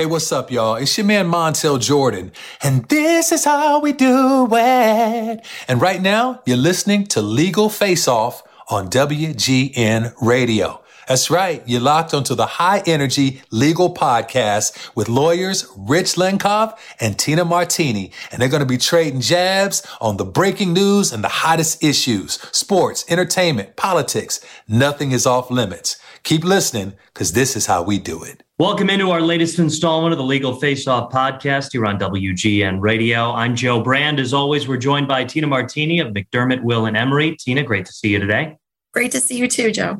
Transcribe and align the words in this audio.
Hey, 0.00 0.06
what's 0.06 0.32
up, 0.32 0.50
y'all? 0.50 0.76
It's 0.76 0.96
your 0.96 1.04
man 1.04 1.30
Montel 1.30 1.78
Jordan, 1.78 2.32
and 2.62 2.86
this 2.86 3.32
is 3.32 3.44
how 3.44 3.80
we 3.80 3.92
do 3.92 4.48
it. 4.50 5.46
And 5.68 5.78
right 5.78 6.00
now, 6.00 6.40
you're 6.46 6.56
listening 6.56 7.04
to 7.08 7.20
Legal 7.20 7.68
Face 7.68 8.08
Off 8.08 8.42
on 8.70 8.88
WGN 8.88 10.14
Radio. 10.22 10.82
That's 11.06 11.28
right. 11.28 11.62
You're 11.66 11.82
locked 11.82 12.14
onto 12.14 12.34
the 12.34 12.46
high 12.46 12.82
energy 12.86 13.42
legal 13.50 13.92
podcast 13.92 14.96
with 14.96 15.10
lawyers 15.10 15.66
Rich 15.76 16.14
Lenkov 16.14 16.78
and 16.98 17.18
Tina 17.18 17.44
Martini. 17.44 18.10
And 18.32 18.40
they're 18.40 18.48
going 18.48 18.60
to 18.60 18.66
be 18.66 18.78
trading 18.78 19.20
jabs 19.20 19.86
on 20.00 20.16
the 20.16 20.24
breaking 20.24 20.72
news 20.72 21.12
and 21.12 21.22
the 21.22 21.28
hottest 21.28 21.84
issues, 21.84 22.38
sports, 22.52 23.04
entertainment, 23.10 23.76
politics. 23.76 24.40
Nothing 24.66 25.12
is 25.12 25.26
off 25.26 25.50
limits. 25.50 26.00
Keep 26.22 26.44
listening 26.44 26.94
because 27.12 27.32
this 27.32 27.54
is 27.54 27.66
how 27.66 27.82
we 27.82 27.98
do 27.98 28.22
it. 28.22 28.42
Welcome 28.60 28.90
into 28.90 29.10
our 29.10 29.22
latest 29.22 29.58
installment 29.58 30.12
of 30.12 30.18
the 30.18 30.24
Legal 30.24 30.54
Face 30.54 30.86
Off 30.86 31.10
podcast 31.10 31.72
here 31.72 31.86
on 31.86 31.98
WGN 31.98 32.78
Radio. 32.78 33.32
I'm 33.32 33.56
Joe 33.56 33.80
Brand. 33.80 34.20
As 34.20 34.34
always, 34.34 34.68
we're 34.68 34.76
joined 34.76 35.08
by 35.08 35.24
Tina 35.24 35.46
Martini 35.46 35.98
of 35.98 36.08
McDermott, 36.08 36.62
Will, 36.62 36.84
and 36.84 36.94
Emery. 36.94 37.36
Tina, 37.36 37.62
great 37.62 37.86
to 37.86 37.92
see 37.94 38.10
you 38.10 38.18
today. 38.18 38.58
Great 38.92 39.12
to 39.12 39.20
see 39.22 39.38
you 39.38 39.48
too, 39.48 39.72
Joe. 39.72 39.96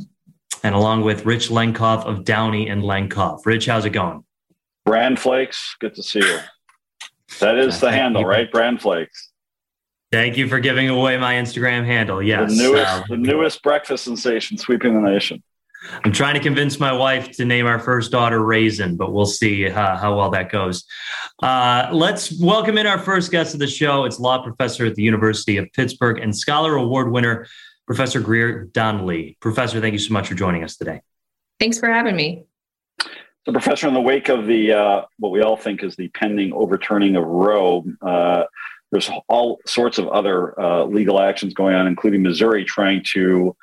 And 0.63 0.75
along 0.75 1.05
with 1.05 1.25
Rich 1.25 1.49
Lenkov 1.49 2.05
of 2.05 2.27
Downey 2.27 2.69
and 2.69 2.83
Lenkov. 2.83 3.47
Rich, 3.47 3.65
how's 3.65 3.87
it 3.87 3.95
going? 3.95 4.25
Brand 4.85 5.19
Flakes, 5.19 5.77
good 5.81 5.95
to 5.95 6.03
see 6.03 6.19
you. 6.19 6.41
That 7.41 7.57
is 7.57 7.81
the 7.81 7.91
handle, 7.91 8.27
right? 8.27 8.53
Brand 8.53 8.83
Flakes. 8.83 9.31
Thank 10.13 10.37
you 10.37 10.49
for 10.49 10.61
giving 10.61 10.91
away 10.91 11.17
my 11.17 11.33
Instagram 11.33 11.87
handle. 11.87 12.23
Yes. 12.23 12.51
The 12.51 12.63
newest, 12.63 12.87
uh, 12.87 13.05
the 13.09 13.17
newest 13.17 13.63
breakfast 13.63 14.05
sensation 14.05 14.59
sweeping 14.59 15.03
the 15.03 15.11
nation. 15.11 15.43
I'm 16.05 16.13
trying 16.13 16.35
to 16.35 16.41
convince 16.41 16.79
my 16.79 16.93
wife 16.93 17.31
to 17.33 17.45
name 17.45 17.67
our 17.67 17.79
first 17.79 18.11
daughter 18.11 18.45
Raisin, 18.45 18.97
but 18.97 19.13
we'll 19.13 19.27
see 19.27 19.69
how, 19.69 19.97
how 19.97 20.17
well 20.17 20.31
that 20.31 20.51
goes. 20.51 20.85
Uh, 21.43 21.89
let's 21.93 22.39
welcome 22.41 22.77
in 22.77 22.87
our 22.87 22.99
first 22.99 23.31
guest 23.31 23.55
of 23.55 23.61
the 23.61 23.67
show. 23.67 24.05
It's 24.05 24.21
law 24.21 24.43
professor 24.43 24.87
at 24.87 24.95
the 24.95 25.03
University 25.03 25.57
of 25.57 25.73
Pittsburgh 25.73 26.19
and 26.19 26.37
scholar 26.37 26.77
award 26.77 27.11
winner, 27.11 27.47
Professor 27.87 28.21
Greer 28.21 28.65
Donley. 28.65 29.39
Professor, 29.41 29.81
thank 29.81 29.95
you 29.95 29.99
so 29.99 30.13
much 30.13 30.29
for 30.29 30.35
joining 30.35 30.65
us 30.65 30.77
today. 30.77 31.01
Thanks 31.59 31.79
for 31.79 31.89
having 31.89 32.15
me. 32.15 32.45
So, 33.47 33.53
Professor, 33.53 33.89
in 33.89 33.95
the 33.95 34.01
wake 34.01 34.29
of 34.29 34.47
the 34.47 34.73
uh, 34.73 35.03
what 35.19 35.31
we 35.31 35.41
all 35.41 35.57
think 35.57 35.83
is 35.83 35.97
the 35.97 36.09
pending 36.09 36.53
overturning 36.53 37.17
of 37.17 37.25
Roe, 37.25 37.85
uh, 38.03 38.45
there's 38.93 39.11
all 39.29 39.61
sorts 39.67 39.97
of 39.97 40.09
other 40.09 40.59
uh, 40.61 40.85
legal 40.85 41.21
actions 41.21 41.55
going 41.55 41.75
on, 41.75 41.87
including 41.87 42.23
Missouri 42.23 42.65
trying 42.65 43.03
to 43.13 43.57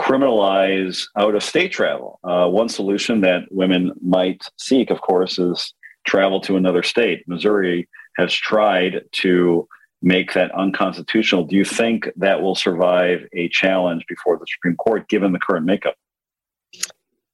criminalize 0.00 1.06
out 1.18 1.34
of 1.34 1.42
state 1.42 1.70
travel. 1.70 2.18
Uh, 2.24 2.48
one 2.48 2.70
solution 2.70 3.20
that 3.20 3.42
women 3.50 3.92
might 4.02 4.42
seek, 4.56 4.90
of 4.90 5.02
course, 5.02 5.38
is 5.38 5.74
travel 6.06 6.40
to 6.40 6.56
another 6.56 6.82
state. 6.82 7.22
Missouri 7.26 7.86
has 8.16 8.32
tried 8.32 9.02
to 9.12 9.68
make 10.00 10.32
that 10.32 10.50
unconstitutional. 10.54 11.44
Do 11.44 11.54
you 11.54 11.66
think 11.66 12.08
that 12.16 12.40
will 12.40 12.54
survive 12.54 13.20
a 13.34 13.50
challenge 13.50 14.04
before 14.08 14.38
the 14.38 14.46
Supreme 14.54 14.76
Court, 14.76 15.06
given 15.08 15.32
the 15.32 15.38
current 15.38 15.66
makeup? 15.66 15.96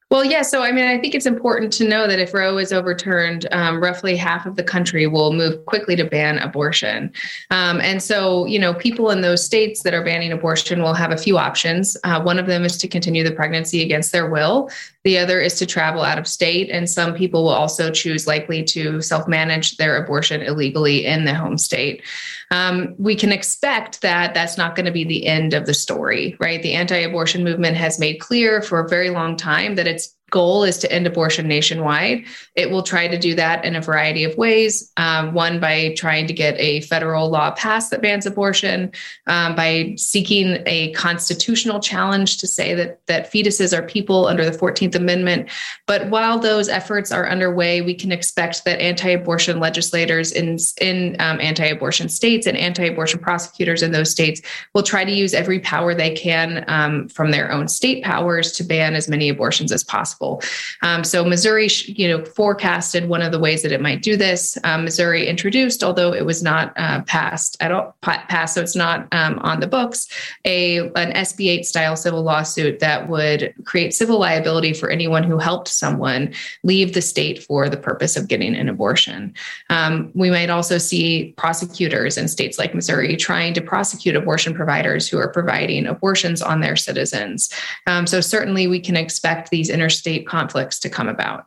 Well, 0.09 0.25
yeah. 0.25 0.43
So, 0.43 0.63
I 0.63 0.71
mean, 0.71 0.85
I 0.85 1.01
think 1.01 1.17
it's 1.17 1.27
important 1.27 1.73
to 1.75 1.89
know 1.89 2.07
that 2.07 2.21
if 2.21 2.33
Roe 2.33 2.59
is 2.59 2.73
overturned, 2.73 3.49
um, 3.51 3.83
roughly 3.83 4.15
half 4.15 4.47
of 4.47 4.55
the 4.55 4.63
country 4.63 5.09
will 5.09 5.33
move 5.33 5.67
quickly 5.67 5.97
to 5.97 6.05
ban 6.05 6.39
abortion. 6.39 7.13
Um, 7.51 7.81
and 7.81 8.01
so, 8.01 8.47
you 8.47 8.61
know, 8.61 8.73
people 8.73 9.11
in 9.11 9.23
those 9.23 9.45
states 9.45 9.83
that 9.83 9.95
are 9.95 10.05
banning 10.05 10.31
abortion 10.31 10.81
will 10.81 10.95
have 10.95 11.11
a 11.11 11.17
few 11.17 11.39
options. 11.39 11.97
Uh, 12.05 12.23
one 12.23 12.39
of 12.39 12.47
them 12.47 12.65
is 12.65 12.77
to 12.79 12.87
continue 12.87 13.25
the 13.25 13.33
pregnancy 13.33 13.83
against 13.83 14.13
their 14.13 14.31
will. 14.31 14.71
The 15.07 15.19
other 15.19 15.41
is 15.41 15.55
to 15.61 15.67
travel 15.67 16.03
out 16.03 16.19
of 16.19 16.27
state. 16.27 16.69
And 16.69 16.91
some 16.91 17.15
people 17.15 17.45
will 17.45 17.51
also 17.51 17.93
choose 17.93 18.27
likely 18.27 18.65
to 18.65 19.01
self 19.01 19.29
manage 19.29 19.77
their 19.77 20.03
abortion 20.03 20.43
illegally 20.43 21.07
in 21.07 21.25
the 21.25 21.33
home 21.33 21.59
state. 21.59 22.03
Um, 22.51 22.93
we 22.99 23.15
can 23.15 23.31
expect 23.31 24.01
that 24.01 24.35
that's 24.35 24.59
not 24.59 24.75
going 24.75 24.87
to 24.87 24.91
be 24.91 25.05
the 25.05 25.29
end 25.29 25.55
of 25.55 25.65
the 25.65 25.75
story, 25.75 26.37
right? 26.41 26.61
The 26.61 26.73
anti 26.73 26.97
abortion 26.97 27.45
movement 27.45 27.77
has 27.77 28.01
made 28.01 28.19
clear 28.19 28.61
for 28.61 28.81
a 28.81 28.89
very 28.89 29.11
long 29.11 29.37
time 29.37 29.77
that 29.77 29.87
it's 29.87 30.16
goal 30.31 30.65
is 30.65 30.79
to 30.79 30.91
end 30.91 31.07
abortion 31.07 31.47
nationwide. 31.47 32.25
It 32.57 32.71
will 32.71 32.83
try 32.83 33.07
to 33.07 33.17
do 33.17 33.35
that 33.37 33.65
in 33.65 33.77
a 33.77 33.81
variety 33.81 34.25
of 34.25 34.37
ways. 34.37 34.91
Um, 34.97 35.35
one, 35.35 35.61
by 35.61 35.95
trying 35.97 36.27
to 36.27 36.33
get 36.33 36.59
a 36.59 36.81
federal 36.83 37.31
law 37.31 37.53
passed 37.53 37.93
that 37.93 38.03
bans 38.03 38.27
abortion, 38.27 38.91
um, 39.29 39.55
by 39.55 39.95
seeking 39.97 40.63
a 40.67 40.91
constitutional 40.93 41.79
challenge 41.79 42.39
to 42.39 42.47
say 42.49 42.75
that, 42.75 43.07
that 43.07 43.33
fetuses 43.33 43.77
are 43.77 43.83
people 43.83 44.27
under 44.27 44.45
the 44.45 44.57
14th 44.57 44.97
Amendment. 44.97 45.49
But 45.87 46.11
while 46.11 46.39
those 46.41 46.69
efforts 46.69 47.13
are 47.13 47.29
underway, 47.29 47.81
we 47.81 47.95
can 47.95 48.11
expect 48.11 48.65
that 48.65 48.81
anti 48.81 49.11
abortion 49.11 49.61
legislators 49.61 50.33
in, 50.33 50.59
in 50.81 51.15
um, 51.21 51.41
anti 51.41 51.67
abortion 51.67 52.09
states 52.09 52.47
and 52.49 52.57
anti 52.57 52.87
abortion 52.87 53.21
prosecutors 53.21 53.83
in 53.83 53.93
those 53.93 54.11
states 54.11 54.43
will 54.75 54.83
try 54.83 55.05
to 55.05 55.13
use 55.13 55.35
every 55.35 55.61
power 55.61 55.95
they 55.95 56.11
can 56.11 56.65
um, 56.67 57.09
from 57.09 57.31
their 57.31 57.53
own 57.53 57.69
state 57.69 58.03
powers 58.03 58.51
to 58.53 58.65
ban 58.65 58.95
as 58.95 59.09
many 59.09 59.29
abortions 59.29 59.71
as 59.71 59.85
possible 59.85 60.16
possible. 60.17 60.43
Um, 60.83 61.05
so 61.05 61.25
Missouri, 61.25 61.69
you 61.87 62.09
know, 62.09 62.25
forecasted 62.25 63.09
one 63.09 63.23
of 63.23 63.33
the 63.33 63.39
ways 63.39 63.63
that 63.63 63.73
it 63.73 63.81
might 63.81 64.03
do 64.03 64.17
this. 64.17 64.59
Um, 64.65 64.85
Missouri 64.85 65.27
introduced, 65.27 65.83
although 65.83 66.13
it 66.13 66.25
was 66.25 66.43
not 66.43 66.73
uh, 66.77 67.03
passed 67.03 67.57
at 67.61 67.73
all, 67.73 67.97
passed, 68.03 68.55
so 68.55 68.63
it's 68.63 68.77
not 68.77 69.09
um, 69.13 69.39
on 69.41 69.61
the 69.61 69.67
books, 69.67 70.09
a 70.45 70.79
an 70.79 71.13
SB 71.13 71.49
8 71.49 71.67
style 71.67 71.97
civil 71.97 72.23
lawsuit 72.23 72.81
that 72.81 73.09
would 73.09 73.55
create 73.65 73.95
civil 73.95 74.19
liability 74.19 74.73
for 74.73 74.91
anyone 74.91 75.23
who 75.23 75.39
helped 75.39 75.69
someone 75.69 76.33
leave 76.63 76.95
the 76.95 77.03
state 77.03 77.43
for 77.43 77.69
the 77.69 77.77
purpose 77.77 78.17
of 78.17 78.29
getting 78.29 78.55
an 78.55 78.69
abortion. 78.69 79.35
Um, 79.71 80.11
we 80.15 80.31
might 80.31 80.51
also 80.51 80.79
see 80.79 81.35
prosecutors 81.37 82.17
in 82.17 82.29
states 82.29 82.59
like 82.59 82.75
Missouri 82.75 83.17
trying 83.17 83.55
to 83.55 83.61
prosecute 83.61 84.17
abortion 84.17 84.55
providers 84.55 85.09
who 85.09 85.19
are 85.19 85.29
providing 85.29 85.87
abortions 85.87 86.43
on 86.43 86.61
their 86.61 86.77
citizens. 86.77 87.51
Um, 87.87 88.07
so 88.07 88.21
certainly 88.21 88.67
we 88.67 88.81
can 88.81 88.97
expect 88.97 89.51
these 89.51 89.69
interstate 89.69 90.06
state 90.07 90.25
conflicts 90.25 90.79
to 90.79 90.89
come 90.89 91.09
about. 91.09 91.47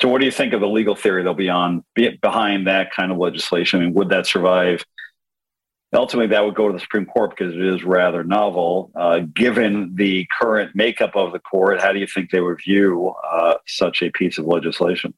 So, 0.00 0.08
what 0.08 0.20
do 0.20 0.24
you 0.24 0.30
think 0.30 0.54
of 0.54 0.62
the 0.62 0.66
legal 0.66 0.96
theory 0.96 1.22
that'll 1.22 1.34
be 1.34 1.50
on 1.50 1.84
be 1.94 2.18
behind 2.22 2.66
that 2.66 2.90
kind 2.90 3.12
of 3.12 3.18
legislation? 3.18 3.80
I 3.80 3.84
mean, 3.84 3.92
would 3.92 4.08
that 4.08 4.26
survive? 4.26 4.82
Ultimately, 5.94 6.28
that 6.28 6.42
would 6.42 6.54
go 6.54 6.68
to 6.68 6.72
the 6.72 6.80
Supreme 6.80 7.04
Court 7.04 7.36
because 7.36 7.52
it 7.52 7.62
is 7.62 7.84
rather 7.84 8.24
novel. 8.24 8.90
Uh, 8.96 9.20
given 9.34 9.94
the 9.94 10.26
current 10.40 10.74
makeup 10.74 11.14
of 11.14 11.32
the 11.32 11.38
court, 11.38 11.82
how 11.82 11.92
do 11.92 11.98
you 11.98 12.06
think 12.06 12.30
they 12.30 12.40
would 12.40 12.60
view 12.64 13.12
uh, 13.30 13.56
such 13.66 14.02
a 14.02 14.10
piece 14.10 14.38
of 14.38 14.46
legislation? 14.46 15.12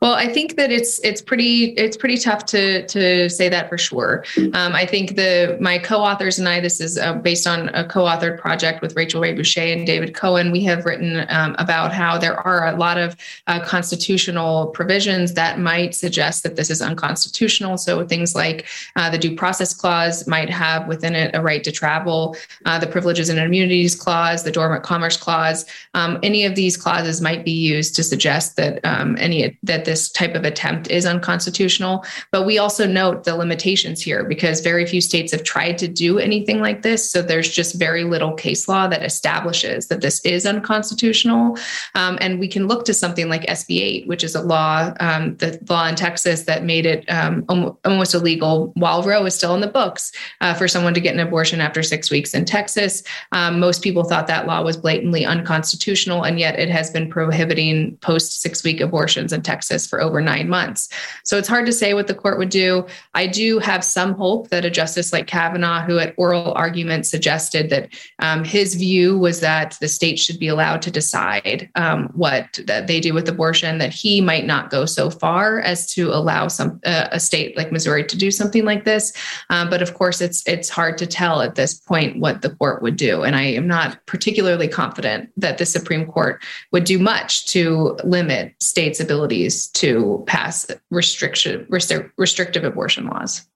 Well, 0.00 0.14
I 0.14 0.28
think 0.28 0.56
that 0.56 0.70
it's 0.70 1.00
it's 1.00 1.20
pretty 1.20 1.72
it's 1.72 1.96
pretty 1.96 2.18
tough 2.18 2.46
to 2.46 2.86
to 2.86 3.28
say 3.28 3.48
that 3.48 3.68
for 3.68 3.76
sure. 3.76 4.24
Um, 4.36 4.72
I 4.74 4.86
think 4.86 5.16
the 5.16 5.58
my 5.60 5.78
co-authors 5.78 6.38
and 6.38 6.48
I 6.48 6.60
this 6.60 6.80
is 6.80 6.96
uh, 6.96 7.14
based 7.14 7.48
on 7.48 7.68
a 7.70 7.84
co-authored 7.84 8.38
project 8.38 8.80
with 8.80 8.94
Rachel 8.94 9.20
Rebouché 9.20 9.76
and 9.76 9.84
David 9.84 10.14
Cohen. 10.14 10.52
We 10.52 10.62
have 10.64 10.84
written 10.84 11.26
um, 11.28 11.56
about 11.58 11.92
how 11.92 12.16
there 12.16 12.38
are 12.46 12.68
a 12.68 12.76
lot 12.76 12.96
of 12.96 13.16
uh, 13.48 13.60
constitutional 13.64 14.68
provisions 14.68 15.34
that 15.34 15.58
might 15.58 15.96
suggest 15.96 16.44
that 16.44 16.54
this 16.54 16.70
is 16.70 16.80
unconstitutional. 16.80 17.76
So 17.76 18.06
things 18.06 18.36
like 18.36 18.66
uh, 18.94 19.10
the 19.10 19.18
Due 19.18 19.34
Process 19.34 19.74
Clause 19.74 20.28
might 20.28 20.48
have 20.48 20.86
within 20.86 21.16
it 21.16 21.34
a 21.34 21.42
right 21.42 21.64
to 21.64 21.72
travel, 21.72 22.36
uh, 22.66 22.78
the 22.78 22.86
Privileges 22.86 23.28
and 23.30 23.38
Immunities 23.40 23.96
Clause, 23.96 24.44
the 24.44 24.52
Dormant 24.52 24.84
Commerce 24.84 25.16
Clause. 25.16 25.66
Um, 25.94 26.20
any 26.22 26.44
of 26.44 26.54
these 26.54 26.76
clauses 26.76 27.20
might 27.20 27.44
be 27.44 27.50
used 27.50 27.96
to 27.96 28.04
suggest 28.04 28.54
that 28.56 28.78
um, 28.84 29.16
that 29.62 29.84
this 29.84 30.10
type 30.10 30.34
of 30.34 30.44
attempt 30.44 30.90
is 30.90 31.06
unconstitutional. 31.06 32.04
But 32.32 32.46
we 32.46 32.58
also 32.58 32.86
note 32.86 33.24
the 33.24 33.36
limitations 33.36 34.00
here 34.00 34.24
because 34.24 34.60
very 34.60 34.86
few 34.86 35.00
states 35.00 35.32
have 35.32 35.44
tried 35.44 35.78
to 35.78 35.88
do 35.88 36.18
anything 36.18 36.60
like 36.60 36.82
this. 36.82 37.10
So 37.10 37.22
there's 37.22 37.50
just 37.50 37.78
very 37.78 38.04
little 38.04 38.34
case 38.34 38.68
law 38.68 38.86
that 38.88 39.04
establishes 39.04 39.88
that 39.88 40.00
this 40.00 40.20
is 40.24 40.46
unconstitutional. 40.46 41.58
Um, 41.94 42.18
and 42.20 42.38
we 42.38 42.48
can 42.48 42.66
look 42.66 42.84
to 42.86 42.94
something 42.94 43.28
like 43.28 43.42
SB 43.42 43.80
8, 43.80 44.08
which 44.08 44.24
is 44.24 44.34
a 44.34 44.42
law, 44.42 44.92
um, 45.00 45.36
the 45.36 45.58
law 45.68 45.86
in 45.86 45.94
Texas 45.94 46.42
that 46.44 46.64
made 46.64 46.86
it 46.86 47.04
um, 47.08 47.44
almost 47.84 48.14
illegal 48.14 48.72
while 48.76 49.02
Roe 49.02 49.24
is 49.26 49.34
still 49.34 49.54
in 49.54 49.60
the 49.60 49.66
books 49.66 50.12
uh, 50.40 50.54
for 50.54 50.68
someone 50.68 50.94
to 50.94 51.00
get 51.00 51.14
an 51.14 51.20
abortion 51.20 51.60
after 51.60 51.82
six 51.82 52.10
weeks 52.10 52.34
in 52.34 52.44
Texas. 52.44 53.02
Um, 53.32 53.60
most 53.60 53.82
people 53.82 54.04
thought 54.04 54.26
that 54.26 54.46
law 54.46 54.62
was 54.62 54.76
blatantly 54.76 55.24
unconstitutional, 55.24 56.22
and 56.22 56.38
yet 56.38 56.58
it 56.58 56.68
has 56.68 56.90
been 56.90 57.10
prohibiting 57.10 57.96
post 57.98 58.40
six 58.40 58.62
week 58.64 58.80
abortions 58.80 59.32
Texas 59.42 59.86
for 59.86 60.00
over 60.00 60.20
nine 60.20 60.48
months. 60.48 60.88
So 61.24 61.38
it's 61.38 61.48
hard 61.48 61.66
to 61.66 61.72
say 61.72 61.94
what 61.94 62.06
the 62.06 62.14
court 62.14 62.38
would 62.38 62.50
do. 62.50 62.86
I 63.14 63.26
do 63.26 63.58
have 63.58 63.84
some 63.84 64.14
hope 64.14 64.48
that 64.48 64.64
a 64.64 64.70
justice 64.70 65.12
like 65.12 65.26
Kavanaugh, 65.26 65.82
who 65.82 65.98
at 65.98 66.14
oral 66.16 66.52
argument 66.54 67.06
suggested 67.06 67.70
that 67.70 67.88
um, 68.20 68.44
his 68.44 68.74
view 68.74 69.18
was 69.18 69.40
that 69.40 69.76
the 69.80 69.88
state 69.88 70.18
should 70.18 70.38
be 70.38 70.48
allowed 70.48 70.82
to 70.82 70.90
decide 70.90 71.68
um, 71.74 72.08
what 72.14 72.58
that 72.66 72.86
they 72.86 73.00
do 73.00 73.12
with 73.14 73.28
abortion, 73.28 73.78
that 73.78 73.92
he 73.92 74.20
might 74.20 74.46
not 74.46 74.70
go 74.70 74.86
so 74.86 75.10
far 75.10 75.60
as 75.60 75.92
to 75.94 76.10
allow 76.10 76.48
some 76.48 76.80
uh, 76.84 77.08
a 77.12 77.20
state 77.20 77.56
like 77.56 77.70
Missouri 77.70 78.04
to 78.04 78.16
do 78.16 78.30
something 78.30 78.64
like 78.64 78.84
this. 78.84 79.12
Um, 79.50 79.68
but 79.70 79.82
of 79.82 79.94
course, 79.94 80.20
it's 80.20 80.46
it's 80.46 80.68
hard 80.68 80.98
to 80.98 81.06
tell 81.06 81.42
at 81.42 81.54
this 81.54 81.74
point 81.74 82.18
what 82.18 82.42
the 82.42 82.50
court 82.50 82.82
would 82.82 82.96
do, 82.96 83.22
and 83.22 83.36
I 83.36 83.42
am 83.42 83.66
not 83.66 84.04
particularly 84.06 84.68
confident 84.68 85.30
that 85.36 85.58
the 85.58 85.66
Supreme 85.66 86.06
Court 86.06 86.42
would 86.72 86.84
do 86.84 86.98
much 86.98 87.46
to 87.48 87.98
limit 88.04 88.54
states' 88.60 89.00
ability 89.00 89.27
abilities 89.28 89.68
to 89.68 90.24
pass 90.26 90.66
restriction, 90.90 91.66
restrictive 91.68 92.64
abortion 92.64 93.06
laws. 93.06 93.46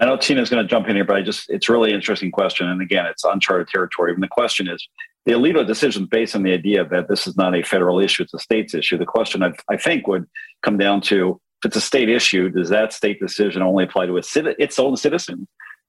I 0.00 0.06
know 0.06 0.16
Tina's 0.16 0.50
going 0.50 0.64
to 0.64 0.68
jump 0.68 0.88
in 0.88 0.96
here, 0.96 1.04
but 1.04 1.16
I 1.16 1.22
just, 1.22 1.48
it's 1.48 1.68
really 1.68 1.92
interesting 1.92 2.30
question. 2.30 2.68
And 2.68 2.82
again, 2.82 3.06
it's 3.06 3.24
uncharted 3.24 3.68
territory. 3.68 4.12
And 4.12 4.22
the 4.22 4.28
question 4.28 4.68
is 4.68 4.86
the 5.26 5.32
Alito 5.32 5.66
decision 5.66 6.06
based 6.06 6.34
on 6.34 6.42
the 6.42 6.52
idea 6.52 6.84
that 6.84 7.08
this 7.08 7.26
is 7.26 7.36
not 7.36 7.54
a 7.54 7.62
federal 7.62 8.00
issue, 8.00 8.24
it's 8.24 8.34
a 8.34 8.38
state's 8.38 8.74
issue. 8.74 8.98
The 8.98 9.06
question 9.06 9.42
I, 9.42 9.52
I 9.70 9.76
think 9.76 10.06
would 10.08 10.26
come 10.62 10.76
down 10.76 11.00
to 11.02 11.40
if 11.62 11.68
it's 11.68 11.76
a 11.76 11.80
state 11.80 12.08
issue, 12.08 12.48
does 12.48 12.70
that 12.70 12.92
state 12.92 13.20
decision 13.20 13.62
only 13.62 13.84
apply 13.84 14.06
to 14.06 14.16
its 14.16 14.78
own 14.78 14.96
citizens? 14.96 15.46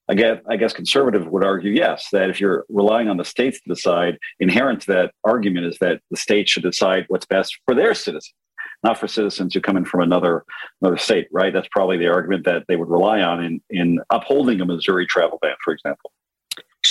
I 0.10 0.16
guess, 0.16 0.38
I 0.50 0.57
guess 0.57 0.74
conservative 0.74 1.28
would 1.28 1.45
argue 1.45 1.72
yes, 1.72 2.10
that 2.12 2.30
if 2.30 2.40
you're 2.40 2.66
relying 2.69 3.07
on 3.07 3.18
the 3.18 3.25
states 3.25 3.60
to 3.62 3.69
decide, 3.69 4.19
inherent 4.40 4.81
to 4.81 4.88
that 4.92 5.12
argument 5.24 5.66
is 5.66 5.78
that 5.80 6.01
the 6.12 6.18
state 6.18 6.50
should 6.50 6.63
decide 6.63 7.06
what's 7.07 7.25
best 7.25 7.57
for 7.66 7.74
their 7.74 7.95
citizens, 7.95 8.34
not 8.83 9.00
for 9.00 9.07
citizens 9.07 9.53
who 9.53 9.62
come 9.62 9.77
in 9.77 9.85
from 9.85 10.01
another 10.01 10.44
another 10.81 10.97
state, 10.97 11.27
right? 11.31 11.53
That's 11.53 11.68
probably 11.71 11.97
the 11.97 12.07
argument 12.07 12.45
that 12.45 12.63
they 12.68 12.75
would 12.75 12.89
rely 12.89 13.21
on 13.21 13.44
in, 13.44 13.62
in 13.69 14.00
upholding 14.09 14.62
a 14.62 14.65
Missouri 14.65 15.07
travel 15.07 15.39
ban, 15.41 15.56
for 15.63 15.74
example. 15.74 16.12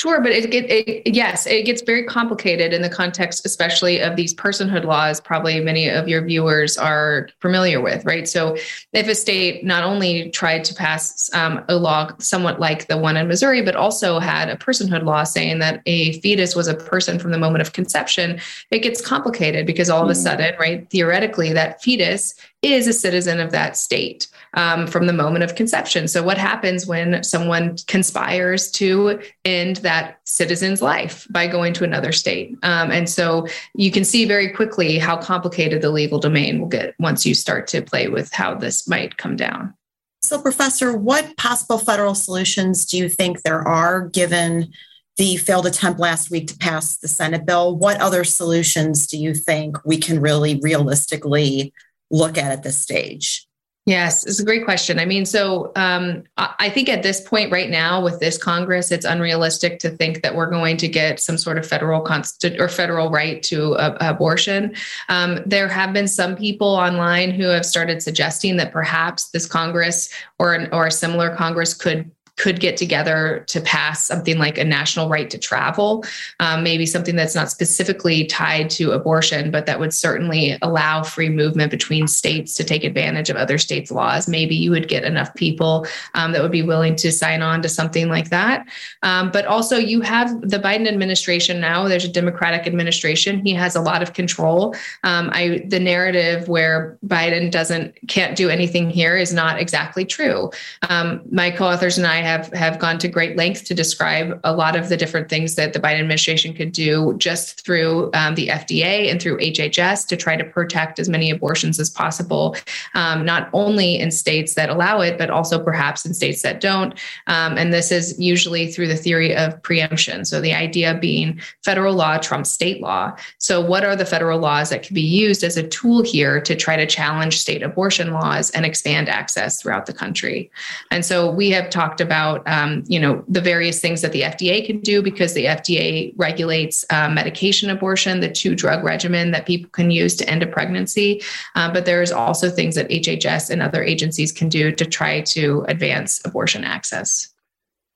Sure, 0.03 0.21
but 0.21 0.33
it, 0.33 0.53
it, 0.53 0.69
it, 0.69 1.15
yes, 1.15 1.47
it 1.47 1.65
gets 1.65 1.81
very 1.81 2.03
complicated 2.03 2.73
in 2.73 2.83
the 2.83 2.89
context, 2.89 3.47
especially 3.47 4.01
of 4.01 4.17
these 4.17 4.35
personhood 4.35 4.83
laws. 4.83 5.21
Probably 5.21 5.61
many 5.61 5.89
of 5.89 6.09
your 6.09 6.25
viewers 6.25 6.77
are 6.77 7.29
familiar 7.39 7.81
with, 7.81 8.05
right? 8.05 8.29
So, 8.29 8.57
if 8.93 9.07
a 9.07 9.15
state 9.15 9.65
not 9.65 9.85
only 9.85 10.29
tried 10.31 10.65
to 10.65 10.75
pass 10.75 11.33
um, 11.35 11.65
a 11.69 11.77
law 11.77 12.11
somewhat 12.19 12.59
like 12.59 12.89
the 12.89 12.99
one 12.99 13.17
in 13.17 13.29
Missouri, 13.29 13.63
but 13.63 13.77
also 13.77 14.19
had 14.19 14.49
a 14.49 14.57
personhood 14.57 15.05
law 15.05 15.23
saying 15.23 15.61
that 15.61 15.83
a 15.87 16.19
fetus 16.19 16.57
was 16.57 16.67
a 16.67 16.75
person 16.75 17.21
from 17.21 17.31
the 17.31 17.39
moment 17.39 17.63
of 17.63 17.73
conception, 17.73 18.41
it 18.73 18.81
gets 18.81 19.01
complicated 19.01 19.67
because 19.67 19.89
all 19.89 20.03
of 20.03 20.11
a 20.11 20.15
hmm. 20.15 20.21
sudden, 20.21 20.53
right, 20.59 20.91
theoretically, 20.91 21.53
that 21.53 21.81
fetus 21.81 22.35
is 22.63 22.89
a 22.89 22.93
citizen 22.93 23.39
of 23.39 23.53
that 23.53 23.77
state 23.77 24.27
um, 24.55 24.87
from 24.87 25.07
the 25.07 25.13
moment 25.13 25.45
of 25.45 25.55
conception. 25.55 26.09
So, 26.09 26.23
what 26.23 26.39
happens 26.39 26.87
when 26.87 27.23
someone 27.23 27.77
conspires 27.87 28.71
to 28.73 29.21
end 29.45 29.77
that 29.77 30.19
citizen's 30.25 30.83
life 30.83 31.27
by 31.31 31.47
going 31.47 31.73
to 31.75 31.85
another 31.85 32.13
state? 32.13 32.57
Um, 32.63 32.91
and 32.91 33.09
so, 33.09 33.47
you 33.75 33.91
can 33.91 34.05
see 34.05 34.25
very 34.25 34.51
quickly 34.51 34.99
how 34.99 35.17
complicated 35.17 35.83
the 35.83 35.91
legal 35.91 36.19
domain 36.19 36.61
will 36.61 36.69
get 36.69 36.95
once 36.99 37.25
you 37.25 37.35
start 37.35 37.67
to 37.69 37.83
play 37.83 38.09
with 38.09 38.33
how 38.33 38.55
this 38.55 38.89
might 38.89 39.17
come 39.17 39.37
down. 39.37 39.75
So, 40.23 40.41
Professor, 40.41 40.97
what 40.97 41.37
possible 41.37 41.79
federal 41.79 42.15
solutions 42.15 42.87
do 42.87 42.99
you 42.99 43.09
think 43.09 43.43
there 43.43 43.67
are 43.67 44.09
given? 44.09 44.73
the 45.19 45.37
failed 45.37 45.67
attempt 45.67 46.01
last 46.01 46.31
week 46.31 46.49
to 46.49 46.57
pass 46.57 46.97
the 46.97 47.07
Senate 47.07 47.45
bill. 47.45 47.77
What 47.77 48.01
other 48.01 48.25
solutions 48.25 49.07
do 49.07 49.19
you 49.19 49.35
think 49.35 49.77
we 49.85 49.99
can 49.99 50.21
really 50.21 50.59
realistically 50.63 51.75
look 52.11 52.39
at 52.39 52.51
at 52.51 52.63
this 52.63 52.79
stage? 52.79 53.47
Yes, 53.85 54.25
it's 54.25 54.39
a 54.39 54.45
great 54.45 54.65
question. 54.65 55.01
I 55.01 55.05
mean, 55.05 55.27
so 55.27 55.73
um, 55.75 56.23
I 56.37 56.71
think 56.71 56.89
at 56.89 57.03
this 57.03 57.21
point 57.21 57.51
right 57.51 57.69
now 57.69 58.01
with 58.01 58.21
this 58.21 58.39
Congress, 58.39 58.93
it's 58.93 59.05
unrealistic 59.05 59.81
to 59.81 59.91
think 59.91 60.23
that 60.23 60.37
we're 60.37 60.51
going 60.51 60.77
to 60.77 60.87
get 60.87 61.19
some 61.19 61.37
sort 61.37 61.59
of 61.59 61.67
federal 61.67 62.01
consti- 62.01 62.61
or 62.61 62.69
federal 62.69 63.11
right 63.11 63.43
to 63.43 63.75
uh, 63.75 63.97
abortion. 64.01 64.77
Um, 65.09 65.41
there 65.47 65.67
have 65.67 65.93
been 65.93 66.07
some 66.07 66.37
people 66.37 66.69
online 66.69 67.33
who 67.33 67.49
have 67.49 67.67
started 67.67 68.05
suggesting 68.05 68.57
that 68.59 68.71
perhaps 68.71 69.31
this 69.31 69.47
Congress 69.47 70.15
or 70.39 70.55
an, 70.55 70.69
or 70.73 70.87
a 70.87 70.93
similar 70.93 71.35
Congress 71.35 71.75
could 71.75 72.09
could 72.37 72.61
get 72.61 72.77
together 72.77 73.45
to 73.47 73.61
pass 73.61 74.05
something 74.05 74.39
like 74.39 74.57
a 74.57 74.65
national 74.65 75.09
right 75.09 75.29
to 75.31 75.39
travel, 75.39 76.05
um, 76.41 76.63
maybe 76.63 76.87
something 76.87 77.15
that's 77.15 77.35
not 77.35 77.51
specifically 77.51 78.25
tied 78.25 78.71
to 78.71 78.93
abortion, 78.93 79.51
but 79.51 79.67
that 79.67 79.79
would 79.79 79.93
certainly 79.93 80.57
allow 80.63 81.03
free 81.03 81.29
movement 81.29 81.71
between 81.71 82.09
states 82.09 82.55
to 82.55 82.65
take 82.65 82.85
advantage 82.85 83.29
of 83.29 83.37
other 83.37 83.59
states' 83.59 83.91
laws. 83.91 84.29
Maybe 84.29 84.57
you 84.57 84.71
would 84.71 84.89
get 84.89 85.05
enough 85.05 85.33
people 85.35 85.87
um, 86.15 86.33
that 86.33 86.43
would 86.43 86.51
be 86.51 86.63
willing 86.63 86.97
to 86.97 87.13
sign 87.13 87.43
on 87.43 87.61
to 87.63 87.69
something 87.69 88.09
like 88.09 88.31
that. 88.31 88.67
Um, 89.03 89.31
but 89.31 89.45
also, 89.45 89.77
you 89.77 90.01
have 90.01 90.41
the 90.41 90.59
Biden 90.59 90.89
administration 90.89 91.61
now. 91.61 91.87
There's 91.87 92.05
a 92.05 92.09
Democratic 92.09 92.67
administration. 92.67 93.45
He 93.45 93.53
has 93.55 93.77
a 93.77 93.81
lot 93.81 94.03
of 94.03 94.15
control. 94.15 94.75
Um, 95.05 95.31
I 95.33 95.65
the 95.69 95.81
narrative 95.81 96.49
where 96.49 96.99
Biden 97.07 97.51
doesn't 97.51 97.95
can't 98.09 98.37
do 98.37 98.49
anything 98.49 98.89
here 98.89 99.17
is 99.17 99.35
not 99.35 99.61
exactly 99.61 100.05
true. 100.05 100.51
Um, 100.89 101.21
my 101.31 101.51
co-authors 101.51 101.99
and 101.99 102.07
I 102.07 102.22
have 102.23 102.53
have 102.53 102.79
gone 102.79 102.99
to 102.99 103.09
great 103.09 103.37
lengths 103.37 103.63
to 103.63 103.75
describe 103.75 104.41
a 104.45 104.55
lot 104.55 104.77
of 104.77 104.89
the 104.89 104.97
different 104.97 105.29
things 105.29 105.55
that 105.57 105.73
the 105.73 105.81
Biden 105.81 106.01
administration 106.01 106.55
could 106.55 106.73
do 106.73 107.15
just 107.19 107.65
through 107.65 108.11
um, 108.15 108.35
the 108.35 108.49
FDA 108.49 109.11
and 109.11 109.21
through 109.21 109.39
HHS 109.39 110.07
to 110.09 110.17
try 110.17 110.37
to 110.37 110.45
protect 110.45 110.99
as 110.99 111.09
many 111.09 111.31
abortions 111.31 111.79
as 111.79 111.91
possible, 111.91 112.57
um, 112.95 113.25
not 113.25 113.51
only 113.53 113.99
in 113.99 114.11
states 114.11 114.55
that 114.55 114.71
allow 114.71 115.01
it, 115.01 115.19
but 115.19 115.31
also 115.31 115.63
perhaps 115.63 116.07
in 116.07 116.15
states 116.15 116.43
that 116.43 116.61
don't. 116.61 116.93
Um, 117.27 117.59
and 117.59 117.73
this 117.73 117.91
is 117.93 118.19
usually 118.19 118.71
through 118.71 118.89
the 118.89 118.97
theory 118.97 119.35
of 119.35 119.61
preemption. 119.63 120.25
So 120.25 120.41
the 120.41 120.55
idea 120.55 120.99
being 121.01 121.41
federal 121.65 121.95
law 121.95 122.19
trumps 122.19 122.51
state 122.51 122.81
law. 122.81 123.17
So 123.39 123.61
what 123.61 123.85
are 123.85 123.97
the 123.97 124.07
federal 124.07 124.39
laws 124.39 124.71
that 124.71 124.83
can 124.83 124.95
be 124.95 125.03
used 125.03 125.43
as 125.43 125.57
a 125.57 125.67
tool 125.69 126.03
here 126.03 126.41
to 126.41 126.55
try 126.55 126.77
to 126.77 126.87
challenge 126.87 127.39
state 127.39 127.63
abortion 127.63 128.13
laws 128.13 128.51
and 128.51 128.65
expand 128.65 129.09
access 129.09 129.61
throughout 129.61 129.87
the 129.87 129.93
country? 129.93 130.51
And 130.91 131.05
so 131.05 131.31
we 131.31 131.51
have 131.51 131.71
talked 131.71 132.01
about 132.01 132.12
about 132.13 132.47
um, 132.47 132.85
you 132.87 133.01
know 133.01 133.25
the 133.27 133.41
various 133.41 133.81
things 133.81 134.03
that 134.03 134.13
the 134.13 134.21
FDA 134.23 134.67
can 134.67 134.81
do 134.81 135.03
because 135.03 135.33
the 135.33 135.47
FDA 135.47 136.13
regulates 136.17 136.85
uh, 136.91 137.09
medication 137.09 137.71
abortion, 137.71 138.21
the 138.21 138.31
two 138.31 138.55
drug 138.55 138.85
regimen 138.85 139.31
that 139.31 139.47
people 139.47 139.71
can 139.71 139.91
use 139.91 140.15
to 140.17 140.29
end 140.29 140.43
a 140.43 140.47
pregnancy. 140.47 141.23
Uh, 141.55 141.73
but 141.73 141.87
there's 141.87 142.13
also 142.13 142.51
things 142.51 142.75
that 142.75 142.89
HHS 142.91 143.49
and 143.49 143.63
other 143.63 143.83
agencies 143.83 144.31
can 144.31 144.51
do 144.51 144.73
to 144.73 144.85
try 144.85 145.23
to 145.23 145.65
advance 145.69 146.21
abortion 146.27 146.65
access. 146.65 147.33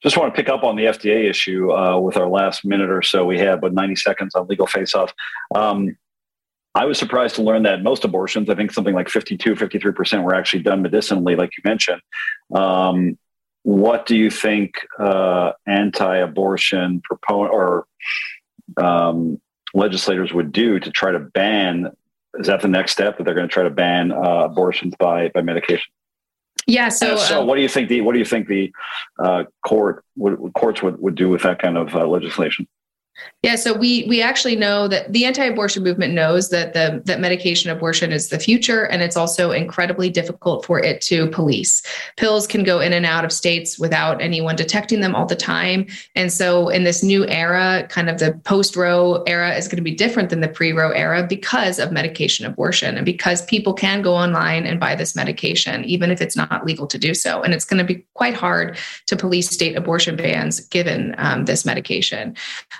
Just 0.02 0.16
want 0.16 0.34
to 0.34 0.36
pick 0.36 0.48
up 0.48 0.64
on 0.64 0.76
the 0.76 0.84
FDA 0.84 1.28
issue 1.28 1.72
uh, 1.72 1.98
with 1.98 2.16
our 2.16 2.28
last 2.28 2.64
minute 2.64 2.90
or 2.90 3.02
so 3.02 3.26
we 3.26 3.38
have, 3.40 3.60
but 3.60 3.74
90 3.74 3.96
seconds 3.96 4.34
on 4.34 4.46
legal 4.46 4.66
face 4.66 4.94
off. 4.94 5.12
Um, 5.54 5.96
I 6.74 6.86
was 6.86 6.98
surprised 6.98 7.34
to 7.36 7.42
learn 7.42 7.64
that 7.64 7.82
most 7.82 8.04
abortions, 8.04 8.48
I 8.48 8.54
think 8.54 8.72
something 8.72 8.94
like 8.94 9.08
52, 9.08 9.54
53% 9.54 10.22
were 10.22 10.34
actually 10.34 10.62
done 10.62 10.82
medicinally, 10.82 11.34
like 11.34 11.50
you 11.56 11.62
mentioned. 11.64 12.02
Um, 12.54 13.18
what 13.66 14.06
do 14.06 14.16
you 14.16 14.30
think 14.30 14.74
uh, 14.96 15.50
anti-abortion 15.66 17.00
proponent 17.02 17.52
or 17.52 17.84
um, 18.76 19.40
legislators 19.74 20.32
would 20.32 20.52
do 20.52 20.78
to 20.78 20.88
try 20.92 21.10
to 21.10 21.18
ban? 21.18 21.90
Is 22.38 22.46
that 22.46 22.60
the 22.60 22.68
next 22.68 22.92
step 22.92 23.18
that 23.18 23.24
they're 23.24 23.34
going 23.34 23.48
to 23.48 23.52
try 23.52 23.64
to 23.64 23.70
ban 23.70 24.12
uh, 24.12 24.44
abortions 24.44 24.94
by 25.00 25.30
by 25.30 25.42
medication? 25.42 25.90
Yeah. 26.68 26.90
So, 26.90 27.16
so 27.16 27.40
um, 27.40 27.48
what 27.48 27.56
do 27.56 27.62
you 27.62 27.68
think 27.68 27.88
the 27.88 28.02
what 28.02 28.12
do 28.12 28.20
you 28.20 28.24
think 28.24 28.46
the 28.46 28.72
uh, 29.18 29.44
court 29.66 30.04
would, 30.14 30.52
courts 30.54 30.80
would, 30.84 31.00
would 31.00 31.16
do 31.16 31.28
with 31.28 31.42
that 31.42 31.60
kind 31.60 31.76
of 31.76 31.92
uh, 31.96 32.06
legislation? 32.06 32.68
Yeah, 33.42 33.56
so 33.56 33.72
we 33.72 34.04
we 34.08 34.20
actually 34.20 34.56
know 34.56 34.88
that 34.88 35.12
the 35.12 35.24
anti-abortion 35.24 35.82
movement 35.84 36.14
knows 36.14 36.50
that 36.50 36.72
the 36.74 37.00
that 37.04 37.20
medication 37.20 37.70
abortion 37.70 38.10
is 38.10 38.28
the 38.28 38.38
future, 38.38 38.84
and 38.84 39.02
it's 39.02 39.16
also 39.16 39.52
incredibly 39.52 40.10
difficult 40.10 40.66
for 40.66 40.80
it 40.80 41.00
to 41.02 41.28
police. 41.28 41.82
Pills 42.16 42.46
can 42.46 42.64
go 42.64 42.80
in 42.80 42.92
and 42.92 43.06
out 43.06 43.24
of 43.24 43.32
states 43.32 43.78
without 43.78 44.20
anyone 44.20 44.56
detecting 44.56 45.00
them 45.00 45.14
all 45.14 45.26
the 45.26 45.36
time, 45.36 45.86
and 46.14 46.32
so 46.32 46.68
in 46.68 46.84
this 46.84 47.02
new 47.02 47.24
era, 47.26 47.86
kind 47.88 48.10
of 48.10 48.18
the 48.18 48.32
post-Roe 48.44 49.22
era 49.26 49.54
is 49.54 49.68
going 49.68 49.76
to 49.76 49.82
be 49.82 49.94
different 49.94 50.28
than 50.28 50.40
the 50.40 50.48
pre-Roe 50.48 50.90
era 50.90 51.24
because 51.26 51.78
of 51.78 51.92
medication 51.92 52.46
abortion, 52.46 52.96
and 52.96 53.06
because 53.06 53.44
people 53.46 53.72
can 53.74 54.02
go 54.02 54.14
online 54.14 54.66
and 54.66 54.80
buy 54.80 54.94
this 54.94 55.14
medication 55.14 55.84
even 55.84 56.10
if 56.10 56.20
it's 56.20 56.36
not 56.36 56.66
legal 56.66 56.86
to 56.86 56.98
do 56.98 57.14
so, 57.14 57.42
and 57.42 57.54
it's 57.54 57.64
going 57.64 57.78
to 57.78 57.94
be 57.94 58.04
quite 58.14 58.34
hard 58.34 58.76
to 59.06 59.16
police 59.16 59.48
state 59.48 59.76
abortion 59.76 60.16
bans 60.16 60.60
given 60.68 61.14
um, 61.18 61.44
this 61.44 61.64
medication. 61.64 62.34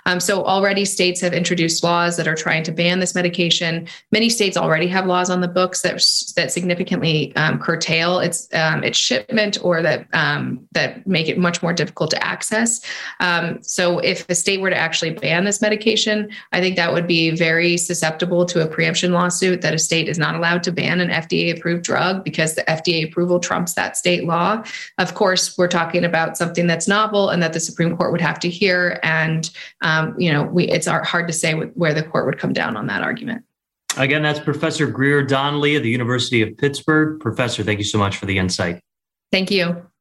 Um, 0.07 0.19
so 0.26 0.45
already 0.45 0.85
states 0.85 1.21
have 1.21 1.33
introduced 1.33 1.85
laws 1.85 2.16
that 2.16 2.26
are 2.26 2.35
trying 2.35 2.64
to 2.64 2.73
ban 2.73 2.99
this 2.99 3.14
medication. 3.14 3.87
Many 4.11 4.28
states 4.28 4.56
already 4.56 4.88
have 4.88 5.06
laws 5.06 5.30
on 5.30 5.40
the 5.40 5.49
books 5.49 5.83
that 5.83 5.95
that 6.37 6.50
significantly 6.50 7.35
um, 7.37 7.59
curtail 7.59 8.18
its 8.18 8.52
um, 8.52 8.83
its 8.83 8.99
shipment 8.99 9.59
or 9.62 9.83
that 9.83 10.09
um, 10.12 10.66
that 10.73 11.06
make 11.06 11.28
it 11.28 11.38
much 11.38 11.62
more 11.62 11.73
difficult 11.73 12.11
to 12.11 12.25
access. 12.25 12.80
Um, 13.21 13.62
so 13.62 14.00
if 14.00 14.28
a 14.28 14.35
state 14.35 14.61
were 14.61 14.71
to 14.71 14.76
actually 14.76 15.11
ban 15.14 15.45
this 15.45 15.62
medication, 15.62 16.28
I 16.52 16.61
think 16.61 16.76
that 16.76 16.92
would 16.92 17.06
be 17.06 17.30
very 17.30 17.76
susceptible 17.76 18.45
to 18.47 18.62
a 18.62 18.66
preemption 18.66 19.12
lawsuit 19.12 19.62
that 19.62 19.75
a 19.75 19.78
state 19.78 20.09
is 20.09 20.18
not 20.18 20.35
allowed 20.35 20.64
to 20.64 20.73
ban 20.73 21.00
an 21.00 21.11
FDA 21.11 21.56
approved 21.56 21.85
drug 21.85 22.25
because 22.25 22.54
the 22.54 22.62
FDA 22.62 23.09
approval 23.09 23.38
trumps 23.38 23.75
that 23.75 23.97
state 23.97 24.25
law. 24.25 24.64
Of 24.99 25.14
course, 25.14 25.56
we're 25.56 25.68
talking 25.68 26.04
about 26.04 26.37
something 26.37 26.66
that's 26.66 26.88
novel 26.88 27.30
and 27.30 27.42
that 27.42 27.52
the 27.52 27.61
Supreme 27.61 27.97
Court 27.97 28.11
would 28.11 28.21
have 28.21 28.40
to 28.40 28.50
hear 28.50 28.99
and 29.02 29.50
um, 29.83 30.15
you 30.18 30.32
know, 30.32 30.44
we 30.44 30.64
it's 30.68 30.87
hard 30.87 31.26
to 31.26 31.32
say 31.32 31.52
where 31.54 31.94
the 31.94 32.02
court 32.02 32.26
would 32.26 32.38
come 32.38 32.52
down 32.52 32.76
on 32.76 32.87
that 32.87 33.02
argument. 33.02 33.44
Again, 33.96 34.23
that's 34.23 34.40
Professor 34.40 34.87
Greer 34.87 35.23
Donley 35.23 35.75
of 35.76 35.82
the 35.82 35.90
University 35.90 36.42
of 36.42 36.56
Pittsburgh. 36.58 37.18
Professor, 37.20 37.62
thank 37.62 37.78
you 37.78 37.85
so 37.85 37.99
much 37.99 38.18
for 38.18 38.26
the 38.26 38.37
insight. 38.38 38.80
Thank 39.32 39.50
you. 39.50 39.87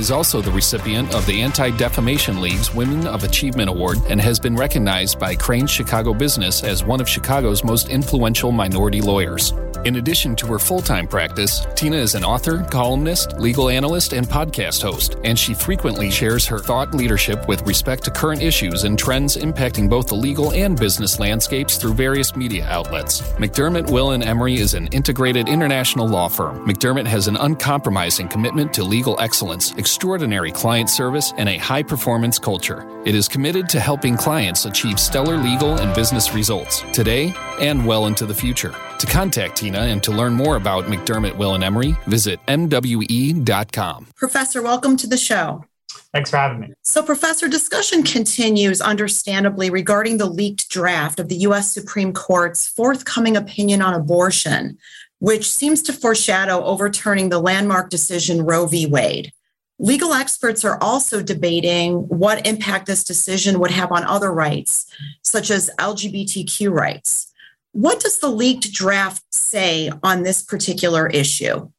is 0.00 0.10
also 0.10 0.40
the 0.40 0.50
recipient 0.50 1.14
of 1.14 1.26
the 1.26 1.42
Anti 1.42 1.70
Defamation 1.76 2.40
League's 2.40 2.74
Women 2.74 3.06
of 3.06 3.22
Achievement 3.22 3.68
Award 3.68 3.98
and 4.08 4.18
has 4.18 4.40
been 4.40 4.56
recognized 4.56 5.18
by 5.18 5.34
Crain's 5.34 5.70
Chicago 5.70 6.14
Business 6.14 6.64
as 6.64 6.82
one 6.82 7.02
of 7.02 7.08
Chicago's 7.08 7.62
most 7.62 7.90
influential 7.90 8.50
minority 8.50 9.02
lawyers. 9.02 9.52
In 9.86 9.96
addition 9.96 10.36
to 10.36 10.46
her 10.48 10.58
full 10.58 10.82
time 10.82 11.08
practice, 11.08 11.66
Tina 11.74 11.96
is 11.96 12.14
an 12.14 12.22
author, 12.22 12.62
columnist, 12.64 13.38
legal 13.38 13.70
analyst, 13.70 14.12
and 14.12 14.26
podcast 14.28 14.82
host, 14.82 15.16
and 15.24 15.38
she 15.38 15.54
frequently 15.54 16.10
shares 16.10 16.46
her 16.46 16.58
thought 16.58 16.92
leadership 16.94 17.48
with 17.48 17.66
respect 17.66 18.04
to 18.04 18.10
current 18.10 18.42
issues 18.42 18.84
and 18.84 18.98
trends 18.98 19.38
impacting 19.38 19.88
both 19.88 20.06
the 20.08 20.14
legal 20.14 20.52
and 20.52 20.78
business 20.78 21.18
landscapes 21.18 21.78
through 21.78 21.94
various 21.94 22.36
media 22.36 22.66
outlets. 22.68 23.22
McDermott, 23.38 23.90
Will, 23.90 24.10
and 24.10 24.22
Emery 24.22 24.56
is 24.56 24.74
an 24.74 24.86
integrated 24.88 25.48
international 25.48 26.06
law 26.06 26.28
firm. 26.28 26.66
McDermott 26.66 27.06
has 27.06 27.26
an 27.26 27.36
uncompromising 27.36 28.28
commitment 28.28 28.74
to 28.74 28.84
legal 28.84 29.18
excellence, 29.18 29.72
extraordinary 29.78 30.52
client 30.52 30.90
service, 30.90 31.32
and 31.38 31.48
a 31.48 31.56
high 31.56 31.82
performance 31.82 32.38
culture. 32.38 32.86
It 33.06 33.14
is 33.14 33.28
committed 33.28 33.66
to 33.70 33.80
helping 33.80 34.18
clients 34.18 34.66
achieve 34.66 35.00
stellar 35.00 35.38
legal 35.38 35.78
and 35.78 35.94
business 35.94 36.34
results 36.34 36.84
today 36.92 37.32
and 37.58 37.86
well 37.86 38.06
into 38.06 38.26
the 38.26 38.34
future. 38.34 38.74
To 38.98 39.06
contact 39.06 39.56
Tina 39.56 39.69
and 39.78 40.02
to 40.02 40.10
learn 40.10 40.34
more 40.34 40.56
about 40.56 40.86
McDermott, 40.86 41.36
Will, 41.36 41.54
and 41.54 41.64
Emery, 41.64 41.96
visit 42.06 42.40
MWE.com. 42.46 44.08
Professor, 44.16 44.62
welcome 44.62 44.96
to 44.96 45.06
the 45.06 45.16
show. 45.16 45.64
Thanks 46.12 46.30
for 46.30 46.38
having 46.38 46.60
me. 46.60 46.72
So, 46.82 47.02
Professor, 47.02 47.46
discussion 47.48 48.02
continues, 48.02 48.80
understandably, 48.80 49.70
regarding 49.70 50.18
the 50.18 50.26
leaked 50.26 50.68
draft 50.68 51.20
of 51.20 51.28
the 51.28 51.36
U.S. 51.36 51.72
Supreme 51.72 52.12
Court's 52.12 52.66
forthcoming 52.66 53.36
opinion 53.36 53.80
on 53.80 53.94
abortion, 53.94 54.76
which 55.20 55.48
seems 55.48 55.82
to 55.82 55.92
foreshadow 55.92 56.64
overturning 56.64 57.28
the 57.28 57.38
landmark 57.38 57.90
decision 57.90 58.42
Roe 58.42 58.66
v. 58.66 58.86
Wade. 58.86 59.32
Legal 59.78 60.12
experts 60.12 60.64
are 60.64 60.78
also 60.82 61.22
debating 61.22 61.94
what 62.08 62.46
impact 62.46 62.86
this 62.86 63.04
decision 63.04 63.60
would 63.60 63.70
have 63.70 63.92
on 63.92 64.04
other 64.04 64.32
rights, 64.32 64.86
such 65.22 65.50
as 65.50 65.70
LGBTQ 65.78 66.70
rights. 66.70 67.29
What 67.72 68.00
does 68.00 68.18
the 68.18 68.28
leaked 68.28 68.72
draft 68.72 69.22
say 69.30 69.90
on 70.02 70.22
this 70.22 70.42
particular 70.42 71.06
issue? 71.06 71.70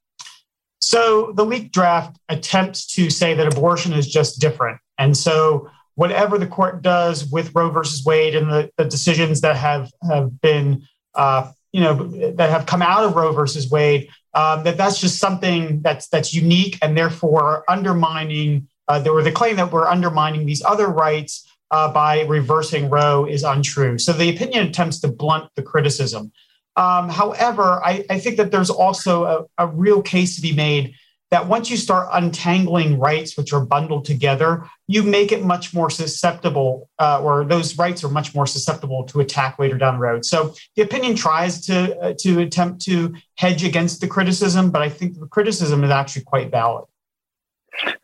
So, 0.79 1.31
the 1.33 1.45
leaked 1.45 1.74
draft 1.74 2.17
attempts 2.29 2.86
to 2.95 3.10
say 3.10 3.33
that 3.33 3.48
abortion 3.48 3.93
is 3.93 4.07
just 4.07 4.39
different. 4.39 4.79
And 4.98 5.15
so, 5.15 5.69
whatever 5.95 6.38
the 6.38 6.48
court 6.48 6.81
does 6.81 7.25
with 7.25 7.53
Roe 7.53 7.69
versus 7.69 8.03
Wade 8.03 8.36
and 8.36 8.50
the, 8.50 8.71
the 8.77 8.86
decisions 8.86 9.41
that 9.41 9.57
have, 9.57 9.91
have 10.10 10.41
been, 10.41 10.88
uh, 11.13 11.51
you 11.71 11.81
know, 11.81 12.33
that 12.33 12.50
have 12.50 12.65
come 12.65 12.81
out 12.81 13.03
of 13.03 13.15
Roe 13.15 13.31
versus 13.31 13.69
Wade, 13.69 14.10
um, 14.33 14.63
that 14.63 14.77
that's 14.77 15.00
just 15.00 15.19
something 15.19 15.81
that's 15.81 16.07
that's 16.07 16.33
unique 16.33 16.77
and 16.81 16.98
therefore 16.98 17.63
undermining. 17.69 18.67
Uh, 18.88 19.00
there 19.00 19.13
were 19.13 19.24
the 19.24 19.31
claim 19.31 19.57
that 19.57 19.71
we're 19.71 19.88
undermining 19.88 20.45
these 20.45 20.63
other 20.63 20.88
rights 20.88 21.48
uh, 21.71 21.91
by 21.91 22.21
reversing 22.23 22.89
Roe 22.89 23.25
is 23.25 23.43
untrue. 23.43 23.97
So 23.97 24.13
the 24.13 24.29
opinion 24.29 24.67
attempts 24.67 24.99
to 24.99 25.07
blunt 25.07 25.49
the 25.55 25.63
criticism. 25.63 26.31
Um, 26.75 27.09
however, 27.09 27.81
I, 27.83 28.05
I, 28.09 28.19
think 28.19 28.37
that 28.37 28.51
there's 28.51 28.69
also 28.69 29.25
a, 29.25 29.65
a, 29.65 29.67
real 29.67 30.01
case 30.01 30.37
to 30.37 30.41
be 30.41 30.53
made 30.53 30.93
that 31.29 31.45
once 31.45 31.69
you 31.69 31.75
start 31.75 32.07
untangling 32.13 32.97
rights 32.97 33.35
which 33.35 33.51
are 33.51 33.65
bundled 33.65 34.05
together, 34.05 34.65
you 34.87 35.03
make 35.03 35.33
it 35.33 35.43
much 35.43 35.73
more 35.73 35.89
susceptible, 35.89 36.89
uh, 36.97 37.21
or 37.21 37.43
those 37.43 37.77
rights 37.77 38.05
are 38.05 38.09
much 38.09 38.33
more 38.33 38.47
susceptible 38.47 39.03
to 39.03 39.19
attack 39.19 39.59
later 39.59 39.77
down 39.77 39.95
the 39.95 39.99
road. 39.99 40.23
So 40.23 40.53
the 40.77 40.83
opinion 40.83 41.15
tries 41.15 41.65
to 41.65 41.97
uh, 41.99 42.13
to 42.19 42.39
attempt 42.39 42.81
to 42.83 43.15
hedge 43.35 43.65
against 43.65 43.99
the 43.99 44.07
criticism, 44.07 44.71
but 44.71 44.81
I 44.81 44.87
think 44.87 45.19
the 45.19 45.27
criticism 45.27 45.83
is 45.83 45.91
actually 45.91 46.23
quite 46.23 46.51
valid. 46.51 46.85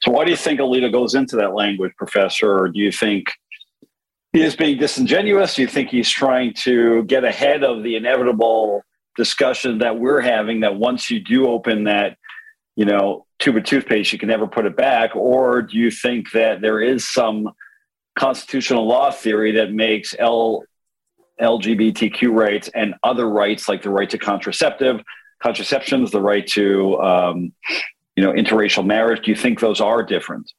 So, 0.02 0.12
why 0.12 0.26
do 0.26 0.32
you 0.32 0.38
think 0.38 0.60
Alito 0.60 0.92
goes 0.92 1.14
into 1.16 1.36
that 1.38 1.54
language, 1.54 1.94
Professor? 1.98 2.58
Or 2.58 2.70
do 2.70 2.80
you 2.80 2.92
think 2.92 3.28
he 4.34 4.44
is 4.44 4.56
being 4.56 4.78
disingenuous? 4.78 5.56
Do 5.56 5.62
you 5.62 5.68
think 5.68 5.90
he's 5.90 6.10
trying 6.10 6.54
to 6.60 7.04
get 7.04 7.24
ahead 7.24 7.64
of 7.64 7.84
the 7.84 7.96
inevitable 7.96 8.84
discussion 9.16 9.80
that 9.80 10.00
we're 10.00 10.22
having 10.22 10.62
that 10.62 10.76
once 10.76 11.10
you 11.10 11.20
do 11.20 11.48
open 11.48 11.86
that, 11.86 12.18
you 12.76 12.86
know, 12.86 13.26
tube 13.40 13.58
of 13.58 13.64
toothpaste, 13.64 14.14
you 14.14 14.20
can 14.20 14.30
never 14.30 14.48
put 14.48 14.66
it 14.66 14.76
back? 14.76 15.16
Or 15.16 15.62
do 15.62 15.78
you 15.78 15.92
think 15.92 16.32
that 16.32 16.62
there 16.62 16.82
is 16.82 17.08
some 17.08 17.50
constitutional 18.18 18.88
law 18.88 19.12
theory 19.12 19.54
that 19.54 19.72
makes 19.72 20.16
L, 20.18 20.64
LGBTQ 21.42 22.32
rights 22.32 22.70
and 22.74 22.96
other 23.04 23.30
rights 23.30 23.68
like 23.68 23.82
the 23.82 23.90
right 23.90 24.10
to 24.10 24.18
contraceptive, 24.18 25.02
contraceptions, 25.42 26.12
the 26.12 26.22
right 26.22 26.46
to, 26.48 27.00
um, 27.00 27.54
you 28.16 28.24
know, 28.24 28.34
interracial 28.34 28.86
marriage? 28.86 29.26
Do 29.26 29.32
you 29.32 29.38
think 29.38 29.60
those 29.60 29.82
are 29.82 30.04
different? 30.04 30.52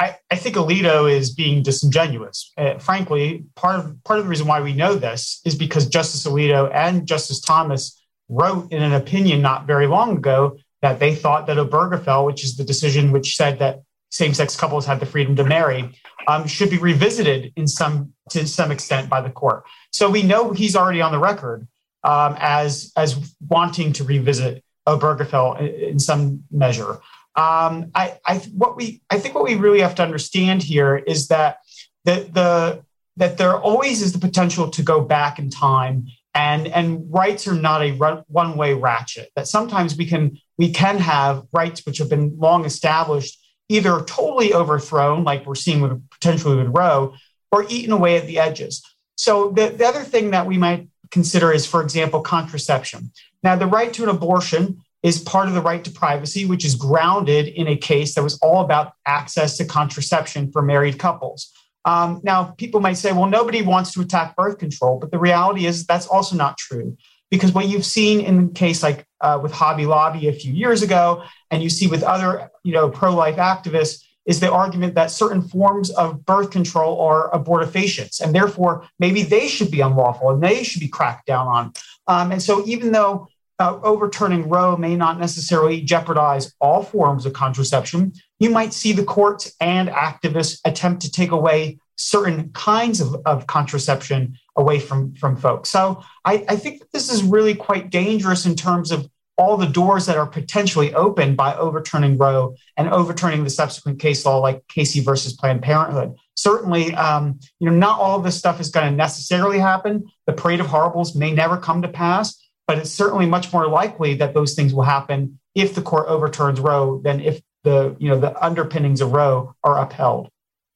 I, 0.00 0.16
I 0.30 0.36
think 0.36 0.56
Alito 0.56 1.12
is 1.12 1.34
being 1.34 1.62
disingenuous. 1.62 2.52
Uh, 2.56 2.78
frankly, 2.78 3.44
part 3.54 3.78
of 3.78 4.02
part 4.02 4.18
of 4.18 4.24
the 4.24 4.30
reason 4.30 4.46
why 4.46 4.62
we 4.62 4.72
know 4.72 4.94
this 4.94 5.42
is 5.44 5.54
because 5.54 5.86
Justice 5.86 6.26
Alito 6.26 6.70
and 6.74 7.06
Justice 7.06 7.40
Thomas 7.40 8.02
wrote 8.30 8.72
in 8.72 8.82
an 8.82 8.94
opinion 8.94 9.42
not 9.42 9.66
very 9.66 9.86
long 9.86 10.16
ago 10.16 10.56
that 10.80 10.98
they 10.98 11.14
thought 11.14 11.46
that 11.46 11.58
Obergefell, 11.58 12.24
which 12.24 12.42
is 12.42 12.56
the 12.56 12.64
decision 12.64 13.12
which 13.12 13.36
said 13.36 13.58
that 13.58 13.82
same-sex 14.10 14.56
couples 14.56 14.86
had 14.86 15.00
the 15.00 15.06
freedom 15.06 15.36
to 15.36 15.44
marry, 15.44 15.94
um, 16.26 16.46
should 16.46 16.70
be 16.70 16.78
revisited 16.78 17.52
in 17.56 17.66
some 17.68 18.14
to 18.30 18.46
some 18.46 18.72
extent 18.72 19.10
by 19.10 19.20
the 19.20 19.30
court. 19.30 19.64
So 19.92 20.08
we 20.08 20.22
know 20.22 20.52
he's 20.52 20.76
already 20.76 21.02
on 21.02 21.12
the 21.12 21.18
record 21.18 21.68
um, 22.04 22.36
as 22.38 22.90
as 22.96 23.34
wanting 23.46 23.92
to 23.94 24.04
revisit 24.04 24.64
Obergefell 24.88 25.60
in, 25.60 25.90
in 25.90 25.98
some 25.98 26.44
measure. 26.50 27.00
Um, 27.36 27.90
I, 27.94 28.18
I 28.26 28.38
what 28.54 28.76
we 28.76 29.02
I 29.10 29.18
think 29.18 29.34
what 29.34 29.44
we 29.44 29.54
really 29.54 29.80
have 29.80 29.94
to 29.96 30.02
understand 30.02 30.62
here 30.62 30.96
is 30.96 31.28
that 31.28 31.58
the, 32.04 32.28
the 32.32 32.84
that 33.16 33.38
there 33.38 33.56
always 33.56 34.02
is 34.02 34.12
the 34.12 34.18
potential 34.18 34.70
to 34.70 34.82
go 34.82 35.00
back 35.00 35.38
in 35.38 35.50
time 35.50 36.06
and 36.34 36.68
and 36.68 37.12
rights 37.12 37.46
are 37.46 37.54
not 37.54 37.82
a 37.82 37.92
one 38.28 38.56
way 38.56 38.74
ratchet 38.74 39.30
that 39.36 39.48
sometimes 39.48 39.96
we 39.96 40.06
can 40.06 40.38
we 40.58 40.70
can 40.70 40.98
have 40.98 41.44
rights 41.52 41.84
which 41.84 41.98
have 41.98 42.08
been 42.08 42.36
long 42.38 42.64
established 42.64 43.38
either 43.68 44.02
totally 44.02 44.52
overthrown 44.52 45.24
like 45.24 45.46
we're 45.46 45.54
seeing 45.54 45.80
with 45.80 46.02
potentially 46.10 46.56
with 46.56 46.76
roe 46.76 47.14
or 47.52 47.64
eaten 47.68 47.92
away 47.92 48.16
at 48.16 48.26
the 48.26 48.38
edges. 48.38 48.84
So 49.16 49.50
the, 49.50 49.68
the 49.68 49.86
other 49.86 50.02
thing 50.02 50.30
that 50.32 50.46
we 50.46 50.58
might 50.58 50.88
consider 51.10 51.52
is 51.52 51.66
for 51.66 51.82
example 51.82 52.20
contraception. 52.20 53.12
Now 53.42 53.56
the 53.56 53.66
right 53.66 53.92
to 53.94 54.02
an 54.02 54.08
abortion 54.08 54.80
is 55.02 55.18
part 55.18 55.48
of 55.48 55.54
the 55.54 55.62
right 55.62 55.82
to 55.84 55.90
privacy, 55.90 56.44
which 56.44 56.64
is 56.64 56.74
grounded 56.74 57.48
in 57.48 57.66
a 57.68 57.76
case 57.76 58.14
that 58.14 58.22
was 58.22 58.38
all 58.38 58.62
about 58.62 58.92
access 59.06 59.56
to 59.56 59.64
contraception 59.64 60.52
for 60.52 60.62
married 60.62 60.98
couples. 60.98 61.50
Um, 61.86 62.20
now, 62.22 62.44
people 62.58 62.80
might 62.80 62.98
say, 62.98 63.12
well, 63.12 63.26
nobody 63.26 63.62
wants 63.62 63.92
to 63.94 64.02
attack 64.02 64.36
birth 64.36 64.58
control, 64.58 64.98
but 64.98 65.10
the 65.10 65.18
reality 65.18 65.64
is 65.66 65.86
that's 65.86 66.06
also 66.06 66.36
not 66.36 66.58
true. 66.58 66.96
Because 67.30 67.52
what 67.52 67.68
you've 67.68 67.86
seen 67.86 68.20
in 68.20 68.46
a 68.46 68.48
case 68.48 68.82
like 68.82 69.06
uh, 69.20 69.38
with 69.42 69.52
Hobby 69.52 69.86
Lobby 69.86 70.28
a 70.28 70.32
few 70.32 70.52
years 70.52 70.82
ago, 70.82 71.22
and 71.50 71.62
you 71.62 71.70
see 71.70 71.86
with 71.86 72.02
other, 72.02 72.50
you 72.64 72.72
know, 72.72 72.90
pro-life 72.90 73.36
activists, 73.36 74.02
is 74.26 74.40
the 74.40 74.52
argument 74.52 74.94
that 74.94 75.10
certain 75.10 75.40
forms 75.40 75.90
of 75.90 76.24
birth 76.26 76.50
control 76.50 77.00
are 77.00 77.30
abortifacients, 77.32 78.20
and 78.20 78.34
therefore 78.34 78.86
maybe 78.98 79.22
they 79.22 79.48
should 79.48 79.70
be 79.70 79.80
unlawful 79.80 80.30
and 80.30 80.42
they 80.42 80.62
should 80.62 80.80
be 80.80 80.88
cracked 80.88 81.26
down 81.26 81.46
on. 81.48 81.72
Um, 82.06 82.32
and 82.32 82.42
so, 82.42 82.64
even 82.66 82.92
though 82.92 83.28
uh, 83.60 83.78
overturning 83.84 84.48
Roe 84.48 84.76
may 84.76 84.96
not 84.96 85.20
necessarily 85.20 85.82
jeopardize 85.82 86.54
all 86.60 86.82
forms 86.82 87.26
of 87.26 87.34
contraception. 87.34 88.12
You 88.38 88.50
might 88.50 88.72
see 88.72 88.92
the 88.92 89.04
courts 89.04 89.52
and 89.60 89.90
activists 89.90 90.60
attempt 90.64 91.02
to 91.02 91.12
take 91.12 91.30
away 91.30 91.78
certain 91.96 92.50
kinds 92.52 93.02
of, 93.02 93.14
of 93.26 93.46
contraception 93.46 94.38
away 94.56 94.80
from, 94.80 95.14
from 95.14 95.36
folks. 95.36 95.68
So 95.68 96.02
I, 96.24 96.44
I 96.48 96.56
think 96.56 96.82
this 96.92 97.12
is 97.12 97.22
really 97.22 97.54
quite 97.54 97.90
dangerous 97.90 98.46
in 98.46 98.56
terms 98.56 98.90
of 98.90 99.06
all 99.36 99.58
the 99.58 99.66
doors 99.66 100.06
that 100.06 100.16
are 100.16 100.26
potentially 100.26 100.94
open 100.94 101.34
by 101.34 101.54
overturning 101.56 102.16
Roe 102.16 102.54
and 102.78 102.88
overturning 102.88 103.44
the 103.44 103.50
subsequent 103.50 103.98
case 103.98 104.24
law 104.24 104.38
like 104.38 104.66
Casey 104.68 105.00
versus 105.00 105.34
Planned 105.34 105.62
Parenthood. 105.62 106.14
Certainly, 106.34 106.94
um, 106.94 107.38
you 107.58 107.68
know, 107.70 107.76
not 107.76 107.98
all 107.98 108.18
of 108.18 108.24
this 108.24 108.36
stuff 108.36 108.60
is 108.60 108.70
going 108.70 108.90
to 108.90 108.96
necessarily 108.96 109.58
happen. 109.58 110.04
The 110.26 110.32
parade 110.32 110.60
of 110.60 110.66
horribles 110.66 111.14
may 111.14 111.32
never 111.32 111.56
come 111.58 111.82
to 111.82 111.88
pass, 111.88 112.38
but 112.70 112.78
it's 112.78 112.92
certainly 112.92 113.26
much 113.26 113.52
more 113.52 113.66
likely 113.66 114.14
that 114.14 114.32
those 114.32 114.54
things 114.54 114.72
will 114.72 114.84
happen 114.84 115.40
if 115.56 115.74
the 115.74 115.82
court 115.82 116.06
overturns 116.06 116.60
Roe 116.60 117.00
than 117.02 117.18
if 117.18 117.40
the 117.64 117.96
you 117.98 118.08
know 118.08 118.20
the 118.20 118.40
underpinnings 118.40 119.00
of 119.00 119.10
Roe 119.10 119.56
are 119.64 119.82
upheld. 119.82 120.28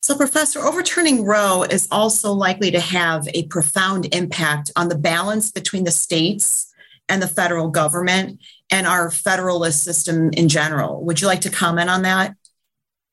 So, 0.02 0.16
Professor, 0.16 0.58
overturning 0.58 1.24
Roe 1.24 1.62
is 1.62 1.86
also 1.92 2.32
likely 2.32 2.72
to 2.72 2.80
have 2.80 3.28
a 3.32 3.46
profound 3.46 4.12
impact 4.12 4.72
on 4.74 4.88
the 4.88 4.98
balance 4.98 5.52
between 5.52 5.84
the 5.84 5.92
states 5.92 6.74
and 7.08 7.22
the 7.22 7.28
federal 7.28 7.68
government 7.68 8.40
and 8.72 8.88
our 8.88 9.08
federalist 9.08 9.84
system 9.84 10.30
in 10.32 10.48
general. 10.48 11.00
Would 11.04 11.20
you 11.20 11.28
like 11.28 11.42
to 11.42 11.50
comment 11.50 11.90
on 11.90 12.02
that? 12.02 12.34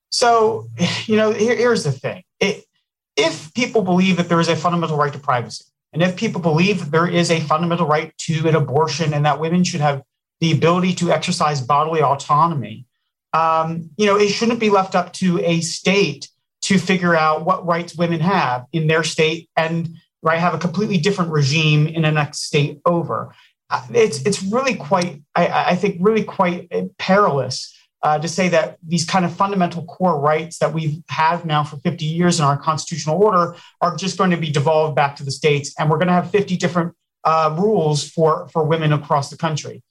So, 0.10 0.70
you 1.06 1.18
know, 1.18 1.32
here, 1.34 1.56
here's 1.56 1.84
the 1.84 1.92
thing. 1.92 2.24
It, 2.40 2.66
if 3.16 3.54
people 3.54 3.84
believe 3.84 4.18
that 4.18 4.28
there 4.28 4.40
is 4.40 4.48
a 4.48 4.56
fundamental 4.56 4.98
right 4.98 5.14
to 5.14 5.20
privacy, 5.20 5.66
and 5.94 6.02
if 6.02 6.16
people 6.16 6.42
believe 6.42 6.92
there 6.92 7.08
is 7.08 7.30
a 7.32 7.40
fundamental 7.42 7.88
right 7.88 8.18
to 8.20 8.48
an 8.48 8.56
abortion 8.56 9.14
and 9.14 9.26
that 9.26 9.40
women 9.40 9.64
should 9.64 9.82
have 9.82 10.04
the 10.40 10.52
ability 10.52 10.94
to 10.96 11.12
exercise 11.12 11.62
bodily 11.62 12.02
autonomy, 12.02 12.86
um, 13.34 13.90
you 13.98 14.06
know, 14.06 14.18
it 14.18 14.30
shouldn't 14.30 14.60
be 14.60 14.70
left 14.70 14.96
up 14.96 15.14
to 15.14 15.40
a 15.42 15.62
state 15.62 16.30
to 16.62 16.78
figure 16.78 17.16
out 17.16 17.46
what 17.46 17.66
rights 17.66 17.96
women 17.96 18.20
have 18.20 18.66
in 18.72 18.88
their 18.88 19.04
state 19.04 19.50
and 19.58 19.90
right 20.22 20.40
have 20.40 20.54
a 20.54 20.60
completely 20.60 20.98
different 20.98 21.32
regime 21.32 21.88
in 21.88 22.04
the 22.04 22.12
next 22.12 22.44
state 22.44 22.80
over. 22.86 23.34
Uh, 23.70 23.86
it's 23.94 24.22
it's 24.24 24.44
really 24.44 24.76
quite, 24.76 25.22
I, 25.36 25.72
I 25.72 25.76
think, 25.76 25.98
really 26.00 26.24
quite 26.24 26.70
perilous 26.98 27.74
uh, 28.04 28.18
to 28.20 28.28
say 28.28 28.50
that 28.50 28.78
these 28.86 29.06
kind 29.06 29.26
of 29.26 29.36
fundamental 29.36 29.86
core 29.86 30.20
rights 30.20 30.58
that 30.58 30.74
we've 30.74 31.04
had 31.08 31.46
now 31.46 31.64
for 31.64 31.78
50 31.78 32.06
years 32.06 32.40
in 32.40 32.46
our 32.46 32.58
constitutional 32.58 33.22
order 33.22 33.56
are 33.80 33.96
just 33.96 34.18
going 34.18 34.32
to 34.32 34.38
be 34.38 34.52
devolved 34.52 34.96
back 34.96 35.16
to 35.18 35.24
the 35.24 35.32
states, 35.32 35.74
and 35.78 35.90
we're 35.90 35.98
going 35.98 36.08
to 36.08 36.14
have 36.14 36.32
50 36.32 36.58
different 36.58 36.94
uh, 37.24 37.56
rules 37.58 38.10
for 38.10 38.48
for 38.50 38.64
women 38.64 38.94
across 38.94 39.30
the 39.30 39.38
country. 39.38 39.84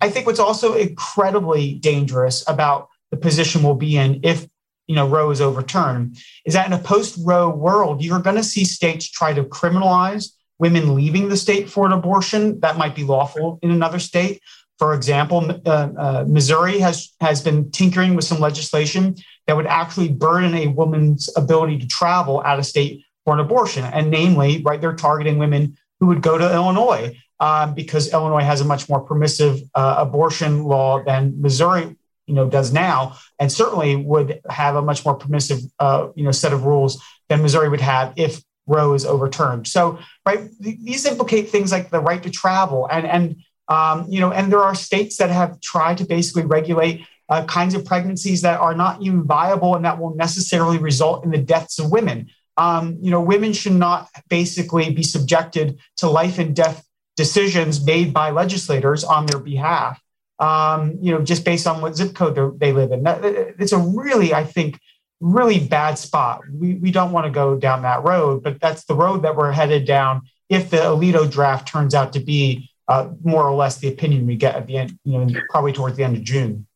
I 0.00 0.08
think 0.10 0.26
what's 0.26 0.38
also 0.38 0.74
incredibly 0.74 1.74
dangerous 1.74 2.48
about 2.48 2.88
the 3.10 3.16
position 3.16 3.62
we'll 3.62 3.74
be 3.74 3.96
in 3.96 4.20
if 4.22 4.46
you 4.86 4.94
know 4.94 5.06
Roe 5.06 5.30
is 5.30 5.40
overturned 5.40 6.16
is 6.46 6.54
that 6.54 6.66
in 6.66 6.72
a 6.72 6.78
post-Roe 6.78 7.50
world, 7.50 8.02
you're 8.02 8.20
going 8.20 8.36
to 8.36 8.44
see 8.44 8.64
states 8.64 9.10
try 9.10 9.32
to 9.34 9.44
criminalize 9.44 10.32
women 10.58 10.94
leaving 10.94 11.28
the 11.28 11.36
state 11.36 11.70
for 11.70 11.86
an 11.86 11.92
abortion 11.92 12.60
that 12.60 12.76
might 12.76 12.94
be 12.94 13.04
lawful 13.04 13.58
in 13.62 13.70
another 13.70 13.98
state. 13.98 14.40
For 14.78 14.94
example, 14.94 15.60
uh, 15.66 15.88
uh, 15.98 16.24
Missouri 16.28 16.78
has 16.78 17.12
has 17.20 17.42
been 17.42 17.70
tinkering 17.70 18.14
with 18.14 18.24
some 18.24 18.38
legislation 18.38 19.16
that 19.46 19.56
would 19.56 19.66
actually 19.66 20.08
burden 20.08 20.54
a 20.54 20.68
woman's 20.68 21.28
ability 21.36 21.78
to 21.78 21.88
travel 21.88 22.42
out 22.44 22.58
of 22.58 22.66
state 22.66 23.04
for 23.24 23.34
an 23.34 23.40
abortion, 23.40 23.84
and 23.84 24.10
namely, 24.10 24.62
right, 24.62 24.80
they're 24.80 24.94
targeting 24.94 25.38
women 25.38 25.76
who 26.00 26.06
would 26.06 26.22
go 26.22 26.38
to 26.38 26.54
Illinois 26.54 27.16
um, 27.40 27.74
because 27.74 28.12
Illinois 28.12 28.42
has 28.42 28.60
a 28.60 28.64
much 28.64 28.88
more 28.88 29.00
permissive 29.00 29.60
uh, 29.74 29.96
abortion 29.98 30.64
law 30.64 31.02
than 31.02 31.40
Missouri, 31.40 31.96
you 32.26 32.34
know, 32.34 32.48
does 32.48 32.72
now, 32.72 33.16
and 33.38 33.50
certainly 33.50 33.96
would 33.96 34.40
have 34.48 34.76
a 34.76 34.82
much 34.82 35.04
more 35.04 35.14
permissive, 35.14 35.60
uh, 35.78 36.08
you 36.14 36.24
know, 36.24 36.30
set 36.30 36.52
of 36.52 36.64
rules 36.64 37.02
than 37.28 37.42
Missouri 37.42 37.68
would 37.68 37.80
have 37.80 38.12
if 38.16 38.42
Roe 38.66 38.94
is 38.94 39.04
overturned. 39.04 39.66
So, 39.66 39.98
right, 40.26 40.48
these 40.60 41.06
implicate 41.06 41.48
things 41.48 41.72
like 41.72 41.90
the 41.90 42.00
right 42.00 42.22
to 42.22 42.30
travel, 42.30 42.86
and 42.90 43.06
and 43.06 43.36
um, 43.68 44.06
you 44.08 44.20
know, 44.20 44.32
and 44.32 44.50
there 44.50 44.60
are 44.60 44.74
states 44.74 45.16
that 45.18 45.30
have 45.30 45.60
tried 45.60 45.98
to 45.98 46.04
basically 46.04 46.44
regulate 46.44 47.06
uh, 47.28 47.44
kinds 47.44 47.74
of 47.74 47.84
pregnancies 47.84 48.42
that 48.42 48.58
are 48.58 48.74
not 48.74 49.02
even 49.02 49.24
viable 49.24 49.74
and 49.76 49.84
that 49.84 49.98
will 49.98 50.14
necessarily 50.14 50.78
result 50.78 51.24
in 51.24 51.30
the 51.30 51.38
deaths 51.38 51.78
of 51.78 51.90
women. 51.90 52.28
Um, 52.56 52.98
you 53.00 53.10
know, 53.10 53.20
women 53.20 53.52
should 53.52 53.74
not 53.74 54.08
basically 54.28 54.90
be 54.92 55.02
subjected 55.02 55.78
to 55.98 56.08
life 56.08 56.38
and 56.38 56.56
death 56.56 56.84
decisions 57.16 57.84
made 57.84 58.14
by 58.14 58.30
legislators 58.30 59.04
on 59.04 59.26
their 59.26 59.38
behalf. 59.38 60.00
Um, 60.38 60.98
you 61.02 61.12
know, 61.12 61.20
just 61.20 61.44
based 61.44 61.66
on 61.66 61.80
what 61.82 61.96
zip 61.96 62.14
code 62.14 62.58
they 62.60 62.72
live 62.72 62.92
in. 62.92 63.02
It's 63.06 63.72
a 63.72 63.78
really, 63.78 64.32
I 64.32 64.44
think, 64.44 64.78
really 65.20 65.58
bad 65.58 65.98
spot. 65.98 66.42
We, 66.52 66.74
we 66.74 66.92
don't 66.92 67.10
want 67.10 67.26
to 67.26 67.30
go 67.30 67.56
down 67.56 67.82
that 67.82 68.04
road, 68.04 68.42
but 68.44 68.60
that's 68.60 68.84
the 68.84 68.94
road 68.94 69.22
that 69.22 69.36
we're 69.36 69.50
headed 69.50 69.84
down 69.84 70.22
if 70.48 70.70
the 70.70 70.78
Alito 70.78 71.30
draft 71.30 71.68
turns 71.68 71.94
out 71.94 72.12
to 72.12 72.20
be 72.20 72.70
uh, 72.88 73.08
more 73.22 73.46
or 73.46 73.54
less 73.54 73.76
the 73.78 73.88
opinion 73.88 74.26
we 74.26 74.36
get 74.36 74.54
at 74.54 74.66
the 74.66 74.76
end, 74.78 74.98
you 75.04 75.18
know, 75.18 75.40
probably 75.50 75.72
towards 75.72 75.96
the 75.96 76.04
end 76.04 76.16
of 76.16 76.22
June. 76.22 76.66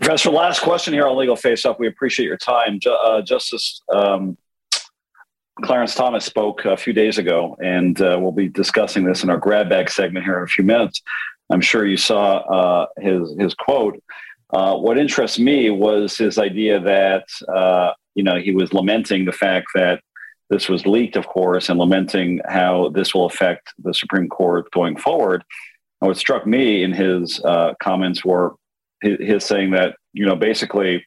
Professor, 0.00 0.30
last 0.30 0.60
question 0.60 0.94
here 0.94 1.06
on 1.08 1.16
Legal 1.16 1.34
Face 1.34 1.64
Off. 1.64 1.78
We 1.78 1.88
appreciate 1.88 2.26
your 2.26 2.36
time. 2.36 2.78
Uh, 2.86 3.20
Justice 3.20 3.82
um, 3.92 4.38
Clarence 5.62 5.94
Thomas 5.94 6.24
spoke 6.24 6.64
a 6.64 6.76
few 6.76 6.92
days 6.92 7.18
ago, 7.18 7.56
and 7.62 8.00
uh, 8.00 8.16
we'll 8.20 8.32
be 8.32 8.48
discussing 8.48 9.04
this 9.04 9.24
in 9.24 9.30
our 9.30 9.38
grab 9.38 9.68
bag 9.68 9.90
segment 9.90 10.24
here 10.24 10.38
in 10.38 10.44
a 10.44 10.48
few 10.48 10.64
minutes. 10.64 11.02
I'm 11.50 11.60
sure 11.60 11.84
you 11.84 11.96
saw 11.96 12.36
uh, 12.38 12.86
his 12.98 13.34
his 13.38 13.54
quote. 13.54 14.00
Uh, 14.50 14.76
what 14.76 14.98
interests 14.98 15.38
me 15.38 15.70
was 15.70 16.16
his 16.16 16.38
idea 16.38 16.80
that 16.80 17.24
uh, 17.52 17.92
you 18.14 18.22
know 18.22 18.38
he 18.38 18.52
was 18.52 18.72
lamenting 18.72 19.24
the 19.24 19.32
fact 19.32 19.66
that 19.74 20.00
this 20.50 20.68
was 20.68 20.86
leaked, 20.86 21.16
of 21.16 21.26
course, 21.26 21.68
and 21.68 21.78
lamenting 21.78 22.40
how 22.48 22.90
this 22.90 23.14
will 23.14 23.26
affect 23.26 23.72
the 23.78 23.92
Supreme 23.92 24.28
Court 24.28 24.70
going 24.70 24.96
forward. 24.96 25.44
And 26.00 26.08
what 26.08 26.16
struck 26.16 26.46
me 26.46 26.82
in 26.82 26.92
his 26.92 27.42
uh, 27.44 27.74
comments 27.82 28.24
were 28.24 28.54
his, 29.02 29.18
his 29.20 29.44
saying 29.44 29.72
that 29.72 29.96
you 30.12 30.24
know 30.24 30.36
basically 30.36 31.04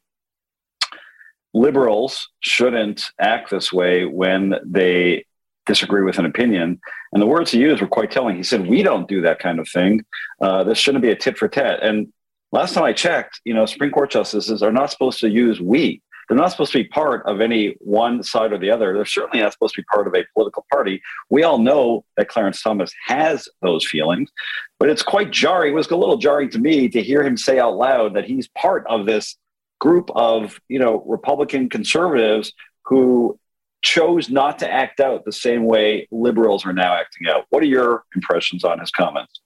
liberals 1.54 2.30
shouldn't 2.42 3.10
act 3.20 3.50
this 3.50 3.74
way 3.74 4.06
when 4.06 4.56
they 4.66 5.26
disagree 5.66 6.04
with 6.04 6.18
an 6.18 6.26
opinion. 6.26 6.80
And 7.12 7.22
the 7.22 7.28
words 7.28 7.52
he 7.52 7.60
used 7.60 7.82
were 7.82 7.88
quite 7.88 8.12
telling. 8.12 8.36
He 8.36 8.44
said, 8.44 8.68
"We 8.68 8.84
don't 8.84 9.08
do 9.08 9.22
that 9.22 9.40
kind 9.40 9.60
of 9.60 9.68
thing. 9.70 10.06
Uh, 10.40 10.64
this 10.64 10.78
shouldn't 10.78 11.02
be 11.02 11.12
a 11.12 11.16
tit 11.16 11.38
for 11.38 11.48
tat." 11.48 11.80
And 11.82 12.12
last 12.52 12.74
time 12.74 12.84
I 12.84 12.94
checked, 12.94 13.42
you 13.44 13.54
know, 13.54 13.66
Supreme 13.66 13.92
Court 13.92 14.12
justices 14.12 14.62
are 14.62 14.72
not 14.72 14.92
supposed 14.92 15.20
to 15.22 15.30
use 15.30 15.60
"we." 15.60 16.02
They're 16.28 16.38
not 16.38 16.52
supposed 16.52 16.72
to 16.74 16.80
be 16.80 16.86
part 16.86 17.26
of 17.26 17.42
any 17.42 17.76
one 17.80 18.24
side 18.24 18.52
or 18.54 18.58
the 18.58 18.72
other. 18.72 18.94
They're 18.94 19.06
certainly 19.06 19.44
not 19.44 19.54
supposed 19.54 19.76
to 19.76 19.82
be 19.82 19.86
part 19.86 20.08
of 20.08 20.16
a 20.16 20.26
political 20.34 20.66
party. 20.72 21.02
We 21.30 21.44
all 21.44 21.60
know 21.60 22.06
that 22.18 22.30
Clarence 22.30 22.62
Thomas 22.62 22.92
has 23.08 23.48
those 23.62 23.86
feelings, 23.88 24.32
but 24.80 24.90
it's 24.90 25.04
quite 25.04 25.32
jarring. 25.32 25.74
It 25.74 25.76
was 25.76 25.90
a 25.90 25.96
little 25.96 26.18
jarring 26.18 26.50
to 26.52 26.60
me 26.60 26.90
to 26.90 27.02
hear 27.02 27.24
him 27.24 27.38
say 27.38 27.60
out 27.60 27.76
loud 27.76 28.16
that 28.16 28.26
he's 28.26 28.48
part 28.50 28.86
of 28.88 29.06
this 29.06 29.38
group 29.80 30.12
of 30.16 30.60
you 30.70 30.80
know 30.80 31.04
Republican 31.08 31.68
conservatives 31.68 32.54
who 32.86 33.38
chose 33.82 34.30
not 34.30 34.60
to 34.60 34.72
act 34.72 35.00
out 35.00 35.26
the 35.26 35.32
same 35.32 35.66
way 35.66 36.08
liberals 36.12 36.66
are 36.66 36.74
now 36.74 36.94
acting 36.94 37.28
out. 37.28 37.46
What 37.50 37.64
are 37.64 37.68
your 37.68 38.04
impressions 38.16 38.64
on 38.64 38.80
his 38.80 38.92
comments? 38.92 39.42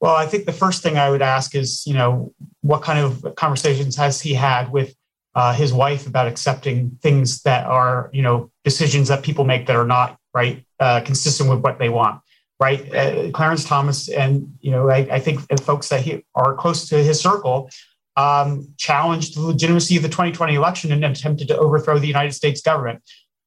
Well, 0.00 0.14
I 0.14 0.26
think 0.26 0.44
the 0.44 0.52
first 0.52 0.82
thing 0.82 0.98
I 0.98 1.08
would 1.08 1.22
ask 1.22 1.54
is, 1.54 1.86
you 1.86 1.94
know, 1.94 2.34
what 2.60 2.82
kind 2.82 2.98
of 2.98 3.34
conversations 3.36 3.96
has 3.96 4.20
he 4.20 4.34
had 4.34 4.70
with 4.70 4.94
uh, 5.36 5.52
his 5.52 5.72
wife 5.72 6.06
about 6.06 6.26
accepting 6.26 6.98
things 7.02 7.42
that 7.42 7.66
are, 7.66 8.08
you 8.12 8.22
know, 8.22 8.50
decisions 8.64 9.08
that 9.08 9.22
people 9.22 9.44
make 9.44 9.66
that 9.66 9.76
are 9.76 9.86
not 9.86 10.18
right 10.32 10.64
uh, 10.80 11.02
consistent 11.02 11.50
with 11.50 11.60
what 11.60 11.78
they 11.78 11.90
want, 11.90 12.22
right? 12.58 12.92
Uh, 12.94 13.30
Clarence 13.32 13.62
Thomas 13.62 14.08
and 14.08 14.56
you 14.62 14.70
know, 14.70 14.88
I, 14.88 15.06
I 15.12 15.20
think 15.20 15.40
folks 15.60 15.90
that 15.90 16.00
he, 16.00 16.24
are 16.34 16.54
close 16.54 16.88
to 16.88 16.96
his 16.96 17.20
circle 17.20 17.70
um, 18.16 18.66
challenged 18.78 19.36
the 19.36 19.42
legitimacy 19.42 19.98
of 19.98 20.02
the 20.02 20.08
2020 20.08 20.54
election 20.54 20.90
and 20.90 21.04
attempted 21.04 21.48
to 21.48 21.58
overthrow 21.58 21.98
the 21.98 22.06
United 22.06 22.32
States 22.32 22.62
government. 22.62 23.02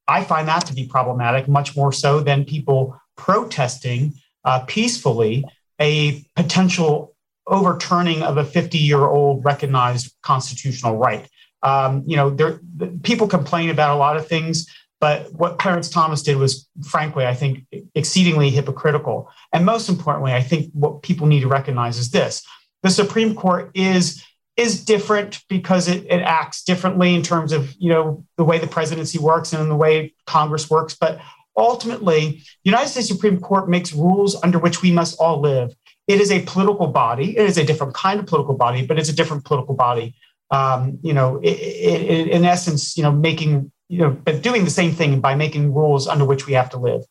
I 0.08 0.24
find 0.24 0.48
that 0.48 0.68
to 0.68 0.76
be 0.76 0.86
problematic, 0.86 1.48
much 1.48 1.76
more 1.76 1.92
so 1.92 2.20
than 2.20 2.46
people 2.46 3.02
protesting 3.18 4.14
uh, 4.46 4.60
peacefully 4.68 5.44
a 5.82 6.24
potential 6.36 7.16
overturning 7.48 8.22
of 8.22 8.38
a 8.38 8.46
50 8.46 8.78
year 8.78 9.00
old 9.00 9.44
recognized 9.44 10.14
constitutional 10.22 10.98
right. 10.98 11.28
Um, 11.64 12.04
you 12.06 12.16
know, 12.16 12.30
there, 12.30 12.60
people 13.04 13.28
complain 13.28 13.70
about 13.70 13.96
a 13.96 14.00
lot 14.00 14.18
of 14.18 14.28
things, 14.28 14.68
but 15.00 15.32
what 15.34 15.60
Clarence 15.60 15.90
Thomas 15.90 16.22
did 16.22 16.38
was, 16.38 16.68
frankly, 16.84 17.26
I 17.26 17.34
think, 17.34 17.66
exceedingly 17.96 18.50
hypocritical. 18.50 19.30
And 19.54 19.66
most 19.66 19.90
importantly, 19.90 20.34
I 20.34 20.42
think 20.42 20.72
what 20.74 21.02
people 21.02 21.28
need 21.28 21.42
to 21.42 21.48
recognize 21.48 21.98
is 21.98 22.12
this 22.12 22.46
the 22.84 22.90
Supreme 22.90 23.36
Court 23.36 23.72
is 23.74 24.24
is 24.58 24.84
different 24.84 25.42
because 25.48 25.88
it, 25.88 26.06
it 26.10 26.22
acts 26.22 26.64
differently 26.64 27.16
in 27.16 27.22
terms 27.22 27.54
of 27.54 27.74
you 27.80 27.90
know 27.90 28.26
the 28.36 28.44
way 28.44 28.58
the 28.58 28.68
presidency 28.68 29.18
works 29.18 29.54
and 29.54 29.72
the 29.72 29.76
way 29.76 30.14
Congress 30.26 30.70
works. 30.70 30.96
But 31.00 31.20
ultimately, 31.56 32.44
the 32.64 32.70
United 32.70 32.90
States 32.90 33.08
Supreme 33.08 33.40
Court 33.40 33.70
makes 33.70 33.94
rules 33.94 34.42
under 34.44 34.60
which 34.60 34.82
we 34.82 34.92
must 34.92 35.18
all 35.20 35.40
live. 35.40 35.74
It 36.08 36.20
is 36.20 36.32
a 36.32 36.42
political 36.42 36.88
body. 36.88 37.38
It 37.38 37.46
is 37.46 37.58
a 37.58 37.64
different 37.64 37.94
kind 37.94 38.20
of 38.20 38.26
political 38.26 38.56
body, 38.56 38.86
but 38.86 39.00
it's 39.00 39.10
a 39.10 39.16
different 39.16 39.46
political 39.46 39.76
body. 39.76 40.16
Um, 40.52 41.00
you 41.04 41.14
know, 41.14 41.38
it, 41.44 41.50
it, 41.50 42.28
in 42.30 42.44
essence, 42.44 42.98
you 42.98 43.04
know, 43.04 43.12
making 43.12 43.72
you 43.90 44.00
know, 44.00 44.12
but 44.12 44.42
doing 44.42 44.64
the 44.64 44.72
same 44.72 44.94
thing 44.94 45.20
by 45.20 45.36
making 45.36 45.74
rules 45.74 46.08
under 46.08 46.24
which 46.24 46.46
we 46.46 46.54
have 46.54 46.70
to 46.70 46.78
live. 46.78 47.02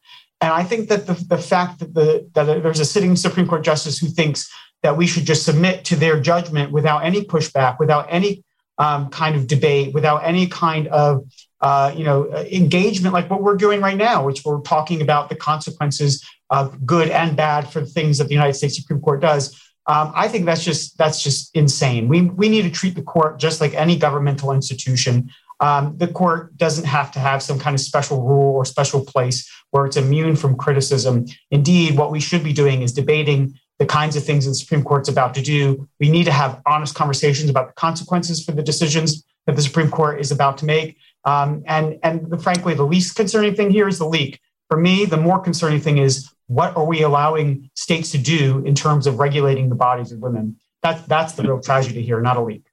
And 0.41 0.53
I 0.53 0.63
think 0.63 0.89
that 0.89 1.07
the, 1.07 1.15
the 1.15 1.39
fact 1.39 1.81
that 1.81 1.93
the 1.95 2.29
that 2.35 2.45
there's 2.45 2.81
a 2.81 2.85
sitting 2.85 3.17
Supreme 3.17 3.49
Court 3.49 3.63
justice 3.65 3.99
who 3.99 4.07
thinks 4.07 4.49
that 4.83 4.97
we 4.97 5.07
should 5.07 5.25
just 5.25 5.45
submit 5.45 5.85
to 5.87 5.97
their 5.97 6.21
judgment 6.21 6.71
without 6.71 7.05
any 7.05 7.23
pushback, 7.23 7.81
without 7.81 8.07
any 8.09 8.45
um, 8.79 9.11
kind 9.11 9.35
of 9.35 9.49
debate, 9.49 9.93
without 9.93 10.19
any 10.19 10.47
kind 10.47 10.87
of 10.89 11.25
uh, 11.61 11.93
you 11.97 12.05
know 12.05 12.33
engagement, 12.33 13.13
like 13.13 13.29
what 13.29 13.43
we're 13.43 13.57
doing 13.57 13.81
right 13.81 13.97
now, 13.97 14.25
which 14.25 14.45
we're 14.45 14.61
talking 14.61 15.03
about 15.03 15.29
the 15.29 15.35
consequences 15.35 16.25
of 16.51 16.87
good 16.87 17.11
and 17.11 17.37
bad 17.37 17.69
for 17.69 17.81
the 17.81 17.87
things 17.87 18.19
that 18.19 18.29
the 18.29 18.35
United 18.35 18.55
States 18.55 18.77
Supreme 18.77 19.01
Court 19.01 19.21
does. 19.21 19.61
Um, 19.89 20.13
I 20.15 20.29
think 20.29 20.45
that's 20.45 20.63
just 20.63 20.99
that's 20.99 21.23
just 21.23 21.51
insane. 21.57 22.09
We 22.09 22.23
we 22.23 22.49
need 22.49 22.63
to 22.63 22.71
treat 22.71 22.95
the 22.95 23.03
court 23.03 23.39
just 23.39 23.61
like 23.61 23.75
any 23.75 23.97
governmental 23.97 24.53
institution. 24.53 25.31
Um, 25.61 25.97
the 25.97 26.07
court 26.07 26.57
doesn't 26.57 26.85
have 26.85 27.11
to 27.13 27.19
have 27.19 27.43
some 27.43 27.59
kind 27.59 27.75
of 27.75 27.81
special 27.81 28.23
rule 28.23 28.55
or 28.55 28.65
special 28.65 29.05
place 29.05 29.51
where 29.71 29.87
it's 29.87 29.97
immune 29.97 30.37
from 30.37 30.57
criticism. 30.57 31.27
Indeed, 31.51 31.97
what 31.97 32.13
we 32.13 32.21
should 32.21 32.45
be 32.45 32.53
doing 32.53 32.83
is 32.83 32.93
debating 32.93 33.59
the 33.79 33.87
kinds 33.87 34.15
of 34.15 34.25
things 34.25 34.47
the 34.47 34.55
Supreme 34.55 34.85
Court's 34.85 35.09
about 35.09 35.35
to 35.35 35.43
do. 35.43 35.89
We 35.99 36.11
need 36.11 36.25
to 36.25 36.33
have 36.33 36.61
honest 36.67 36.95
conversations 36.95 37.49
about 37.49 37.69
the 37.69 37.75
consequences 37.75 38.45
for 38.45 38.53
the 38.53 38.63
decisions 38.63 39.25
that 39.47 39.57
the 39.57 39.63
Supreme 39.63 39.91
Court 39.91 40.21
is 40.21 40.31
about 40.31 40.59
to 40.59 40.65
make. 40.65 40.97
Um, 41.25 41.63
and 41.67 41.99
and 42.03 42.31
the, 42.31 42.39
frankly, 42.39 42.75
the 42.75 42.85
least 42.85 43.17
concerning 43.17 43.55
thing 43.55 43.71
here 43.71 43.89
is 43.89 43.99
the 43.99 44.07
leak. 44.07 44.41
For 44.69 44.79
me, 44.79 45.05
the 45.05 45.17
more 45.17 45.41
concerning 45.41 45.81
thing 45.81 45.99
is 45.99 46.31
what 46.47 46.77
are 46.77 46.85
we 46.85 47.03
allowing 47.03 47.71
states 47.75 48.11
to 48.13 48.19
do 48.19 48.65
in 48.65 48.75
terms 48.75 49.07
of 49.07 49.19
regulating 49.19 49.69
the 49.69 49.75
bodies 49.75 50.13
of 50.13 50.21
women? 50.21 50.57
That's 50.83 51.03
that's 51.07 51.33
the 51.35 51.43
real 51.43 51.61
tragedy 51.61 52.03
here, 52.03 52.21
not 52.21 52.37
a 52.37 52.43
leak. 52.43 52.65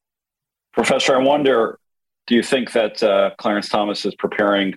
Professor, 0.73 1.15
I 1.15 1.23
wonder, 1.23 1.79
do 2.27 2.36
you 2.36 2.43
think 2.43 2.73
that 2.73 3.01
uh, 3.01 3.31
Clarence 3.38 3.69
Thomas 3.69 4.05
is 4.05 4.13
preparing 4.15 4.75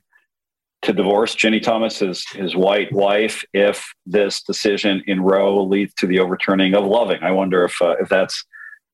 to 0.83 0.93
divorce 0.93 1.35
Ginni 1.35 1.61
Thomas, 1.61 1.99
his, 1.99 2.25
his 2.31 2.55
white 2.55 2.93
wife, 2.93 3.45
if 3.53 3.93
this 4.07 4.43
decision 4.43 5.03
in 5.09 5.21
Roe 5.21 5.65
leads 5.65 5.93
to 5.95 6.07
the 6.07 6.21
overturning 6.21 6.75
of 6.75 6.85
Loving? 6.85 7.21
I 7.23 7.33
wonder 7.33 7.65
if 7.65 7.81
uh, 7.83 7.97
if 8.01 8.09
that's 8.09 8.45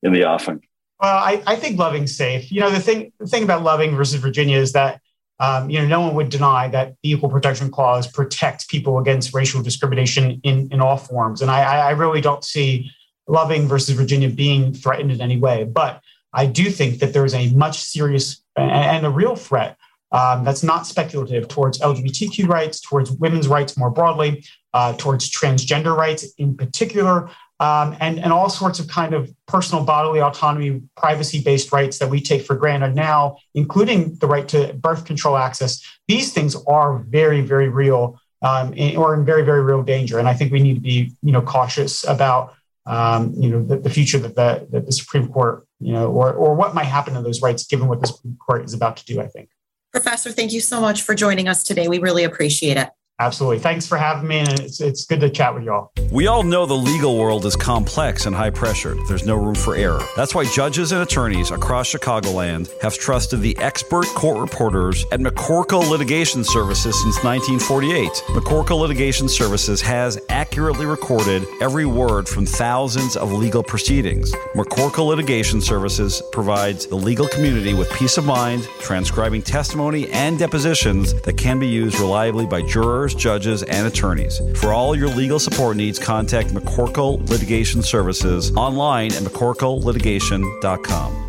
in 0.03 0.13
the 0.13 0.25
offing. 0.25 0.61
Well, 1.01 1.17
I, 1.17 1.43
I 1.47 1.57
think 1.57 1.79
Loving's 1.79 2.17
safe. 2.17 2.51
You 2.51 2.61
know, 2.61 2.71
the 2.71 2.81
thing 2.81 3.13
the 3.21 3.27
thing 3.27 3.43
about 3.43 3.63
Loving 3.63 3.95
versus 3.95 4.21
Virginia 4.21 4.59
is 4.59 4.73
that 4.73 5.01
um, 5.41 5.69
you 5.69 5.81
know, 5.81 5.87
no 5.87 6.01
one 6.01 6.15
would 6.15 6.29
deny 6.29 6.69
that 6.69 6.95
the 7.03 7.11
Equal 7.11 7.29
Protection 7.29 7.71
Clause 7.71 8.07
protects 8.07 8.65
people 8.65 8.99
against 8.99 9.35
racial 9.35 9.63
discrimination 9.63 10.41
in, 10.45 10.69
in 10.71 10.81
all 10.81 10.97
forms. 10.97 11.43
And 11.43 11.51
I, 11.51 11.89
I 11.89 11.91
really 11.91 12.21
don't 12.21 12.45
see 12.45 12.91
Loving 13.27 13.67
versus 13.67 13.97
Virginia 13.97 14.29
being 14.29 14.73
threatened 14.73 15.11
in 15.11 15.21
any 15.21 15.37
way. 15.37 15.65
But 15.65 16.01
I 16.33 16.47
do 16.47 16.71
think 16.71 16.99
that 16.99 17.13
there 17.13 17.25
is 17.25 17.35
a 17.35 17.51
much 17.51 17.81
serious 17.81 18.43
and 18.57 19.05
a 19.05 19.11
real 19.11 19.35
threat 19.35 19.77
um, 20.13 20.45
that's 20.45 20.63
not 20.63 20.87
speculative 20.87 21.49
towards 21.49 21.81
LGBTQ 21.81 22.47
rights, 22.47 22.81
towards 22.81 23.11
women's 23.11 23.49
rights 23.49 23.77
more 23.77 23.91
broadly, 23.91 24.45
uh, 24.73 24.93
towards 24.97 25.29
transgender 25.29 25.97
rights 25.97 26.25
in 26.39 26.57
particular, 26.57 27.31
um, 27.61 27.97
and, 28.01 28.19
and 28.19 28.33
all 28.33 28.49
sorts 28.49 28.81
of 28.81 28.89
kind 28.89 29.15
of 29.15 29.33
personal 29.47 29.85
bodily 29.85 30.21
autonomy, 30.21 30.83
privacy 30.97 31.43
based 31.43 31.73
rights 31.73 31.99
that 31.99 32.11
we 32.11 32.21
take 32.21 32.43
for 32.43 32.57
granted 32.57 32.95
now, 32.95 33.37
including 33.55 34.17
the 34.17 34.27
right 34.27 34.49
to 34.49 34.73
birth 34.75 35.05
control 35.05 35.37
access. 35.37 35.81
These 36.09 36.33
things 36.33 36.57
are 36.67 36.99
very, 36.99 37.41
very 37.41 37.69
real 37.69 38.21
um, 38.43 38.75
or 38.97 39.15
in 39.15 39.25
very, 39.25 39.43
very 39.43 39.63
real 39.63 39.83
danger. 39.83 40.19
And 40.19 40.29
I 40.29 40.35
think 40.35 40.53
we 40.53 40.61
need 40.61 40.75
to 40.75 40.81
be, 40.81 41.13
you 41.23 41.33
know, 41.33 41.41
cautious 41.41 42.05
about, 42.05 42.55
um, 42.87 43.33
you 43.37 43.49
know, 43.49 43.63
the, 43.63 43.79
the 43.79 43.89
future 43.89 44.19
that 44.19 44.35
the, 44.35 44.67
that 44.71 44.85
the 44.85 44.93
Supreme 44.93 45.29
Court, 45.29 45.67
you 45.81 45.93
know, 45.93 46.11
or, 46.11 46.33
or 46.33 46.55
what 46.55 46.75
might 46.75 46.85
happen 46.85 47.15
to 47.15 47.23
those 47.23 47.41
rights 47.41 47.67
given 47.67 47.89
what 47.89 48.01
the 48.01 48.09
Supreme 48.09 48.37
Court 48.37 48.65
is 48.65 48.75
about 48.75 48.99
to 48.99 49.05
do, 49.07 49.21
I 49.21 49.29
think. 49.29 49.49
Professor, 49.93 50.33
thank 50.33 50.53
you 50.53 50.61
so 50.61 50.81
much 50.81 51.03
for 51.03 51.15
joining 51.15 51.49
us 51.49 51.63
today. 51.63 51.89
We 51.89 52.01
really 52.01 52.25
appreciate 52.25 52.77
it. 52.77 52.91
Absolutely. 53.21 53.61
Thanks 53.61 53.87
for 53.87 53.97
having 53.97 54.27
me. 54.27 54.39
And 54.39 54.61
it's, 54.61 54.81
it's 54.81 55.07
good 55.07 55.21
to 55.21 55.31
chat 55.31 55.55
with 55.55 55.63
you 55.63 55.73
all. 55.73 55.93
We 56.11 56.27
all 56.27 56.43
know 56.43 56.67
the 56.67 56.75
legal 56.75 57.17
world 57.17 57.47
is 57.47 57.55
complex 57.55 58.27
and 58.27 58.35
high 58.35 58.51
pressure. 58.51 58.97
There's 59.07 59.25
no 59.25 59.37
room 59.37 59.55
for 59.55 59.77
error. 59.77 60.01
That's 60.17 60.35
why 60.35 60.45
judges 60.47 60.91
and 60.91 61.01
attorneys 61.01 61.53
across 61.53 61.93
Chicagoland 61.93 62.69
have 62.83 62.99
trusted 62.99 63.41
the 63.41 63.57
expert 63.59 64.07
court 64.07 64.39
reporters 64.39 65.05
at 65.13 65.21
McCorkle 65.21 65.89
Litigation 65.89 66.43
Services 66.43 67.01
since 67.01 67.23
1948. 67.23 68.11
McCorkle 68.35 68.81
Litigation 68.81 69.29
Services 69.29 69.81
has 69.81 70.21
accurately 70.29 70.85
recorded 70.85 71.45
every 71.61 71.87
word 71.87 72.29
from 72.29 72.45
thousands 72.45 73.17
of 73.17 73.31
legal 73.33 73.63
proceedings. 73.63 74.33
McCorkle 74.57 75.07
Litigation 75.07 75.61
Services 75.61 76.21
provides 76.33 76.87
the 76.87 76.97
legal 76.97 77.29
community 77.29 77.75
with 77.75 77.93
peace 77.93 78.19
of 78.19 78.25
mind, 78.25 78.65
transcribing 78.81 79.41
testimony 79.41 80.09
and 80.11 80.37
depositions 80.37 81.15
that 81.23 81.39
can 81.39 81.61
be 81.61 81.69
used 81.69 82.01
reliably 82.01 82.45
by 82.45 82.61
jurors 82.61 83.04
judges, 83.13 83.65
and 83.65 83.89
attorneys. 83.89 84.41
For 84.61 84.73
all 84.73 84.95
your 84.95 85.09
legal 85.09 85.41
support 85.41 85.77
needs, 85.77 85.99
contact 85.99 86.51
McCorkle 86.51 87.29
Litigation 87.29 87.83
Services 87.83 88.55
online 88.57 89.13
at 89.13 89.25
McCorkleLitigation.com. 89.25 91.25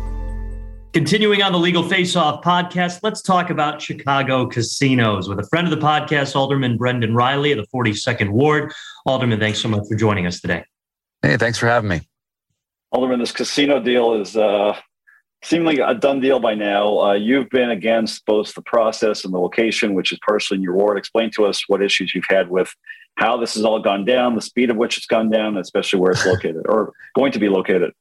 Continuing 0.96 1.42
on 1.42 1.52
the 1.52 1.58
Legal 1.58 1.86
Face 1.86 2.16
Off 2.16 2.42
podcast, 2.42 3.00
let's 3.02 3.20
talk 3.20 3.50
about 3.50 3.82
Chicago 3.82 4.46
casinos 4.46 5.28
with 5.28 5.38
a 5.38 5.46
friend 5.48 5.70
of 5.70 5.78
the 5.78 5.86
podcast, 5.86 6.34
Alderman 6.34 6.78
Brendan 6.78 7.14
Reilly 7.14 7.52
of 7.52 7.58
the 7.58 7.66
42nd 7.66 8.30
Ward. 8.30 8.72
Alderman, 9.04 9.38
thanks 9.38 9.58
so 9.58 9.68
much 9.68 9.82
for 9.90 9.94
joining 9.94 10.26
us 10.26 10.40
today. 10.40 10.64
Hey, 11.20 11.36
thanks 11.36 11.58
for 11.58 11.66
having 11.66 11.90
me. 11.90 12.00
Alderman, 12.92 13.20
this 13.20 13.32
casino 13.32 13.78
deal 13.78 14.14
is 14.14 14.38
uh, 14.38 14.74
seemingly 15.42 15.78
a 15.80 15.94
done 15.94 16.20
deal 16.20 16.40
by 16.40 16.54
now. 16.54 16.98
Uh, 16.98 17.12
you've 17.14 17.50
been 17.50 17.70
against 17.70 18.24
both 18.26 18.54
the 18.54 18.62
process 18.62 19.24
and 19.24 19.32
the 19.32 19.38
location, 19.38 19.94
which 19.94 20.12
is 20.12 20.18
partially 20.26 20.56
in 20.56 20.62
your 20.62 20.74
ward. 20.74 20.98
Explain 20.98 21.30
to 21.32 21.44
us 21.44 21.64
what 21.68 21.82
issues 21.82 22.14
you've 22.14 22.24
had 22.28 22.50
with 22.50 22.74
how 23.16 23.36
this 23.36 23.54
has 23.54 23.64
all 23.64 23.80
gone 23.80 24.04
down, 24.04 24.34
the 24.34 24.42
speed 24.42 24.70
of 24.70 24.76
which 24.76 24.96
it's 24.96 25.06
gone 25.06 25.30
down, 25.30 25.56
especially 25.56 26.00
where 26.00 26.12
it's 26.12 26.26
located 26.26 26.62
or 26.68 26.92
going 27.14 27.32
to 27.32 27.38
be 27.38 27.48
located. 27.48 27.92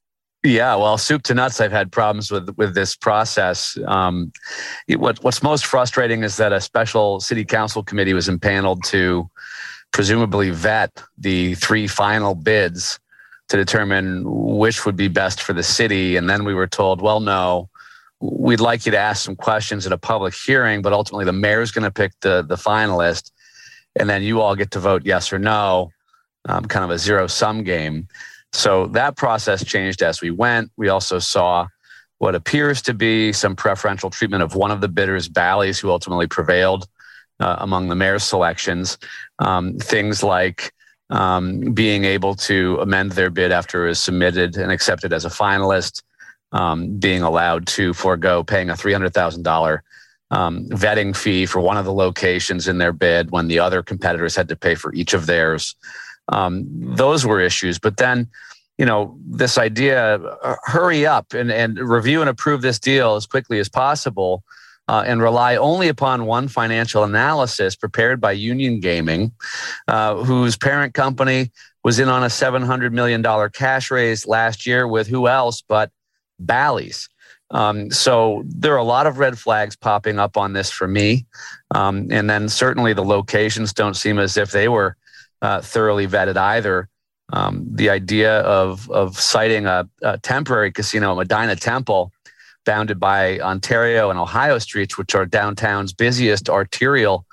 Yeah, 0.43 0.75
well, 0.75 0.99
soup 0.99 1.23
to 1.23 1.33
nuts. 1.33 1.59
I've 1.59 1.71
had 1.71 1.91
problems 1.91 2.29
with 2.29 2.49
with 2.55 2.75
this 2.75 2.95
process. 2.95 3.77
Um, 3.87 4.31
it, 4.87 4.99
what, 4.99 5.23
what's 5.23 5.41
most 5.41 5.65
frustrating 5.65 6.23
is 6.23 6.37
that 6.37 6.53
a 6.53 6.61
special 6.61 7.19
city 7.19 7.43
council 7.43 7.83
committee 7.83 8.13
was 8.13 8.29
impaneled 8.29 8.83
to 8.85 9.27
presumably 9.91 10.51
vet 10.51 11.01
the 11.17 11.55
three 11.55 11.87
final 11.87 12.35
bids 12.35 12.99
to 13.49 13.57
determine 13.57 14.23
which 14.25 14.85
would 14.85 14.95
be 14.95 15.07
best 15.07 15.41
for 15.41 15.53
the 15.53 15.63
city. 15.63 16.15
And 16.15 16.29
then 16.29 16.45
we 16.45 16.53
were 16.53 16.67
told, 16.67 17.01
well, 17.01 17.19
no, 17.19 17.69
we'd 18.19 18.59
like 18.59 18.85
you 18.85 18.91
to 18.91 18.97
ask 18.97 19.23
some 19.23 19.35
questions 19.35 19.85
at 19.85 19.91
a 19.91 19.97
public 19.97 20.33
hearing, 20.33 20.81
but 20.81 20.93
ultimately 20.93 21.25
the 21.25 21.33
mayor's 21.33 21.71
going 21.71 21.83
to 21.83 21.91
pick 21.91 22.13
the, 22.21 22.41
the 22.41 22.55
finalist. 22.55 23.31
And 23.95 24.09
then 24.09 24.23
you 24.23 24.41
all 24.41 24.55
get 24.55 24.71
to 24.71 24.79
vote 24.79 25.03
yes 25.05 25.31
or 25.31 25.39
no, 25.39 25.91
um, 26.49 26.65
kind 26.65 26.83
of 26.83 26.91
a 26.91 26.97
zero 26.97 27.27
sum 27.27 27.63
game. 27.63 28.07
So 28.51 28.87
that 28.87 29.15
process 29.15 29.63
changed 29.63 30.01
as 30.01 30.21
we 30.21 30.31
went. 30.31 30.71
We 30.77 30.89
also 30.89 31.19
saw 31.19 31.67
what 32.17 32.35
appears 32.35 32.81
to 32.83 32.93
be 32.93 33.33
some 33.33 33.55
preferential 33.55 34.09
treatment 34.09 34.43
of 34.43 34.55
one 34.55 34.71
of 34.71 34.81
the 34.81 34.87
bidders, 34.87 35.27
Bally's, 35.27 35.79
who 35.79 35.91
ultimately 35.91 36.27
prevailed 36.27 36.87
uh, 37.39 37.57
among 37.59 37.89
the 37.89 37.95
mayor's 37.95 38.23
selections. 38.23 38.97
Um, 39.39 39.77
things 39.77 40.23
like 40.23 40.73
um, 41.09 41.73
being 41.73 42.03
able 42.03 42.35
to 42.35 42.79
amend 42.81 43.11
their 43.11 43.29
bid 43.29 43.51
after 43.51 43.87
it 43.87 43.91
is 43.91 43.99
submitted 43.99 44.57
and 44.57 44.71
accepted 44.71 45.13
as 45.13 45.25
a 45.25 45.29
finalist, 45.29 46.01
um, 46.51 46.97
being 46.97 47.21
allowed 47.21 47.67
to 47.67 47.93
forego 47.93 48.43
paying 48.43 48.69
a 48.69 48.73
$300,000 48.73 49.79
um, 50.31 50.67
vetting 50.69 51.15
fee 51.15 51.45
for 51.45 51.59
one 51.59 51.77
of 51.77 51.85
the 51.85 51.93
locations 51.93 52.67
in 52.67 52.77
their 52.77 52.93
bid 52.93 53.31
when 53.31 53.47
the 53.47 53.59
other 53.59 53.83
competitors 53.83 54.35
had 54.35 54.49
to 54.49 54.55
pay 54.55 54.75
for 54.75 54.93
each 54.93 55.13
of 55.13 55.27
theirs. 55.27 55.75
Um, 56.29 56.65
those 56.69 57.25
were 57.25 57.39
issues. 57.39 57.77
But 57.77 57.97
then, 57.97 58.27
you 58.77 58.85
know, 58.85 59.17
this 59.25 59.57
idea, 59.57 60.15
uh, 60.15 60.55
hurry 60.63 61.05
up 61.05 61.33
and, 61.33 61.51
and 61.51 61.77
review 61.77 62.21
and 62.21 62.29
approve 62.29 62.61
this 62.61 62.79
deal 62.79 63.15
as 63.15 63.27
quickly 63.27 63.59
as 63.59 63.69
possible 63.69 64.43
uh, 64.87 65.03
and 65.05 65.21
rely 65.21 65.55
only 65.55 65.87
upon 65.87 66.25
one 66.25 66.47
financial 66.47 67.03
analysis 67.03 67.75
prepared 67.75 68.21
by 68.21 68.31
Union 68.31 68.79
Gaming, 68.79 69.31
uh, 69.87 70.15
whose 70.23 70.57
parent 70.57 70.93
company 70.93 71.51
was 71.83 71.99
in 71.99 72.09
on 72.09 72.23
a 72.23 72.27
$700 72.27 72.91
million 72.91 73.23
cash 73.51 73.91
raise 73.91 74.27
last 74.27 74.65
year 74.65 74.87
with 74.87 75.07
who 75.07 75.27
else 75.27 75.61
but 75.61 75.91
Bally's. 76.39 77.09
Um, 77.51 77.91
so 77.91 78.43
there 78.47 78.73
are 78.73 78.77
a 78.77 78.83
lot 78.83 79.07
of 79.07 79.19
red 79.19 79.37
flags 79.37 79.75
popping 79.75 80.19
up 80.19 80.35
on 80.35 80.53
this 80.53 80.71
for 80.71 80.87
me. 80.87 81.25
Um, 81.73 82.07
and 82.09 82.29
then 82.29 82.49
certainly 82.49 82.93
the 82.93 83.03
locations 83.03 83.71
don't 83.71 83.93
seem 83.95 84.17
as 84.17 84.35
if 84.35 84.51
they 84.51 84.67
were 84.67 84.97
uh, 85.41 85.61
thoroughly 85.61 86.07
vetted 86.07 86.37
either. 86.37 86.89
Um, 87.33 87.65
the 87.71 87.89
idea 87.89 88.39
of, 88.41 88.89
of 88.89 89.19
siting 89.19 89.65
a, 89.65 89.87
a 90.01 90.17
temporary 90.19 90.71
casino, 90.71 91.15
Medinah 91.15 91.55
Temple, 91.55 92.11
bounded 92.65 92.99
by 92.99 93.39
Ontario 93.39 94.09
and 94.09 94.19
Ohio 94.19 94.59
streets, 94.59 94.97
which 94.97 95.15
are 95.15 95.25
downtown's 95.25 95.93
busiest 95.93 96.49
arterial 96.49 97.25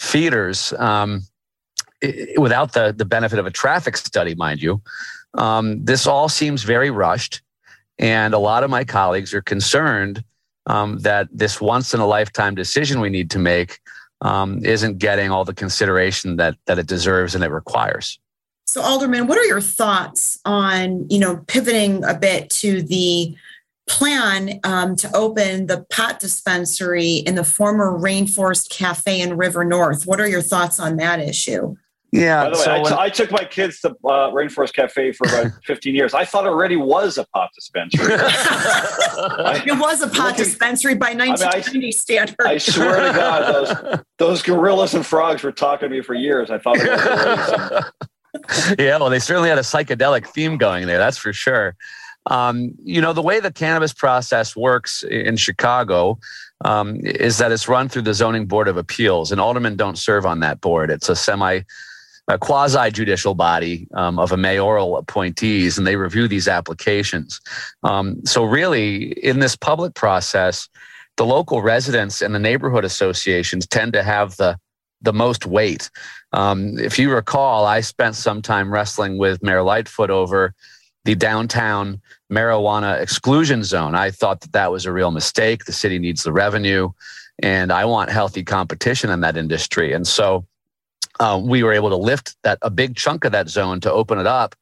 feeders, 0.00 0.72
um, 0.74 1.22
without 2.36 2.72
the, 2.72 2.94
the 2.96 3.04
benefit 3.04 3.38
of 3.38 3.46
a 3.46 3.50
traffic 3.50 3.96
study, 3.96 4.34
mind 4.34 4.62
you. 4.62 4.82
Um, 5.34 5.84
this 5.84 6.06
all 6.06 6.28
seems 6.28 6.62
very 6.62 6.90
rushed. 6.90 7.42
And 7.98 8.34
a 8.34 8.38
lot 8.38 8.64
of 8.64 8.70
my 8.70 8.84
colleagues 8.84 9.32
are 9.34 9.42
concerned 9.42 10.24
um, 10.66 10.98
that 11.00 11.28
this 11.32 11.60
once 11.60 11.94
in 11.94 12.00
a 12.00 12.06
lifetime 12.06 12.54
decision 12.54 13.00
we 13.00 13.10
need 13.10 13.30
to 13.30 13.38
make 13.38 13.80
um, 14.20 14.64
isn't 14.64 14.98
getting 14.98 15.30
all 15.30 15.44
the 15.44 15.54
consideration 15.54 16.36
that, 16.36 16.56
that 16.66 16.78
it 16.78 16.86
deserves 16.86 17.34
and 17.34 17.44
it 17.44 17.50
requires. 17.50 18.18
So, 18.66 18.80
Alderman, 18.80 19.26
what 19.26 19.38
are 19.38 19.44
your 19.44 19.60
thoughts 19.60 20.40
on, 20.44 21.06
you 21.10 21.18
know, 21.18 21.44
pivoting 21.46 22.02
a 22.04 22.14
bit 22.14 22.48
to 22.50 22.82
the 22.82 23.36
plan 23.86 24.60
um, 24.64 24.96
to 24.96 25.14
open 25.14 25.66
the 25.66 25.84
pot 25.90 26.18
dispensary 26.20 27.14
in 27.16 27.34
the 27.34 27.44
former 27.44 27.90
Rainforest 27.98 28.70
Cafe 28.70 29.20
in 29.20 29.36
River 29.36 29.64
North. 29.64 30.06
What 30.06 30.20
are 30.20 30.28
your 30.28 30.42
thoughts 30.42 30.80
on 30.80 30.96
that 30.96 31.20
issue? 31.20 31.76
Yeah. 32.12 32.44
By 32.44 32.50
the 32.50 32.56
way, 32.56 32.62
so 32.64 32.70
I, 32.70 32.80
when- 32.80 32.92
I 32.92 33.08
took 33.08 33.30
my 33.32 33.44
kids 33.44 33.80
to 33.80 33.90
uh, 33.90 34.30
Rainforest 34.30 34.72
Cafe 34.72 35.12
for 35.12 35.26
about 35.26 35.52
15 35.64 35.94
years. 35.96 36.14
I 36.14 36.24
thought 36.24 36.44
it 36.44 36.50
already 36.50 36.76
was 36.76 37.18
a 37.18 37.26
pot 37.34 37.50
dispensary. 37.54 38.14
It 39.66 39.78
was 39.78 40.02
a 40.02 40.08
pot 40.08 40.18
Looking- 40.30 40.44
dispensary 40.44 40.94
by 40.94 41.14
1990 41.14 41.92
standards. 41.92 42.36
I 42.44 42.58
swear 42.58 42.96
to 43.12 43.18
God, 43.18 43.54
those 43.54 44.00
those 44.18 44.42
gorillas 44.42 44.94
and 44.94 45.04
frogs 45.04 45.42
were 45.42 45.52
talking 45.52 45.88
to 45.88 45.94
me 45.94 46.02
for 46.02 46.14
years. 46.14 46.50
I 46.50 46.58
thought 46.58 46.76
it 46.76 46.88
was 46.90 47.00
already 47.52 47.86
yeah, 48.78 48.98
well, 48.98 49.10
they 49.10 49.20
certainly 49.20 49.48
had 49.48 49.58
a 49.58 49.62
psychedelic 49.62 50.26
theme 50.26 50.56
going 50.58 50.86
there. 50.86 50.98
That's 50.98 51.16
for 51.18 51.32
sure. 51.32 51.76
Um, 52.26 52.72
you 52.82 53.00
know, 53.00 53.12
the 53.12 53.22
way 53.22 53.40
the 53.40 53.52
cannabis 53.52 53.92
process 53.92 54.56
works 54.56 55.02
in 55.02 55.36
Chicago 55.36 56.18
um, 56.64 56.96
is 57.04 57.38
that 57.38 57.52
it's 57.52 57.68
run 57.68 57.88
through 57.88 58.02
the 58.02 58.14
Zoning 58.14 58.46
Board 58.46 58.68
of 58.68 58.76
Appeals, 58.76 59.30
and 59.30 59.40
aldermen 59.40 59.76
don't 59.76 59.98
serve 59.98 60.24
on 60.24 60.40
that 60.40 60.60
board. 60.60 60.90
It's 60.90 61.08
a 61.08 61.16
semi 61.16 61.60
a 62.28 62.38
quasi 62.38 62.90
judicial 62.90 63.34
body 63.34 63.86
um, 63.94 64.18
of 64.18 64.32
a 64.32 64.36
mayoral 64.36 64.96
appointees, 64.96 65.76
and 65.76 65.86
they 65.86 65.96
review 65.96 66.26
these 66.26 66.48
applications. 66.48 67.40
Um, 67.82 68.24
so, 68.24 68.44
really, 68.44 69.12
in 69.22 69.40
this 69.40 69.56
public 69.56 69.94
process, 69.94 70.68
the 71.16 71.26
local 71.26 71.60
residents 71.60 72.22
and 72.22 72.34
the 72.34 72.38
neighborhood 72.38 72.84
associations 72.84 73.66
tend 73.66 73.92
to 73.92 74.02
have 74.02 74.36
the 74.36 74.58
the 75.02 75.12
most 75.12 75.44
weight. 75.44 75.90
Um, 76.32 76.78
if 76.78 76.98
you 76.98 77.12
recall, 77.12 77.66
I 77.66 77.82
spent 77.82 78.16
some 78.16 78.40
time 78.40 78.72
wrestling 78.72 79.18
with 79.18 79.42
Mayor 79.42 79.62
Lightfoot 79.62 80.08
over 80.08 80.54
the 81.04 81.14
downtown 81.14 82.00
marijuana 82.32 83.00
exclusion 83.00 83.62
zone. 83.62 83.94
I 83.94 84.10
thought 84.10 84.40
that 84.40 84.52
that 84.52 84.72
was 84.72 84.86
a 84.86 84.92
real 84.92 85.10
mistake. 85.10 85.64
The 85.64 85.72
city 85.72 85.98
needs 85.98 86.22
the 86.22 86.32
revenue, 86.32 86.90
and 87.42 87.72
I 87.72 87.84
want 87.84 88.10
healthy 88.10 88.42
competition 88.42 89.10
in 89.10 89.20
that 89.20 89.36
industry. 89.36 89.92
And 89.92 90.06
so 90.06 90.46
uh, 91.20 91.40
we 91.42 91.62
were 91.62 91.72
able 91.72 91.90
to 91.90 91.96
lift 91.96 92.36
that 92.42 92.58
a 92.62 92.70
big 92.70 92.96
chunk 92.96 93.24
of 93.24 93.32
that 93.32 93.48
zone 93.48 93.80
to 93.80 93.92
open 93.92 94.18
it 94.18 94.26
up 94.26 94.54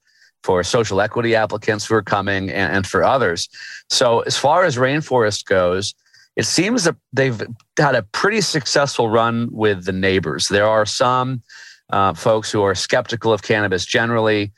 for 0.43 0.65
social 0.65 1.01
equity 1.01 1.37
applicants 1.37 1.87
who 1.87 1.95
are 1.95 2.03
coming 2.03 2.51
and, 2.51 2.75
and 2.75 2.87
for 2.87 3.05
others. 3.05 3.49
So 3.89 4.21
as 4.21 4.37
far 4.37 4.65
as 4.65 4.77
rainforest 4.77 5.45
goes, 5.45 5.95
it 6.35 6.45
seems 6.45 6.85
that 6.85 6.97
they've 7.13 7.41
had 7.79 7.95
a 7.95 8.03
pretty 8.03 8.41
successful 8.41 9.09
run 9.09 9.49
with 9.53 9.85
the 9.85 9.93
neighbors. 9.93 10.49
There 10.49 10.67
are 10.67 10.87
some 10.87 11.43
uh, 11.91 12.15
folks 12.15 12.51
who 12.51 12.63
are 12.63 12.75
skeptical 12.75 13.33
of 13.33 13.43
cannabis 13.43 13.85
generally, 13.85 14.53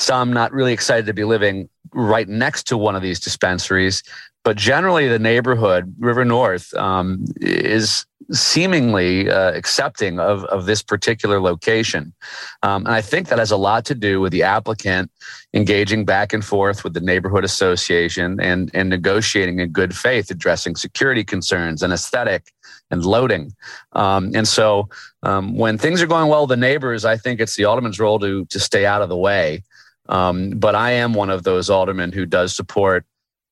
some 0.00 0.32
not 0.32 0.52
really 0.52 0.72
excited 0.72 1.06
to 1.06 1.14
be 1.14 1.24
living 1.24 1.68
right 1.92 2.28
next 2.28 2.64
to 2.68 2.76
one 2.76 2.96
of 2.96 3.02
these 3.02 3.20
dispensaries. 3.20 4.02
But 4.42 4.56
generally, 4.56 5.06
the 5.06 5.18
neighborhood, 5.18 5.94
River 5.98 6.24
North, 6.24 6.72
um, 6.74 7.26
is 7.42 8.06
seemingly 8.32 9.28
uh, 9.28 9.52
accepting 9.52 10.18
of, 10.18 10.44
of 10.44 10.64
this 10.64 10.82
particular 10.82 11.40
location. 11.40 12.14
Um, 12.62 12.86
and 12.86 12.94
I 12.94 13.02
think 13.02 13.28
that 13.28 13.38
has 13.38 13.50
a 13.50 13.56
lot 13.56 13.84
to 13.86 13.94
do 13.94 14.20
with 14.20 14.32
the 14.32 14.42
applicant 14.42 15.10
engaging 15.52 16.06
back 16.06 16.32
and 16.32 16.44
forth 16.44 16.84
with 16.84 16.94
the 16.94 17.00
neighborhood 17.00 17.44
association 17.44 18.40
and, 18.40 18.70
and 18.72 18.88
negotiating 18.88 19.58
in 19.58 19.70
good 19.70 19.94
faith, 19.94 20.30
addressing 20.30 20.76
security 20.76 21.24
concerns 21.24 21.82
and 21.82 21.92
aesthetic 21.92 22.52
and 22.90 23.04
loading. 23.04 23.52
Um, 23.92 24.30
and 24.34 24.48
so 24.48 24.88
um, 25.22 25.56
when 25.56 25.76
things 25.76 26.00
are 26.00 26.06
going 26.06 26.28
well 26.28 26.46
the 26.46 26.56
neighbors, 26.56 27.04
I 27.04 27.16
think 27.16 27.40
it's 27.40 27.56
the 27.56 27.66
alderman's 27.66 28.00
role 28.00 28.18
to, 28.20 28.46
to 28.46 28.60
stay 28.60 28.86
out 28.86 29.02
of 29.02 29.08
the 29.08 29.16
way. 29.16 29.62
Um, 30.10 30.50
but 30.50 30.74
I 30.74 30.90
am 30.90 31.14
one 31.14 31.30
of 31.30 31.44
those 31.44 31.70
aldermen 31.70 32.12
who 32.12 32.26
does 32.26 32.54
support 32.54 33.06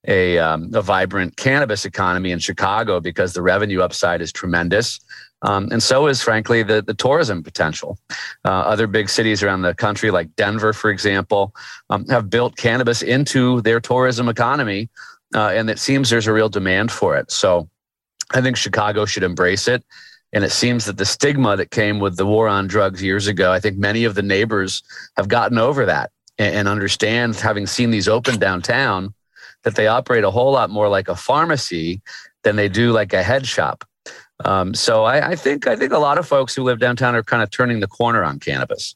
a, 0.06 0.38
um, 0.38 0.70
a 0.74 0.82
vibrant 0.82 1.36
cannabis 1.36 1.84
economy 1.84 2.32
in 2.32 2.38
Chicago 2.40 3.00
because 3.00 3.32
the 3.32 3.42
revenue 3.42 3.80
upside 3.80 4.20
is 4.20 4.32
tremendous. 4.32 5.00
Um, 5.42 5.68
and 5.70 5.80
so 5.80 6.08
is, 6.08 6.20
frankly, 6.20 6.64
the, 6.64 6.82
the 6.82 6.94
tourism 6.94 7.44
potential. 7.44 7.96
Uh, 8.44 8.48
other 8.48 8.88
big 8.88 9.08
cities 9.08 9.42
around 9.42 9.62
the 9.62 9.74
country, 9.74 10.10
like 10.10 10.34
Denver, 10.34 10.72
for 10.72 10.90
example, 10.90 11.54
um, 11.90 12.06
have 12.08 12.28
built 12.28 12.56
cannabis 12.56 13.02
into 13.02 13.60
their 13.62 13.80
tourism 13.80 14.28
economy. 14.28 14.88
Uh, 15.34 15.50
and 15.50 15.70
it 15.70 15.78
seems 15.78 16.10
there's 16.10 16.26
a 16.26 16.32
real 16.32 16.48
demand 16.48 16.90
for 16.90 17.16
it. 17.16 17.30
So 17.30 17.68
I 18.32 18.40
think 18.40 18.56
Chicago 18.56 19.04
should 19.04 19.22
embrace 19.22 19.68
it. 19.68 19.84
And 20.32 20.44
it 20.44 20.50
seems 20.50 20.86
that 20.86 20.96
the 20.96 21.06
stigma 21.06 21.56
that 21.56 21.70
came 21.70 22.00
with 22.00 22.16
the 22.16 22.26
war 22.26 22.48
on 22.48 22.66
drugs 22.66 23.02
years 23.02 23.28
ago, 23.28 23.52
I 23.52 23.60
think 23.60 23.78
many 23.78 24.04
of 24.04 24.14
the 24.14 24.22
neighbors 24.22 24.82
have 25.16 25.28
gotten 25.28 25.56
over 25.56 25.86
that 25.86 26.10
and, 26.38 26.54
and 26.54 26.68
understand, 26.68 27.36
having 27.36 27.66
seen 27.66 27.90
these 27.90 28.08
open 28.08 28.38
downtown, 28.38 29.14
that 29.64 29.74
they 29.74 29.86
operate 29.86 30.24
a 30.24 30.30
whole 30.30 30.52
lot 30.52 30.70
more 30.70 30.88
like 30.88 31.08
a 31.08 31.16
pharmacy 31.16 32.00
than 32.44 32.56
they 32.56 32.68
do 32.68 32.92
like 32.92 33.12
a 33.12 33.22
head 33.22 33.46
shop. 33.46 33.84
Um, 34.44 34.72
so 34.72 35.04
I, 35.04 35.30
I 35.30 35.36
think 35.36 35.66
I 35.66 35.74
think 35.74 35.92
a 35.92 35.98
lot 35.98 36.16
of 36.16 36.26
folks 36.26 36.54
who 36.54 36.62
live 36.62 36.78
downtown 36.78 37.16
are 37.16 37.24
kind 37.24 37.42
of 37.42 37.50
turning 37.50 37.80
the 37.80 37.88
corner 37.88 38.22
on 38.22 38.38
cannabis. 38.38 38.94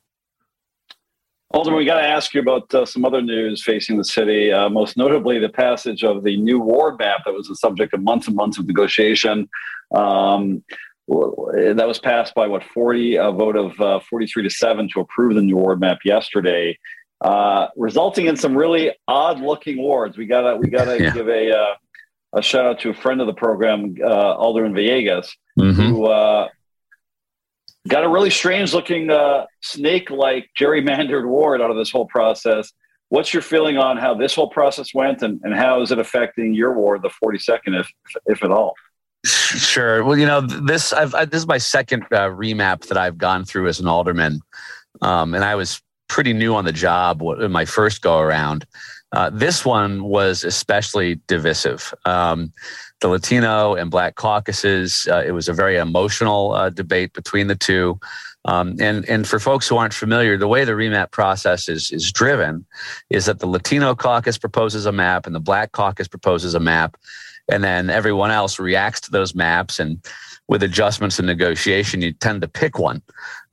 Alderman, 1.50 1.76
we 1.76 1.84
got 1.84 2.00
to 2.00 2.06
ask 2.06 2.32
you 2.32 2.40
about 2.40 2.72
uh, 2.72 2.86
some 2.86 3.04
other 3.04 3.20
news 3.20 3.62
facing 3.62 3.98
the 3.98 4.04
city, 4.04 4.50
uh, 4.50 4.70
most 4.70 4.96
notably 4.96 5.38
the 5.38 5.50
passage 5.50 6.02
of 6.02 6.24
the 6.24 6.38
new 6.38 6.58
ward 6.58 6.98
map 6.98 7.20
that 7.26 7.34
was 7.34 7.48
the 7.48 7.56
subject 7.56 7.92
of 7.92 8.00
months 8.00 8.26
and 8.26 8.36
months 8.36 8.58
of 8.58 8.66
negotiation. 8.66 9.48
Um, 9.94 10.64
that 11.08 11.84
was 11.86 11.98
passed 11.98 12.34
by 12.34 12.46
what 12.46 12.64
40 12.64 13.16
a 13.16 13.30
vote 13.32 13.56
of 13.56 13.78
uh, 13.80 14.00
43 14.08 14.44
to 14.44 14.50
7 14.50 14.88
to 14.94 15.00
approve 15.00 15.34
the 15.34 15.42
new 15.42 15.56
ward 15.56 15.80
map 15.80 15.98
yesterday 16.04 16.78
uh, 17.22 17.68
resulting 17.76 18.26
in 18.26 18.36
some 18.36 18.56
really 18.56 18.92
odd 19.08 19.40
looking 19.40 19.78
wards 19.78 20.16
we 20.18 20.26
gotta 20.26 20.56
we 20.56 20.68
gotta 20.68 21.00
Yeah. 21.00 21.14
give 21.14 21.28
a 21.28 21.50
uh, 21.56 21.74
a 22.34 22.42
shout 22.42 22.64
out 22.66 22.80
to 22.80 22.90
a 22.90 22.94
friend 22.94 23.20
of 23.20 23.26
the 23.26 23.34
program 23.34 23.94
uh, 24.02 24.34
alderman 24.34 24.74
villegas 24.74 25.30
Mhm. 25.58 25.74
who 25.74 26.06
uh, 26.06 26.48
got 27.88 28.04
a 28.04 28.08
really 28.08 28.30
strange 28.30 28.72
looking 28.74 29.10
uh, 29.10 29.44
snake 29.62 30.10
like 30.10 30.48
gerrymandered 30.58 31.26
ward 31.26 31.60
out 31.60 31.70
of 31.70 31.76
this 31.76 31.90
whole 31.90 32.06
process 32.06 32.72
what's 33.10 33.32
your 33.34 33.42
feeling 33.42 33.76
on 33.76 33.96
how 33.98 34.14
this 34.14 34.34
whole 34.34 34.48
process 34.48 34.94
went 34.94 35.22
and, 35.22 35.40
and 35.44 35.54
how 35.54 35.82
is 35.82 35.90
it 35.92 35.98
affecting 35.98 36.54
your 36.54 36.72
ward 36.74 37.02
the 37.02 37.10
42nd 37.22 37.78
if 37.80 37.88
if 38.26 38.42
at 38.44 38.50
all 38.50 38.74
Sure. 39.24 40.02
Well, 40.02 40.18
you 40.18 40.26
know, 40.26 40.40
this 40.40 40.92
I've, 40.92 41.14
I, 41.14 41.26
this 41.26 41.38
is 41.42 41.46
my 41.46 41.58
second 41.58 42.02
uh, 42.10 42.26
remap 42.30 42.88
that 42.88 42.98
I've 42.98 43.18
gone 43.18 43.44
through 43.44 43.68
as 43.68 43.78
an 43.78 43.86
alderman, 43.86 44.40
um, 45.00 45.34
and 45.34 45.44
I 45.44 45.54
was 45.54 45.80
pretty 46.12 46.34
new 46.34 46.54
on 46.54 46.66
the 46.66 46.72
job 46.72 47.22
in 47.40 47.50
my 47.50 47.64
first 47.64 48.02
go 48.02 48.18
around. 48.18 48.66
Uh, 49.12 49.30
this 49.30 49.64
one 49.64 50.04
was 50.04 50.44
especially 50.44 51.18
divisive. 51.26 51.94
Um, 52.04 52.52
the 53.00 53.08
Latino 53.08 53.74
and 53.74 53.90
Black 53.90 54.14
caucuses. 54.16 55.08
Uh, 55.10 55.22
it 55.26 55.32
was 55.32 55.48
a 55.48 55.54
very 55.54 55.76
emotional 55.76 56.52
uh, 56.52 56.68
debate 56.68 57.14
between 57.14 57.46
the 57.46 57.56
two. 57.56 57.98
Um, 58.44 58.76
and 58.78 59.08
and 59.08 59.26
for 59.26 59.38
folks 59.38 59.66
who 59.66 59.78
aren't 59.78 59.94
familiar, 59.94 60.36
the 60.36 60.48
way 60.48 60.66
the 60.66 60.72
remap 60.72 61.12
process 61.12 61.66
is 61.66 61.90
is 61.90 62.12
driven 62.12 62.66
is 63.08 63.24
that 63.24 63.38
the 63.38 63.46
Latino 63.46 63.94
caucus 63.94 64.36
proposes 64.36 64.84
a 64.84 64.92
map 64.92 65.26
and 65.26 65.34
the 65.34 65.40
Black 65.40 65.72
caucus 65.72 66.08
proposes 66.08 66.54
a 66.54 66.60
map, 66.60 66.98
and 67.50 67.64
then 67.64 67.88
everyone 67.88 68.30
else 68.30 68.58
reacts 68.58 69.00
to 69.02 69.10
those 69.10 69.34
maps 69.34 69.80
and 69.80 70.04
with 70.48 70.62
adjustments 70.62 71.18
and 71.18 71.26
negotiation 71.26 72.02
you 72.02 72.12
tend 72.12 72.42
to 72.42 72.48
pick 72.48 72.78
one 72.78 73.00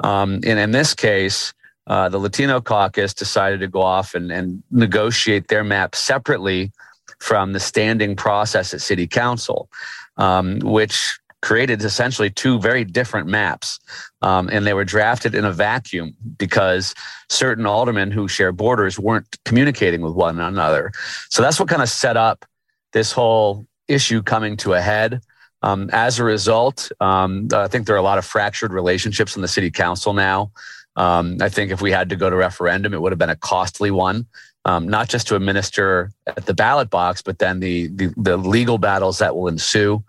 um, 0.03 0.33
and 0.43 0.59
in 0.59 0.71
this 0.71 0.93
case 0.93 1.53
uh, 1.89 2.07
the 2.09 2.17
latino 2.17 2.61
caucus 2.61 3.13
decided 3.13 3.59
to 3.59 3.67
go 3.67 3.81
off 3.81 4.15
and, 4.15 4.31
and 4.31 4.63
negotiate 4.71 5.47
their 5.47 5.63
map 5.63 5.95
separately 5.95 6.71
from 7.19 7.53
the 7.53 7.59
standing 7.59 8.15
process 8.15 8.73
at 8.73 8.81
city 8.81 9.07
council 9.07 9.69
um, 10.17 10.59
which 10.59 11.19
created 11.41 11.81
essentially 11.81 12.29
two 12.29 12.59
very 12.59 12.83
different 12.83 13.27
maps 13.27 13.79
um, 14.21 14.49
and 14.51 14.67
they 14.67 14.73
were 14.73 14.83
drafted 14.83 15.33
in 15.33 15.45
a 15.45 15.51
vacuum 15.51 16.13
because 16.37 16.93
certain 17.29 17.65
aldermen 17.65 18.11
who 18.11 18.27
share 18.27 18.51
borders 18.51 18.99
weren't 18.99 19.37
communicating 19.45 20.01
with 20.01 20.13
one 20.13 20.39
another 20.39 20.91
so 21.29 21.41
that's 21.41 21.59
what 21.59 21.69
kind 21.69 21.81
of 21.81 21.89
set 21.89 22.17
up 22.17 22.45
this 22.91 23.11
whole 23.11 23.65
issue 23.89 24.21
coming 24.21 24.55
to 24.57 24.73
a 24.73 24.81
head. 24.81 25.21
Um, 25.61 25.89
as 25.91 26.19
a 26.19 26.23
result, 26.23 26.89
um, 27.01 27.49
I 27.53 27.67
think 27.67 27.85
there 27.85 27.95
are 27.95 27.99
a 27.99 28.03
lot 28.03 28.17
of 28.17 28.25
fractured 28.25 28.71
relationships 28.71 29.35
in 29.35 29.41
the 29.41 29.47
city 29.47 29.69
council 29.69 30.13
now. 30.13 30.51
Um, 30.99 31.37
I 31.41 31.47
think 31.47 31.71
if 31.71 31.81
we 31.81 31.91
had 31.91 32.09
to 32.09 32.17
go 32.17 32.29
to 32.29 32.35
referendum, 32.35 32.93
it 32.93 33.01
would 33.01 33.13
have 33.13 33.19
been 33.19 33.29
a 33.29 33.35
costly 33.35 33.89
one, 33.89 34.27
um, 34.65 34.85
not 34.87 35.07
just 35.07 35.27
to 35.27 35.35
administer 35.35 36.11
at 36.27 36.45
the 36.45 36.53
ballot 36.53 36.89
box, 36.89 37.21
but 37.21 37.39
then 37.39 37.61
the 37.61 37.87
the, 37.87 38.13
the 38.17 38.37
legal 38.37 38.77
battles 38.77 39.19
that 39.19 39.35
will 39.35 39.47
ensue 39.47 40.03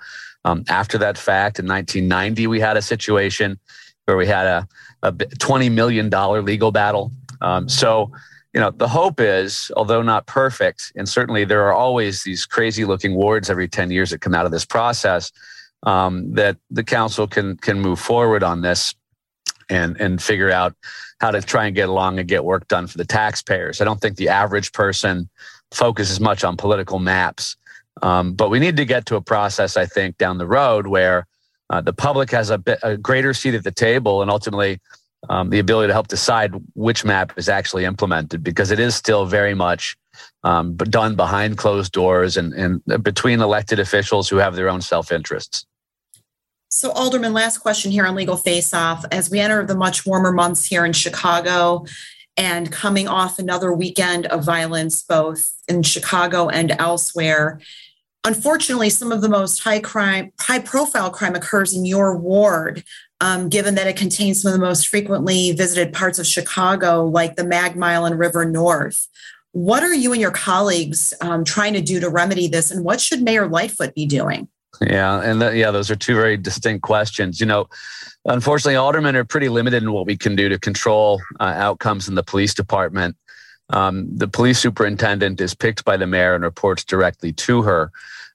um, 0.44 0.64
after 0.68 0.98
that 0.98 1.16
fact. 1.16 1.60
In 1.60 1.66
1990, 1.66 2.48
we 2.48 2.58
had 2.58 2.76
a 2.76 2.82
situation 2.82 3.58
where 4.06 4.16
we 4.16 4.26
had 4.26 4.46
a, 4.46 4.68
a 5.04 5.12
$20 5.12 5.70
million 5.70 6.10
legal 6.44 6.72
battle. 6.72 7.12
Um, 7.40 7.68
so 7.68 8.10
you 8.52 8.60
know, 8.60 8.70
the 8.70 8.88
hope 8.88 9.20
is, 9.20 9.70
although 9.76 10.02
not 10.02 10.26
perfect, 10.26 10.92
and 10.96 11.08
certainly 11.08 11.44
there 11.44 11.62
are 11.68 11.72
always 11.72 12.24
these 12.24 12.46
crazy 12.46 12.84
looking 12.84 13.14
wards 13.14 13.48
every 13.48 13.68
10 13.68 13.92
years 13.92 14.10
that 14.10 14.20
come 14.20 14.34
out 14.34 14.44
of 14.44 14.50
this 14.50 14.64
process, 14.64 15.30
um, 15.84 16.34
that 16.34 16.56
the 16.68 16.82
council 16.82 17.28
can 17.28 17.56
can 17.58 17.80
move 17.80 18.00
forward 18.00 18.42
on 18.42 18.62
this 18.62 18.92
and 19.70 19.98
and 20.00 20.22
figure 20.22 20.50
out 20.50 20.74
how 21.20 21.30
to 21.30 21.40
try 21.40 21.66
and 21.66 21.76
get 21.76 21.88
along 21.88 22.18
and 22.18 22.28
get 22.28 22.44
work 22.44 22.66
done 22.68 22.86
for 22.86 22.98
the 22.98 23.04
taxpayers. 23.04 23.80
I 23.80 23.84
don't 23.84 24.00
think 24.00 24.16
the 24.16 24.28
average 24.28 24.72
person 24.72 25.28
focuses 25.70 26.20
much 26.20 26.44
on 26.44 26.56
political 26.56 26.98
maps, 26.98 27.56
um, 28.02 28.34
but 28.34 28.50
we 28.50 28.58
need 28.58 28.76
to 28.76 28.84
get 28.84 29.06
to 29.06 29.16
a 29.16 29.20
process, 29.20 29.76
I 29.76 29.86
think, 29.86 30.18
down 30.18 30.38
the 30.38 30.46
road 30.46 30.86
where 30.86 31.26
uh, 31.68 31.80
the 31.80 31.92
public 31.92 32.30
has 32.30 32.50
a, 32.50 32.58
bit, 32.58 32.78
a 32.82 32.96
greater 32.96 33.32
seat 33.32 33.54
at 33.54 33.64
the 33.64 33.70
table 33.70 34.22
and 34.22 34.30
ultimately 34.30 34.80
um, 35.28 35.50
the 35.50 35.58
ability 35.58 35.88
to 35.88 35.92
help 35.92 36.08
decide 36.08 36.52
which 36.74 37.04
map 37.04 37.32
is 37.36 37.48
actually 37.48 37.84
implemented 37.84 38.42
because 38.42 38.70
it 38.70 38.80
is 38.80 38.96
still 38.96 39.26
very 39.26 39.54
much 39.54 39.96
um, 40.42 40.76
done 40.76 41.14
behind 41.14 41.58
closed 41.58 41.92
doors 41.92 42.36
and, 42.36 42.52
and 42.54 42.82
between 43.02 43.40
elected 43.40 43.78
officials 43.78 44.28
who 44.28 44.36
have 44.36 44.56
their 44.56 44.68
own 44.68 44.80
self 44.80 45.12
interests. 45.12 45.66
So, 46.72 46.92
Alderman, 46.92 47.32
last 47.32 47.58
question 47.58 47.90
here 47.90 48.06
on 48.06 48.14
Legal 48.14 48.36
Face 48.36 48.72
Off. 48.72 49.04
As 49.10 49.28
we 49.28 49.40
enter 49.40 49.66
the 49.66 49.74
much 49.74 50.06
warmer 50.06 50.30
months 50.30 50.64
here 50.64 50.84
in 50.84 50.92
Chicago 50.92 51.84
and 52.36 52.70
coming 52.70 53.08
off 53.08 53.40
another 53.40 53.72
weekend 53.72 54.26
of 54.26 54.44
violence, 54.44 55.02
both 55.02 55.52
in 55.66 55.82
Chicago 55.82 56.48
and 56.48 56.70
elsewhere, 56.78 57.60
unfortunately, 58.22 58.88
some 58.88 59.10
of 59.10 59.20
the 59.20 59.28
most 59.28 59.64
high 59.64 59.80
crime, 59.80 60.32
high 60.38 60.60
profile 60.60 61.10
crime 61.10 61.34
occurs 61.34 61.74
in 61.74 61.84
your 61.84 62.16
ward. 62.16 62.84
Um, 63.20 63.50
given 63.50 63.74
that 63.74 63.86
it 63.86 63.96
contains 63.96 64.40
some 64.40 64.50
of 64.50 64.58
the 64.58 64.64
most 64.64 64.88
frequently 64.88 65.52
visited 65.52 65.92
parts 65.92 66.18
of 66.18 66.26
Chicago, 66.26 67.04
like 67.04 67.36
the 67.36 67.44
Mag 67.44 67.76
Mile 67.76 68.06
and 68.06 68.18
River 68.18 68.46
North. 68.46 69.08
What 69.52 69.82
are 69.82 69.92
you 69.92 70.12
and 70.12 70.20
your 70.22 70.30
colleagues 70.30 71.12
um, 71.20 71.44
trying 71.44 71.74
to 71.74 71.82
do 71.82 72.00
to 72.00 72.08
remedy 72.08 72.46
this, 72.46 72.70
and 72.70 72.82
what 72.82 72.98
should 72.98 73.20
Mayor 73.20 73.46
Lightfoot 73.46 73.94
be 73.94 74.06
doing? 74.06 74.48
Yeah, 74.80 75.20
and 75.22 75.42
the, 75.42 75.56
yeah, 75.56 75.70
those 75.70 75.90
are 75.90 75.96
two 75.96 76.14
very 76.14 76.36
distinct 76.36 76.82
questions. 76.82 77.38
You 77.38 77.46
know, 77.46 77.68
unfortunately, 78.24 78.76
aldermen 78.76 79.14
are 79.14 79.24
pretty 79.24 79.48
limited 79.48 79.82
in 79.82 79.92
what 79.92 80.06
we 80.06 80.16
can 80.16 80.34
do 80.34 80.48
to 80.48 80.58
control 80.58 81.20
uh, 81.38 81.52
outcomes 81.56 82.08
in 82.08 82.14
the 82.14 82.22
police 82.22 82.54
department. 82.54 83.16
Um, 83.68 84.08
the 84.16 84.26
police 84.26 84.58
superintendent 84.58 85.40
is 85.40 85.54
picked 85.54 85.84
by 85.84 85.96
the 85.96 86.06
mayor 86.06 86.34
and 86.34 86.42
reports 86.42 86.82
directly 86.82 87.32
to 87.34 87.62
her. 87.62 87.92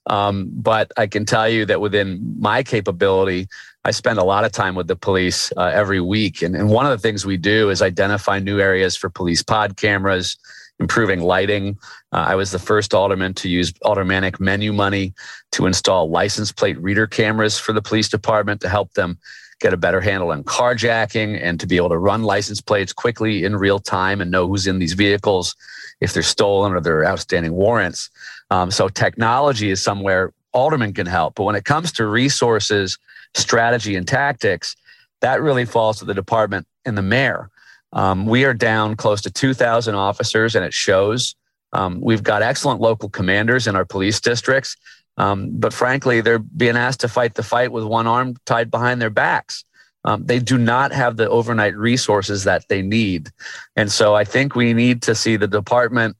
Um, 0.07 0.49
but 0.51 0.91
I 0.97 1.07
can 1.07 1.25
tell 1.25 1.49
you 1.49 1.65
that 1.65 1.81
within 1.81 2.35
my 2.39 2.61
capability, 2.61 3.47
I 3.83 3.91
spend 3.91 4.19
a 4.19 4.23
lot 4.23 4.45
of 4.45 4.51
time 4.51 4.75
with 4.75 4.87
the 4.87 4.95
police 4.95 5.51
uh, 5.57 5.71
every 5.73 5.99
week. 5.99 6.41
And, 6.41 6.55
and 6.55 6.69
one 6.69 6.85
of 6.85 6.91
the 6.91 7.01
things 7.01 7.25
we 7.25 7.37
do 7.37 7.69
is 7.69 7.81
identify 7.81 8.39
new 8.39 8.59
areas 8.59 8.95
for 8.95 9.09
police 9.09 9.41
pod 9.41 9.77
cameras, 9.77 10.37
improving 10.79 11.21
lighting. 11.21 11.77
Uh, 12.11 12.25
I 12.27 12.35
was 12.35 12.51
the 12.51 12.59
first 12.59 12.93
alderman 12.93 13.33
to 13.35 13.49
use 13.49 13.73
aldermanic 13.83 14.39
menu 14.39 14.73
money 14.73 15.13
to 15.53 15.65
install 15.65 16.09
license 16.09 16.51
plate 16.51 16.77
reader 16.79 17.07
cameras 17.07 17.57
for 17.57 17.73
the 17.73 17.81
police 17.81 18.09
department 18.09 18.61
to 18.61 18.69
help 18.69 18.93
them 18.93 19.17
get 19.61 19.73
a 19.73 19.77
better 19.77 20.01
handle 20.01 20.31
on 20.31 20.43
carjacking 20.43 21.39
and 21.41 21.59
to 21.59 21.67
be 21.67 21.77
able 21.77 21.89
to 21.89 21.97
run 21.97 22.23
license 22.23 22.59
plates 22.59 22.91
quickly 22.91 23.45
in 23.45 23.55
real 23.55 23.79
time 23.79 24.19
and 24.19 24.29
know 24.29 24.47
who's 24.47 24.67
in 24.67 24.79
these 24.79 24.93
vehicles 24.93 25.55
if 26.01 26.13
they're 26.13 26.23
stolen 26.23 26.73
or 26.73 26.81
they're 26.81 27.05
outstanding 27.05 27.53
warrants. 27.53 28.09
Um, 28.51 28.69
so 28.69 28.89
technology 28.89 29.71
is 29.71 29.81
somewhere 29.81 30.33
aldermen 30.53 30.93
can 30.93 31.07
help. 31.07 31.35
But 31.35 31.43
when 31.43 31.55
it 31.55 31.65
comes 31.65 31.91
to 31.93 32.05
resources, 32.05 32.97
strategy, 33.33 33.95
and 33.95 34.07
tactics, 34.07 34.75
that 35.21 35.41
really 35.41 35.65
falls 35.65 35.99
to 35.99 36.05
the 36.05 36.13
department 36.13 36.67
and 36.85 36.97
the 36.97 37.01
mayor. 37.01 37.49
Um, 37.95 38.25
we 38.25 38.43
are 38.43 38.53
down 38.53 38.95
close 38.95 39.21
to 39.21 39.31
2,000 39.31 39.95
officers, 39.95 40.55
and 40.55 40.63
it 40.63 40.73
shows. 40.73 41.33
Um, 41.73 41.99
we've 42.01 42.23
got 42.23 42.43
excellent 42.43 42.81
local 42.81 43.09
commanders 43.09 43.67
in 43.67 43.75
our 43.75 43.85
police 43.85 44.19
districts, 44.19 44.75
um, 45.17 45.49
but 45.53 45.73
frankly, 45.73 46.21
they're 46.21 46.39
being 46.39 46.75
asked 46.75 46.99
to 47.01 47.07
fight 47.07 47.35
the 47.35 47.43
fight 47.43 47.71
with 47.71 47.85
one 47.85 48.05
arm 48.05 48.35
tied 48.45 48.69
behind 48.69 49.01
their 49.01 49.09
backs. 49.09 49.63
Um, 50.03 50.25
they 50.25 50.39
do 50.39 50.57
not 50.57 50.91
have 50.91 51.17
the 51.17 51.29
overnight 51.29 51.75
resources 51.75 52.43
that 52.43 52.67
they 52.67 52.81
need. 52.81 53.31
And 53.75 53.91
so 53.91 54.13
I 54.13 54.23
think 54.23 54.55
we 54.55 54.73
need 54.73 55.01
to 55.03 55.15
see 55.15 55.35
the 55.35 55.47
department 55.47 56.15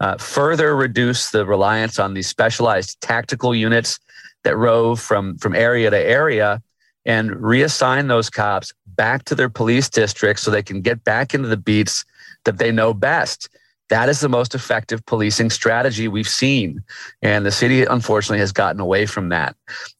uh, 0.00 0.18
further 0.18 0.76
reduce 0.76 1.30
the 1.30 1.46
reliance 1.46 1.98
on 1.98 2.12
these 2.12 2.28
specialized 2.28 3.00
tactical 3.00 3.54
units 3.54 3.98
that 4.44 4.56
rove 4.56 5.00
from, 5.00 5.38
from 5.38 5.54
area 5.54 5.88
to 5.88 5.96
area 5.96 6.60
and 7.06 7.30
reassign 7.30 8.08
those 8.08 8.28
cops 8.28 8.72
back 8.96 9.24
to 9.24 9.34
their 9.34 9.48
police 9.48 9.88
districts 9.88 10.42
so 10.42 10.50
they 10.50 10.62
can 10.62 10.80
get 10.80 11.04
back 11.04 11.34
into 11.34 11.48
the 11.48 11.56
beats 11.56 12.04
that 12.44 12.58
they 12.58 12.72
know 12.72 12.94
best. 12.94 13.48
That 13.88 14.08
is 14.08 14.20
the 14.20 14.28
most 14.28 14.54
effective 14.54 15.04
policing 15.04 15.50
strategy 15.50 16.08
we've 16.08 16.28
seen. 16.28 16.82
And 17.20 17.44
the 17.44 17.50
city, 17.50 17.84
unfortunately, 17.84 18.38
has 18.38 18.52
gotten 18.52 18.80
away 18.80 19.04
from 19.04 19.28
that. 19.28 19.54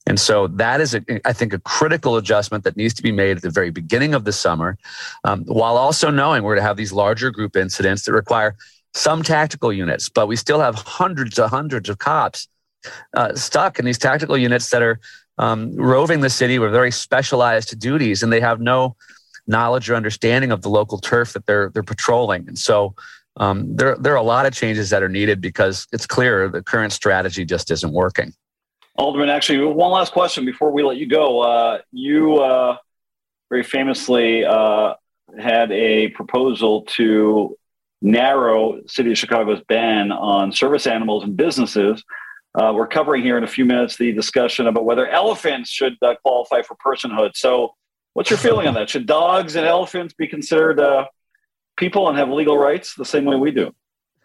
And 0.06 0.18
so 0.18 0.46
that 0.46 0.80
is, 0.80 0.94
a, 0.94 1.02
I 1.28 1.34
think, 1.34 1.52
a 1.52 1.58
critical 1.58 2.16
adjustment 2.16 2.64
that 2.64 2.76
needs 2.76 2.94
to 2.94 3.02
be 3.02 3.12
made 3.12 3.36
at 3.36 3.42
the 3.42 3.50
very 3.50 3.70
beginning 3.70 4.14
of 4.14 4.24
the 4.24 4.32
summer, 4.32 4.78
um, 5.24 5.44
while 5.44 5.76
also 5.76 6.10
knowing 6.10 6.42
we're 6.42 6.54
to 6.54 6.62
have 6.62 6.78
these 6.78 6.92
larger 6.92 7.30
group 7.30 7.54
incidents 7.54 8.04
that 8.04 8.12
require 8.12 8.56
some 8.94 9.22
tactical 9.22 9.72
units, 9.72 10.08
but 10.08 10.26
we 10.26 10.36
still 10.36 10.60
have 10.60 10.74
hundreds 10.74 11.38
of 11.38 11.50
hundreds 11.50 11.88
of 11.88 11.98
cops 11.98 12.48
uh, 13.14 13.34
stuck 13.34 13.78
in 13.78 13.84
these 13.84 13.98
tactical 13.98 14.36
units 14.36 14.70
that 14.70 14.82
are 14.82 15.00
um, 15.38 15.74
roving 15.76 16.20
the 16.20 16.30
city 16.30 16.58
with 16.58 16.72
very 16.72 16.90
specialized 16.90 17.78
duties, 17.78 18.22
and 18.22 18.32
they 18.32 18.40
have 18.40 18.60
no 18.60 18.96
knowledge 19.46 19.90
or 19.90 19.96
understanding 19.96 20.52
of 20.52 20.62
the 20.62 20.68
local 20.68 20.98
turf 20.98 21.32
that 21.32 21.46
they're 21.46 21.70
they're 21.70 21.82
patrolling. 21.82 22.46
And 22.48 22.58
so 22.58 22.94
um, 23.36 23.74
there 23.74 23.96
there 23.96 24.12
are 24.12 24.16
a 24.16 24.22
lot 24.22 24.46
of 24.46 24.52
changes 24.52 24.90
that 24.90 25.02
are 25.02 25.08
needed 25.08 25.40
because 25.40 25.86
it's 25.92 26.06
clear 26.06 26.48
the 26.48 26.62
current 26.62 26.92
strategy 26.92 27.44
just 27.44 27.70
isn't 27.70 27.92
working. 27.92 28.32
Alderman, 28.96 29.30
actually, 29.30 29.64
one 29.64 29.90
last 29.90 30.12
question 30.12 30.44
before 30.44 30.70
we 30.70 30.82
let 30.82 30.98
you 30.98 31.06
go. 31.06 31.40
Uh, 31.40 31.78
you 31.92 32.36
uh, 32.36 32.76
very 33.48 33.62
famously 33.62 34.44
uh, 34.44 34.94
had 35.38 35.72
a 35.72 36.08
proposal 36.08 36.82
to 36.82 37.56
narrow 38.02 38.80
City 38.86 39.12
of 39.12 39.18
Chicago's 39.18 39.62
ban 39.66 40.12
on 40.12 40.52
service 40.52 40.86
animals 40.86 41.24
and 41.24 41.36
businesses 41.36 42.02
uh, 42.54 42.72
we're 42.74 42.86
covering 42.86 43.22
here 43.22 43.38
in 43.38 43.44
a 43.44 43.48
few 43.48 43.64
minutes 43.64 43.96
the 43.96 44.12
discussion 44.12 44.66
about 44.66 44.84
whether 44.84 45.06
elephants 45.08 45.70
should 45.70 45.94
uh, 46.02 46.14
qualify 46.22 46.62
for 46.62 46.76
personhood. 46.84 47.30
So, 47.34 47.74
what's 48.12 48.28
your 48.28 48.38
feeling 48.38 48.66
on 48.66 48.74
that? 48.74 48.90
Should 48.90 49.06
dogs 49.06 49.56
and 49.56 49.66
elephants 49.66 50.14
be 50.14 50.26
considered 50.26 50.78
uh, 50.78 51.06
people 51.76 52.08
and 52.08 52.18
have 52.18 52.28
legal 52.28 52.58
rights 52.58 52.94
the 52.94 53.04
same 53.04 53.24
way 53.24 53.36
we 53.36 53.50
do? 53.50 53.72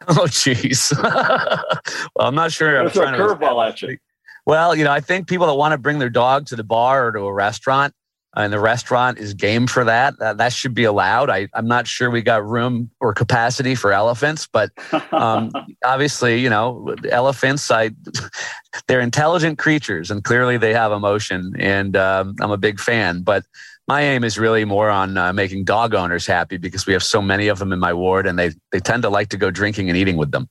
Oh, 0.09 0.27
jeez. 0.27 0.93
well, 2.15 2.27
I'm 2.27 2.35
not 2.35 2.51
sure. 2.51 2.79
I'm 2.79 2.91
trying 2.91 3.15
a 3.15 3.17
curveball 3.17 3.67
at 3.67 3.81
you. 3.81 3.97
Well, 4.45 4.75
you 4.75 4.83
know, 4.83 4.91
I 4.91 4.99
think 4.99 5.27
people 5.27 5.47
that 5.47 5.55
want 5.55 5.71
to 5.71 5.79
bring 5.79 5.97
their 5.97 6.11
dog 6.11 6.45
to 6.47 6.55
the 6.55 6.63
bar 6.63 7.07
or 7.07 7.11
to 7.13 7.21
a 7.21 7.33
restaurant 7.33 7.95
and 8.37 8.53
the 8.53 8.59
restaurant 8.59 9.17
is 9.17 9.33
game 9.33 9.65
for 9.67 9.83
that. 9.83 10.17
That, 10.19 10.37
that 10.37 10.53
should 10.53 10.73
be 10.73 10.83
allowed. 10.83 11.29
I, 11.29 11.47
I'm 11.53 11.67
not 11.67 11.87
sure 11.87 12.11
we 12.11 12.21
got 12.21 12.45
room 12.45 12.91
or 12.99 13.13
capacity 13.13 13.73
for 13.73 13.91
elephants, 13.91 14.47
but 14.47 14.69
um, 15.11 15.51
obviously, 15.85 16.39
you 16.39 16.49
know, 16.49 16.95
elephants, 17.09 17.71
I, 17.71 17.91
they're 18.87 19.01
intelligent 19.01 19.57
creatures 19.57 20.11
and 20.11 20.23
clearly 20.23 20.57
they 20.57 20.73
have 20.73 20.91
emotion. 20.91 21.53
And 21.57 21.97
um, 21.97 22.35
I'm 22.39 22.51
a 22.51 22.57
big 22.57 22.79
fan. 22.79 23.23
But 23.23 23.43
my 23.87 24.01
aim 24.01 24.23
is 24.23 24.37
really 24.37 24.65
more 24.65 24.89
on 24.89 25.17
uh, 25.17 25.33
making 25.33 25.63
dog 25.63 25.95
owners 25.95 26.27
happy 26.27 26.57
because 26.57 26.85
we 26.85 26.93
have 26.93 27.03
so 27.03 27.21
many 27.21 27.47
of 27.47 27.57
them 27.57 27.73
in 27.73 27.79
my 27.79 27.93
ward 27.93 28.27
and 28.27 28.37
they, 28.37 28.51
they 28.71 28.79
tend 28.79 29.03
to 29.03 29.09
like 29.09 29.29
to 29.29 29.37
go 29.37 29.49
drinking 29.49 29.89
and 29.89 29.97
eating 29.97 30.17
with 30.17 30.31
them 30.31 30.47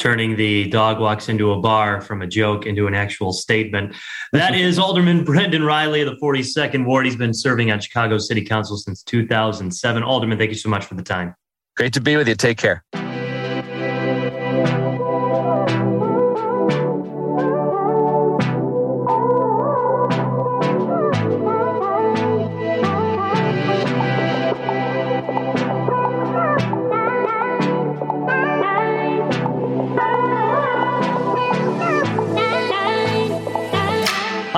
turning 0.00 0.34
the 0.34 0.68
dog 0.70 0.98
walks 0.98 1.28
into 1.28 1.52
a 1.52 1.60
bar 1.60 2.00
from 2.00 2.22
a 2.22 2.26
joke 2.26 2.66
into 2.66 2.86
an 2.86 2.94
actual 2.94 3.32
statement. 3.32 3.94
That 4.32 4.54
is 4.54 4.78
Alderman 4.78 5.24
Brendan 5.24 5.62
Reilly 5.62 6.00
of 6.00 6.08
the 6.08 6.16
42nd 6.16 6.86
Ward. 6.86 7.04
He's 7.04 7.16
been 7.16 7.34
serving 7.34 7.70
on 7.70 7.80
Chicago 7.80 8.18
City 8.18 8.44
Council 8.44 8.76
since 8.76 9.02
2007. 9.02 10.02
Alderman, 10.02 10.38
thank 10.38 10.50
you 10.50 10.56
so 10.56 10.70
much 10.70 10.86
for 10.86 10.94
the 10.94 11.02
time. 11.02 11.34
Great 11.76 11.92
to 11.92 12.00
be 12.00 12.16
with 12.16 12.26
you. 12.26 12.34
Take 12.34 12.58
care. 12.58 12.82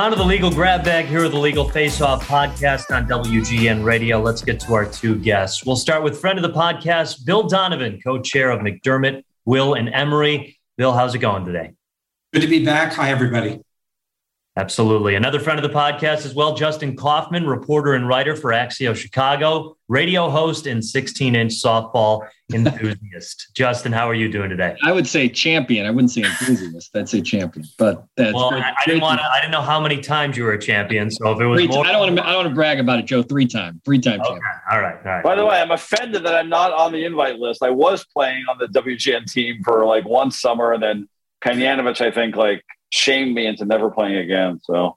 On 0.03 0.11
the 0.11 0.25
legal 0.25 0.51
grab 0.51 0.85
bag 0.85 1.05
here 1.05 1.23
with 1.23 1.31
the 1.31 1.39
Legal 1.39 1.69
Face 1.69 2.01
Off 2.01 2.27
podcast 2.27 2.91
on 2.91 3.07
WGN 3.07 3.85
Radio. 3.85 4.21
Let's 4.21 4.43
get 4.43 4.59
to 4.63 4.75
our 4.75 4.85
two 4.85 5.17
guests. 5.17 5.65
We'll 5.65 5.77
start 5.77 6.03
with 6.03 6.21
friend 6.21 6.41
of 6.41 6.43
the 6.43 6.59
podcast, 6.59 7.25
Bill 7.25 7.45
Donovan, 7.45 8.01
co 8.03 8.21
chair 8.21 8.51
of 8.51 8.63
McDermott, 8.63 9.23
Will, 9.45 9.75
and 9.75 9.89
Emery. 9.89 10.59
Bill, 10.77 10.93
how's 10.93 11.15
it 11.15 11.21
going 11.21 11.47
today? 11.47 11.75
Good 12.33 12.43
to 12.43 12.49
be 12.49 12.65
back. 12.65 12.93
Hi, 12.95 13.13
everybody. 13.13 13.61
Absolutely. 14.55 15.15
Another 15.15 15.41
friend 15.41 15.59
of 15.59 15.63
the 15.63 15.75
podcast 15.75 16.27
as 16.27 16.35
well, 16.35 16.55
Justin 16.55 16.95
Kaufmann, 16.95 17.47
reporter 17.47 17.95
and 17.95 18.07
writer 18.07 18.37
for 18.37 18.51
Axios 18.51 18.97
Chicago, 18.97 19.79
radio 19.89 20.29
host 20.29 20.67
and 20.67 20.85
16 20.85 21.35
inch 21.35 21.53
softball 21.55 22.29
enthusiast. 22.53 23.49
Justin, 23.55 23.93
how 23.93 24.07
are 24.11 24.15
you 24.15 24.31
doing 24.31 24.51
today? 24.51 24.77
I 24.85 24.93
would 24.93 25.07
say 25.07 25.31
champion. 25.31 25.87
I 25.87 25.91
wouldn't 25.91 26.11
say 26.11 26.25
enthusiast. 26.25 26.95
I'd 26.95 27.09
say 27.09 27.23
champion. 27.23 27.65
But 27.79 28.05
that's 28.19 28.35
well, 28.35 28.51
great. 28.51 28.63
I, 28.63 28.73
I 28.73 28.85
didn't 28.85 29.01
want 29.01 29.21
to. 29.21 29.25
I 29.25 29.41
didn't 29.41 29.53
know 29.53 29.63
how 29.63 29.81
many 29.81 30.03
times 30.03 30.37
you 30.37 30.45
were 30.45 30.53
a 30.53 30.61
champion. 30.61 31.11
So 31.11 31.33
if 31.33 31.41
it 31.41 31.47
was, 31.47 31.67
more, 31.69 31.87
I 31.87 31.93
don't 31.93 32.01
want 32.01 32.17
to. 32.17 32.23
I 32.23 32.27
don't 32.27 32.37
want 32.45 32.49
to 32.51 32.55
brag 32.55 32.79
about 32.79 32.99
it, 32.99 33.07
Joe. 33.07 33.23
Three 33.23 33.47
time, 33.47 33.81
three 33.87 34.01
time 34.01 34.21
okay. 34.21 34.29
champion. 34.29 34.53
All 34.71 34.83
right, 34.83 34.97
all 34.97 35.13
right. 35.13 35.25
By 35.25 35.35
the 35.35 35.47
way, 35.47 35.63
I'm 35.63 35.71
offended 35.71 36.27
that 36.27 36.35
I'm 36.35 36.51
not 36.51 36.75
on 36.75 36.93
the 36.93 37.07
invite 37.07 37.39
list. 37.39 37.63
I 37.63 37.71
was 37.71 38.05
playing 38.05 38.45
on 38.51 38.59
the 38.59 38.67
WGN 38.67 39.33
team 39.33 39.63
for 39.65 39.87
like 39.87 40.05
one 40.05 40.31
summer, 40.31 40.75
and 40.75 40.83
then 40.83 41.09
Kanyanovich, 41.43 42.03
I 42.03 42.11
think, 42.11 42.37
like 42.37 42.63
shamed 42.93 43.35
me 43.35 43.47
into 43.47 43.65
never 43.65 43.91
playing 43.91 44.17
again. 44.17 44.61
So 44.63 44.97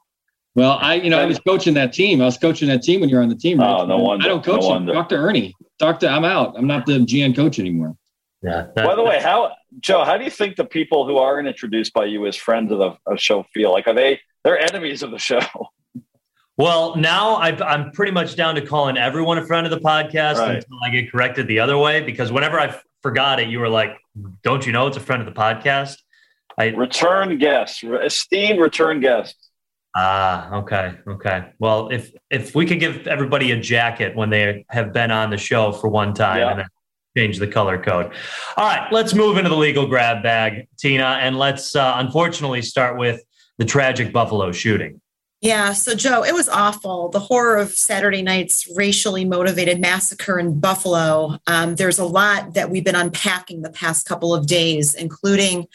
Well, 0.54 0.78
I, 0.80 0.94
you 0.94 1.10
know, 1.10 1.18
I 1.18 1.24
was 1.24 1.38
coaching 1.40 1.74
that 1.74 1.92
team. 1.92 2.20
I 2.20 2.26
was 2.26 2.38
coaching 2.38 2.68
that 2.68 2.82
team 2.82 3.00
when 3.00 3.08
you're 3.08 3.22
on 3.22 3.28
the 3.28 3.36
team. 3.36 3.60
Oh, 3.60 3.64
right? 3.64 3.80
Oh, 3.80 3.86
no 3.86 3.98
wonder. 3.98 4.24
I 4.24 4.28
don't 4.28 4.44
coach 4.44 4.62
no 4.62 4.74
them. 4.74 4.86
Talk 4.86 5.12
Ernie. 5.12 5.54
Doctor. 5.78 6.08
I'm 6.08 6.24
out. 6.24 6.56
I'm 6.56 6.66
not 6.66 6.86
the 6.86 6.98
GN 6.98 7.34
coach 7.34 7.58
anymore. 7.58 7.96
Yeah. 8.42 8.66
By 8.76 8.94
the 8.94 9.02
way, 9.02 9.20
how 9.20 9.52
Joe? 9.80 10.04
How 10.04 10.16
do 10.16 10.24
you 10.24 10.30
think 10.30 10.56
the 10.56 10.64
people 10.64 11.06
who 11.06 11.16
aren't 11.16 11.48
introduced 11.48 11.92
by 11.92 12.04
you 12.04 12.26
as 12.26 12.36
friends 12.36 12.70
of 12.70 12.78
the 12.78 12.96
of 13.06 13.18
show 13.18 13.44
feel? 13.52 13.72
Like, 13.72 13.86
are 13.88 13.94
they 13.94 14.20
they're 14.44 14.58
enemies 14.58 15.02
of 15.02 15.10
the 15.10 15.18
show? 15.18 15.40
Well, 16.58 16.96
now 16.96 17.34
i 17.34 17.50
am 17.74 17.90
pretty 17.90 18.12
much 18.12 18.34
down 18.34 18.54
to 18.54 18.62
calling 18.62 18.96
everyone 18.96 19.36
a 19.36 19.44
friend 19.44 19.66
of 19.66 19.70
the 19.70 19.78
podcast 19.78 20.36
right. 20.36 20.54
until 20.56 20.78
I 20.82 20.88
get 20.88 21.12
corrected 21.12 21.46
the 21.48 21.60
other 21.60 21.76
way. 21.76 22.00
Because 22.00 22.32
whenever 22.32 22.58
I 22.58 22.74
forgot 23.02 23.40
it, 23.40 23.48
you 23.48 23.58
were 23.58 23.68
like, 23.68 23.98
"Don't 24.42 24.64
you 24.64 24.72
know 24.72 24.86
it's 24.86 24.96
a 24.96 25.00
friend 25.00 25.20
of 25.20 25.26
the 25.26 25.38
podcast?" 25.38 25.98
I 26.58 26.68
return 26.68 27.38
guest, 27.38 27.84
esteemed 27.84 28.60
return 28.60 29.00
guest. 29.00 29.36
Ah, 29.94 30.54
okay, 30.56 30.94
okay. 31.08 31.52
Well, 31.58 31.88
if 31.88 32.12
if 32.30 32.54
we 32.54 32.66
could 32.66 32.80
give 32.80 33.06
everybody 33.06 33.52
a 33.52 33.60
jacket 33.60 34.14
when 34.14 34.30
they 34.30 34.64
have 34.68 34.92
been 34.92 35.10
on 35.10 35.30
the 35.30 35.38
show 35.38 35.72
for 35.72 35.88
one 35.88 36.12
time 36.12 36.38
yeah. 36.38 36.50
and 36.50 36.58
then 36.60 36.66
change 37.16 37.38
the 37.38 37.46
color 37.46 37.82
code. 37.82 38.12
All 38.56 38.66
right, 38.66 38.92
let's 38.92 39.14
move 39.14 39.38
into 39.38 39.48
the 39.48 39.56
legal 39.56 39.86
grab 39.86 40.22
bag, 40.22 40.68
Tina, 40.78 41.18
and 41.22 41.38
let's 41.38 41.74
uh, 41.74 41.94
unfortunately 41.96 42.60
start 42.60 42.98
with 42.98 43.22
the 43.56 43.64
tragic 43.64 44.12
Buffalo 44.12 44.52
shooting. 44.52 45.00
Yeah, 45.40 45.72
so 45.72 45.94
Joe, 45.94 46.24
it 46.24 46.32
was 46.32 46.48
awful. 46.48 47.08
The 47.10 47.20
horror 47.20 47.56
of 47.56 47.70
Saturday 47.70 48.22
night's 48.22 48.66
racially 48.74 49.24
motivated 49.24 49.80
massacre 49.80 50.38
in 50.38 50.58
Buffalo. 50.58 51.38
Um, 51.46 51.76
there's 51.76 51.98
a 51.98 52.04
lot 52.04 52.54
that 52.54 52.70
we've 52.70 52.84
been 52.84 52.94
unpacking 52.94 53.62
the 53.62 53.70
past 53.70 54.06
couple 54.06 54.34
of 54.34 54.46
days, 54.46 54.94
including 54.94 55.68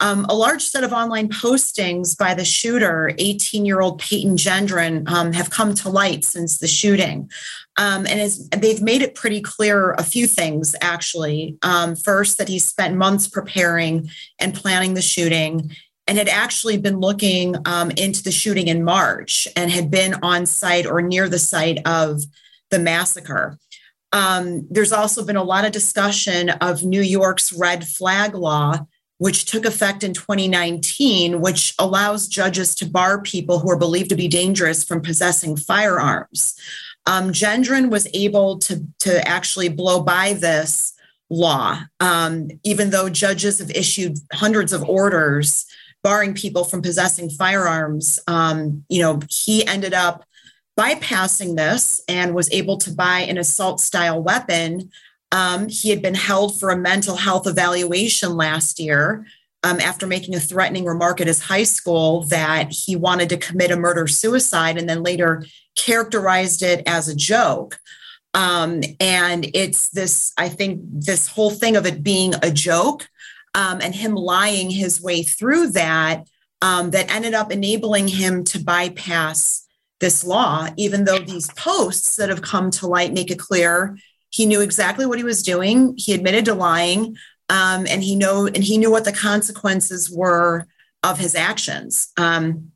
um, 0.00 0.24
a 0.28 0.34
large 0.34 0.62
set 0.62 0.82
of 0.82 0.92
online 0.92 1.28
postings 1.28 2.16
by 2.16 2.34
the 2.34 2.44
shooter, 2.44 3.12
18 3.18 3.66
year 3.66 3.80
old 3.80 4.00
Peyton 4.00 4.36
Gendron, 4.36 5.08
um, 5.08 5.32
have 5.32 5.50
come 5.50 5.74
to 5.76 5.90
light 5.90 6.24
since 6.24 6.58
the 6.58 6.66
shooting. 6.66 7.30
Um, 7.76 8.06
and 8.06 8.30
they've 8.56 8.82
made 8.82 9.02
it 9.02 9.14
pretty 9.14 9.40
clear 9.40 9.92
a 9.92 10.02
few 10.02 10.26
things, 10.26 10.74
actually. 10.80 11.58
Um, 11.62 11.96
first, 11.96 12.38
that 12.38 12.48
he 12.48 12.58
spent 12.58 12.96
months 12.96 13.28
preparing 13.28 14.08
and 14.38 14.54
planning 14.54 14.94
the 14.94 15.02
shooting 15.02 15.70
and 16.06 16.18
had 16.18 16.28
actually 16.28 16.78
been 16.78 16.98
looking 16.98 17.54
um, 17.66 17.90
into 17.92 18.22
the 18.22 18.32
shooting 18.32 18.68
in 18.68 18.82
March 18.82 19.46
and 19.54 19.70
had 19.70 19.90
been 19.90 20.14
on 20.22 20.46
site 20.46 20.86
or 20.86 21.00
near 21.00 21.28
the 21.28 21.38
site 21.38 21.78
of 21.86 22.22
the 22.70 22.78
massacre. 22.78 23.58
Um, 24.12 24.66
there's 24.70 24.92
also 24.92 25.24
been 25.24 25.36
a 25.36 25.44
lot 25.44 25.64
of 25.64 25.72
discussion 25.72 26.50
of 26.50 26.82
New 26.82 27.02
York's 27.02 27.52
red 27.52 27.86
flag 27.86 28.34
law 28.34 28.86
which 29.20 29.44
took 29.44 29.66
effect 29.66 30.02
in 30.02 30.14
2019, 30.14 31.42
which 31.42 31.74
allows 31.78 32.26
judges 32.26 32.74
to 32.74 32.86
bar 32.86 33.20
people 33.20 33.58
who 33.58 33.70
are 33.70 33.76
believed 33.76 34.08
to 34.08 34.16
be 34.16 34.28
dangerous 34.28 34.82
from 34.82 35.02
possessing 35.02 35.58
firearms. 35.58 36.54
Um, 37.04 37.30
Gendron 37.30 37.90
was 37.90 38.08
able 38.14 38.58
to, 38.60 38.82
to 39.00 39.28
actually 39.28 39.68
blow 39.68 40.00
by 40.00 40.32
this 40.32 40.94
law, 41.28 41.82
um, 42.00 42.48
even 42.64 42.88
though 42.88 43.10
judges 43.10 43.58
have 43.58 43.70
issued 43.72 44.16
hundreds 44.32 44.72
of 44.72 44.88
orders 44.88 45.66
barring 46.02 46.32
people 46.32 46.64
from 46.64 46.80
possessing 46.80 47.28
firearms. 47.28 48.18
Um, 48.26 48.86
you 48.88 49.02
know, 49.02 49.20
he 49.28 49.66
ended 49.66 49.92
up 49.92 50.24
bypassing 50.78 51.58
this 51.58 52.00
and 52.08 52.34
was 52.34 52.50
able 52.52 52.78
to 52.78 52.90
buy 52.90 53.20
an 53.20 53.36
assault 53.36 53.80
style 53.80 54.22
weapon 54.22 54.90
um, 55.32 55.68
he 55.68 55.90
had 55.90 56.02
been 56.02 56.14
held 56.14 56.58
for 56.58 56.70
a 56.70 56.76
mental 56.76 57.16
health 57.16 57.46
evaluation 57.46 58.36
last 58.36 58.80
year 58.80 59.26
um, 59.62 59.78
after 59.80 60.06
making 60.06 60.34
a 60.34 60.40
threatening 60.40 60.84
remark 60.84 61.20
at 61.20 61.26
his 61.26 61.40
high 61.40 61.64
school 61.64 62.24
that 62.24 62.72
he 62.72 62.96
wanted 62.96 63.28
to 63.28 63.36
commit 63.36 63.70
a 63.70 63.76
murder 63.76 64.06
suicide 64.06 64.78
and 64.78 64.88
then 64.88 65.02
later 65.02 65.44
characterized 65.76 66.62
it 66.62 66.82
as 66.86 67.08
a 67.08 67.14
joke. 67.14 67.78
Um, 68.32 68.82
and 68.98 69.46
it's 69.54 69.88
this, 69.90 70.32
I 70.38 70.48
think, 70.48 70.80
this 70.84 71.26
whole 71.28 71.50
thing 71.50 71.76
of 71.76 71.86
it 71.86 72.02
being 72.02 72.34
a 72.42 72.50
joke 72.50 73.08
um, 73.54 73.80
and 73.82 73.94
him 73.94 74.14
lying 74.14 74.70
his 74.70 75.02
way 75.02 75.22
through 75.22 75.70
that 75.70 76.28
um, 76.62 76.90
that 76.90 77.10
ended 77.10 77.34
up 77.34 77.50
enabling 77.50 78.08
him 78.08 78.44
to 78.44 78.62
bypass 78.62 79.66
this 79.98 80.24
law, 80.24 80.68
even 80.76 81.04
though 81.04 81.18
these 81.18 81.50
posts 81.54 82.16
that 82.16 82.30
have 82.30 82.42
come 82.42 82.70
to 82.70 82.86
light 82.86 83.12
make 83.12 83.30
it 83.30 83.38
clear 83.38 83.96
he 84.30 84.46
knew 84.46 84.60
exactly 84.60 85.06
what 85.06 85.18
he 85.18 85.24
was 85.24 85.42
doing. 85.42 85.94
He 85.96 86.14
admitted 86.14 86.44
to 86.46 86.54
lying, 86.54 87.16
um, 87.48 87.86
and 87.88 88.02
he 88.02 88.16
know 88.16 88.46
and 88.46 88.64
he 88.64 88.78
knew 88.78 88.90
what 88.90 89.04
the 89.04 89.12
consequences 89.12 90.10
were 90.10 90.66
of 91.02 91.18
his 91.18 91.34
actions. 91.34 92.12
Um, 92.16 92.72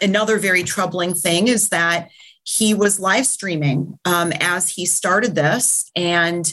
another 0.00 0.38
very 0.38 0.62
troubling 0.62 1.14
thing 1.14 1.48
is 1.48 1.70
that 1.70 2.10
he 2.44 2.74
was 2.74 3.00
live 3.00 3.26
streaming 3.26 3.98
um, 4.04 4.32
as 4.40 4.70
he 4.70 4.86
started 4.86 5.34
this, 5.34 5.90
and 5.96 6.52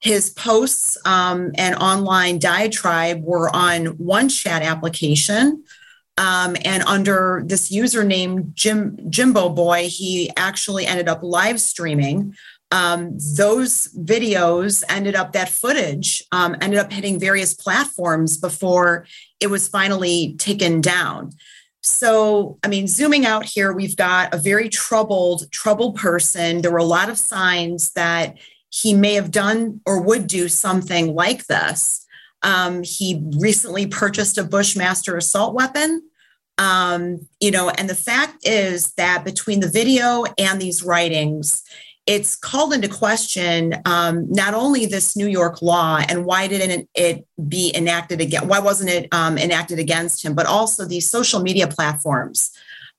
his 0.00 0.30
posts 0.30 0.98
um, 1.04 1.52
and 1.56 1.76
online 1.76 2.38
diatribe 2.38 3.22
were 3.22 3.54
on 3.54 3.86
one 3.98 4.28
chat 4.28 4.62
application. 4.62 5.64
Um, 6.18 6.56
and 6.64 6.82
under 6.82 7.42
this 7.46 7.72
username 7.72 8.52
Jim 8.52 8.98
Jimbo 9.08 9.48
Boy, 9.48 9.88
he 9.88 10.30
actually 10.36 10.86
ended 10.86 11.08
up 11.08 11.22
live 11.22 11.60
streaming 11.60 12.34
um, 12.72 13.18
those 13.36 13.88
videos 13.94 14.82
ended 14.88 15.14
up 15.14 15.32
that 15.32 15.50
footage 15.50 16.24
um, 16.32 16.56
ended 16.62 16.80
up 16.80 16.90
hitting 16.90 17.20
various 17.20 17.52
platforms 17.52 18.38
before 18.38 19.06
it 19.40 19.48
was 19.48 19.68
finally 19.68 20.34
taken 20.38 20.80
down. 20.80 21.30
So 21.84 22.58
i 22.64 22.68
mean 22.68 22.86
zooming 22.86 23.26
out 23.26 23.44
here 23.44 23.72
we've 23.72 23.96
got 23.96 24.32
a 24.32 24.38
very 24.38 24.68
troubled 24.68 25.50
troubled 25.52 25.96
person. 25.96 26.62
There 26.62 26.72
were 26.72 26.78
a 26.78 26.84
lot 26.84 27.10
of 27.10 27.18
signs 27.18 27.92
that 27.92 28.38
he 28.70 28.94
may 28.94 29.14
have 29.14 29.30
done 29.30 29.80
or 29.84 30.00
would 30.00 30.26
do 30.26 30.48
something 30.48 31.14
like 31.14 31.46
this. 31.46 32.06
Um, 32.42 32.82
he 32.82 33.22
recently 33.38 33.86
purchased 33.86 34.38
a 34.38 34.44
bushmaster 34.44 35.16
assault 35.16 35.54
weapon. 35.54 36.02
Um, 36.56 37.28
you 37.40 37.50
know 37.50 37.68
and 37.68 37.90
the 37.90 37.94
fact 37.94 38.46
is 38.46 38.92
that 38.94 39.24
between 39.24 39.60
the 39.60 39.68
video 39.68 40.24
and 40.38 40.58
these 40.60 40.82
writings 40.82 41.62
it's 42.06 42.34
called 42.34 42.72
into 42.72 42.88
question 42.88 43.74
um, 43.84 44.26
not 44.30 44.54
only 44.54 44.86
this 44.86 45.16
New 45.16 45.28
York 45.28 45.62
law 45.62 46.00
and 46.08 46.24
why 46.24 46.48
didn't 46.48 46.88
it 46.94 47.26
be 47.48 47.72
enacted 47.76 48.20
again? 48.20 48.48
Why 48.48 48.58
wasn't 48.58 48.90
it 48.90 49.08
um, 49.12 49.38
enacted 49.38 49.78
against 49.78 50.24
him? 50.24 50.34
But 50.34 50.46
also 50.46 50.84
these 50.84 51.08
social 51.08 51.40
media 51.40 51.68
platforms 51.68 52.50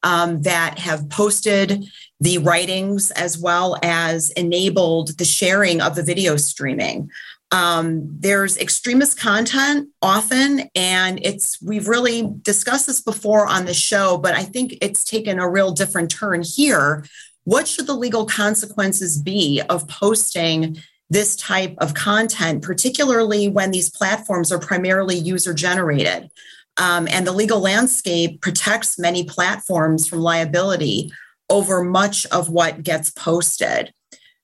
um, 0.04 0.42
that 0.44 0.80
have 0.80 1.10
posted 1.10 1.86
the 2.20 2.38
writings 2.38 3.12
as 3.12 3.38
well 3.38 3.78
as 3.84 4.30
enabled 4.32 5.18
the 5.18 5.26
sharing 5.26 5.82
of 5.82 5.96
the 5.96 6.04
video 6.04 6.38
streaming. 6.38 7.10
Um, 7.52 8.08
there's 8.20 8.58
extremist 8.58 9.20
content 9.20 9.90
often, 10.02 10.70
and 10.74 11.20
it's 11.24 11.62
we've 11.62 11.88
really 11.88 12.32
discussed 12.42 12.88
this 12.88 13.02
before 13.02 13.48
on 13.48 13.66
the 13.66 13.74
show, 13.76 14.18
but 14.18 14.34
I 14.34 14.44
think 14.44 14.78
it's 14.82 15.04
taken 15.04 15.40
a 15.40 15.48
real 15.48 15.72
different 15.72 16.10
turn 16.10 16.42
here 16.42 17.06
what 17.46 17.68
should 17.68 17.88
the 17.88 17.96
legal 17.96 18.26
consequences 18.26 19.22
be 19.22 19.62
of 19.70 19.88
posting 19.88 20.78
this 21.10 21.36
type 21.36 21.76
of 21.80 21.94
content, 21.94 22.64
particularly 22.64 23.50
when 23.50 23.72
these 23.72 23.90
platforms 23.90 24.52
are 24.52 24.60
primarily 24.60 25.16
user 25.16 25.54
generated? 25.54 26.30
Um, 26.78 27.08
and 27.12 27.28
the 27.28 27.32
legal 27.32 27.60
landscape 27.60 28.42
protects 28.42 28.98
many 28.98 29.24
platforms 29.24 30.08
from 30.08 30.20
liability 30.20 31.12
over 31.50 31.84
much 31.84 32.26
of 32.28 32.50
what 32.50 32.84
gets 32.84 33.12
posted. 33.12 33.94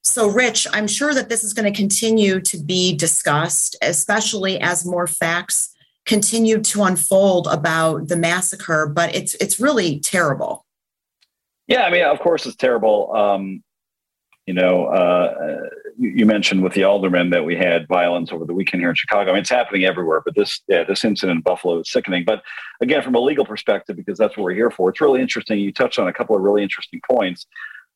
So, 0.02 0.30
Rich, 0.30 0.68
I'm 0.72 0.88
sure 0.88 1.14
that 1.14 1.30
this 1.30 1.44
is 1.44 1.54
going 1.54 1.72
to 1.72 1.78
continue 1.78 2.40
to 2.42 2.58
be 2.58 2.96
discussed, 2.96 3.76
especially 3.82 4.60
as 4.60 4.86
more 4.86 5.08
facts 5.08 5.76
continue 6.06 6.62
to 6.62 6.84
unfold 6.84 7.48
about 7.48 8.08
the 8.08 8.16
massacre. 8.16 8.88
But 8.88 9.16
it's 9.16 9.36
it's 9.36 9.60
really 9.60 10.00
terrible. 10.00 10.66
Yeah, 11.70 11.84
I 11.84 11.92
mean, 11.92 12.04
of 12.04 12.20
course, 12.20 12.46
it's 12.48 12.56
terrible. 12.56 13.16
Um, 13.16 13.64
you 14.48 14.56
know, 14.56 14.88
uh, 14.88 15.70
you 16.00 16.26
mentioned 16.26 16.64
with 16.64 16.74
the 16.74 16.84
aldermen 16.84 17.30
that 17.30 17.46
we 17.46 17.56
had 17.56 17.88
violence 17.88 18.32
over 18.32 18.46
the 18.46 18.54
weekend 18.54 18.82
here 18.82 18.90
in 18.90 18.96
Chicago. 18.96 19.30
I 19.30 19.34
mean, 19.34 19.42
it's 19.42 19.50
happening 19.52 19.86
everywhere, 19.86 20.24
but 20.26 20.34
this, 20.34 20.62
yeah, 20.68 20.84
this 20.84 21.06
incident 21.06 21.38
in 21.38 21.42
Buffalo 21.44 21.80
is 21.80 21.92
sickening. 21.92 22.26
But 22.26 22.42
again, 22.82 23.04
from 23.04 23.14
a 23.14 23.20
legal 23.20 23.46
perspective, 23.46 23.96
because 23.96 24.18
that's 24.18 24.36
what 24.36 24.46
we're 24.46 24.56
here 24.56 24.72
for, 24.72 24.90
it's 24.90 25.00
really 25.00 25.22
interesting. 25.22 25.60
You 25.60 25.72
touched 25.72 26.00
on 26.00 26.08
a 26.08 26.14
couple 26.14 26.36
of 26.36 26.42
really 26.42 26.64
interesting 26.64 27.00
points. 27.08 27.46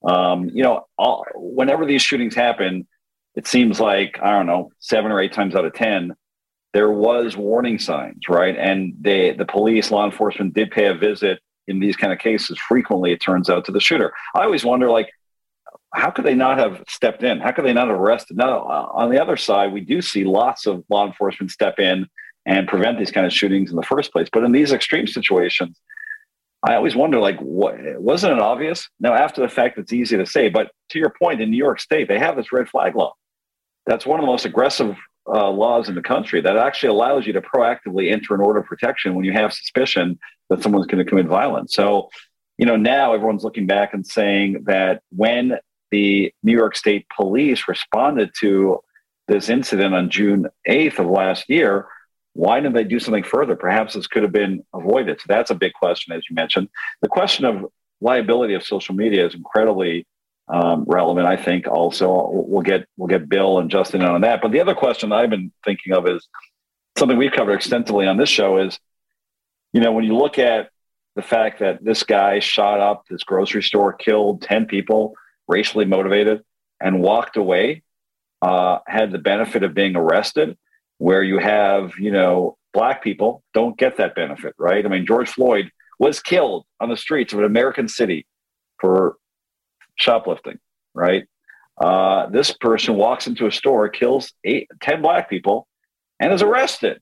Um, 0.07 0.49
you 0.53 0.61
know, 0.61 0.85
all, 0.99 1.25
whenever 1.33 1.87
these 1.87 2.03
shootings 2.03 2.35
happen, 2.35 2.87
it 3.35 3.47
seems 3.47 3.79
like 3.79 4.19
I 4.21 4.29
don't 4.29 4.45
know, 4.45 4.69
seven 4.77 5.11
or 5.11 5.19
eight 5.19 5.33
times 5.33 5.55
out 5.55 5.65
of 5.65 5.73
ten, 5.73 6.13
there 6.73 6.91
was 6.91 7.35
warning 7.35 7.79
signs, 7.79 8.29
right? 8.29 8.55
And 8.55 8.93
they, 9.01 9.31
the 9.31 9.45
police, 9.45 9.89
law 9.89 10.05
enforcement, 10.05 10.53
did 10.53 10.69
pay 10.69 10.85
a 10.85 10.93
visit 10.93 11.39
in 11.67 11.79
these 11.79 11.95
kind 11.95 12.11
of 12.11 12.19
cases, 12.19 12.57
frequently 12.67 13.11
it 13.11 13.21
turns 13.21 13.49
out 13.49 13.65
to 13.65 13.71
the 13.71 13.79
shooter. 13.79 14.13
I 14.35 14.43
always 14.43 14.65
wonder, 14.65 14.89
like, 14.89 15.09
how 15.93 16.09
could 16.09 16.25
they 16.25 16.35
not 16.35 16.57
have 16.57 16.83
stepped 16.87 17.23
in? 17.23 17.39
How 17.39 17.51
could 17.51 17.65
they 17.65 17.73
not 17.73 17.87
have 17.87 17.99
arrested? 17.99 18.37
Now, 18.37 18.63
uh, 18.63 18.89
on 18.93 19.11
the 19.11 19.21
other 19.21 19.37
side, 19.37 19.71
we 19.71 19.81
do 19.81 20.01
see 20.01 20.23
lots 20.23 20.65
of 20.65 20.83
law 20.89 21.05
enforcement 21.05 21.51
step 21.51 21.79
in 21.79 22.07
and 22.45 22.67
prevent 22.67 22.97
these 22.97 23.11
kind 23.11 23.25
of 23.25 23.31
shootings 23.31 23.69
in 23.69 23.75
the 23.75 23.83
first 23.83 24.11
place. 24.11 24.27
But 24.31 24.43
in 24.43 24.51
these 24.51 24.71
extreme 24.71 25.07
situations, 25.07 25.79
I 26.65 26.75
always 26.75 26.95
wonder, 26.95 27.19
like, 27.19 27.39
what 27.39 27.75
wasn't 27.99 28.33
it 28.33 28.39
obvious? 28.39 28.89
Now, 28.99 29.13
after 29.13 29.41
the 29.41 29.49
fact, 29.49 29.77
it's 29.77 29.93
easy 29.93 30.17
to 30.17 30.25
say, 30.25 30.49
but 30.49 30.71
to 30.89 30.99
your 30.99 31.13
point, 31.21 31.41
in 31.41 31.51
New 31.51 31.57
York 31.57 31.79
State, 31.79 32.07
they 32.07 32.19
have 32.19 32.35
this 32.35 32.51
red 32.51 32.69
flag 32.69 32.95
law. 32.95 33.13
That's 33.85 34.05
one 34.05 34.19
of 34.19 34.23
the 34.23 34.31
most 34.31 34.45
aggressive 34.45 34.95
uh, 35.27 35.49
laws 35.49 35.89
in 35.89 35.95
the 35.95 36.01
country 36.01 36.41
that 36.41 36.57
actually 36.57 36.89
allows 36.89 37.25
you 37.25 37.33
to 37.33 37.41
proactively 37.41 38.11
enter 38.11 38.33
an 38.35 38.41
order 38.41 38.59
of 38.59 38.65
protection 38.65 39.15
when 39.15 39.25
you 39.25 39.31
have 39.31 39.53
suspicion 39.53 40.19
that 40.49 40.61
someone's 40.61 40.87
going 40.87 41.03
to 41.03 41.09
commit 41.09 41.25
violence. 41.27 41.75
So, 41.75 42.09
you 42.57 42.65
know, 42.65 42.75
now 42.75 43.13
everyone's 43.13 43.43
looking 43.43 43.65
back 43.65 43.93
and 43.93 44.05
saying 44.05 44.63
that 44.65 45.01
when 45.09 45.57
the 45.91 46.33
New 46.43 46.51
York 46.51 46.75
State 46.75 47.05
police 47.15 47.67
responded 47.67 48.31
to 48.41 48.79
this 49.27 49.49
incident 49.49 49.95
on 49.95 50.09
June 50.09 50.47
8th 50.67 50.99
of 50.99 51.07
last 51.07 51.49
year, 51.49 51.87
why 52.33 52.59
didn't 52.59 52.73
they 52.73 52.83
do 52.83 52.99
something 52.99 53.23
further? 53.23 53.55
Perhaps 53.55 53.93
this 53.93 54.07
could 54.07 54.23
have 54.23 54.31
been 54.31 54.63
avoided. 54.73 55.21
So 55.21 55.25
that's 55.27 55.51
a 55.51 55.55
big 55.55 55.73
question, 55.73 56.13
as 56.13 56.23
you 56.29 56.35
mentioned. 56.35 56.67
The 57.01 57.07
question 57.07 57.45
of 57.45 57.65
liability 58.01 58.55
of 58.55 58.63
social 58.63 58.95
media 58.95 59.25
is 59.25 59.35
incredibly 59.35 60.05
um, 60.47 60.85
relevant. 60.87 61.27
I 61.27 61.37
think 61.37 61.67
also 61.67 62.29
we'll 62.31 62.61
get 62.61 62.85
we'll 62.97 63.07
get 63.07 63.29
Bill 63.29 63.59
and 63.59 63.69
Justin 63.69 64.01
on 64.03 64.21
that. 64.21 64.41
But 64.41 64.51
the 64.51 64.61
other 64.61 64.75
question 64.75 65.11
I've 65.11 65.29
been 65.29 65.51
thinking 65.63 65.93
of 65.93 66.07
is 66.07 66.27
something 66.97 67.17
we've 67.17 67.31
covered 67.31 67.53
extensively 67.53 68.07
on 68.07 68.17
this 68.17 68.29
show 68.29 68.57
is, 68.57 68.79
you 69.71 69.81
know, 69.81 69.91
when 69.91 70.03
you 70.03 70.15
look 70.15 70.37
at 70.37 70.69
the 71.15 71.21
fact 71.21 71.59
that 71.59 71.83
this 71.83 72.03
guy 72.03 72.39
shot 72.39 72.79
up 72.79 73.03
this 73.09 73.23
grocery 73.23 73.63
store, 73.63 73.93
killed 73.93 74.41
ten 74.41 74.65
people, 74.65 75.15
racially 75.47 75.85
motivated, 75.85 76.41
and 76.81 77.01
walked 77.01 77.37
away, 77.37 77.83
uh, 78.41 78.79
had 78.87 79.11
the 79.11 79.19
benefit 79.19 79.63
of 79.63 79.73
being 79.73 79.95
arrested 79.95 80.57
where 80.97 81.23
you 81.23 81.37
have, 81.37 81.93
you 81.97 82.11
know, 82.11 82.57
black 82.73 83.03
people 83.03 83.43
don't 83.53 83.77
get 83.77 83.97
that 83.97 84.15
benefit, 84.15 84.53
right? 84.57 84.85
I 84.85 84.89
mean, 84.89 85.05
George 85.05 85.29
Floyd 85.29 85.69
was 85.99 86.19
killed 86.19 86.65
on 86.79 86.89
the 86.89 86.97
streets 86.97 87.33
of 87.33 87.39
an 87.39 87.45
American 87.45 87.87
city 87.87 88.25
for 88.79 89.15
shoplifting, 89.95 90.59
right? 90.93 91.25
Uh, 91.77 92.27
this 92.27 92.51
person 92.51 92.95
walks 92.95 93.27
into 93.27 93.47
a 93.47 93.51
store, 93.51 93.89
kills 93.89 94.33
eight, 94.43 94.69
10 94.81 95.01
black 95.01 95.29
people, 95.29 95.67
and 96.19 96.31
is 96.31 96.41
arrested. 96.41 96.99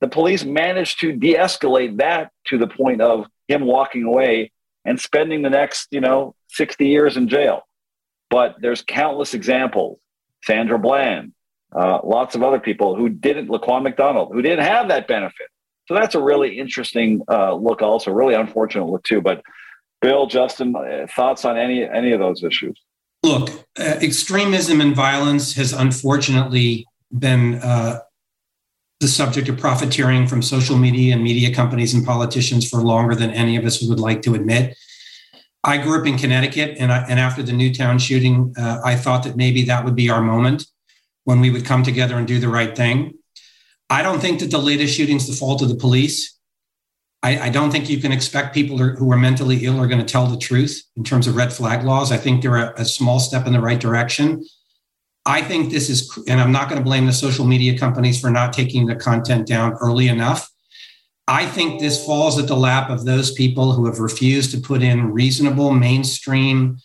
The 0.00 0.08
police 0.08 0.44
managed 0.44 1.00
to 1.00 1.12
de 1.12 1.34
escalate 1.34 1.98
that 1.98 2.30
to 2.46 2.58
the 2.58 2.66
point 2.66 3.00
of 3.00 3.26
him 3.48 3.64
walking 3.64 4.04
away 4.04 4.50
and 4.84 5.00
spending 5.00 5.42
the 5.42 5.50
next, 5.50 5.88
you 5.90 6.00
know, 6.00 6.34
60 6.48 6.86
years 6.86 7.16
in 7.16 7.28
jail. 7.28 7.62
But 8.28 8.56
there's 8.60 8.82
countless 8.82 9.34
examples. 9.34 9.98
Sandra 10.44 10.78
Bland, 10.78 11.32
uh, 11.74 12.00
lots 12.02 12.34
of 12.34 12.42
other 12.42 12.58
people 12.58 12.96
who 12.96 13.08
didn't, 13.08 13.48
Laquan 13.48 13.82
McDonald, 13.82 14.32
who 14.32 14.42
didn't 14.42 14.64
have 14.64 14.88
that 14.88 15.06
benefit. 15.06 15.46
So 15.86 15.94
that's 15.94 16.14
a 16.14 16.20
really 16.20 16.58
interesting 16.58 17.22
uh, 17.30 17.54
look, 17.54 17.82
also 17.82 18.10
really 18.10 18.34
unfortunate 18.34 18.86
look 18.86 19.04
too. 19.04 19.20
But 19.20 19.42
Bill, 20.02 20.26
Justin, 20.26 20.74
uh, 20.74 21.06
thoughts 21.14 21.44
on 21.44 21.56
any 21.56 21.84
any 21.84 22.12
of 22.12 22.18
those 22.18 22.42
issues? 22.42 22.78
Look, 23.22 23.50
uh, 23.78 23.82
extremism 24.02 24.80
and 24.80 24.96
violence 24.96 25.54
has 25.54 25.72
unfortunately 25.72 26.86
been 27.16 27.54
uh, 27.54 28.00
the 28.98 29.06
subject 29.06 29.48
of 29.48 29.58
profiteering 29.58 30.26
from 30.26 30.42
social 30.42 30.76
media 30.76 31.14
and 31.14 31.22
media 31.22 31.54
companies 31.54 31.94
and 31.94 32.04
politicians 32.04 32.68
for 32.68 32.78
longer 32.78 33.14
than 33.14 33.30
any 33.30 33.56
of 33.56 33.64
us 33.64 33.80
would 33.80 34.00
like 34.00 34.22
to 34.22 34.34
admit. 34.34 34.76
I 35.64 35.78
grew 35.78 36.00
up 36.00 36.06
in 36.06 36.18
Connecticut, 36.18 36.76
and, 36.80 36.92
I, 36.92 37.04
and 37.08 37.20
after 37.20 37.40
the 37.40 37.52
Newtown 37.52 38.00
shooting, 38.00 38.52
uh, 38.58 38.80
I 38.84 38.96
thought 38.96 39.22
that 39.22 39.36
maybe 39.36 39.62
that 39.64 39.84
would 39.84 39.94
be 39.94 40.10
our 40.10 40.20
moment 40.20 40.66
when 41.22 41.40
we 41.40 41.50
would 41.50 41.64
come 41.64 41.84
together 41.84 42.16
and 42.16 42.26
do 42.26 42.40
the 42.40 42.48
right 42.48 42.74
thing. 42.76 43.14
I 43.88 44.02
don't 44.02 44.20
think 44.20 44.40
that 44.40 44.50
the 44.50 44.58
latest 44.58 44.96
shooting 44.96 45.16
is 45.16 45.28
the 45.28 45.36
fault 45.36 45.62
of 45.62 45.68
the 45.68 45.76
police. 45.76 46.36
I, 47.22 47.46
I 47.46 47.48
don't 47.50 47.70
think 47.70 47.88
you 47.88 48.00
can 48.00 48.10
expect 48.10 48.54
people 48.54 48.78
who 48.78 49.12
are 49.12 49.16
mentally 49.16 49.64
ill 49.64 49.80
are 49.80 49.86
going 49.86 50.04
to 50.04 50.12
tell 50.12 50.26
the 50.26 50.36
truth 50.36 50.82
in 50.96 51.04
terms 51.04 51.26
of 51.26 51.36
red 51.36 51.52
flag 51.52 51.84
laws. 51.84 52.10
I 52.10 52.16
think 52.16 52.42
they're 52.42 52.56
a, 52.56 52.74
a 52.78 52.84
small 52.84 53.20
step 53.20 53.46
in 53.46 53.52
the 53.52 53.60
right 53.60 53.78
direction. 53.78 54.44
I 55.24 55.40
think 55.40 55.70
this 55.70 55.88
is, 55.88 56.18
and 56.28 56.40
I'm 56.40 56.50
not 56.50 56.68
going 56.68 56.80
to 56.80 56.84
blame 56.84 57.06
the 57.06 57.12
social 57.12 57.44
media 57.44 57.78
companies 57.78 58.20
for 58.20 58.30
not 58.30 58.52
taking 58.52 58.86
the 58.86 58.96
content 58.96 59.46
down 59.46 59.74
early 59.74 60.08
enough. 60.08 60.50
I 61.28 61.46
think 61.46 61.80
this 61.80 62.04
falls 62.04 62.40
at 62.40 62.48
the 62.48 62.56
lap 62.56 62.90
of 62.90 63.04
those 63.04 63.32
people 63.32 63.72
who 63.72 63.86
have 63.86 64.00
refused 64.00 64.50
to 64.50 64.60
put 64.60 64.82
in 64.82 65.12
reasonable 65.12 65.72
mainstream 65.72 66.78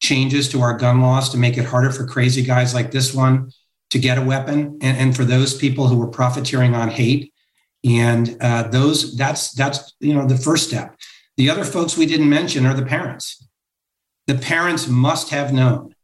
changes 0.00 0.48
to 0.48 0.60
our 0.60 0.76
gun 0.76 1.00
laws 1.00 1.28
to 1.30 1.38
make 1.38 1.56
it 1.56 1.64
harder 1.64 1.90
for 1.90 2.04
crazy 2.04 2.42
guys 2.42 2.74
like 2.74 2.90
this 2.90 3.14
one 3.14 3.52
to 3.90 3.98
get 4.00 4.18
a 4.18 4.22
weapon 4.22 4.76
and, 4.82 4.98
and 4.98 5.16
for 5.16 5.24
those 5.24 5.56
people 5.56 5.86
who 5.86 5.96
were 5.96 6.08
profiteering 6.08 6.74
on 6.74 6.90
hate 6.90 7.32
and 7.84 8.36
uh, 8.40 8.64
those 8.64 9.16
that's 9.16 9.52
that's 9.52 9.94
you 10.00 10.14
know 10.14 10.26
the 10.26 10.36
first 10.36 10.68
step. 10.68 10.96
The 11.36 11.50
other 11.50 11.64
folks 11.64 11.96
we 11.96 12.06
didn't 12.06 12.28
mention 12.28 12.66
are 12.66 12.74
the 12.74 12.84
parents. 12.84 13.46
The 14.26 14.36
parents 14.36 14.88
must 14.88 15.30
have 15.30 15.52
known 15.52 15.94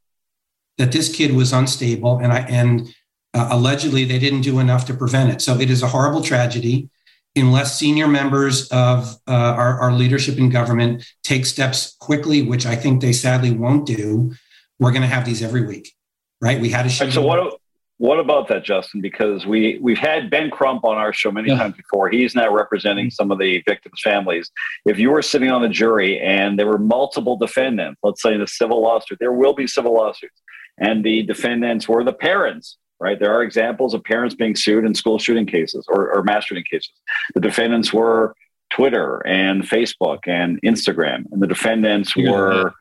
that 0.79 0.93
this 0.93 1.15
kid 1.15 1.35
was 1.35 1.53
unstable 1.53 2.19
and 2.19 2.33
i 2.33 2.41
and 2.41 2.89
uh, 3.33 3.49
allegedly 3.51 4.05
they 4.05 4.19
didn't 4.19 4.41
do 4.41 4.59
enough 4.59 4.85
to 4.87 4.95
prevent 4.95 5.31
it. 5.31 5.41
So 5.41 5.59
it 5.59 5.71
is 5.71 5.83
a 5.83 5.89
horrible 5.89 6.23
tragedy 6.23 6.91
unless 7.37 7.79
senior 7.79 8.09
members 8.09 8.69
of 8.71 9.17
uh, 9.29 9.33
our, 9.33 9.79
our 9.81 9.93
leadership 9.93 10.37
in 10.37 10.49
government 10.49 11.05
take 11.23 11.47
steps 11.47 11.97
quickly 12.01 12.43
which 12.43 12.67
i 12.67 12.75
think 12.75 13.01
they 13.01 13.13
sadly 13.13 13.53
won't 13.53 13.87
do. 13.87 14.35
We're 14.79 14.91
going 14.91 15.03
to 15.03 15.09
have 15.09 15.25
these 15.25 15.43
every 15.43 15.65
week 15.67 15.95
right? 16.41 16.61
We 16.61 16.71
had 16.71 16.87
a 16.87 16.89
show 16.89 17.09
so 17.11 17.23
what 17.23 17.60
what 18.01 18.19
about 18.19 18.49
that, 18.49 18.65
Justin? 18.65 19.03
Because 19.03 19.45
we 19.45 19.79
we've 19.83 19.99
had 19.99 20.31
Ben 20.31 20.49
Crump 20.51 20.87
on 20.87 20.97
our 20.97 21.13
show 21.13 21.31
many 21.31 21.51
yeah. 21.51 21.59
times 21.59 21.77
before. 21.77 22.09
He's 22.09 22.35
now 22.35 22.51
representing 22.51 23.09
mm-hmm. 23.09 23.13
some 23.13 23.31
of 23.31 23.39
the 23.39 23.63
victims' 23.69 24.01
families. 24.03 24.51
If 24.87 24.99
you 24.99 25.11
were 25.11 25.21
sitting 25.21 25.51
on 25.51 25.61
the 25.61 25.69
jury 25.69 26.19
and 26.19 26.59
there 26.59 26.67
were 26.67 26.79
multiple 26.79 27.37
defendants, 27.37 28.01
let's 28.03 28.23
say 28.23 28.33
in 28.33 28.41
a 28.41 28.47
civil 28.47 28.81
lawsuit, 28.81 29.19
there 29.21 29.35
will 29.35 29.53
be 29.53 29.67
civil 29.67 29.93
lawsuits, 29.93 30.41
and 30.79 31.05
the 31.05 31.25
defendants 31.25 31.91
were 31.91 32.03
the 32.03 32.15
parents. 32.15 32.79
Right, 32.99 33.21
there 33.21 33.35
are 33.35 33.43
examples 33.43 33.93
of 33.93 34.03
parents 34.05 34.35
being 34.35 34.57
sued 34.57 34.87
in 34.87 34.95
school 34.95 35.19
shooting 35.19 35.47
cases 35.47 35.85
or, 35.89 36.11
or 36.11 36.23
mass 36.23 36.47
shooting 36.47 36.65
cases. 36.71 36.93
The 37.35 37.41
defendants 37.41 37.93
were 37.93 38.35
Twitter 38.71 39.27
and 39.27 39.63
Facebook 39.63 40.21
and 40.27 40.59
Instagram, 40.63 41.25
and 41.33 41.43
the 41.43 41.47
defendants 41.47 42.15
yeah. 42.17 42.31
were 42.31 42.73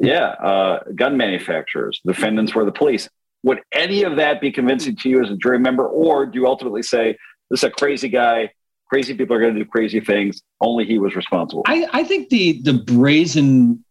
yeah, 0.00 0.28
uh, 0.28 0.84
gun 0.94 1.16
manufacturers. 1.16 2.00
The 2.04 2.12
defendants 2.12 2.54
were 2.54 2.64
the 2.64 2.72
police. 2.72 3.10
Would 3.48 3.62
any 3.72 4.02
of 4.02 4.16
that 4.16 4.42
be 4.42 4.52
convincing 4.52 4.94
to 4.96 5.08
you 5.08 5.24
as 5.24 5.30
a 5.30 5.36
jury 5.36 5.58
member, 5.58 5.88
or 5.88 6.26
do 6.26 6.38
you 6.38 6.46
ultimately 6.46 6.82
say 6.82 7.16
this 7.48 7.60
is 7.60 7.64
a 7.64 7.70
crazy 7.70 8.10
guy? 8.10 8.52
Crazy 8.90 9.14
people 9.14 9.34
are 9.34 9.40
going 9.40 9.54
to 9.54 9.64
do 9.64 9.64
crazy 9.64 10.00
things. 10.00 10.42
Only 10.60 10.84
he 10.84 10.98
was 10.98 11.16
responsible. 11.16 11.62
I, 11.66 11.88
I 11.94 12.04
think 12.04 12.28
the 12.28 12.60
the 12.60 12.74
brazen 12.74 13.82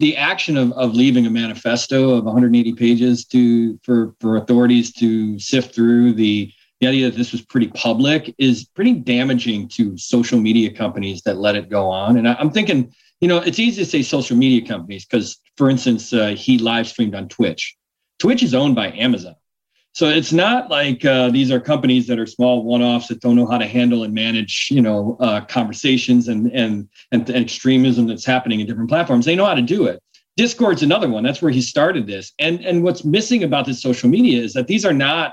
the 0.00 0.18
action 0.18 0.58
of, 0.58 0.70
of 0.72 0.94
leaving 0.94 1.24
a 1.24 1.30
manifesto 1.30 2.10
of 2.10 2.24
180 2.24 2.74
pages 2.74 3.24
to 3.28 3.80
for 3.84 4.14
for 4.20 4.36
authorities 4.36 4.92
to 4.94 5.38
sift 5.38 5.74
through 5.74 6.12
the 6.12 6.52
the 6.82 6.86
idea 6.86 7.08
that 7.10 7.16
this 7.16 7.32
was 7.32 7.40
pretty 7.40 7.68
public 7.68 8.34
is 8.36 8.66
pretty 8.66 8.92
damaging 8.92 9.66
to 9.68 9.96
social 9.96 10.38
media 10.38 10.70
companies 10.70 11.22
that 11.22 11.38
let 11.38 11.56
it 11.56 11.70
go 11.70 11.88
on. 11.88 12.18
And 12.18 12.28
I, 12.28 12.36
am 12.38 12.50
thinking, 12.50 12.92
you 13.22 13.28
know, 13.28 13.38
it's 13.38 13.58
easy 13.58 13.82
to 13.82 13.90
say 13.90 14.02
social 14.02 14.36
media 14.36 14.68
companies 14.68 15.06
because, 15.06 15.38
for 15.56 15.70
instance, 15.70 16.12
uh, 16.12 16.34
he 16.36 16.58
live 16.58 16.86
streamed 16.86 17.14
on 17.14 17.30
Twitch. 17.30 17.74
Twitch 18.18 18.42
is 18.42 18.54
owned 18.54 18.74
by 18.74 18.92
Amazon. 18.92 19.36
So 19.92 20.08
it's 20.08 20.32
not 20.32 20.70
like 20.70 21.06
uh, 21.06 21.30
these 21.30 21.50
are 21.50 21.58
companies 21.58 22.06
that 22.08 22.18
are 22.18 22.26
small 22.26 22.64
one-offs 22.64 23.08
that 23.08 23.20
don't 23.20 23.34
know 23.34 23.46
how 23.46 23.56
to 23.56 23.66
handle 23.66 24.04
and 24.04 24.12
manage, 24.12 24.68
you 24.70 24.82
know, 24.82 25.16
uh, 25.20 25.40
conversations 25.46 26.28
and, 26.28 26.52
and 26.52 26.90
and 27.12 27.30
extremism 27.30 28.06
that's 28.06 28.26
happening 28.26 28.60
in 28.60 28.66
different 28.66 28.90
platforms. 28.90 29.24
They 29.24 29.34
know 29.34 29.46
how 29.46 29.54
to 29.54 29.62
do 29.62 29.86
it. 29.86 30.02
Discord's 30.36 30.82
another 30.82 31.08
one. 31.08 31.24
That's 31.24 31.40
where 31.40 31.50
he 31.50 31.62
started 31.62 32.06
this. 32.06 32.34
And 32.38 32.62
and 32.62 32.82
what's 32.84 33.04
missing 33.04 33.42
about 33.42 33.64
this 33.64 33.80
social 33.80 34.10
media 34.10 34.42
is 34.42 34.52
that 34.52 34.66
these 34.66 34.84
are 34.84 34.92
not 34.92 35.32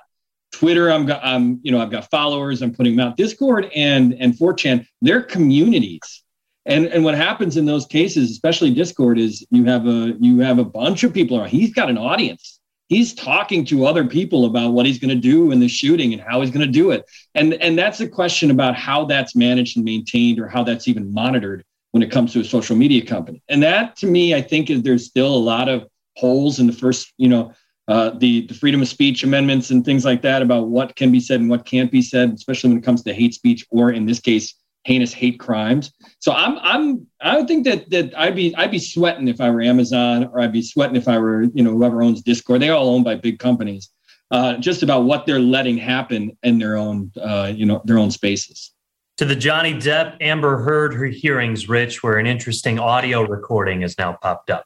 Twitter. 0.54 0.90
I'm 0.90 1.12
I'm 1.12 1.60
you 1.62 1.72
know 1.74 1.82
I've 1.82 1.92
got 1.92 2.10
followers. 2.10 2.62
I'm 2.62 2.74
putting 2.74 2.96
them 2.96 3.06
out. 3.06 3.18
Discord 3.18 3.70
and 3.76 4.14
and 4.14 4.34
4chan. 4.34 4.88
They're 5.02 5.24
communities. 5.24 6.24
And 6.66 6.86
and 6.86 7.04
what 7.04 7.16
happens 7.16 7.58
in 7.58 7.66
those 7.66 7.86
cases, 7.86 8.32
especially 8.32 8.74
Discord, 8.74 9.20
is 9.20 9.46
you 9.52 9.66
have 9.66 9.88
a 9.88 10.16
you 10.22 10.40
have 10.40 10.58
a 10.58 10.64
bunch 10.64 11.04
of 11.04 11.14
people 11.14 11.38
around. 11.38 11.50
He's 11.50 11.74
got 11.74 11.90
an 11.90 11.98
audience 11.98 12.53
he's 12.94 13.14
talking 13.14 13.66
to 13.66 13.86
other 13.86 14.06
people 14.06 14.46
about 14.46 14.74
what 14.74 14.86
he's 14.86 15.00
going 15.00 15.10
to 15.10 15.16
do 15.16 15.52
in 15.52 15.60
the 15.60 15.68
shooting 15.68 16.14
and 16.14 16.22
how 16.22 16.42
he's 16.42 16.52
going 16.52 16.66
to 16.66 16.72
do 16.72 16.92
it. 16.92 17.06
And 17.36 17.54
and 17.56 17.78
that's 17.78 18.00
a 18.00 18.08
question 18.08 18.52
about 18.52 18.76
how 18.76 19.06
that's 19.06 19.36
managed 19.36 19.78
and 19.78 19.86
maintained 19.86 20.40
or 20.40 20.48
how 20.48 20.64
that's 20.64 20.88
even 20.88 21.14
monitored 21.14 21.64
when 21.92 22.04
it 22.04 22.12
comes 22.12 22.34
to 22.34 22.40
a 22.40 22.44
social 22.44 22.76
media 22.76 23.06
company. 23.06 23.42
And 23.50 23.64
that 23.64 23.96
to 23.98 24.08
me 24.08 24.36
i 24.36 24.42
think 24.42 24.70
is 24.70 24.82
there's 24.82 25.06
still 25.06 25.34
a 25.34 25.46
lot 25.54 25.70
of 25.70 25.88
holes 26.18 26.60
in 26.60 26.68
the 26.68 26.74
first 26.74 27.14
you 27.18 27.30
know 27.30 27.54
uh, 27.90 28.12
the, 28.18 28.48
the 28.48 28.54
freedom 28.54 28.82
of 28.82 28.88
speech 28.88 29.26
amendments 29.26 29.70
and 29.70 29.84
things 29.84 30.06
like 30.06 30.22
that 30.22 30.42
about 30.42 30.70
what 30.70 30.96
can 30.96 31.12
be 31.12 31.20
said 31.20 31.42
and 31.42 31.50
what 31.50 31.66
can't 31.66 31.92
be 31.92 32.02
said 32.02 32.32
especially 32.32 32.70
when 32.70 32.78
it 32.78 32.84
comes 32.84 33.04
to 33.04 33.14
hate 33.14 33.34
speech 33.34 33.66
or 33.72 33.92
in 33.92 34.06
this 34.06 34.20
case 34.20 34.56
heinous 34.84 35.14
hate 35.14 35.40
crimes. 35.40 35.92
So 36.20 36.32
I'm 36.32 36.58
I'm 36.60 37.08
I 37.22 37.38
would 37.38 37.48
think 37.48 37.66
that 37.66 37.90
that 37.90 38.18
I'd 38.18 38.36
be 38.36 38.56
I'd 38.56 38.72
be 38.72 38.80
sweating 38.80 39.28
if 39.28 39.42
I 39.42 39.50
were 39.50 39.62
Amazon 39.62 40.30
or 40.32 40.40
I'd 40.40 40.52
be 40.52 40.62
sweating 40.62 40.96
if 40.96 41.08
I 41.08 41.18
were 41.18 41.44
you 41.44 41.64
know 41.64 41.72
whoever 41.72 42.04
owns 42.04 42.22
Discord. 42.22 42.62
They 42.62 42.70
all 42.70 42.90
owned 42.90 43.06
by 43.06 43.16
big 43.16 43.40
companies. 43.40 43.90
Uh, 44.32 44.58
just 44.58 44.82
about 44.82 45.04
what 45.04 45.26
they're 45.26 45.40
letting 45.40 45.78
happen 45.78 46.36
in 46.42 46.58
their 46.58 46.76
own 46.76 47.12
uh, 47.22 47.52
you 47.54 47.66
know 47.66 47.82
their 47.86 47.98
own 47.98 48.12
spaces. 48.12 48.72
To 49.18 49.26
the 49.26 49.36
Johnny 49.36 49.76
Depp 49.76 50.18
Amber 50.22 50.58
Heard 50.64 50.94
her 50.96 51.06
hearings, 51.06 51.70
Rich, 51.70 52.02
where 52.02 52.18
an 52.18 52.26
interesting 52.26 52.80
audio 52.80 53.22
recording 53.22 53.82
has 53.82 53.96
now 53.98 54.18
popped 54.22 54.50
up. 54.50 54.66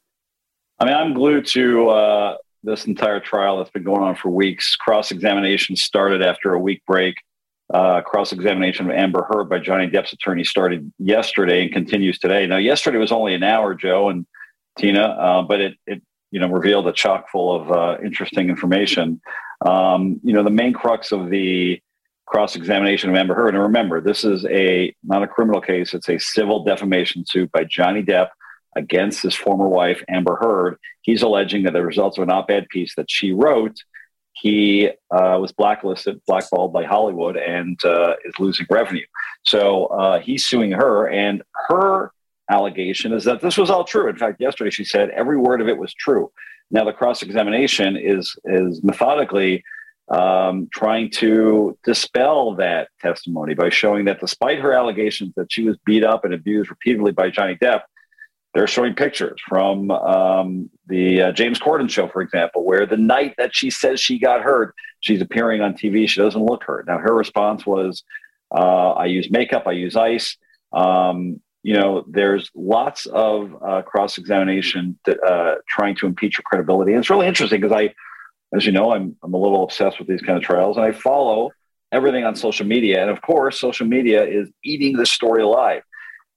I 0.80 0.86
mean, 0.86 0.93
I'm 0.93 1.13
glued 1.13 1.45
to 1.47 1.89
uh, 1.89 2.38
this 2.63 2.86
entire 2.86 3.20
trial 3.20 3.57
that's 3.57 3.72
been 3.72 3.84
going 3.84 4.01
on 4.01 4.15
for 4.15 4.30
weeks. 4.30 4.76
Cross 4.76 5.11
examination 5.11 5.76
started 5.76 6.22
after 6.22 6.53
a 6.53 6.59
week 6.59 6.82
break. 6.88 7.15
Uh, 7.74 7.99
cross 7.99 8.32
examination 8.32 8.89
of 8.89 8.95
Amber 8.95 9.28
Heard 9.30 9.49
by 9.49 9.59
Johnny 9.59 9.88
Depp's 9.88 10.13
attorney 10.13 10.45
started 10.45 10.89
yesterday 10.99 11.63
and 11.63 11.74
continues 11.74 12.18
today. 12.18 12.47
Now, 12.47 12.55
yesterday 12.57 12.97
was 12.97 13.11
only 13.11 13.34
an 13.34 13.43
hour, 13.43 13.76
Joe 13.76 14.07
and 14.07 14.26
Tina, 14.78 15.01
uh, 15.01 15.41
but 15.41 15.59
it, 15.59 15.74
it 15.86 16.01
you 16.32 16.39
know 16.39 16.47
revealed 16.47 16.88
a 16.88 16.93
chock 16.93 17.30
full 17.30 17.53
of 17.53 17.72
uh, 17.72 17.97
interesting 18.03 18.49
information. 18.49 19.20
Um, 19.65 20.22
you 20.24 20.34
know, 20.34 20.43
the 20.43 20.49
main 20.49 20.72
crux 20.72 21.11
of 21.11 21.30
the 21.30 21.82
cross 22.26 22.55
examination 22.55 23.09
of 23.09 23.15
Amber 23.15 23.36
Heard, 23.36 23.53
and 23.53 23.63
remember, 23.63 23.99
this 23.99 24.24
is 24.24 24.45
a 24.45 24.95
not 25.03 25.24
a 25.24 25.28
criminal 25.28 25.59
case; 25.59 25.93
it's 25.93 26.09
a 26.09 26.20
civil 26.20 26.63
defamation 26.63 27.26
suit 27.26 27.51
by 27.51 27.65
Johnny 27.65 28.03
Depp 28.03 28.30
against 28.78 29.24
his 29.24 29.36
former 29.36 29.68
wife 29.68 30.03
Amber 30.07 30.38
Heard. 30.38 30.78
He's 31.01 31.22
alleging 31.22 31.63
that 31.63 31.74
the 31.74 31.82
results 31.82 32.18
of 32.18 32.24
an 32.24 32.32
op-ed 32.32 32.68
piece 32.70 32.95
that 32.95 33.09
she 33.09 33.34
wrote 33.34 33.76
he 34.42 34.90
uh, 35.12 35.38
was 35.40 35.52
blacklisted, 35.52 36.22
blackballed 36.28 36.72
by 36.72 36.84
Hollywood, 36.84 37.38
and 37.38 37.84
uh, 37.84 38.14
is 38.26 38.34
losing 38.40 38.66
revenue. 38.70 39.06
So 39.44 39.86
uh, 39.88 40.20
he's 40.20 40.46
suing 40.46 40.72
her, 40.72 41.10
and 41.10 41.42
her 41.70 42.12
allegation 42.50 43.14
is 43.14 43.24
that 43.26 43.42
this 43.42 43.58
was 43.58 43.70
all 43.70 43.84
true. 43.84 44.10
In 44.10 44.16
fact, 44.16 44.40
yesterday 44.40 44.70
she 44.70 44.86
said 44.86 45.10
every 45.10 45.38
word 45.38 45.62
of 45.62 45.68
it 45.68 45.78
was 45.78 45.94
true. 45.94 46.32
Now 46.70 46.84
the 46.84 46.94
cross 46.94 47.22
examination 47.22 47.98
is 47.98 48.36
is 48.46 48.84
methodically 48.84 49.64
um, 50.10 50.70
trying 50.72 51.10
to 51.12 51.78
dispel 51.84 52.56
that 52.56 52.90
testimony 53.02 53.54
by 53.54 53.70
showing 53.70 54.06
that 54.06 54.20
despite 54.20 54.60
her 54.60 54.74
allegations 54.74 55.34
that 55.36 55.52
she 55.52 55.64
was 55.64 55.78
beat 55.86 56.04
up 56.04 56.24
and 56.24 56.34
abused 56.34 56.70
repeatedly 56.70 57.12
by 57.12 57.30
Johnny 57.30 57.56
Depp, 57.56 57.82
they're 58.54 58.68
showing 58.68 58.95
pictures 58.95 59.39
from 59.48 59.91
um, 59.91 60.70
the 60.88 61.22
uh, 61.22 61.32
James 61.32 61.60
Corden 61.60 61.89
show, 61.89 62.08
for 62.08 62.22
example, 62.22 62.64
where 62.64 62.86
the 62.86 62.98
night 62.98 63.36
that 63.38 63.56
she 63.56 63.70
says 63.70 64.00
she 64.00 64.20
got 64.20 64.41
hurt, 64.41 64.74
she's 65.00 65.22
appearing 65.22 65.62
on 65.62 65.74
TV. 65.74 66.08
She 66.08 66.22
doesn't 66.22 66.41
look 66.41 66.64
hurt. 66.64 66.88
Now, 66.88 66.98
her 66.98 67.14
response 67.14 67.66
was, 67.66 68.04
uh, 68.52 68.91
I 68.91 69.06
use 69.06 69.30
makeup, 69.30 69.68
I 69.68 69.74
use 69.74 69.95
ice. 69.95 70.38
Um, 70.74 71.41
you 71.64 71.74
know, 71.74 72.06
there's 72.08 72.50
lots 72.56 73.06
of 73.08 73.56
uh, 73.62 73.82
cross 73.82 74.18
examination 74.18 74.98
uh, 75.08 75.56
trying 75.68 75.95
to 75.98 76.06
impeach 76.06 76.38
her 76.38 76.43
credibility. 76.43 76.93
And 76.93 77.00
it's 77.00 77.10
really 77.10 77.28
interesting 77.28 77.60
because 77.60 77.76
I, 77.76 77.93
as 78.56 78.66
you 78.66 78.72
know, 78.72 78.93
I'm, 78.93 79.16
I'm 79.22 79.34
a 79.34 79.38
little 79.38 79.64
obsessed 79.64 80.00
with 80.00 80.08
these 80.08 80.22
kind 80.22 80.38
of 80.38 80.43
trials 80.43 80.78
and 80.78 80.86
I 80.86 80.93
follow 80.93 81.52
everything 81.91 82.24
on 82.24 82.36
social 82.36 82.66
media. 82.66 83.02
And 83.02 83.10
of 83.10 83.22
course, 83.22 83.60
social 83.60 83.86
media 83.86 84.26
is 84.26 84.50
eating 84.64 84.95
this 84.95 85.12
story 85.12 85.43
alive. 85.43 85.84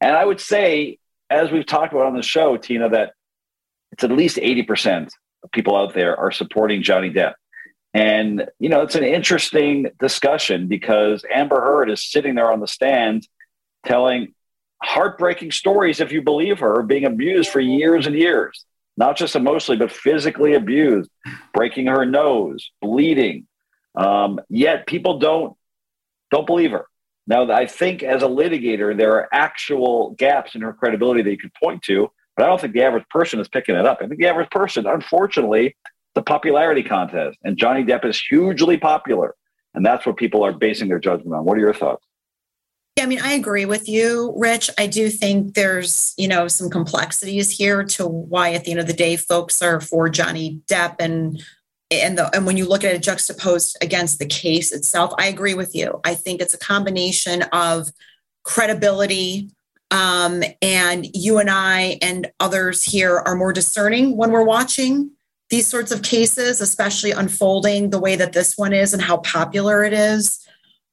And 0.01 0.17
I 0.17 0.25
would 0.25 0.41
say 0.41 0.99
as 1.31 1.51
we've 1.51 1.67
talked 1.67 1.93
about 1.93 2.07
on 2.07 2.17
the 2.17 2.23
show, 2.23 2.57
Tina, 2.57 2.89
that 2.91 3.13
it's 3.93 4.05
at 4.05 4.11
least 4.11 4.37
80% 4.37 5.09
of 5.43 5.51
people 5.53 5.77
out 5.77 5.95
there 5.95 6.17
are 6.17 6.31
supporting 6.31 6.83
Johnny 6.83 7.11
Depp. 7.11 7.35
And, 7.95 8.47
you 8.59 8.69
know, 8.69 8.83
it's 8.83 8.95
an 8.95 9.05
interesting 9.05 9.91
discussion 9.99 10.69
because 10.69 11.25
Amber 11.33 11.61
Heard 11.61 11.91
is 11.91 12.11
sitting 12.11 12.35
there 12.35 12.53
on 12.53 12.61
the 12.61 12.69
stand 12.69 13.27
telling 13.85 14.35
heartbreaking 14.83 15.51
stories, 15.51 16.01
if 16.01 16.13
you 16.13 16.23
believe 16.23 16.61
her, 16.61 16.83
being 16.83 17.05
abused 17.05 17.51
for 17.51 17.61
years 17.61 18.07
and 18.07 18.17
years, 18.17 18.65
not 18.97 19.17
just 19.17 19.37
emotionally, 19.37 19.79
but 19.79 19.91
physically 19.91 20.55
abused, 20.55 21.11
breaking 21.53 21.87
her 21.87 22.05
nose, 22.05 22.71
bleeding. 22.81 23.47
Um, 23.95 24.41
yet 24.49 24.87
people 24.87 25.19
don't 25.19 25.57
don't 26.31 26.47
believe 26.47 26.71
her. 26.71 26.87
Now, 27.31 27.49
I 27.49 27.65
think 27.65 28.03
as 28.03 28.25
a 28.25 28.27
litigator, 28.27 28.95
there 28.95 29.13
are 29.13 29.29
actual 29.31 30.17
gaps 30.19 30.57
in 30.57 30.63
her 30.63 30.73
credibility 30.73 31.23
that 31.23 31.31
you 31.31 31.39
could 31.39 31.55
point 31.55 31.81
to, 31.85 32.11
but 32.37 32.43
I 32.43 32.49
don't 32.49 32.61
think 32.61 32.73
the 32.73 32.83
average 32.83 33.09
person 33.09 33.39
is 33.39 33.47
picking 33.47 33.77
it 33.77 33.87
up. 33.87 33.99
I 34.03 34.09
think 34.09 34.19
the 34.19 34.27
average 34.27 34.51
person, 34.51 34.85
unfortunately, 34.85 35.77
the 36.17 36.23
popularity 36.23 36.83
contest, 36.83 37.39
and 37.45 37.57
Johnny 37.57 37.85
Depp 37.85 38.05
is 38.05 38.21
hugely 38.21 38.77
popular, 38.79 39.37
and 39.75 39.87
that's 39.87 40.05
what 40.05 40.17
people 40.17 40.43
are 40.45 40.53
basing 40.53 40.89
their 40.89 40.99
judgment 40.99 41.33
on. 41.33 41.45
What 41.45 41.57
are 41.57 41.61
your 41.61 41.73
thoughts? 41.73 42.05
Yeah, 42.97 43.05
I 43.05 43.07
mean, 43.07 43.21
I 43.21 43.35
agree 43.35 43.65
with 43.65 43.89
you, 43.89 44.35
Rich. 44.37 44.69
I 44.77 44.89
do 44.89 45.09
think 45.09 45.55
there's, 45.55 46.15
you 46.19 46.27
know, 46.27 46.49
some 46.49 46.69
complexities 46.69 47.49
here 47.49 47.85
to 47.85 48.09
why 48.09 48.55
at 48.55 48.65
the 48.65 48.73
end 48.73 48.81
of 48.81 48.89
the 48.89 48.93
day 48.93 49.15
folks 49.15 49.63
are 49.63 49.81
for 49.81 50.09
Johnny 50.09 50.63
Depp 50.67 50.97
and 50.99 51.41
and 51.91 52.19
the, 52.19 52.35
and 52.35 52.47
when 52.47 52.57
you 52.57 52.67
look 52.69 52.85
at 52.85 52.95
it 52.95 53.03
juxtaposed 53.03 53.77
against 53.83 54.19
the 54.19 54.27
case 54.27 54.73
itself, 54.73 55.13
I 55.19 55.27
agree 55.27 55.55
with 55.55 55.75
you. 55.75 56.01
I 56.05 56.15
think 56.15 56.41
it's 56.41 56.55
a 56.55 56.59
combination 56.59 57.43
of 57.53 57.89
credibility, 58.43 59.51
um, 59.91 60.43
and 60.63 61.07
you 61.15 61.39
and 61.39 61.51
I 61.51 61.99
and 62.01 62.31
others 62.39 62.85
here 62.85 63.19
are 63.19 63.35
more 63.35 63.53
discerning 63.53 64.17
when 64.17 64.31
we're 64.31 64.45
watching 64.45 65.11
these 65.51 65.67
sorts 65.67 65.91
of 65.91 66.03
cases, 66.03 66.61
especially 66.61 67.11
unfolding 67.11 67.91
the 67.91 67.99
way 67.99 68.15
that 68.15 68.33
this 68.33 68.57
one 68.57 68.73
is 68.73 68.93
and 68.93 69.03
how 69.03 69.17
popular 69.19 69.83
it 69.83 69.93
is. 69.93 70.39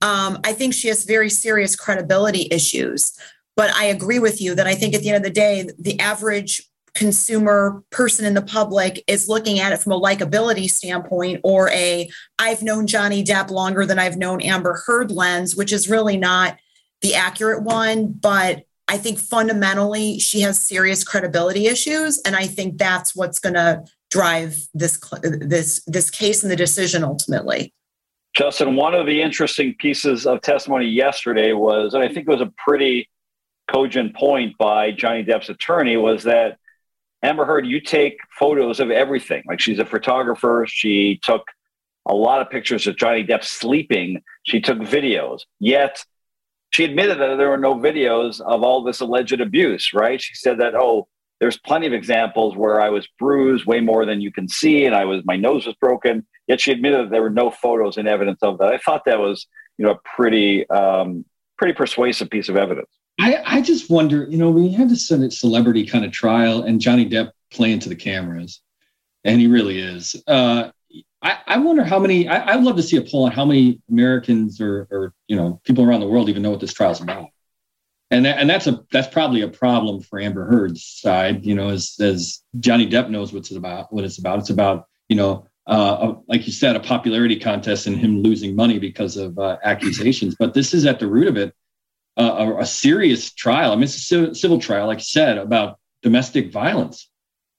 Um, 0.01 0.39
I 0.43 0.53
think 0.53 0.73
she 0.73 0.87
has 0.87 1.05
very 1.05 1.29
serious 1.29 1.75
credibility 1.75 2.47
issues. 2.49 3.17
But 3.57 3.73
I 3.73 3.85
agree 3.85 4.19
with 4.19 4.39
you 4.39 4.53
that 4.53 4.67
I 4.67 4.75
think 4.75 4.93
at 4.93 5.01
the 5.01 5.09
end 5.09 5.17
of 5.17 5.23
the 5.23 5.31
day, 5.31 5.67
the 5.79 5.99
average 5.99 6.61
consumer 6.97 7.83
person 7.91 8.25
in 8.25 8.33
the 8.33 8.41
public 8.41 9.03
is 9.07 9.29
looking 9.29 9.59
at 9.59 9.71
it 9.71 9.79
from 9.79 9.91
a 9.91 9.99
likability 9.99 10.69
standpoint 10.69 11.39
or 11.43 11.69
a 11.69 12.09
I've 12.39 12.63
known 12.63 12.87
Johnny 12.87 13.23
Depp 13.23 13.51
longer 13.51 13.85
than 13.85 13.99
I've 13.99 14.17
known 14.17 14.41
Amber 14.41 14.81
Heard 14.85 15.11
lens, 15.11 15.55
which 15.55 15.71
is 15.71 15.89
really 15.89 16.17
not 16.17 16.57
the 17.01 17.13
accurate 17.13 17.63
one. 17.63 18.11
But 18.11 18.63
I 18.87 18.97
think 18.97 19.19
fundamentally 19.19 20.17
she 20.17 20.41
has 20.41 20.59
serious 20.59 21.03
credibility 21.03 21.67
issues, 21.67 22.19
and 22.25 22.35
I 22.35 22.47
think 22.47 22.77
that's 22.77 23.15
what's 23.15 23.39
going 23.39 23.55
to 23.55 23.83
drive 24.09 24.57
this 24.73 24.99
this 25.21 25.83
this 25.85 26.09
case 26.09 26.41
and 26.41 26.51
the 26.51 26.55
decision 26.55 27.03
ultimately. 27.03 27.73
Justin, 28.35 28.75
one 28.75 28.93
of 28.93 29.05
the 29.05 29.21
interesting 29.21 29.75
pieces 29.79 30.25
of 30.25 30.41
testimony 30.41 30.85
yesterday 30.85 31.53
was, 31.53 31.93
and 31.93 32.03
I 32.03 32.07
think 32.07 32.27
it 32.27 32.31
was 32.31 32.41
a 32.41 32.51
pretty 32.57 33.09
cogent 33.71 34.15
point 34.15 34.57
by 34.57 34.91
Johnny 34.91 35.23
Depp's 35.23 35.49
attorney, 35.49 35.97
was 35.97 36.23
that 36.23 36.57
Amber 37.23 37.45
Heard, 37.45 37.65
you 37.65 37.81
take 37.81 38.19
photos 38.39 38.79
of 38.79 38.91
everything. 38.91 39.43
Like 39.47 39.59
she's 39.59 39.79
a 39.79 39.85
photographer. 39.85 40.65
She 40.67 41.19
took 41.23 41.43
a 42.05 42.13
lot 42.13 42.41
of 42.41 42.49
pictures 42.49 42.87
of 42.87 42.97
Johnny 42.97 43.23
Depp 43.23 43.43
sleeping. 43.43 44.21
She 44.43 44.61
took 44.61 44.77
videos. 44.79 45.41
Yet 45.59 46.03
she 46.69 46.83
admitted 46.85 47.19
that 47.19 47.37
there 47.37 47.49
were 47.49 47.57
no 47.57 47.75
videos 47.75 48.39
of 48.41 48.63
all 48.63 48.83
this 48.83 48.99
alleged 48.99 49.41
abuse, 49.41 49.93
right? 49.93 50.21
She 50.21 50.35
said 50.35 50.59
that, 50.59 50.75
oh, 50.75 51.07
there's 51.39 51.57
plenty 51.57 51.87
of 51.87 51.93
examples 51.93 52.55
where 52.55 52.81
I 52.81 52.89
was 52.89 53.07
bruised 53.19 53.65
way 53.65 53.79
more 53.79 54.05
than 54.05 54.21
you 54.21 54.31
can 54.31 54.47
see, 54.47 54.85
and 54.85 54.95
I 54.95 55.05
was 55.05 55.21
my 55.25 55.35
nose 55.35 55.65
was 55.65 55.75
broken. 55.75 56.25
Yet 56.47 56.61
she 56.61 56.71
admitted 56.71 57.05
that 57.05 57.11
there 57.11 57.21
were 57.21 57.29
no 57.29 57.51
photos 57.51 57.97
and 57.97 58.07
evidence 58.07 58.39
of 58.41 58.57
that. 58.57 58.73
I 58.73 58.77
thought 58.79 59.03
that 59.05 59.19
was, 59.19 59.45
you 59.77 59.85
know, 59.85 59.91
a 59.91 59.99
pretty 60.15 60.67
um, 60.69 61.25
pretty 61.57 61.73
persuasive 61.73 62.29
piece 62.29 62.49
of 62.49 62.57
evidence. 62.57 62.89
I, 63.19 63.41
I 63.45 63.61
just 63.61 63.89
wonder, 63.89 64.27
you 64.29 64.37
know, 64.37 64.51
when 64.51 64.65
you 64.65 64.87
this 64.87 65.07
celebrity 65.07 65.85
kind 65.85 66.05
of 66.05 66.11
trial 66.11 66.63
and 66.63 66.79
Johnny 66.79 67.09
Depp 67.09 67.31
playing 67.51 67.79
to 67.79 67.89
the 67.89 67.95
cameras, 67.95 68.61
and 69.23 69.41
he 69.41 69.47
really 69.47 69.79
is. 69.79 70.15
Uh, 70.27 70.69
I, 71.21 71.39
I 71.47 71.57
wonder 71.57 71.83
how 71.83 71.99
many. 71.99 72.27
I, 72.27 72.55
would 72.55 72.65
love 72.65 72.75
to 72.75 72.83
see 72.83 72.97
a 72.97 73.01
poll 73.01 73.25
on 73.25 73.31
how 73.31 73.43
many 73.43 73.81
Americans 73.89 74.61
or, 74.61 74.87
or 74.91 75.13
you 75.27 75.35
know 75.35 75.59
people 75.63 75.83
around 75.83 76.01
the 76.01 76.07
world 76.07 76.29
even 76.29 76.43
know 76.43 76.51
what 76.51 76.59
this 76.59 76.73
trial's 76.73 77.01
about. 77.01 77.29
And 78.11 78.25
that, 78.25 78.37
and 78.37 78.49
that's 78.49 78.67
a 78.67 78.85
that's 78.91 79.07
probably 79.07 79.41
a 79.41 79.47
problem 79.47 80.01
for 80.01 80.19
Amber 80.19 80.47
Heard's 80.47 80.83
side. 80.83 81.43
You 81.43 81.55
know, 81.55 81.69
as 81.69 81.95
as 81.99 82.43
Johnny 82.59 82.87
Depp 82.87 83.09
knows 83.09 83.33
what's 83.33 83.51
it 83.51 83.57
about. 83.57 83.91
What 83.91 84.05
it's 84.05 84.19
about. 84.19 84.39
It's 84.39 84.51
about 84.51 84.87
you 85.09 85.15
know 85.15 85.47
uh, 85.65 86.13
like 86.27 86.45
you 86.47 86.53
said, 86.53 86.75
a 86.75 86.79
popularity 86.79 87.37
contest 87.37 87.87
and 87.87 87.97
him 87.97 88.21
losing 88.21 88.55
money 88.55 88.79
because 88.79 89.17
of 89.17 89.37
uh, 89.37 89.57
accusations. 89.63 90.35
But 90.39 90.53
this 90.53 90.73
is 90.73 90.85
at 90.85 90.99
the 90.99 91.07
root 91.07 91.27
of 91.27 91.35
it 91.35 91.53
a, 92.23 92.57
a, 92.59 92.65
serious 92.65 93.31
trial. 93.31 93.71
I 93.71 93.75
mean, 93.75 93.83
it's 93.83 94.11
a 94.11 94.33
civil 94.33 94.59
trial, 94.59 94.87
like 94.87 94.97
I 94.97 95.01
said, 95.01 95.37
about 95.37 95.79
domestic 96.01 96.51
violence. 96.51 97.09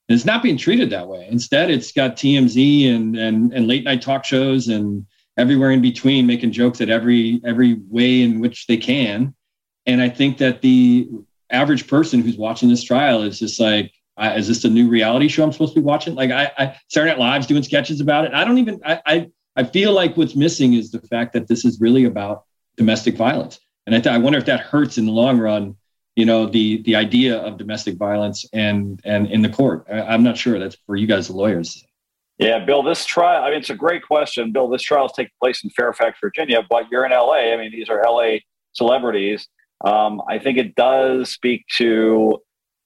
And 0.08 0.16
it's 0.16 0.24
not 0.24 0.42
being 0.42 0.56
treated 0.56 0.90
that 0.90 1.06
way. 1.06 1.28
Instead, 1.30 1.70
it's 1.70 1.92
got 1.92 2.16
TMZ 2.16 2.94
and, 2.94 3.16
and, 3.16 3.52
and 3.52 3.68
late 3.68 3.84
night 3.84 4.02
talk 4.02 4.24
shows 4.24 4.68
and 4.68 5.06
everywhere 5.36 5.70
in 5.70 5.80
between 5.80 6.26
making 6.26 6.50
jokes 6.50 6.80
at 6.80 6.90
every 6.90 7.40
every 7.44 7.74
way 7.88 8.22
in 8.22 8.40
which 8.40 8.66
they 8.66 8.76
can. 8.76 9.34
And 9.86 10.02
I 10.02 10.08
think 10.08 10.38
that 10.38 10.60
the 10.60 11.08
average 11.50 11.86
person 11.86 12.20
who's 12.20 12.36
watching 12.36 12.68
this 12.68 12.82
trial 12.82 13.22
is 13.22 13.38
just 13.38 13.60
like, 13.60 13.92
is 14.20 14.48
this 14.48 14.64
a 14.64 14.68
new 14.68 14.88
reality 14.88 15.28
show 15.28 15.44
I'm 15.44 15.52
supposed 15.52 15.74
to 15.74 15.80
be 15.80 15.84
watching? 15.84 16.14
Like 16.14 16.30
I, 16.30 16.50
I 16.58 16.76
Saturday 16.88 17.12
Night 17.12 17.20
Live's 17.20 17.46
doing 17.46 17.62
sketches 17.62 18.00
about 18.00 18.24
it. 18.24 18.34
I 18.34 18.44
don't 18.44 18.58
even 18.58 18.80
I, 18.84 19.00
I 19.06 19.28
I 19.56 19.64
feel 19.64 19.92
like 19.92 20.16
what's 20.16 20.34
missing 20.34 20.74
is 20.74 20.90
the 20.90 21.00
fact 21.00 21.32
that 21.34 21.48
this 21.48 21.64
is 21.64 21.80
really 21.80 22.04
about 22.04 22.44
domestic 22.76 23.16
violence. 23.16 23.60
And 23.88 23.96
I, 23.96 24.00
th- 24.00 24.14
I 24.14 24.18
wonder 24.18 24.38
if 24.38 24.44
that 24.44 24.60
hurts 24.60 24.98
in 24.98 25.06
the 25.06 25.12
long 25.12 25.38
run, 25.38 25.76
you 26.14 26.26
know, 26.26 26.46
the 26.46 26.82
the 26.82 26.94
idea 26.94 27.38
of 27.38 27.56
domestic 27.56 27.96
violence 27.96 28.44
and 28.52 29.00
and 29.04 29.26
in 29.28 29.40
the 29.42 29.48
court. 29.48 29.86
I, 29.90 30.14
am 30.14 30.22
not 30.22 30.36
sure. 30.36 30.58
That's 30.58 30.76
for 30.86 30.94
you 30.96 31.06
guys, 31.06 31.28
the 31.28 31.34
lawyers. 31.34 31.84
Yeah, 32.38 32.64
Bill, 32.64 32.84
this 32.84 33.04
trial, 33.04 33.42
I 33.42 33.50
mean, 33.50 33.58
it's 33.58 33.70
a 33.70 33.74
great 33.74 34.04
question. 34.04 34.52
Bill, 34.52 34.68
this 34.68 34.82
trial 34.82 35.06
is 35.06 35.12
taking 35.12 35.32
place 35.42 35.64
in 35.64 35.70
Fairfax, 35.70 36.18
Virginia, 36.20 36.64
but 36.68 36.84
you're 36.88 37.04
in 37.04 37.10
LA. 37.10 37.52
I 37.52 37.56
mean, 37.56 37.72
these 37.72 37.88
are 37.88 38.00
LA 38.04 38.36
celebrities, 38.74 39.48
um, 39.84 40.22
I 40.28 40.38
think 40.38 40.58
it 40.58 40.74
does 40.74 41.30
speak 41.30 41.64
to 41.76 42.38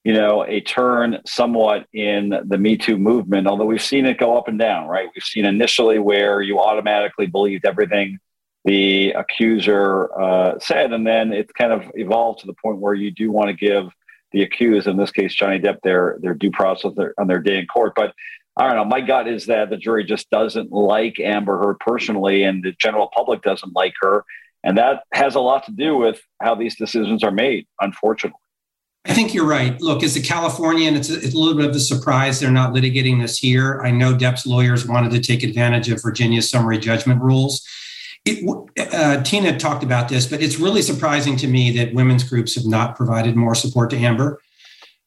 you 0.04 0.12
know 0.12 0.44
a 0.44 0.60
turn 0.60 1.18
somewhat 1.26 1.86
in 1.92 2.34
the 2.44 2.58
Me 2.58 2.76
Too 2.76 2.98
movement. 2.98 3.46
Although 3.46 3.66
we've 3.66 3.82
seen 3.82 4.06
it 4.06 4.18
go 4.18 4.36
up 4.36 4.48
and 4.48 4.58
down, 4.58 4.88
right? 4.88 5.08
We've 5.14 5.24
seen 5.24 5.44
initially 5.44 5.98
where 5.98 6.42
you 6.42 6.60
automatically 6.60 7.26
believed 7.26 7.64
everything 7.64 8.18
the 8.64 9.10
accuser 9.10 10.12
uh, 10.18 10.58
said, 10.58 10.92
and 10.92 11.06
then 11.06 11.32
it's 11.32 11.52
kind 11.52 11.72
of 11.72 11.90
evolved 11.94 12.40
to 12.40 12.46
the 12.46 12.54
point 12.54 12.78
where 12.78 12.94
you 12.94 13.10
do 13.10 13.30
want 13.30 13.48
to 13.48 13.54
give 13.54 13.88
the 14.32 14.42
accused, 14.42 14.86
in 14.86 14.96
this 14.96 15.10
case 15.10 15.34
Johnny 15.34 15.58
Depp, 15.58 15.80
their 15.82 16.18
their 16.20 16.34
due 16.34 16.50
process 16.50 16.92
their, 16.96 17.14
on 17.18 17.26
their 17.26 17.40
day 17.40 17.58
in 17.58 17.66
court. 17.66 17.92
But 17.94 18.14
I 18.56 18.66
don't 18.66 18.76
know. 18.76 18.84
My 18.84 19.00
gut 19.00 19.28
is 19.28 19.46
that 19.46 19.70
the 19.70 19.76
jury 19.76 20.04
just 20.04 20.30
doesn't 20.30 20.70
like 20.70 21.18
Amber 21.18 21.58
Heard 21.58 21.80
personally, 21.80 22.44
and 22.44 22.62
the 22.62 22.72
general 22.72 23.10
public 23.14 23.42
doesn't 23.42 23.74
like 23.74 23.94
her, 24.00 24.24
and 24.62 24.78
that 24.78 25.02
has 25.12 25.34
a 25.34 25.40
lot 25.40 25.64
to 25.66 25.72
do 25.72 25.96
with 25.96 26.20
how 26.40 26.54
these 26.54 26.76
decisions 26.76 27.24
are 27.24 27.30
made. 27.30 27.66
Unfortunately. 27.80 28.38
I 29.04 29.14
think 29.14 29.34
you're 29.34 29.46
right. 29.46 29.80
Look, 29.80 30.04
as 30.04 30.14
a 30.14 30.22
Californian, 30.22 30.94
it's 30.94 31.10
a, 31.10 31.16
it's 31.16 31.34
a, 31.34 31.38
little 31.38 31.56
bit 31.56 31.68
of 31.68 31.74
a 31.74 31.80
surprise 31.80 32.38
they're 32.38 32.52
not 32.52 32.72
litigating 32.72 33.20
this 33.20 33.36
here. 33.36 33.80
I 33.82 33.90
know 33.90 34.14
Depp's 34.14 34.46
lawyers 34.46 34.86
wanted 34.86 35.10
to 35.10 35.20
take 35.20 35.42
advantage 35.42 35.90
of 35.90 36.00
Virginia's 36.00 36.48
summary 36.48 36.78
judgment 36.78 37.20
rules. 37.20 37.66
It, 38.24 38.94
uh, 38.94 39.22
Tina 39.22 39.58
talked 39.58 39.82
about 39.82 40.08
this, 40.08 40.26
but 40.26 40.40
it's 40.40 40.60
really 40.60 40.82
surprising 40.82 41.36
to 41.38 41.48
me 41.48 41.76
that 41.78 41.92
women's 41.92 42.22
groups 42.22 42.54
have 42.54 42.66
not 42.66 42.96
provided 42.96 43.34
more 43.34 43.54
support 43.54 43.90
to 43.90 43.96
Amber, 43.96 44.40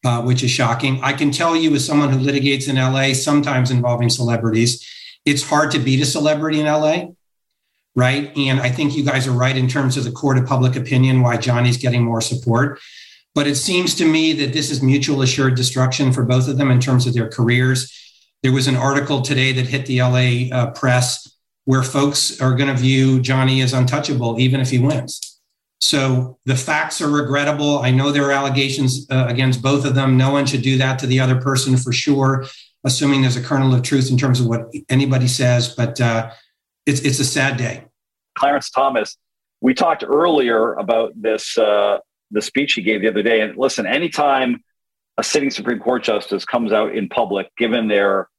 uh, 0.04 0.22
which 0.22 0.44
is 0.44 0.52
shocking. 0.52 1.00
I 1.02 1.14
can 1.14 1.32
tell 1.32 1.56
you, 1.56 1.74
as 1.76 1.86
someone 1.86 2.10
who 2.10 2.20
litigates 2.20 2.68
in 2.68 2.76
LA, 2.76 3.14
sometimes 3.14 3.72
involving 3.72 4.10
celebrities, 4.10 4.86
it's 5.24 5.48
hard 5.48 5.72
to 5.72 5.80
beat 5.80 6.02
a 6.02 6.06
celebrity 6.06 6.60
in 6.60 6.66
LA, 6.66 7.06
right? 7.96 8.36
And 8.38 8.60
I 8.60 8.70
think 8.70 8.98
you 8.98 9.06
guys 9.06 9.28
are 9.28 9.32
right 9.32 9.56
in 9.56 9.70
terms 9.70 9.96
of 9.96 10.04
the 10.04 10.12
court 10.12 10.38
of 10.38 10.46
public 10.46 10.76
opinion, 10.76 11.22
why 11.22 11.38
Johnny's 11.38 11.78
getting 11.78 12.04
more 12.04 12.22
support. 12.22 12.80
But 13.34 13.48
it 13.48 13.56
seems 13.56 13.96
to 13.96 14.06
me 14.06 14.34
that 14.34 14.52
this 14.52 14.70
is 14.70 14.84
mutual 14.84 15.22
assured 15.22 15.56
destruction 15.56 16.12
for 16.12 16.24
both 16.24 16.50
of 16.50 16.58
them 16.58 16.70
in 16.70 16.82
terms 16.82 17.08
of 17.08 17.14
their 17.14 17.30
careers. 17.30 17.92
There 18.44 18.52
was 18.52 18.68
an 18.68 18.76
article 18.76 19.22
today 19.22 19.54
that 19.54 19.68
hit 19.68 19.86
the 19.86 20.02
LA 20.02 20.56
uh, 20.56 20.72
press 20.72 21.25
where 21.66 21.84
folks 21.84 22.40
are 22.40 22.56
going 22.56 22.70
to 22.70 22.80
view 22.80 23.20
Johnny 23.20 23.62
as 23.62 23.74
untouchable, 23.74 24.40
even 24.40 24.62
if 24.62 24.70
he 24.70 24.80
wins. 24.80 25.42
So 25.82 26.38
the 26.46 26.56
facts 26.56 27.02
are 27.02 27.10
regrettable. 27.10 27.80
I 27.80 27.92
know 27.92 28.12
there 28.12 28.24
are 28.26 28.32
allegations 28.32 29.08
uh, 29.12 29.26
against 29.28 29.62
both 29.62 29.86
of 29.86 29.94
them. 29.94 30.18
No 30.18 30.32
one 30.32 30.46
should 30.46 30.62
do 30.62 30.78
that 30.78 31.00
to 31.00 31.08
the 31.08 31.20
other 31.20 31.40
person 31.40 31.76
for 31.78 31.92
sure, 31.92 32.46
assuming 32.84 33.22
there's 33.22 33.36
a 33.36 33.44
kernel 33.44 33.74
of 33.74 33.84
truth 33.84 34.10
in 34.10 34.18
terms 34.18 34.40
of 34.40 34.48
what 34.48 34.74
anybody 34.90 35.28
says. 35.28 35.76
But 35.76 36.00
uh, 36.00 36.32
it's 36.86 37.02
it's 37.02 37.20
a 37.20 37.26
sad 37.26 37.58
day. 37.58 37.86
Clarence 38.36 38.70
Thomas, 38.70 39.18
we 39.62 39.74
talked 39.74 40.04
earlier 40.04 40.74
about 40.74 41.12
this 41.22 41.58
uh, 41.58 42.00
the 42.32 42.42
speech 42.42 42.74
he 42.74 42.82
gave 42.82 43.02
the 43.02 43.10
other 43.10 43.24
day. 43.24 43.42
And 43.42 43.58
listen, 43.58 43.86
anytime 43.86 44.64
a 45.18 45.24
sitting 45.24 45.52
Supreme 45.52 45.80
Court 45.80 46.04
justice 46.04 46.46
comes 46.46 46.72
out 46.72 46.96
in 46.96 47.10
public, 47.10 47.48
given 47.58 47.88
their 47.88 48.30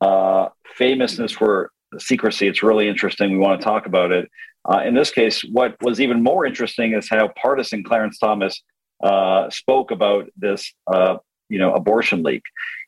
uh, 0.00 0.48
famousness 0.74 1.32
for 1.32 1.70
secrecy. 1.98 2.48
It's 2.48 2.62
really 2.62 2.88
interesting. 2.88 3.32
We 3.32 3.38
want 3.38 3.60
to 3.60 3.64
talk 3.64 3.86
about 3.86 4.12
it. 4.12 4.30
Uh, 4.68 4.82
in 4.84 4.94
this 4.94 5.10
case, 5.10 5.42
what 5.42 5.76
was 5.80 6.00
even 6.00 6.22
more 6.22 6.44
interesting 6.44 6.92
is 6.92 7.08
how 7.08 7.28
partisan 7.40 7.82
Clarence 7.82 8.18
Thomas 8.18 8.62
uh, 9.02 9.48
spoke 9.50 9.90
about 9.90 10.28
this, 10.36 10.72
uh, 10.92 11.16
you 11.48 11.58
know, 11.58 11.72
abortion 11.72 12.22
leak. 12.22 12.42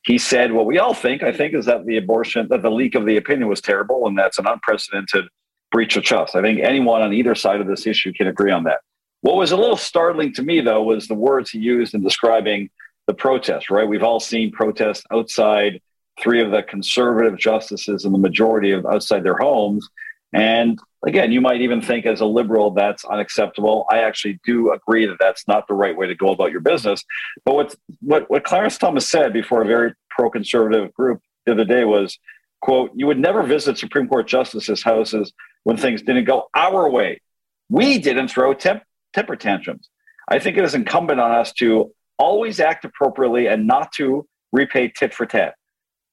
He 0.05 0.19
said, 0.19 0.53
"What 0.53 0.67
we 0.67 0.79
all 0.79 0.95
think, 0.95 1.23
I 1.23 1.33
think, 1.33 1.55
is 1.55 1.67
that 1.67 1.87
the 1.87 1.97
abortion, 1.97 2.49
that 2.51 2.63
the 2.63 2.71
leak 2.71 2.95
of 2.95 3.07
the 3.07 3.17
opinion 3.17 3.49
was 3.49 3.61
terrible, 3.61 4.07
and 4.07 4.19
that's 4.19 4.39
an 4.39 4.47
unprecedented 4.47 5.27
breach 5.73 5.97
of 5.97 6.03
trust. 6.03 6.35
I 6.35 6.43
think 6.43 6.61
anyone 6.61 7.01
on 7.01 7.13
either 7.13 7.35
side 7.35 7.61
of 7.61 7.67
this 7.67 7.87
issue 7.87 8.13
can 8.13 8.27
agree 8.27 8.51
on 8.51 8.65
that." 8.65 8.81
What 9.23 9.37
was 9.37 9.53
a 9.53 9.57
little 9.57 9.77
startling 9.77 10.33
to 10.35 10.43
me, 10.43 10.61
though, 10.61 10.83
was 10.83 11.07
the 11.07 11.15
words 11.15 11.51
he 11.51 11.59
used 11.59 11.95
in 11.95 12.03
describing 12.03 12.71
the 13.07 13.15
protest. 13.15 13.71
Right? 13.71 13.89
We've 13.89 14.03
all 14.03 14.21
seen 14.21 14.51
protests 14.51 15.05
outside 15.11 15.81
three 16.21 16.43
of 16.43 16.51
the 16.51 16.63
conservative 16.63 17.39
justices 17.39 18.05
and 18.05 18.15
the 18.15 18.19
majority 18.19 18.73
of 18.73 18.87
outside 18.87 19.25
their 19.25 19.37
homes. 19.37 19.89
And 20.33 20.79
again, 21.07 21.33
you 21.33 21.41
might 21.41 21.61
even 21.61 21.81
think 21.81 22.07
as 22.07 22.21
a 22.21 22.27
liberal 22.27 22.71
that's 22.71 23.05
unacceptable. 23.05 23.87
I 23.91 23.99
actually 23.99 24.39
do 24.45 24.73
agree 24.73 25.07
that 25.07 25.17
that's 25.19 25.49
not 25.49 25.67
the 25.67 25.75
right 25.75 25.97
way 25.97 26.07
to 26.07 26.15
go 26.15 26.31
about 26.31 26.53
your 26.53 26.61
business. 26.61 27.05
But 27.45 27.55
what 27.55 27.75
what, 28.01 28.31
what 28.31 28.45
Clarence 28.45 28.79
Thomas 28.79 29.09
said 29.09 29.33
before 29.33 29.63
a 29.63 29.67
very 29.67 29.95
pro-conservative 30.11 30.93
group 30.95 31.21
the 31.47 31.53
other 31.53 31.65
day 31.65 31.85
was, 31.85 32.19
"quote 32.61 32.93
You 32.95 33.07
would 33.07 33.19
never 33.19 33.43
visit 33.43 33.79
Supreme 33.79 34.09
Court 34.09 34.29
justices' 34.29 34.83
houses 34.83 35.33
when 35.65 35.77
things 35.77 36.03
didn't 36.03 36.25
go 36.25 36.49
our 36.55 36.89
way. 36.89 37.21
We 37.69 37.99
didn't 37.99 38.29
throw 38.29 38.55
temp- 38.55 38.85
temper 39.13 39.37
tantrums. 39.37 39.89
I 40.29 40.39
think 40.39 40.57
it 40.57 40.65
is 40.65 40.75
incumbent 40.75 41.21
on 41.21 41.33
us 41.33 41.53
to 41.55 41.93
always 42.19 42.61
act 42.61 42.85
appropriately 42.85 43.47
and 43.49 43.67
not 43.67 43.93
to 43.93 44.27
repay 44.53 44.89
tit 44.89 45.15
for 45.15 45.27
tat. 45.27 45.55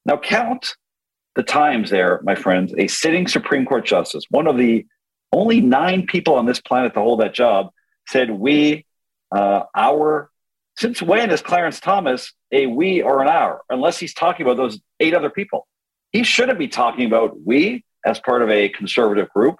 Now, 0.08 0.16
count 0.18 0.76
the 1.36 1.44
times 1.44 1.90
there, 1.90 2.22
my 2.24 2.34
friends, 2.34 2.74
a 2.78 2.88
sitting 2.88 3.28
Supreme 3.28 3.66
Court 3.66 3.86
justice, 3.86 4.24
one 4.30 4.48
of 4.48 4.58
the 4.58 4.88
only 5.34 5.60
nine 5.60 6.06
people 6.08 6.36
on 6.36 6.46
this 6.46 6.62
planet 6.62 6.94
to 6.94 7.02
hold 7.02 7.20
that 7.20 7.34
job, 7.34 7.72
said, 8.08 8.32
We, 8.32 8.86
uh, 9.36 9.64
our, 9.76 10.32
since 10.80 11.02
when 11.02 11.30
is 11.30 11.42
Clarence 11.42 11.82
Thomas 11.82 12.34
a 12.54 12.68
we 12.68 13.02
or 13.02 13.22
an 13.22 13.28
our, 13.28 13.62
unless 13.70 14.00
he's 14.00 14.14
talking 14.14 14.46
about 14.46 14.56
those 14.56 14.80
eight 15.02 15.14
other 15.14 15.30
people? 15.30 15.68
He 16.14 16.24
shouldn't 16.24 16.58
be 16.58 16.70
talking 16.70 17.06
about 17.06 17.38
we 17.46 17.84
as 18.06 18.18
part 18.22 18.42
of 18.42 18.50
a 18.50 18.70
conservative 18.70 19.30
group. 19.32 19.58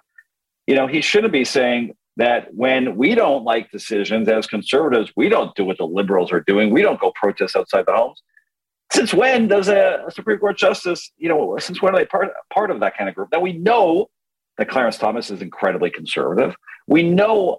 You 0.66 0.76
know, 0.76 0.86
he 0.86 1.02
shouldn't 1.02 1.32
be 1.32 1.44
saying 1.44 1.94
that 2.16 2.54
when 2.54 2.96
we 2.96 3.14
don't 3.14 3.44
like 3.44 3.70
decisions 3.70 4.28
as 4.28 4.46
conservatives, 4.46 5.12
we 5.14 5.28
don't 5.28 5.54
do 5.54 5.64
what 5.66 5.76
the 5.76 5.86
liberals 5.86 6.32
are 6.32 6.40
doing. 6.40 6.70
We 6.70 6.80
don't 6.80 6.98
go 6.98 7.12
protest 7.14 7.54
outside 7.54 7.84
the 7.86 7.92
homes 7.92 8.22
since 8.92 9.12
when 9.12 9.48
does 9.48 9.68
a, 9.68 10.04
Supreme 10.10 10.38
Court 10.38 10.56
justice, 10.56 11.12
you 11.18 11.28
know, 11.28 11.56
since 11.58 11.82
when 11.82 11.94
are 11.94 11.98
they 11.98 12.06
part, 12.06 12.28
part 12.52 12.70
of 12.70 12.80
that 12.80 12.96
kind 12.96 13.08
of 13.08 13.14
group? 13.14 13.28
Now 13.32 13.40
we 13.40 13.52
know 13.52 14.08
that 14.56 14.68
Clarence 14.68 14.98
Thomas 14.98 15.30
is 15.30 15.42
incredibly 15.42 15.90
conservative. 15.90 16.54
We 16.86 17.02
know 17.02 17.58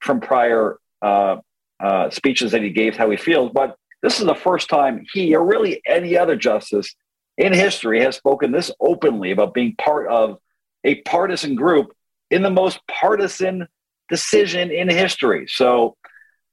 from 0.00 0.20
prior 0.20 0.78
uh, 1.02 1.36
uh, 1.80 2.10
speeches 2.10 2.52
that 2.52 2.62
he 2.62 2.70
gave 2.70 2.96
how 2.96 3.10
he 3.10 3.16
feels, 3.16 3.50
but 3.52 3.76
this 4.02 4.20
is 4.20 4.26
the 4.26 4.34
first 4.34 4.68
time 4.68 5.04
he 5.12 5.34
or 5.34 5.44
really 5.44 5.82
any 5.86 6.16
other 6.16 6.36
justice 6.36 6.94
in 7.36 7.52
history 7.52 8.00
has 8.02 8.16
spoken 8.16 8.52
this 8.52 8.70
openly 8.80 9.30
about 9.30 9.54
being 9.54 9.74
part 9.76 10.08
of 10.08 10.38
a 10.84 10.96
partisan 11.02 11.54
group 11.54 11.92
in 12.30 12.42
the 12.42 12.50
most 12.50 12.80
partisan 12.88 13.66
decision 14.08 14.70
in 14.70 14.88
history. 14.88 15.46
So, 15.48 15.96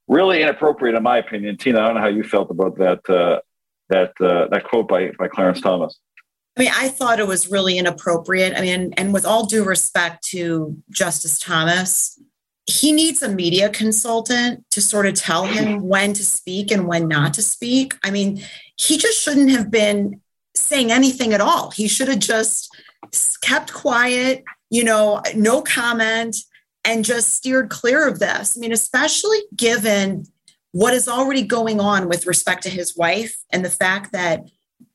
really 0.08 0.42
inappropriate, 0.42 0.96
in 0.96 1.04
my 1.04 1.18
opinion. 1.18 1.58
Tina, 1.58 1.80
I 1.80 1.86
don't 1.86 1.96
know 1.96 2.02
how 2.02 2.08
you 2.08 2.24
felt 2.24 2.52
about 2.52 2.78
that 2.78 3.10
uh, 3.10 3.40
that 3.90 4.12
uh, 4.22 4.48
that 4.52 4.64
quote 4.66 4.88
by 4.88 5.12
by 5.18 5.28
Clarence 5.28 5.62
Thomas. 5.62 6.00
I 6.58 6.62
mean, 6.62 6.72
I 6.74 6.88
thought 6.88 7.20
it 7.20 7.28
was 7.28 7.52
really 7.52 7.78
inappropriate. 7.78 8.58
I 8.58 8.62
mean, 8.62 8.94
and 8.96 9.14
with 9.14 9.26
all 9.26 9.46
due 9.46 9.64
respect 9.64 10.24
to 10.30 10.78
Justice 10.90 11.38
Thomas, 11.38 12.18
he 12.66 12.92
needs 12.94 13.22
a 13.22 13.30
media 13.30 13.70
consultant 13.70 14.64
to 14.72 14.82
sort 14.82 15.06
of 15.06 15.16
tell 15.16 15.46
him 15.46 15.82
when 15.82 16.14
to 16.14 16.24
speak 16.24 16.72
and 16.72 16.88
when 16.88 17.08
not 17.08 17.34
to 17.34 17.42
speak. 17.42 17.96
I 18.04 18.12
mean, 18.12 18.42
he 18.78 18.98
just 18.98 19.22
shouldn't 19.22 19.52
have 19.52 19.70
been 19.70 20.22
saying 20.56 20.92
anything 20.92 21.34
at 21.34 21.42
all. 21.42 21.72
He 21.72 21.88
should 21.88 22.08
have 22.08 22.20
just 22.20 22.74
kept 23.42 23.74
quiet, 23.74 24.44
you 24.70 24.84
know, 24.84 25.22
no 25.36 25.62
comment, 25.62 26.38
and 26.86 27.04
just 27.04 27.34
steered 27.34 27.70
clear 27.70 28.08
of 28.08 28.20
this. 28.20 28.58
I 28.58 28.60
mean, 28.62 28.72
especially 28.72 29.40
given 29.56 30.26
what 30.76 30.94
is 30.94 31.08
already 31.08 31.42
going 31.42 31.80
on 31.80 32.10
with 32.10 32.28
respect 32.28 32.62
to 32.62 32.70
his 32.70 32.98
wife 32.98 33.38
and 33.50 33.64
the 33.64 33.70
fact 33.70 34.12
that 34.12 34.44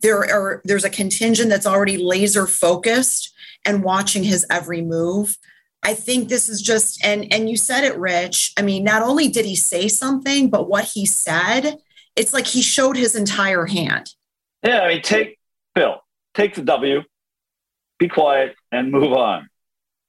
there 0.02 0.18
are 0.18 0.60
there's 0.66 0.84
a 0.84 0.90
contingent 0.90 1.48
that's 1.48 1.66
already 1.66 1.96
laser 1.96 2.46
focused 2.46 3.32
and 3.64 3.82
watching 3.82 4.22
his 4.22 4.44
every 4.50 4.82
move. 4.82 5.38
I 5.82 5.94
think 5.94 6.28
this 6.28 6.50
is 6.50 6.60
just 6.60 7.02
and 7.02 7.32
and 7.32 7.48
you 7.48 7.56
said 7.56 7.84
it 7.84 7.96
rich. 7.96 8.52
I 8.58 8.62
mean 8.62 8.84
not 8.84 9.00
only 9.00 9.28
did 9.28 9.46
he 9.46 9.56
say 9.56 9.88
something 9.88 10.50
but 10.50 10.68
what 10.68 10.84
he 10.84 11.06
said 11.06 11.78
it's 12.14 12.34
like 12.34 12.46
he 12.46 12.60
showed 12.60 12.98
his 12.98 13.16
entire 13.16 13.64
hand. 13.64 14.10
Yeah 14.62 14.80
i 14.80 14.88
mean 14.88 15.00
take 15.00 15.38
bill 15.74 16.02
take 16.34 16.56
the 16.56 16.62
w 16.62 17.00
be 17.98 18.06
quiet 18.06 18.54
and 18.70 18.92
move 18.92 19.14
on. 19.14 19.48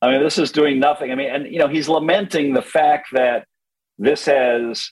I 0.01 0.11
mean 0.11 0.21
this 0.21 0.37
is 0.37 0.51
doing 0.51 0.81
nothing. 0.81 1.13
I 1.13 1.15
mean 1.15 1.29
and 1.29 1.45
you 1.45 1.59
know 1.59 1.69
he's 1.69 1.87
lamenting 1.87 2.53
the 2.53 2.61
fact 2.61 3.07
that 3.13 3.47
this 3.97 4.25
has 4.25 4.91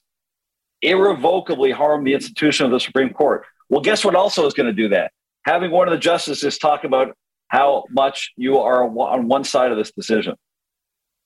irrevocably 0.81 1.71
harm 1.71 2.03
the 2.03 2.13
institution 2.13 2.65
of 2.65 2.71
the 2.71 2.79
Supreme 2.79 3.09
Court. 3.11 3.45
Well, 3.69 3.81
guess 3.81 4.03
what 4.03 4.15
also 4.15 4.45
is 4.45 4.53
going 4.53 4.67
to 4.67 4.73
do 4.73 4.89
that? 4.89 5.11
Having 5.45 5.71
one 5.71 5.87
of 5.87 5.91
the 5.91 5.99
justices 5.99 6.57
talk 6.57 6.83
about 6.83 7.15
how 7.47 7.83
much 7.89 8.31
you 8.35 8.59
are 8.59 8.83
on 8.83 9.27
one 9.27 9.43
side 9.43 9.71
of 9.71 9.77
this 9.77 9.91
decision. 9.91 10.35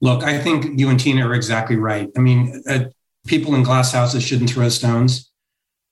Look, 0.01 0.23
I 0.23 0.37
think 0.37 0.79
you 0.79 0.89
and 0.89 0.99
Tina 0.99 1.27
are 1.27 1.33
exactly 1.33 1.75
right. 1.75 2.09
I 2.17 2.19
mean, 2.19 2.61
uh, 2.67 2.85
people 3.25 3.55
in 3.55 3.63
glass 3.63 3.91
houses 3.91 4.23
shouldn't 4.23 4.49
throw 4.49 4.69
stones. 4.69 5.31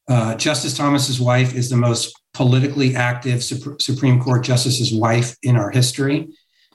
Uh, 0.09 0.35
Justice 0.35 0.75
Thomas's 0.75 1.21
wife 1.21 1.53
is 1.55 1.69
the 1.69 1.77
most 1.77 2.13
politically 2.33 2.95
active 2.95 3.43
Supreme 3.43 4.21
Court 4.21 4.43
justice's 4.43 4.93
wife 4.93 5.35
in 5.43 5.55
our 5.55 5.69
history. 5.69 6.29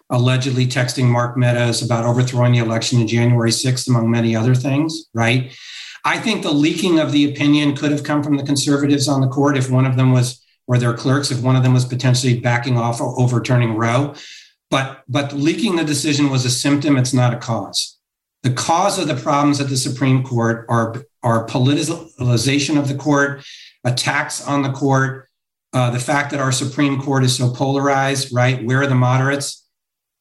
allegedly 0.09 0.65
texting 0.69 1.07
Mark 1.07 1.37
Meadows 1.37 1.83
about 1.83 2.05
overthrowing 2.05 2.53
the 2.53 2.59
election 2.61 3.01
in 3.01 3.09
January 3.09 3.51
6th, 3.51 3.89
among 3.89 4.09
many 4.09 4.37
other 4.37 4.55
things, 4.55 5.07
right? 5.13 5.53
I 6.07 6.21
think 6.21 6.45
the 6.45 6.53
leaking 6.53 7.01
of 7.01 7.11
the 7.11 7.29
opinion 7.29 7.75
could 7.75 7.91
have 7.91 8.05
come 8.05 8.23
from 8.23 8.37
the 8.37 8.45
conservatives 8.45 9.09
on 9.09 9.21
the 9.21 9.27
court 9.27 9.57
if 9.57 9.69
one 9.69 9.85
of 9.85 9.97
them 9.97 10.13
was, 10.13 10.41
or 10.69 10.79
their 10.79 10.95
clerks, 10.95 11.33
if 11.33 11.43
one 11.43 11.57
of 11.57 11.65
them 11.65 11.75
was 11.75 11.85
potentially 11.85 12.39
backing 12.39 12.79
off 12.79 13.01
or 13.01 13.21
overturning 13.21 13.75
Roe. 13.75 14.15
But 14.71 15.03
but 15.09 15.33
leaking 15.33 15.75
the 15.75 15.83
decision 15.83 16.31
was 16.31 16.45
a 16.45 16.51
symptom, 16.51 16.97
it's 16.97 17.13
not 17.13 17.35
a 17.35 17.37
cause. 17.37 17.99
The 18.45 18.53
cause 18.53 19.01
of 19.01 19.09
the 19.09 19.17
problems 19.17 19.61
at 19.61 19.69
the 19.69 19.77
Supreme 19.77 20.23
Court 20.23 20.65
are, 20.69 21.05
are 21.25 21.45
politicization 21.49 22.79
of 22.79 22.87
the 22.87 22.95
court, 22.95 23.45
attacks 23.83 24.47
on 24.47 24.63
the 24.63 24.71
court, 24.71 25.29
uh, 25.73 25.91
the 25.91 25.99
fact 25.99 26.31
that 26.31 26.39
our 26.39 26.53
Supreme 26.53 27.03
Court 27.03 27.25
is 27.25 27.37
so 27.37 27.51
polarized, 27.51 28.33
right? 28.33 28.65
Where 28.65 28.83
are 28.83 28.87
the 28.87 28.95
moderates? 28.95 29.67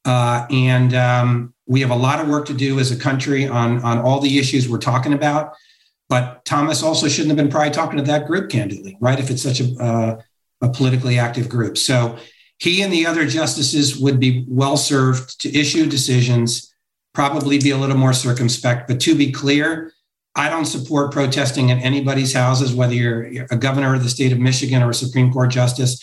Uh, 0.03 0.47
and 0.49 0.95
um, 0.95 1.53
we 1.67 1.81
have 1.81 1.91
a 1.91 1.95
lot 1.95 2.19
of 2.19 2.27
work 2.27 2.47
to 2.47 2.55
do 2.55 2.79
as 2.79 2.91
a 2.91 2.97
country 2.97 3.47
on, 3.47 3.83
on 3.83 3.99
all 3.99 4.19
the 4.19 4.39
issues 4.39 4.67
we're 4.67 4.79
talking 4.79 5.13
about. 5.13 5.53
But 6.07 6.45
Thomas 6.45 6.83
also 6.83 7.07
shouldn't 7.07 7.29
have 7.29 7.37
been 7.37 7.49
probably 7.49 7.71
talking 7.71 7.97
to 7.97 8.03
that 8.03 8.27
group 8.27 8.49
candidly, 8.49 8.97
right? 9.01 9.19
If 9.19 9.29
it's 9.29 9.41
such 9.41 9.59
a, 9.59 9.75
uh, 9.77 10.21
a 10.61 10.69
politically 10.69 11.17
active 11.17 11.49
group. 11.49 11.77
So 11.77 12.17
he 12.59 12.81
and 12.81 12.93
the 12.93 13.05
other 13.05 13.25
justices 13.25 13.97
would 13.97 14.19
be 14.19 14.45
well 14.47 14.77
served 14.77 15.41
to 15.41 15.57
issue 15.57 15.87
decisions, 15.87 16.73
probably 17.13 17.57
be 17.57 17.71
a 17.71 17.77
little 17.77 17.97
more 17.97 18.13
circumspect. 18.13 18.87
But 18.87 18.99
to 19.01 19.15
be 19.15 19.31
clear, 19.31 19.91
I 20.35 20.49
don't 20.49 20.65
support 20.65 21.11
protesting 21.11 21.69
in 21.69 21.79
anybody's 21.79 22.33
houses, 22.33 22.73
whether 22.73 22.93
you're 22.93 23.47
a 23.49 23.57
governor 23.57 23.95
of 23.95 24.03
the 24.03 24.09
state 24.09 24.31
of 24.31 24.39
Michigan 24.39 24.83
or 24.83 24.89
a 24.89 24.93
Supreme 24.93 25.31
Court 25.31 25.49
justice. 25.49 26.01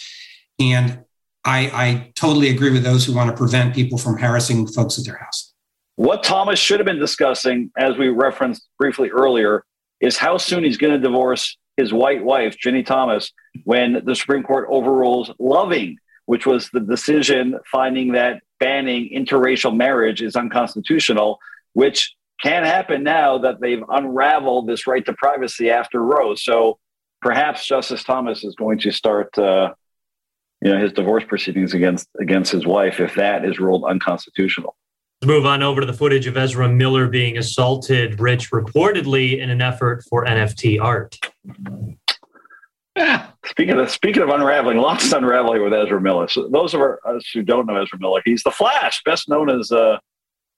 And 0.58 1.04
I, 1.44 1.70
I 1.72 2.12
totally 2.14 2.50
agree 2.50 2.70
with 2.70 2.82
those 2.82 3.04
who 3.04 3.14
want 3.14 3.30
to 3.30 3.36
prevent 3.36 3.74
people 3.74 3.98
from 3.98 4.18
harassing 4.18 4.66
folks 4.66 4.98
at 4.98 5.04
their 5.04 5.16
house. 5.16 5.52
What 5.96 6.22
Thomas 6.22 6.58
should 6.58 6.80
have 6.80 6.86
been 6.86 6.98
discussing, 6.98 7.70
as 7.76 7.98
we 7.98 8.08
referenced 8.08 8.66
briefly 8.78 9.10
earlier, 9.10 9.64
is 10.02 10.18
how 10.18 10.36
soon 10.36 10.64
he's 10.64 10.76
going 10.76 10.92
to 10.92 10.98
divorce 10.98 11.56
his 11.78 11.92
white 11.92 12.22
wife, 12.22 12.56
Ginni 12.62 12.84
Thomas, 12.84 13.32
when 13.64 14.02
the 14.04 14.14
Supreme 14.14 14.42
Court 14.42 14.68
overrules 14.70 15.30
Loving, 15.38 15.96
which 16.26 16.44
was 16.44 16.68
the 16.70 16.80
decision 16.80 17.58
finding 17.70 18.12
that 18.12 18.42
banning 18.60 19.08
interracial 19.14 19.74
marriage 19.74 20.20
is 20.20 20.36
unconstitutional, 20.36 21.38
which 21.72 22.14
can 22.42 22.64
happen 22.64 23.02
now 23.02 23.38
that 23.38 23.60
they've 23.60 23.82
unraveled 23.88 24.66
this 24.66 24.86
right 24.86 25.06
to 25.06 25.14
privacy 25.14 25.70
after 25.70 26.02
Roe. 26.02 26.34
So 26.34 26.78
perhaps 27.20 27.66
Justice 27.66 28.02
Thomas 28.02 28.44
is 28.44 28.54
going 28.56 28.78
to 28.80 28.90
start, 28.90 29.36
uh, 29.38 29.72
you 30.60 30.72
know, 30.72 30.80
his 30.80 30.92
divorce 30.92 31.24
proceedings 31.24 31.72
against 31.72 32.08
against 32.20 32.52
his 32.52 32.66
wife 32.66 33.00
if 33.00 33.14
that 33.14 33.44
is 33.44 33.58
ruled 33.58 33.84
unconstitutional. 33.84 34.76
Let's 35.22 35.28
move 35.28 35.46
on 35.46 35.62
over 35.62 35.80
to 35.80 35.86
the 35.86 35.92
footage 35.92 36.26
of 36.26 36.36
Ezra 36.36 36.68
Miller 36.68 37.06
being 37.06 37.38
assaulted, 37.38 38.18
Rich, 38.18 38.50
reportedly 38.50 39.38
in 39.38 39.50
an 39.50 39.62
effort 39.62 40.02
for 40.10 40.24
NFT 40.24 40.82
art. 40.82 41.16
Speaking 43.46 43.78
of 43.78 43.88
speaking 43.88 44.24
of 44.24 44.30
unraveling, 44.30 44.78
lots 44.78 45.06
of 45.06 45.12
unraveling 45.12 45.62
with 45.62 45.72
Ezra 45.72 46.00
Miller. 46.00 46.26
So 46.26 46.48
those 46.48 46.74
of 46.74 46.80
us 46.80 47.30
who 47.32 47.44
don't 47.44 47.66
know 47.66 47.80
Ezra 47.80 48.00
Miller, 48.00 48.20
he's 48.24 48.42
the 48.42 48.50
Flash, 48.50 49.00
best 49.04 49.28
known 49.28 49.48
as 49.48 49.70
uh, 49.70 49.98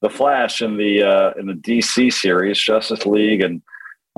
the 0.00 0.08
Flash 0.08 0.62
in 0.62 0.78
the 0.78 1.02
uh, 1.02 1.32
in 1.38 1.44
the 1.44 1.52
DC 1.52 2.10
series, 2.10 2.58
Justice 2.58 3.04
League, 3.04 3.42
and 3.42 3.60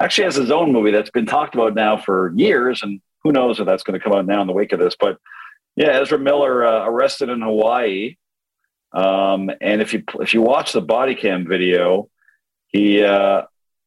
actually 0.01 0.26
has 0.26 0.36
his 0.36 0.53
own 0.53 0.70
movie 0.70 0.92
that's 0.92 1.11
been 1.11 1.26
talked 1.26 1.57
about 1.57 1.74
now 1.74 1.97
for 1.97 2.32
years, 2.36 2.84
and 2.84 3.01
who 3.24 3.32
knows 3.32 3.59
if 3.59 3.66
that's 3.66 3.82
going 3.82 3.99
to 3.99 4.05
come 4.05 4.12
out 4.12 4.26
now 4.26 4.42
in 4.42 4.47
the 4.47 4.53
wake 4.53 4.72
of 4.72 4.78
this. 4.78 4.94
But 4.94 5.18
yeah, 5.74 5.88
Ezra 5.88 6.20
Miller 6.20 6.64
uh, 6.64 6.86
arrested 6.86 7.30
in 7.30 7.40
Hawaii, 7.40 8.14
um, 8.97 9.51
and 9.61 9.82
if 9.82 9.92
you 9.92 10.03
if 10.20 10.32
you 10.32 10.40
watch 10.40 10.72
the 10.72 10.80
body 10.80 11.14
cam 11.14 11.47
video, 11.47 12.09
he 12.68 13.03
uh, 13.03 13.42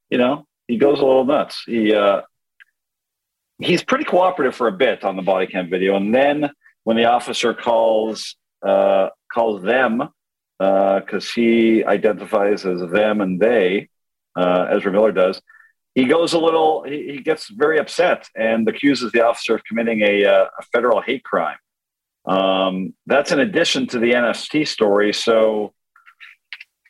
you 0.09 0.19
know 0.19 0.45
he 0.67 0.77
goes 0.77 0.99
a 0.99 1.05
little 1.05 1.25
nuts. 1.25 1.63
He 1.65 1.93
uh, 1.95 2.21
he's 3.57 3.83
pretty 3.83 4.05
cooperative 4.05 4.55
for 4.55 4.67
a 4.67 4.71
bit 4.71 5.03
on 5.03 5.15
the 5.15 5.23
body 5.23 5.47
cam 5.47 5.69
video, 5.69 5.95
and 5.95 6.13
then 6.13 6.51
when 6.83 6.95
the 6.95 7.05
officer 7.05 7.55
calls 7.55 8.35
uh, 8.61 9.09
calls 9.33 9.63
them 9.63 10.09
because 10.59 11.25
uh, 11.25 11.31
he 11.35 11.83
identifies 11.85 12.65
as 12.65 12.81
them 12.91 13.21
and 13.21 13.39
they, 13.39 13.87
uh, 14.35 14.67
Ezra 14.71 14.91
Miller 14.91 15.13
does. 15.13 15.41
He 15.95 16.05
goes 16.05 16.33
a 16.33 16.39
little, 16.39 16.83
he, 16.83 17.13
he, 17.13 17.21
gets 17.21 17.49
very 17.49 17.79
upset 17.79 18.27
and 18.35 18.67
accuses 18.67 19.11
the 19.13 19.25
officer 19.25 19.55
of 19.55 19.63
committing 19.63 20.01
a, 20.01 20.25
uh, 20.25 20.45
a 20.59 20.61
federal 20.73 21.01
hate 21.01 21.23
crime. 21.23 21.57
Um, 22.29 22.93
that's 23.07 23.31
in 23.31 23.39
addition 23.39 23.87
to 23.87 23.99
the 23.99 24.11
NFT 24.11 24.67
story. 24.67 25.13
So, 25.13 25.73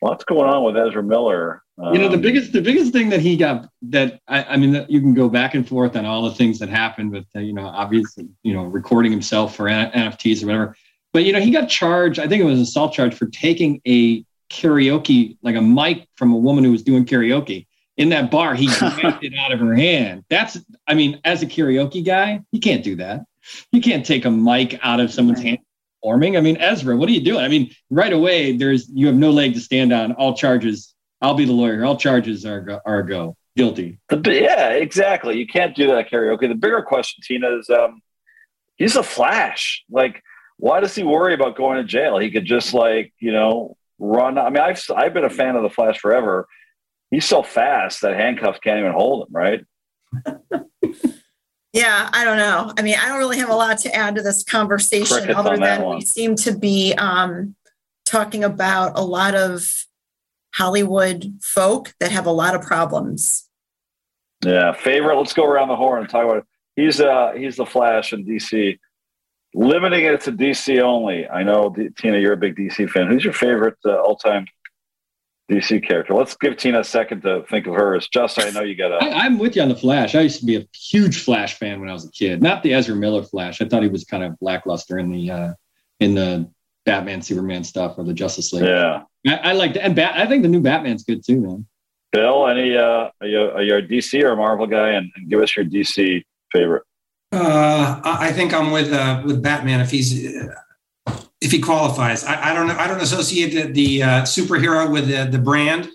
what's 0.00 0.24
going 0.24 0.50
on 0.50 0.64
with 0.64 0.76
Ezra 0.76 1.02
Miller? 1.02 1.62
Um, 1.82 1.94
you 1.94 2.00
know, 2.00 2.08
the 2.08 2.16
um, 2.16 2.20
biggest 2.20 2.52
the 2.52 2.60
biggest 2.60 2.92
thing 2.92 3.08
that 3.08 3.20
he 3.20 3.38
got 3.38 3.66
that 3.82 4.20
I, 4.28 4.44
I 4.44 4.56
mean, 4.58 4.84
you 4.90 5.00
can 5.00 5.14
go 5.14 5.30
back 5.30 5.54
and 5.54 5.66
forth 5.66 5.96
on 5.96 6.04
all 6.04 6.22
the 6.22 6.34
things 6.34 6.58
that 6.58 6.68
happened 6.68 7.10
with, 7.10 7.24
uh, 7.34 7.38
you 7.38 7.54
know, 7.54 7.66
obviously, 7.66 8.28
you 8.42 8.52
know, 8.52 8.64
recording 8.64 9.10
himself 9.10 9.56
for 9.56 9.64
NFTs 9.64 10.42
or 10.42 10.46
whatever. 10.46 10.76
But 11.14 11.24
you 11.24 11.32
know, 11.32 11.40
he 11.40 11.50
got 11.50 11.70
charged. 11.70 12.20
I 12.20 12.28
think 12.28 12.42
it 12.42 12.44
was 12.44 12.58
an 12.58 12.62
assault 12.62 12.92
charge 12.92 13.14
for 13.14 13.26
taking 13.26 13.80
a 13.86 14.22
karaoke, 14.50 15.38
like 15.42 15.56
a 15.56 15.62
mic 15.62 16.06
from 16.16 16.34
a 16.34 16.36
woman 16.36 16.64
who 16.64 16.72
was 16.72 16.82
doing 16.82 17.06
karaoke 17.06 17.66
in 18.00 18.08
that 18.08 18.30
bar. 18.30 18.54
He 18.54 18.66
grabbed 18.66 19.24
it 19.24 19.34
out 19.38 19.52
of 19.52 19.60
her 19.60 19.74
hand. 19.74 20.24
That's, 20.28 20.58
I 20.86 20.94
mean, 20.94 21.20
as 21.24 21.42
a 21.42 21.46
karaoke 21.46 22.04
guy, 22.04 22.40
you 22.50 22.60
can't 22.60 22.82
do 22.82 22.96
that. 22.96 23.24
You 23.72 23.80
can't 23.80 24.04
take 24.04 24.24
a 24.24 24.30
mic 24.30 24.78
out 24.82 25.00
of 25.00 25.12
someone's 25.12 25.42
hand 25.42 25.58
performing. 26.00 26.36
I 26.36 26.40
mean, 26.40 26.56
Ezra, 26.58 26.96
what 26.96 27.08
are 27.08 27.12
you 27.12 27.22
doing? 27.22 27.44
I 27.44 27.48
mean, 27.48 27.74
right 27.90 28.12
away, 28.12 28.56
there's 28.56 28.88
you 28.88 29.06
have 29.06 29.16
no 29.16 29.30
leg 29.30 29.54
to 29.54 29.60
stand 29.60 29.92
on. 29.92 30.12
All 30.12 30.36
charges. 30.36 30.94
I'll 31.22 31.34
be 31.34 31.44
the 31.44 31.52
lawyer. 31.52 31.84
All 31.84 31.96
charges 31.96 32.46
are 32.46 32.60
go, 32.60 32.80
are 32.84 33.02
go 33.02 33.36
guilty. 33.56 33.98
Yeah, 34.10 34.70
exactly. 34.70 35.38
You 35.38 35.46
can't 35.46 35.76
do 35.76 35.88
that 35.88 36.10
karaoke. 36.10 36.48
The 36.48 36.54
bigger 36.54 36.82
question, 36.82 37.22
Tina, 37.26 37.58
is 37.58 37.68
um, 37.70 38.00
he's 38.76 38.96
a 38.96 39.02
flash. 39.02 39.84
Like 39.90 40.22
why 40.60 40.80
does 40.80 40.94
he 40.94 41.02
worry 41.02 41.34
about 41.34 41.56
going 41.56 41.78
to 41.78 41.84
jail? 41.84 42.18
He 42.18 42.30
could 42.30 42.44
just 42.44 42.74
like, 42.74 43.12
you 43.18 43.32
know, 43.32 43.76
run. 43.98 44.36
I 44.36 44.50
mean, 44.50 44.62
I've, 44.62 44.80
I've 44.94 45.14
been 45.14 45.24
a 45.24 45.30
fan 45.30 45.56
of 45.56 45.62
the 45.62 45.70
Flash 45.70 45.98
forever. 45.98 46.46
He's 47.10 47.24
so 47.24 47.42
fast 47.42 48.02
that 48.02 48.16
handcuffs 48.16 48.60
can't 48.60 48.78
even 48.78 48.92
hold 48.92 49.26
him, 49.26 49.34
right? 49.34 49.64
yeah, 51.72 52.08
I 52.12 52.24
don't 52.24 52.36
know. 52.36 52.72
I 52.78 52.82
mean, 52.82 52.96
I 53.00 53.08
don't 53.08 53.18
really 53.18 53.38
have 53.38 53.50
a 53.50 53.54
lot 53.54 53.78
to 53.78 53.94
add 53.94 54.14
to 54.16 54.22
this 54.22 54.44
conversation 54.44 55.18
Crickets 55.18 55.38
other 55.38 55.56
than 55.56 55.88
we 55.88 56.02
seem 56.02 56.36
to 56.36 56.56
be 56.56 56.94
um, 56.94 57.56
talking 58.04 58.44
about 58.44 58.96
a 58.96 59.02
lot 59.02 59.34
of 59.34 59.86
Hollywood 60.54 61.38
folk 61.42 61.94
that 62.00 62.12
have 62.12 62.26
a 62.26 62.32
lot 62.32 62.54
of 62.54 62.62
problems. 62.62 63.48
Yeah, 64.44 64.72
favorite. 64.72 65.16
Let's 65.16 65.32
go 65.32 65.44
around 65.44 65.68
the 65.68 65.76
horn 65.76 66.00
and 66.00 66.08
talk 66.08 66.24
about. 66.24 66.38
It. 66.38 66.44
He's 66.76 67.00
uh 67.00 67.32
he's 67.36 67.56
the 67.56 67.66
Flash 67.66 68.12
in 68.12 68.24
DC 68.24 68.78
limiting 69.54 70.04
it 70.04 70.20
to 70.22 70.32
DC 70.32 70.80
only. 70.80 71.28
I 71.28 71.42
know 71.42 71.70
D- 71.70 71.90
Tina, 71.98 72.18
you're 72.18 72.32
a 72.32 72.36
big 72.36 72.56
DC 72.56 72.88
fan. 72.90 73.08
Who's 73.08 73.24
your 73.24 73.32
favorite 73.32 73.76
uh, 73.84 73.96
all-time 74.00 74.46
DC 75.50 75.86
character? 75.86 76.14
Let's 76.14 76.36
give 76.36 76.56
Tina 76.56 76.80
a 76.80 76.84
second 76.84 77.22
to 77.22 77.44
think 77.50 77.66
of 77.66 77.74
her 77.74 77.96
as 77.96 78.06
just. 78.08 78.40
I 78.40 78.50
know 78.50 78.62
you 78.62 78.76
got 78.76 78.92
a. 78.92 79.04
I, 79.04 79.24
I'm 79.24 79.38
with 79.38 79.56
you 79.56 79.62
on 79.62 79.68
the 79.68 79.74
Flash. 79.74 80.14
I 80.14 80.20
used 80.20 80.40
to 80.40 80.46
be 80.46 80.56
a 80.56 80.66
huge 80.74 81.22
Flash 81.22 81.54
fan 81.54 81.80
when 81.80 81.88
I 81.88 81.92
was 81.92 82.04
a 82.04 82.10
kid. 82.10 82.42
Not 82.42 82.62
the 82.62 82.72
Ezra 82.74 82.94
Miller 82.94 83.22
Flash. 83.22 83.60
I 83.60 83.66
thought 83.66 83.82
he 83.82 83.88
was 83.88 84.04
kind 84.04 84.22
of 84.22 84.36
lackluster 84.40 84.98
in 84.98 85.10
the 85.10 85.30
uh, 85.30 85.52
in 85.98 86.14
the 86.14 86.50
Batman 86.86 87.22
Superman 87.22 87.64
stuff 87.64 87.96
or 87.98 88.04
the 88.04 88.14
Justice 88.14 88.52
League. 88.52 88.64
Yeah, 88.64 89.02
I, 89.26 89.36
I 89.36 89.52
like 89.52 89.76
and 89.76 89.94
Bat. 89.94 90.18
I 90.18 90.26
think 90.26 90.42
the 90.42 90.48
new 90.48 90.60
Batman's 90.60 91.02
good 91.02 91.24
too, 91.24 91.40
man. 91.40 91.66
Bill, 92.12 92.48
any 92.48 92.76
uh, 92.76 93.10
are 93.20 93.26
you, 93.26 93.40
are 93.40 93.62
you 93.62 93.76
a 93.76 93.82
DC 93.82 94.22
or 94.22 94.32
a 94.32 94.36
Marvel 94.36 94.66
guy? 94.66 94.90
And, 94.90 95.10
and 95.14 95.28
give 95.28 95.40
us 95.40 95.56
your 95.56 95.64
DC 95.64 96.24
favorite. 96.52 96.82
Uh, 97.32 98.00
I 98.02 98.32
think 98.32 98.52
I'm 98.52 98.72
with 98.72 98.92
uh, 98.92 99.22
with 99.24 99.40
Batman 99.40 99.80
if 99.80 99.90
he's 99.90 100.34
uh, 100.36 100.48
if 101.40 101.50
he 101.50 101.60
qualifies. 101.60 102.24
I, 102.24 102.50
I 102.50 102.54
don't 102.54 102.66
know. 102.66 102.76
I 102.76 102.86
don't 102.86 103.00
associate 103.00 103.50
the, 103.50 103.72
the 103.72 104.02
uh, 104.02 104.22
superhero 104.22 104.90
with 104.90 105.08
the, 105.08 105.24
the 105.24 105.38
brand. 105.38 105.88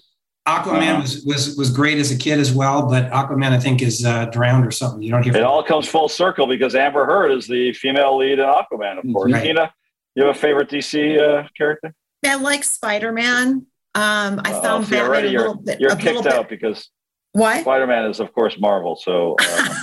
Aquaman 0.48 0.91
uh-huh. 0.91 1.02
was, 1.02 1.26
was 1.26 1.58
was 1.58 1.70
great 1.72 1.98
as 1.98 2.12
a 2.12 2.18
kid 2.18 2.39
as 2.39 2.54
well, 2.54 2.88
but 2.88 3.10
Aquaman 3.10 3.52
I 3.52 3.60
think 3.60 3.82
is 3.82 4.06
uh, 4.06 4.26
drowned 4.26 4.66
or 4.66 4.72
something. 4.72 5.02
You 5.02 5.12
don't 5.12 5.24
hear. 5.24 5.36
It 5.36 5.41
all 5.41 5.64
comes 5.64 5.88
full 5.88 6.08
circle 6.08 6.46
because 6.46 6.76
Amber 6.76 7.06
Heard 7.06 7.32
is 7.32 7.48
the 7.48 7.74
female 7.74 8.18
lead 8.18 8.38
in 8.38 8.46
Aquaman, 8.46 9.00
of 9.00 9.12
course. 9.12 9.34
Right. 9.34 9.43
Tina, 9.43 9.74
you 10.14 10.24
have 10.24 10.36
a 10.36 10.39
favorite 10.39 10.70
DC 10.70 11.20
uh, 11.20 11.48
character? 11.58 11.96
I 12.24 12.36
like 12.36 12.64
Spider 12.64 13.12
Man. 13.12 13.66
Um, 13.96 14.41
I 14.43 14.52
found 14.62 14.88
Batman 14.89 15.26
a 15.26 15.30
little 15.30 15.56
bit. 15.56 15.80
You're 15.80 15.96
kicked 15.96 16.28
out 16.28 16.48
because 16.48 16.89
why? 17.32 17.62
Spider 17.62 17.88
Man 17.88 18.06
is 18.06 18.20
of 18.20 18.32
course 18.34 18.60
Marvel, 18.60 18.96
so. 18.96 19.36
Um, 19.60 19.76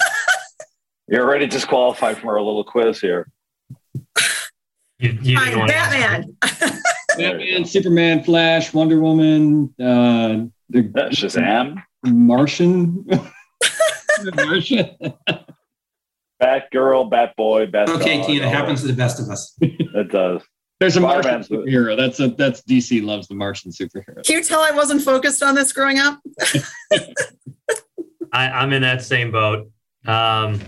You're 1.08 1.28
already 1.28 1.46
disqualified 1.46 2.16
from 2.16 2.30
our 2.30 2.40
little 2.40 2.64
quiz 2.64 2.98
here. 2.98 3.28
You, 5.02 5.18
you 5.20 5.36
I'm 5.36 5.66
Batman. 5.66 6.36
Batman, 7.18 7.64
Superman, 7.64 8.22
Flash, 8.22 8.72
Wonder 8.72 9.00
Woman, 9.00 9.74
uh, 9.80 10.46
the 10.70 10.82
Shazam, 11.10 11.82
Martian. 12.04 13.04
Martian. 14.36 14.96
Batgirl, 16.40 17.10
Batboy, 17.10 17.72
Bat. 17.72 17.88
Okay, 17.90 18.22
Tina, 18.24 18.46
it 18.46 18.48
happens 18.48 18.82
to 18.82 18.86
the 18.86 18.92
best 18.92 19.18
of 19.18 19.28
us. 19.28 19.56
it 19.60 20.08
does. 20.12 20.40
There's 20.78 20.96
a 20.96 21.00
Martian 21.00 21.22
Spider-Man's 21.22 21.48
the- 21.48 21.56
superhero. 21.56 21.96
That's 21.96 22.20
a 22.20 22.28
that's 22.28 22.62
DC 22.62 23.02
loves 23.02 23.26
the 23.26 23.34
Martian 23.34 23.72
superhero. 23.72 24.24
Can 24.24 24.36
you 24.38 24.44
tell 24.44 24.60
I 24.60 24.70
wasn't 24.70 25.02
focused 25.02 25.42
on 25.42 25.56
this 25.56 25.72
growing 25.72 25.98
up? 25.98 26.20
I, 28.32 28.48
I'm 28.48 28.72
in 28.72 28.82
that 28.82 29.02
same 29.02 29.32
boat. 29.32 29.68
Um, 30.06 30.60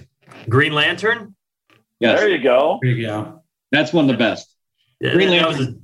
Green 0.48 0.72
Lantern. 0.72 1.36
Yes, 2.00 2.18
There 2.18 2.28
you 2.28 2.42
go. 2.42 2.80
There 2.82 2.90
you 2.90 3.06
go. 3.06 3.43
That's 3.74 3.92
one 3.92 4.04
of 4.04 4.08
the 4.10 4.18
best. 4.18 4.54
Yeah, 5.00 5.12
Green 5.12 5.30
that 5.30 5.48
was 5.48 5.60
a 5.60 5.74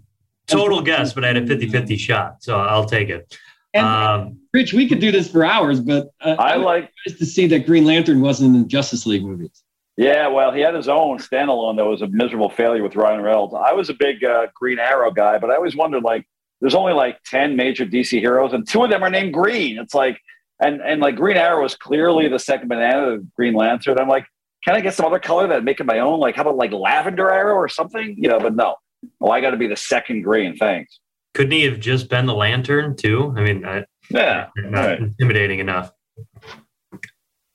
total 0.47 0.81
guess, 0.83 1.13
but 1.13 1.25
I 1.25 1.29
had 1.29 1.37
a 1.37 1.47
50-50 1.47 1.99
shot, 1.99 2.43
so 2.43 2.59
I'll 2.59 2.85
take 2.87 3.09
it. 3.09 3.37
And 3.75 3.87
Um, 3.87 4.39
Rich, 4.53 4.73
we 4.73 4.89
could 4.89 5.01
do 5.01 5.13
this 5.13 5.31
for 5.31 5.45
hours, 5.45 5.81
but 5.81 6.09
uh, 6.21 6.37
I 6.39 6.55
I'm 6.55 6.63
like. 6.63 6.91
surprised 7.05 7.19
to 7.21 7.27
see 7.27 7.47
that 7.49 7.67
Green 7.67 7.85
Lantern 7.85 8.21
wasn't 8.21 8.55
in 8.55 8.63
the 8.63 8.69
Justice 8.69 9.07
League 9.07 9.25
movies. 9.25 9.63
Yeah, 9.97 10.29
well, 10.29 10.51
he 10.53 10.61
had 10.61 10.75
his 10.75 10.89
own 10.89 11.19
standalone 11.19 11.77
that 11.77 11.85
was 11.85 12.01
a 12.03 12.07
miserable 12.09 12.49
failure 12.49 12.83
with 12.83 12.97
Ryan 12.97 13.21
Reynolds. 13.21 13.55
I 13.55 13.73
was 13.73 13.91
a 13.91 13.95
big 13.95 14.25
uh, 14.25 14.47
Green 14.55 14.79
Arrow 14.79 15.11
guy, 15.11 15.39
but 15.39 15.51
I 15.51 15.57
always 15.57 15.77
wondered 15.77 16.03
like, 16.03 16.27
there's 16.61 16.75
only 16.75 16.95
like 16.95 17.19
ten 17.25 17.55
major 17.57 17.85
DC 17.87 18.19
heroes, 18.19 18.53
and 18.53 18.67
two 18.67 18.83
of 18.83 18.91
them 18.91 19.03
are 19.03 19.11
named 19.11 19.35
Green. 19.35 19.79
It's 19.79 19.95
like, 19.95 20.19
and 20.61 20.81
and 20.81 21.01
like 21.01 21.17
Green 21.17 21.37
Arrow 21.37 21.63
was 21.63 21.75
clearly 21.75 22.29
the 22.29 22.39
second 22.39 22.69
banana 22.69 23.11
of 23.13 23.35
Green 23.35 23.55
Lantern. 23.55 23.99
I'm 23.99 24.09
like, 24.09 24.27
can 24.65 24.75
I 24.77 24.81
get 24.81 24.95
some 24.95 25.07
other 25.07 25.19
color 25.19 25.47
that 25.49 25.65
make 25.65 25.81
it 25.81 25.85
my 25.85 25.99
own? 26.01 26.21
Like, 26.21 26.37
how 26.37 26.43
about 26.43 26.57
like 26.57 26.73
Lavender 26.73 27.31
Arrow 27.31 27.55
or 27.55 27.69
something? 27.69 28.15
You 28.19 28.29
know, 28.29 28.39
but 28.41 28.55
no. 28.55 28.75
Oh, 29.21 29.31
I 29.31 29.41
got 29.41 29.51
to 29.53 29.57
be 29.57 29.67
the 29.67 29.77
second 29.77 30.23
Green. 30.23 30.57
Thanks. 30.57 31.01
couldn't 31.35 31.53
he 31.53 31.63
have 31.65 31.79
just 31.81 32.09
been 32.11 32.27
the 32.27 32.35
Lantern 32.35 32.97
too? 32.97 33.33
I 33.37 33.41
mean, 33.43 33.65
I, 33.65 33.85
Yeah. 34.11 34.49
not 34.57 34.87
Right. 34.87 34.99
intimidating 34.99 35.61
enough. 35.61 35.93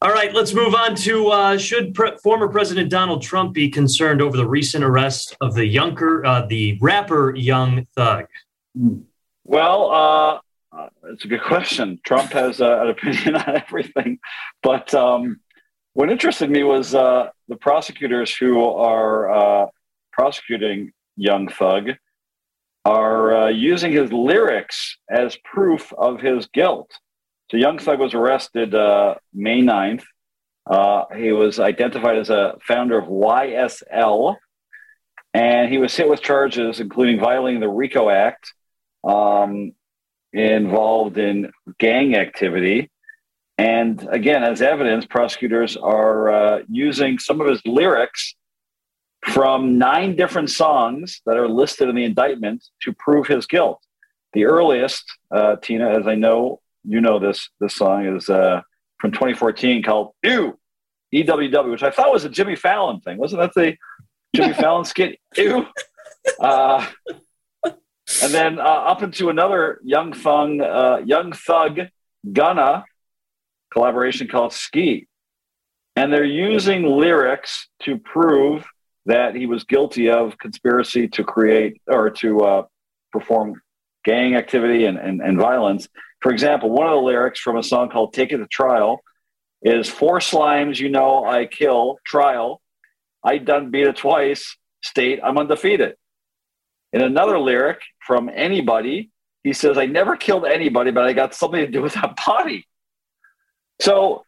All 0.02 0.12
right, 0.12 0.34
let's 0.34 0.54
move 0.54 0.76
on 0.76 0.94
to 0.98 1.28
uh, 1.30 1.58
should 1.58 1.94
pre- 1.94 2.18
former 2.24 2.48
President 2.48 2.90
Donald 2.92 3.22
Trump 3.22 3.54
be 3.54 3.70
concerned 3.70 4.22
over 4.22 4.38
the 4.38 4.48
recent 4.48 4.84
arrest 4.84 5.36
of 5.42 5.56
the 5.56 5.66
younger, 5.66 6.26
uh, 6.26 6.46
the 6.46 6.78
rapper 6.82 7.34
Young 7.36 7.86
Thug? 7.96 8.26
Well, 9.46 9.92
uh, 9.92 10.40
uh, 10.78 10.90
it's 11.06 11.26
a 11.26 11.28
good 11.28 11.42
question. 11.44 12.00
Trump 12.06 12.32
has 12.34 12.62
uh, 12.62 12.82
an 12.82 12.90
opinion 12.90 13.36
on 13.36 13.56
everything, 13.58 14.20
but 14.64 14.94
um, 14.94 15.40
what 15.96 16.12
interested 16.12 16.50
me 16.50 16.62
was 16.64 16.94
uh, 16.94 17.30
the 17.48 17.56
prosecutors 17.56 18.36
who 18.36 18.62
are 18.62 19.32
uh, 19.32 19.68
prosecuting 20.12 20.92
Young 21.16 21.48
Thug 21.48 21.92
are 22.84 23.36
uh, 23.36 23.48
using 23.48 23.94
his 23.94 24.12
lyrics 24.12 24.98
as 25.10 25.38
proof 25.46 25.94
of 25.98 26.20
his 26.20 26.48
guilt. 26.48 26.92
So 27.50 27.56
Young 27.56 27.80
Thug 27.80 28.00
was 28.00 28.14
arrested 28.14 28.76
uh, 28.76 29.16
May 29.34 29.62
9th. 29.62 30.04
Uh, 30.70 31.06
he 31.16 31.32
was 31.32 31.60
identified 31.60 32.18
as 32.18 32.30
a 32.30 32.58
founder 32.68 32.98
of 32.98 33.08
YSL, 33.08 34.36
and 35.34 35.72
he 35.72 35.78
was 35.78 35.96
hit 35.96 36.10
with 36.10 36.22
charges 36.22 36.82
including 36.82 37.22
violating 37.22 37.62
the 37.62 37.70
RICO 37.70 38.10
Act, 38.10 38.54
um, 39.06 39.72
involved 40.34 41.18
in 41.18 41.54
gang 41.80 42.18
activity. 42.18 42.92
And 43.58 44.06
again, 44.12 44.44
as 44.44 44.62
evidence, 44.62 45.06
prosecutors 45.06 45.78
are 45.78 46.30
uh, 46.30 46.60
using 46.70 47.20
some 47.20 47.40
of 47.40 47.48
his 47.48 47.62
lyrics 47.66 48.36
from 49.24 49.78
nine 49.78 50.16
different 50.16 50.50
songs 50.50 51.22
that 51.26 51.38
are 51.38 51.48
listed 51.48 51.90
in 51.90 51.96
the 51.96 52.04
indictment 52.04 52.64
to 52.82 52.94
prove 52.94 53.28
his 53.28 53.46
guilt. 53.46 53.82
The 54.34 54.46
earliest, 54.46 55.04
uh, 55.32 55.56
Tina, 55.58 55.90
as 55.90 56.06
I 56.06 56.16
know 56.16 56.62
you 56.88 57.02
know 57.02 57.20
this 57.20 57.50
this 57.60 57.76
song 57.76 58.06
is 58.06 58.30
uh, 58.30 58.62
from 59.00 59.12
2014 59.12 59.84
called 59.84 60.12
"Ew," 60.24 60.58
EWW, 61.14 61.72
which 61.72 61.84
I 61.84 61.92
thought 61.92 62.12
was 62.12 62.26
a 62.26 62.30
Jimmy 62.30 62.56
Fallon 62.56 63.00
thing. 63.02 63.18
Wasn't 63.18 63.42
that 63.42 63.54
the 63.56 63.76
Jimmy 64.36 64.54
Fallon 64.62 64.86
skit? 64.86 65.20
Ew. 65.36 65.66
Uh, 66.40 66.86
and 67.64 68.34
then 68.34 68.60
uh, 68.60 68.64
up 68.64 69.02
into 69.02 69.30
another 69.30 69.80
Young 69.84 70.14
Thug, 70.14 70.60
uh, 70.60 71.02
Young 71.06 71.32
Thug 71.32 71.80
Gunna 72.32 72.86
collaboration 73.76 74.28
called 74.28 74.54
Ski. 74.54 75.08
And 75.96 76.12
they're 76.12 76.24
using 76.24 76.84
lyrics 76.84 77.68
to 77.84 77.98
prove 77.98 78.66
that 79.06 79.36
he 79.36 79.46
was 79.46 79.64
guilty 79.66 80.10
of 80.10 80.38
conspiracy 80.38 81.08
to 81.10 81.24
create 81.24 81.82
or 81.88 82.10
to 82.10 82.40
uh, 82.42 82.64
perform 83.12 83.62
gang 84.04 84.36
activity 84.36 84.86
and, 84.86 84.98
and, 84.98 85.22
and 85.22 85.38
violence. 85.38 85.88
For 86.22 86.32
example, 86.32 86.70
one 86.70 86.88
of 86.88 86.94
the 86.94 87.02
lyrics 87.02 87.40
from 87.40 87.58
a 87.58 87.64
song 87.64 87.90
called 87.90 88.14
Take 88.14 88.32
It 88.32 88.38
to 88.38 88.48
Trial 88.48 89.00
is 89.62 89.90
Four 89.90 90.20
slimes, 90.20 90.80
you 90.80 90.90
know, 90.90 91.26
I 91.26 91.46
kill, 91.46 91.98
trial. 92.06 92.62
I 93.24 93.38
done 93.38 93.72
beat 93.72 93.88
it 93.88 93.98
twice, 93.98 94.58
state, 94.82 95.20
I'm 95.24 95.38
undefeated. 95.38 95.96
In 96.94 97.02
another 97.02 97.40
lyric 97.40 97.82
from 98.06 98.30
anybody, 98.34 99.12
he 99.44 99.54
says, 99.54 99.78
I 99.78 99.86
never 99.86 100.16
killed 100.16 100.46
anybody, 100.46 100.92
but 100.92 101.06
I 101.06 101.14
got 101.14 101.34
something 101.34 101.60
to 101.60 101.72
do 101.72 101.82
with 101.82 101.94
that 101.94 102.16
body. 102.26 102.68
So, 103.80 104.24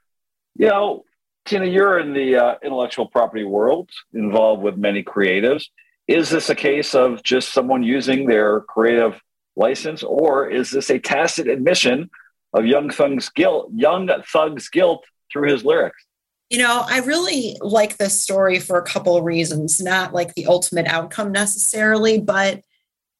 you 0.55 0.67
know, 0.67 1.03
Tina, 1.45 1.65
you're 1.65 1.99
in 1.99 2.13
the 2.13 2.35
uh, 2.35 2.55
intellectual 2.63 3.07
property 3.07 3.45
world, 3.45 3.89
involved 4.13 4.61
with 4.61 4.75
many 4.77 5.03
creatives. 5.03 5.65
Is 6.07 6.29
this 6.29 6.49
a 6.49 6.55
case 6.55 6.93
of 6.93 7.23
just 7.23 7.53
someone 7.53 7.83
using 7.83 8.27
their 8.27 8.61
creative 8.61 9.19
license, 9.55 10.03
or 10.03 10.49
is 10.49 10.71
this 10.71 10.89
a 10.89 10.99
tacit 10.99 11.47
admission 11.47 12.09
of 12.53 12.65
Young 12.65 12.89
Thug's 12.89 13.29
guilt, 13.29 13.69
Young 13.73 14.09
Thug's 14.31 14.69
guilt 14.69 15.05
through 15.31 15.51
his 15.51 15.63
lyrics? 15.63 16.03
You 16.49 16.59
know, 16.59 16.85
I 16.87 16.99
really 16.99 17.57
like 17.59 17.97
this 17.97 18.21
story 18.21 18.59
for 18.59 18.77
a 18.77 18.83
couple 18.83 19.17
of 19.17 19.25
reasons, 19.25 19.81
not 19.81 20.13
like 20.13 20.33
the 20.33 20.45
ultimate 20.45 20.87
outcome 20.87 21.31
necessarily, 21.31 22.21
but 22.21 22.61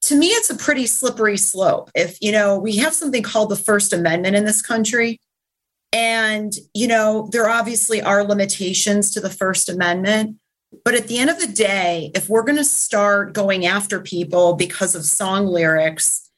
to 0.04 0.16
me, 0.16 0.28
it's 0.28 0.50
a 0.50 0.56
pretty 0.56 0.86
slippery 0.86 1.36
slope. 1.36 1.92
If, 1.94 2.22
you 2.22 2.32
know, 2.32 2.58
we 2.58 2.78
have 2.78 2.94
something 2.94 3.24
called 3.24 3.50
the 3.50 3.58
First 3.58 3.92
Amendment 3.92 4.36
in 4.36 4.46
this 4.46 4.62
country, 4.62 5.20
and, 5.94 6.54
you 6.74 6.88
know, 6.88 7.30
there 7.32 7.50
obviously 7.50 8.02
are 8.02 8.24
limitations 8.24 9.12
to 9.12 9.22
the 9.22 9.30
First 9.30 9.70
Amendment. 9.70 10.38
But 10.84 10.96
at 10.96 11.08
the 11.08 11.18
end 11.18 11.30
of 11.30 11.40
the 11.40 11.48
day, 11.48 12.12
if 12.14 12.28
we're 12.28 12.44
going 12.44 12.58
to 12.58 12.64
start 12.64 13.34
going 13.34 13.66
after 13.66 14.02
people 14.02 14.54
because 14.54 14.96
of 14.96 15.06
song 15.06 15.48
lyrics, 15.48 16.30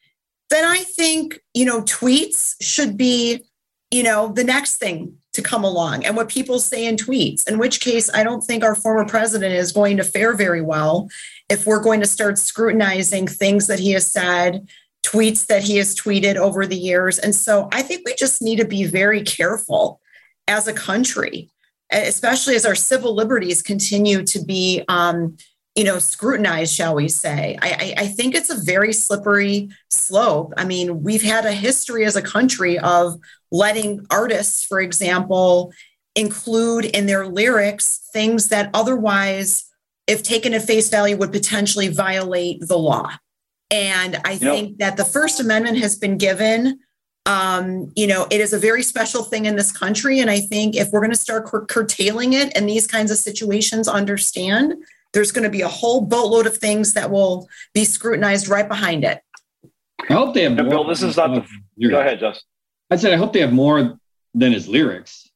then 0.50 0.66
I 0.66 0.80
think, 0.80 1.40
you 1.54 1.66
know, 1.66 1.82
tweets 1.82 2.56
should 2.62 2.96
be, 2.96 3.44
you 3.92 4.04
know, 4.04 4.32
the 4.32 4.44
next 4.44 4.78
thing 4.78 5.16
to 5.34 5.42
come 5.42 5.64
along 5.64 6.06
and 6.06 6.16
what 6.16 6.30
people 6.30 6.60
say 6.60 6.86
in 6.86 6.96
tweets, 6.96 7.48
in 7.48 7.58
which 7.58 7.82
case 7.82 8.10
I 8.14 8.24
don't 8.24 8.42
think 8.42 8.64
our 8.64 8.76
former 8.76 9.06
president 9.06 9.54
is 9.54 9.72
going 9.72 9.98
to 9.98 10.04
fare 10.04 10.36
very 10.36 10.62
well 10.62 11.10
if 11.50 11.66
we're 11.66 11.82
going 11.82 12.00
to 12.00 12.08
start 12.08 12.38
scrutinizing 12.38 13.28
things 13.28 13.68
that 13.68 13.80
he 13.80 13.92
has 13.92 14.12
said, 14.12 14.68
tweets 15.04 15.48
that 15.48 15.64
he 15.64 15.78
has 15.78 15.96
tweeted 15.96 16.36
over 16.36 16.66
the 16.66 16.78
years. 16.78 17.20
And 17.20 17.34
so 17.34 17.70
I 17.72 17.82
think 17.82 18.04
we 18.06 18.16
just 18.16 18.42
need 18.42 18.58
to 18.58 18.66
be 18.66 18.86
very 18.86 19.22
careful 19.24 20.02
as 20.48 20.68
a 20.68 20.74
country, 20.74 21.50
especially 21.92 22.56
as 22.56 22.66
our 22.66 22.76
civil 22.76 23.16
liberties 23.16 23.62
continue 23.62 24.24
to 24.24 24.44
be, 24.44 24.84
um, 24.88 25.38
you 25.76 25.84
know, 25.84 26.00
scrutinized, 26.00 26.74
shall 26.74 26.96
we 26.96 27.08
say. 27.08 27.58
I, 27.62 27.70
I, 27.98 28.04
I 28.04 28.08
think 28.08 28.36
it's 28.36 28.50
a 28.50 28.62
very 28.64 28.92
slippery 28.92 29.70
slope. 29.90 30.54
I 30.58 30.66
mean, 30.66 31.04
we've 31.04 31.24
had 31.24 31.46
a 31.46 31.54
history 31.54 32.06
as 32.06 32.16
a 32.16 32.22
country 32.22 32.78
of 32.80 33.18
letting 33.52 34.06
artists, 34.10 34.66
for 34.66 34.82
example, 34.82 35.72
include 36.16 36.86
in 36.86 37.06
their 37.06 37.28
lyrics 37.28 38.10
things 38.12 38.50
that 38.50 38.70
otherwise, 38.74 39.66
if 40.08 40.24
taken 40.24 40.54
at 40.54 40.64
face 40.64 40.90
value, 40.90 41.16
would 41.16 41.32
potentially 41.32 41.88
violate 41.88 42.60
the 42.68 42.78
law. 42.78 43.10
And 43.72 44.20
I 44.26 44.32
Yep. 44.32 44.40
think 44.42 44.78
that 44.80 44.98
the 44.98 45.06
First 45.06 45.40
Amendment 45.40 45.78
has 45.80 45.96
been 45.96 46.18
given. 46.18 46.80
Um, 47.26 47.92
you 47.96 48.08
know, 48.08 48.26
it 48.32 48.42
is 48.42 48.54
a 48.54 48.58
very 48.60 48.82
special 48.82 49.24
thing 49.24 49.46
in 49.46 49.56
this 49.56 49.72
country. 49.72 50.20
And 50.20 50.30
I 50.32 50.40
think 50.40 50.76
if 50.76 50.90
we're 50.92 51.02
going 51.02 51.12
to 51.12 51.18
start 51.18 51.46
cur- 51.46 51.66
curtailing 51.66 52.34
it 52.34 52.52
and 52.58 52.68
these 52.68 52.88
kinds 52.88 53.12
of 53.12 53.18
situations, 53.18 53.88
understand 53.88 54.74
there's 55.14 55.32
going 55.32 55.44
to 55.44 55.50
be 55.50 55.62
a 55.62 55.68
whole 55.68 56.02
boatload 56.02 56.48
of 56.48 56.58
things 56.58 56.94
that 56.94 57.12
will 57.12 57.48
be 57.74 57.84
scrutinized 57.86 58.48
right 58.48 58.68
behind 58.68 59.04
it. 59.04 59.22
I 60.10 60.14
hope 60.14 60.34
they 60.34 60.44
have 60.44 60.56
Yeah, 60.56 60.64
more. 60.64 60.70
Bill, 60.72 60.88
this 60.88 61.04
is 61.04 61.18
not 61.18 61.28
the- 61.28 61.46
lyrics. 61.78 61.92
Go 61.92 62.00
ahead, 62.00 62.20
Justin. 62.20 62.46
I 62.90 62.96
said 62.96 63.14
I 63.14 63.18
hope 63.18 63.34
they 63.34 63.42
have 63.42 63.54
more 63.54 64.00
than 64.34 64.52
his 64.54 64.68
lyrics. 64.68 65.30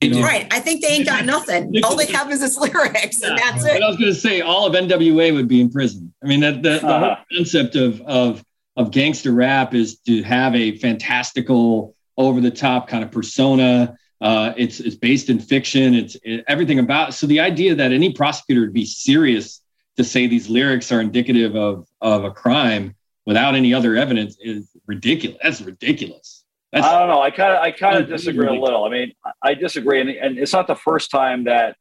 You 0.00 0.10
know? 0.10 0.22
Right. 0.22 0.46
I 0.52 0.60
think 0.60 0.82
they 0.82 0.88
ain't 0.88 1.06
got 1.06 1.24
nothing. 1.24 1.72
All 1.84 1.96
they 1.96 2.06
have 2.06 2.30
is 2.30 2.40
his 2.42 2.56
lyrics, 2.58 3.22
and 3.22 3.36
that's 3.38 3.62
But 3.64 3.76
it. 3.76 3.82
I 3.82 3.88
was 3.88 3.96
going 3.96 4.12
to 4.12 4.18
say 4.18 4.40
all 4.40 4.66
of 4.66 4.74
NWA 4.74 5.32
would 5.32 5.48
be 5.48 5.60
in 5.60 5.70
prison. 5.70 6.03
I 6.24 6.26
mean, 6.26 6.40
that 6.40 6.62
the, 6.62 6.78
the 6.78 6.78
whole 6.80 7.04
Uh-huh. 7.04 7.16
concept 7.36 7.76
of 7.76 8.00
of 8.02 8.42
of 8.76 8.90
gangster 8.90 9.32
rap 9.32 9.74
is 9.74 9.98
to 10.00 10.22
have 10.22 10.54
a 10.56 10.76
fantastical, 10.78 11.94
over 12.16 12.40
the 12.40 12.50
top 12.50 12.88
kind 12.88 13.04
of 13.04 13.10
persona. 13.10 13.96
Uh, 14.20 14.52
it's 14.56 14.80
it's 14.80 14.96
based 14.96 15.28
in 15.30 15.38
fiction. 15.38 15.94
It's 15.94 16.16
it, 16.22 16.44
everything 16.48 16.78
about. 16.78 17.14
So 17.14 17.26
the 17.26 17.40
idea 17.40 17.74
that 17.74 17.92
any 17.92 18.12
prosecutor 18.12 18.62
would 18.62 18.72
be 18.72 18.86
serious 18.86 19.60
to 19.96 20.02
say 20.04 20.26
these 20.26 20.48
lyrics 20.48 20.90
are 20.90 21.00
indicative 21.00 21.54
of 21.56 21.86
of 22.00 22.24
a 22.24 22.30
crime 22.30 22.94
without 23.26 23.54
any 23.54 23.74
other 23.74 23.96
evidence 23.96 24.36
is 24.40 24.70
ridiculous. 24.86 25.38
That's 25.42 25.60
ridiculous. 25.60 26.44
That's 26.72 26.86
I 26.86 26.98
don't 26.98 27.08
know. 27.08 27.20
I 27.22 27.30
kind 27.30 27.52
of 27.52 27.60
I 27.62 27.70
kind 27.70 27.98
of 27.98 28.08
disagree 28.08 28.48
a 28.48 28.52
little. 28.52 28.84
I 28.84 28.88
mean, 28.90 29.12
I 29.42 29.54
disagree, 29.54 30.00
and, 30.00 30.10
and 30.10 30.38
it's 30.38 30.52
not 30.52 30.66
the 30.66 30.74
first 30.76 31.10
time 31.10 31.44
that 31.44 31.76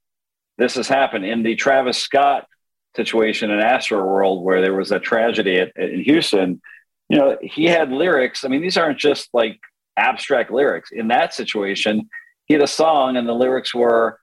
this 0.58 0.76
has 0.76 0.88
happened. 0.88 1.26
In 1.26 1.44
the 1.44 1.56
Travis 1.56 1.98
Scott 1.98 2.46
situation 2.96 3.52
in 3.52 3.60
Astro 3.60 4.04
World 4.06 4.44
where 4.44 4.62
there 4.62 4.74
was 4.74 4.92
a 4.92 5.00
tragedy 5.00 5.60
at, 5.60 5.76
in 5.76 6.02
Houston, 6.02 6.62
you 7.10 7.18
know, 7.18 7.38
he 7.42 7.66
had 7.66 7.92
lyrics. 7.92 8.44
I 8.44 8.48
mean, 8.48 8.62
these 8.62 8.78
aren't 8.78 9.00
just 9.00 9.30
like 9.34 9.60
abstract 9.98 10.52
lyrics. 10.52 10.92
In 10.92 11.08
that 11.10 11.34
situation, 11.34 12.10
he 12.46 12.54
had 12.54 12.64
a 12.64 12.68
song 12.68 13.18
and 13.18 13.28
the 13.28 13.34
lyrics 13.34 13.74
were, 13.74 14.20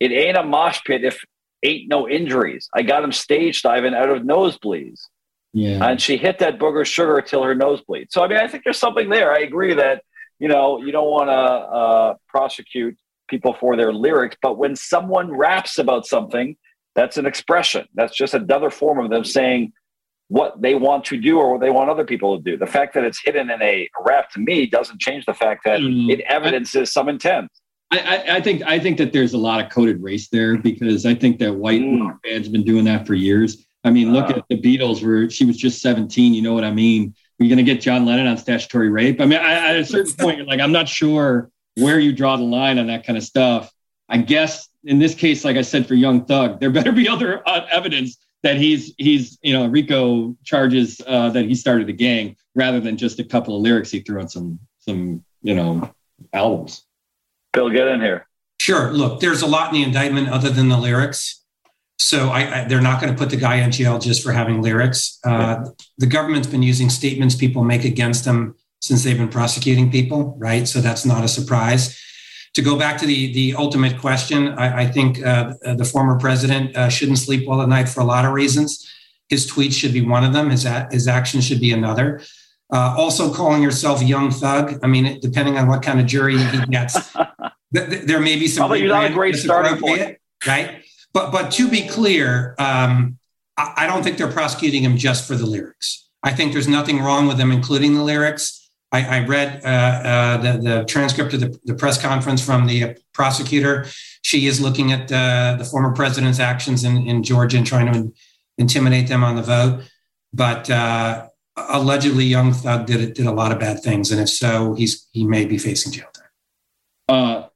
It 0.00 0.12
ain't 0.12 0.36
a 0.36 0.42
mosh 0.42 0.80
pit 0.84 1.04
if 1.04 1.22
ain't 1.62 1.88
no 1.88 2.08
injuries. 2.08 2.68
I 2.74 2.82
got 2.82 3.02
him 3.02 3.12
stage 3.12 3.62
diving 3.62 3.94
out 3.94 4.10
of 4.10 4.22
nosebleeds. 4.22 5.00
Yeah. 5.52 5.88
And 5.88 6.00
she 6.00 6.16
hit 6.16 6.40
that 6.40 6.58
booger 6.58 6.84
sugar 6.84 7.20
till 7.22 7.42
her 7.42 7.54
nosebleed. 7.54 8.08
So, 8.10 8.22
I 8.22 8.28
mean, 8.28 8.38
I 8.38 8.48
think 8.48 8.64
there's 8.64 8.78
something 8.78 9.08
there. 9.08 9.32
I 9.32 9.38
agree 9.38 9.74
that, 9.74 10.02
you 10.38 10.48
know, 10.48 10.82
you 10.82 10.92
don't 10.92 11.08
want 11.08 11.28
to 11.28 11.32
uh, 11.32 12.14
prosecute 12.28 12.96
people 13.28 13.56
for 13.58 13.76
their 13.76 13.92
lyrics, 13.92 14.36
but 14.42 14.58
when 14.58 14.76
someone 14.76 15.32
raps 15.32 15.78
about 15.78 16.06
something, 16.06 16.56
that's 16.94 17.16
an 17.16 17.26
expression. 17.26 17.86
That's 17.94 18.16
just 18.16 18.34
another 18.34 18.70
form 18.70 18.98
of 18.98 19.10
them 19.10 19.24
saying 19.24 19.72
what 20.28 20.60
they 20.60 20.74
want 20.74 21.04
to 21.06 21.20
do 21.20 21.38
or 21.38 21.52
what 21.52 21.60
they 21.60 21.70
want 21.70 21.90
other 21.90 22.04
people 22.04 22.36
to 22.36 22.42
do. 22.42 22.56
The 22.56 22.66
fact 22.66 22.94
that 22.94 23.04
it's 23.04 23.20
hidden 23.22 23.50
in 23.50 23.60
a 23.62 23.88
rap 24.04 24.30
to 24.30 24.40
me 24.40 24.66
doesn't 24.66 25.00
change 25.00 25.26
the 25.26 25.34
fact 25.34 25.62
that 25.64 25.80
mm. 25.80 26.10
it 26.10 26.20
evidences 26.20 26.92
some 26.92 27.08
intent. 27.08 27.50
I, 27.90 28.24
I, 28.36 28.40
think 28.40 28.62
I 28.62 28.78
think 28.78 28.98
that 28.98 29.12
there's 29.12 29.34
a 29.34 29.38
lot 29.38 29.64
of 29.64 29.70
coded 29.70 30.02
race 30.02 30.28
there 30.28 30.56
because 30.56 31.06
I 31.06 31.14
think 31.14 31.38
that 31.38 31.54
white 31.54 31.80
mm. 31.80 32.18
fans 32.24 32.48
been 32.48 32.64
doing 32.64 32.84
that 32.86 33.06
for 33.06 33.14
years. 33.14 33.64
I 33.84 33.90
mean, 33.90 34.12
look 34.12 34.30
uh, 34.30 34.38
at 34.38 34.44
the 34.48 34.60
Beatles 34.60 35.04
where 35.04 35.28
she 35.30 35.44
was 35.44 35.56
just 35.56 35.80
17. 35.82 36.32
You 36.32 36.42
know 36.42 36.54
what 36.54 36.64
I 36.64 36.72
mean? 36.72 37.14
Are 37.38 37.44
you 37.44 37.54
going 37.54 37.64
to 37.64 37.70
get 37.70 37.82
John 37.82 38.06
Lennon 38.06 38.26
on 38.26 38.38
statutory 38.38 38.88
rape? 38.88 39.20
I 39.20 39.26
mean, 39.26 39.38
I, 39.38 39.70
at 39.70 39.76
a 39.76 39.84
certain 39.84 40.12
point, 40.18 40.38
you're 40.38 40.46
like, 40.46 40.60
I'm 40.60 40.72
not 40.72 40.88
sure 40.88 41.50
where 41.76 42.00
you 42.00 42.12
draw 42.12 42.36
the 42.36 42.44
line 42.44 42.78
on 42.78 42.86
that 42.86 43.06
kind 43.06 43.16
of 43.16 43.24
stuff. 43.24 43.70
I 44.08 44.18
guess 44.18 44.68
in 44.84 44.98
this 44.98 45.14
case, 45.14 45.44
like 45.44 45.56
I 45.56 45.62
said, 45.62 45.86
for 45.86 45.94
Young 45.94 46.24
Thug, 46.24 46.60
there 46.60 46.70
better 46.70 46.92
be 46.92 47.08
other 47.08 47.46
uh, 47.48 47.66
evidence 47.70 48.18
that 48.42 48.56
he's 48.56 48.94
he's 48.98 49.38
you 49.42 49.52
know 49.52 49.66
Rico 49.66 50.36
charges 50.44 51.00
uh, 51.06 51.30
that 51.30 51.46
he 51.46 51.54
started 51.54 51.88
a 51.88 51.92
gang 51.92 52.36
rather 52.54 52.80
than 52.80 52.96
just 52.96 53.18
a 53.18 53.24
couple 53.24 53.56
of 53.56 53.62
lyrics 53.62 53.90
he 53.90 54.00
threw 54.00 54.20
on 54.20 54.28
some 54.28 54.58
some 54.78 55.24
you 55.42 55.54
know 55.54 55.90
albums. 56.32 56.84
Bill, 57.52 57.70
get 57.70 57.88
in 57.88 58.00
here. 58.00 58.26
Sure. 58.60 58.92
Look, 58.92 59.20
there's 59.20 59.42
a 59.42 59.46
lot 59.46 59.72
in 59.72 59.80
the 59.80 59.82
indictment 59.82 60.28
other 60.28 60.50
than 60.50 60.68
the 60.68 60.78
lyrics. 60.78 61.42
So 61.98 62.28
I, 62.28 62.62
I, 62.62 62.64
they're 62.64 62.80
not 62.80 63.00
going 63.00 63.12
to 63.12 63.18
put 63.18 63.30
the 63.30 63.36
guy 63.36 63.56
in 63.56 63.70
jail 63.70 63.98
just 63.98 64.22
for 64.22 64.32
having 64.32 64.60
lyrics. 64.60 65.18
Uh, 65.24 65.64
the 65.98 66.06
government's 66.06 66.48
been 66.48 66.62
using 66.62 66.90
statements 66.90 67.36
people 67.36 67.62
make 67.62 67.84
against 67.84 68.24
them 68.24 68.56
since 68.80 69.04
they've 69.04 69.16
been 69.16 69.28
prosecuting 69.28 69.90
people, 69.90 70.34
right? 70.38 70.66
So 70.66 70.80
that's 70.80 71.06
not 71.06 71.24
a 71.24 71.28
surprise 71.28 71.98
to 72.54 72.62
go 72.62 72.76
back 72.78 72.98
to 72.98 73.06
the 73.06 73.32
the 73.32 73.54
ultimate 73.54 73.98
question, 73.98 74.48
I, 74.48 74.82
I 74.82 74.86
think 74.86 75.24
uh, 75.24 75.54
the 75.62 75.84
former 75.84 76.18
president 76.18 76.76
uh, 76.76 76.88
shouldn't 76.88 77.18
sleep 77.18 77.46
well 77.46 77.60
at 77.62 77.68
night 77.68 77.88
for 77.88 78.00
a 78.00 78.04
lot 78.04 78.24
of 78.24 78.32
reasons. 78.32 78.88
His 79.28 79.50
tweets 79.50 79.72
should 79.72 79.92
be 79.92 80.02
one 80.02 80.24
of 80.24 80.32
them. 80.32 80.50
His 80.50 80.66
his 80.90 81.08
actions 81.08 81.44
should 81.44 81.60
be 81.60 81.72
another. 81.72 82.22
Uh, 82.72 82.94
also, 82.96 83.32
calling 83.32 83.62
yourself 83.62 84.02
young 84.02 84.30
thug. 84.30 84.78
I 84.82 84.86
mean, 84.86 85.20
depending 85.20 85.58
on 85.58 85.68
what 85.68 85.82
kind 85.82 86.00
of 86.00 86.06
jury 86.06 86.38
he 86.38 86.66
gets, 86.66 87.12
th- 87.74 88.02
there 88.02 88.20
may 88.20 88.36
be 88.36 88.48
some. 88.48 88.68
Probably 88.68 88.86
not 88.86 89.10
a 89.10 89.12
great 89.12 89.36
starting 89.36 89.78
point, 89.78 90.18
right? 90.46 90.82
But 91.12 91.32
but 91.32 91.50
to 91.52 91.68
be 91.68 91.86
clear, 91.86 92.54
um, 92.58 93.18
I, 93.56 93.74
I 93.78 93.86
don't 93.86 94.02
think 94.02 94.16
they're 94.16 94.32
prosecuting 94.32 94.82
him 94.82 94.96
just 94.96 95.26
for 95.26 95.34
the 95.34 95.46
lyrics. 95.46 96.08
I 96.22 96.32
think 96.32 96.52
there's 96.52 96.68
nothing 96.68 97.00
wrong 97.00 97.26
with 97.26 97.36
them 97.36 97.52
including 97.52 97.94
the 97.94 98.02
lyrics. 98.02 98.63
I, 98.94 99.16
I 99.16 99.26
read 99.26 99.64
uh, 99.64 99.68
uh, 99.68 100.36
the, 100.36 100.58
the, 100.58 100.84
transcript 100.84 101.34
of 101.34 101.40
the, 101.40 101.58
the, 101.64 101.74
press 101.74 102.00
conference 102.00 102.44
from 102.44 102.66
the 102.66 102.96
prosecutor. 103.12 103.86
She 104.22 104.46
is 104.46 104.60
looking 104.60 104.92
at 104.92 105.10
uh, 105.10 105.56
the 105.58 105.64
former 105.64 105.92
president's 105.92 106.38
actions 106.38 106.84
in, 106.84 107.08
in, 107.08 107.24
Georgia 107.24 107.56
and 107.56 107.66
trying 107.66 107.92
to 107.92 108.14
intimidate 108.56 109.08
them 109.08 109.24
on 109.24 109.34
the 109.34 109.42
vote. 109.42 109.82
But 110.32 110.70
uh, 110.70 111.26
allegedly, 111.56 112.24
Young 112.24 112.52
Thug 112.52 112.86
did 112.86 113.14
did 113.14 113.26
a 113.26 113.32
lot 113.32 113.50
of 113.50 113.58
bad 113.58 113.82
things, 113.82 114.12
and 114.12 114.20
if 114.20 114.28
so, 114.28 114.74
he's 114.74 115.08
he 115.10 115.26
may 115.26 115.44
be 115.44 115.58
facing 115.58 115.92
jail 115.92 116.08
time. 116.14 116.28
Uh, 117.08 117.48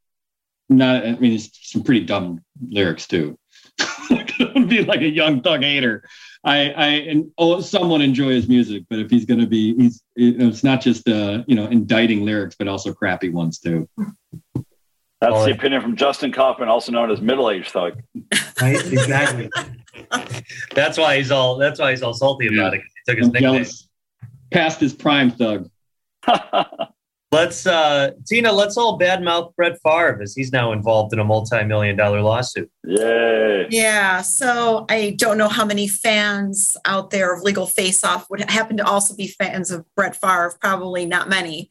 not. 0.68 1.06
I 1.06 1.12
mean, 1.16 1.34
it's 1.34 1.50
some 1.70 1.84
pretty 1.84 2.04
dumb 2.04 2.44
lyrics 2.68 3.06
too. 3.06 3.38
be 4.68 4.84
like 4.84 5.02
a 5.02 5.08
Young 5.08 5.40
Thug 5.40 5.62
hater. 5.62 6.02
I, 6.48 6.70
I 6.70 6.86
and 6.86 7.30
oh, 7.36 7.60
someone 7.60 8.00
enjoy 8.00 8.30
his 8.30 8.48
music, 8.48 8.84
but 8.88 8.98
if 8.98 9.10
he's 9.10 9.26
going 9.26 9.40
to 9.40 9.46
be, 9.46 9.74
he's 9.74 10.02
it's 10.16 10.64
not 10.64 10.80
just 10.80 11.06
uh, 11.06 11.44
you 11.46 11.54
know 11.54 11.66
indicting 11.66 12.24
lyrics, 12.24 12.56
but 12.58 12.66
also 12.66 12.94
crappy 12.94 13.28
ones 13.28 13.58
too. 13.58 13.86
That's 15.20 15.34
oh, 15.34 15.44
the 15.44 15.52
opinion 15.52 15.82
from 15.82 15.94
Justin 15.94 16.32
Kaufmann, 16.32 16.68
also 16.68 16.90
known 16.90 17.10
as 17.10 17.20
middle 17.20 17.50
aged 17.50 17.70
thug. 17.70 18.00
Right, 18.62 18.76
exactly. 18.76 19.50
that's 20.74 20.96
why 20.96 21.18
he's 21.18 21.30
all. 21.30 21.58
That's 21.58 21.80
why 21.80 21.90
he's 21.90 22.02
all 22.02 22.14
salty 22.14 22.46
about 22.46 22.72
it. 22.72 22.80
He 22.80 23.12
took 23.12 23.18
his 23.18 23.26
I'm 23.26 23.32
nickname. 23.34 23.52
Jealous. 23.52 23.88
Past 24.50 24.80
his 24.80 24.94
prime, 24.94 25.30
thug. 25.30 25.68
Let's 27.30 27.66
uh 27.66 28.12
Tina, 28.26 28.50
let's 28.52 28.78
all 28.78 28.98
badmouth 28.98 29.54
Brett 29.54 29.78
Favre 29.84 30.22
as 30.22 30.34
he's 30.34 30.50
now 30.50 30.72
involved 30.72 31.12
in 31.12 31.18
a 31.18 31.24
multi-million 31.24 31.94
dollar 31.94 32.22
lawsuit. 32.22 32.70
Yay. 32.84 33.66
Yeah. 33.70 34.22
So 34.22 34.86
I 34.88 35.14
don't 35.18 35.36
know 35.36 35.48
how 35.48 35.66
many 35.66 35.88
fans 35.88 36.76
out 36.86 37.10
there 37.10 37.34
of 37.34 37.42
Legal 37.42 37.66
Face 37.66 38.02
Off 38.02 38.30
would 38.30 38.48
happen 38.50 38.78
to 38.78 38.84
also 38.84 39.14
be 39.14 39.28
fans 39.28 39.70
of 39.70 39.84
Brett 39.94 40.16
Favre, 40.16 40.56
probably 40.60 41.04
not 41.04 41.28
many. 41.28 41.68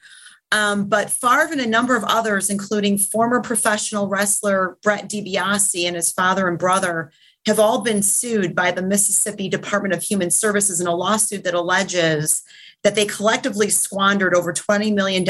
Um, 0.52 0.88
but 0.88 1.10
Favre 1.10 1.52
and 1.52 1.62
a 1.62 1.68
number 1.68 1.96
of 1.96 2.04
others, 2.06 2.50
including 2.50 2.98
former 2.98 3.42
professional 3.42 4.08
wrestler 4.08 4.78
Brett 4.82 5.10
DiBiase 5.10 5.86
and 5.86 5.96
his 5.96 6.12
father 6.12 6.48
and 6.48 6.58
brother, 6.58 7.12
have 7.48 7.60
all 7.60 7.82
been 7.82 8.04
sued 8.04 8.56
by 8.56 8.72
the 8.72 8.82
Mississippi 8.82 9.50
Department 9.50 9.94
of 9.94 10.04
Human 10.04 10.30
Services 10.30 10.80
in 10.80 10.88
a 10.88 10.96
lawsuit 10.96 11.44
that 11.44 11.54
alleges 11.54 12.44
that 12.88 12.96
they 12.96 13.06
collectively 13.06 13.70
squandered 13.70 14.34
over 14.34 14.54
$20 14.54 14.94
million 14.94 15.26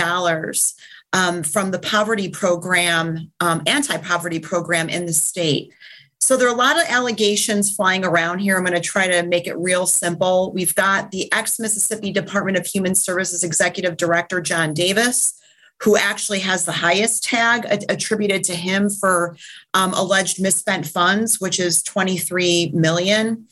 um, 1.11 1.41
from 1.41 1.71
the 1.71 1.79
poverty 1.79 2.29
program, 2.29 3.31
um, 3.39 3.63
anti 3.65 3.97
poverty 3.97 4.37
program 4.37 4.89
in 4.89 5.07
the 5.07 5.13
state. 5.13 5.73
So 6.19 6.37
there 6.37 6.47
are 6.47 6.53
a 6.53 6.55
lot 6.55 6.77
of 6.77 6.83
allegations 6.87 7.75
flying 7.75 8.05
around 8.05 8.39
here. 8.39 8.57
I'm 8.57 8.63
going 8.63 8.79
to 8.79 8.79
try 8.79 9.07
to 9.07 9.23
make 9.23 9.47
it 9.47 9.57
real 9.57 9.87
simple. 9.87 10.53
We've 10.53 10.75
got 10.75 11.09
the 11.09 11.33
ex 11.33 11.57
Mississippi 11.57 12.11
Department 12.11 12.57
of 12.57 12.67
Human 12.67 12.93
Services 12.93 13.43
Executive 13.43 13.97
Director, 13.97 14.39
John 14.39 14.75
Davis, 14.75 15.33
who 15.81 15.97
actually 15.97 16.41
has 16.41 16.63
the 16.65 16.71
highest 16.71 17.23
tag 17.23 17.65
attributed 17.89 18.43
to 18.43 18.55
him 18.55 18.91
for 18.91 19.35
um, 19.73 19.95
alleged 19.95 20.39
misspent 20.39 20.85
funds, 20.85 21.41
which 21.41 21.59
is 21.59 21.81
23 21.81 22.69
million. 22.75 23.47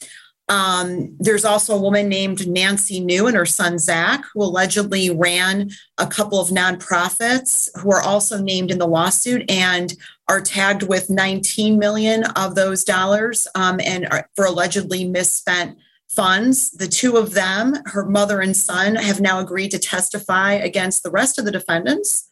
Um, 0.48 1.16
there's 1.20 1.46
also 1.46 1.76
a 1.76 1.82
woman 1.82 2.08
named 2.08 2.48
Nancy 2.48 3.00
New 3.00 3.26
and 3.28 3.36
her 3.36 3.46
son 3.46 3.80
Zach, 3.80 4.24
who 4.34 4.44
allegedly 4.44 5.10
ran 5.10 5.72
a 5.98 6.06
couple 6.06 6.40
of 6.40 6.50
nonprofits 6.50 7.70
who 7.80 7.92
are 7.92 8.02
also 8.02 8.40
named 8.42 8.70
in 8.70 8.78
the 8.78 8.88
lawsuit 8.88 9.50
and 9.50 9.94
are 10.28 10.42
tagged 10.42 10.84
with 10.84 11.10
19 11.10 11.80
million 11.80 12.24
of 12.36 12.56
those 12.56 12.84
dollars 12.84 13.48
um, 13.56 13.80
and 13.84 14.08
are, 14.12 14.30
for 14.36 14.46
allegedly 14.46 15.04
misspent 15.08 15.78
funds. 16.10 16.72
The 16.72 16.88
two 16.88 17.18
of 17.18 17.34
them, 17.34 17.76
her 17.86 18.06
mother 18.06 18.40
and 18.40 18.56
son, 18.56 18.96
have 18.96 19.20
now 19.20 19.40
agreed 19.40 19.72
to 19.72 19.80
testify 19.80 20.54
against 20.54 21.04
the 21.04 21.12
rest 21.12 21.40
of 21.40 21.46
the 21.46 21.52
defendants. 21.52 22.30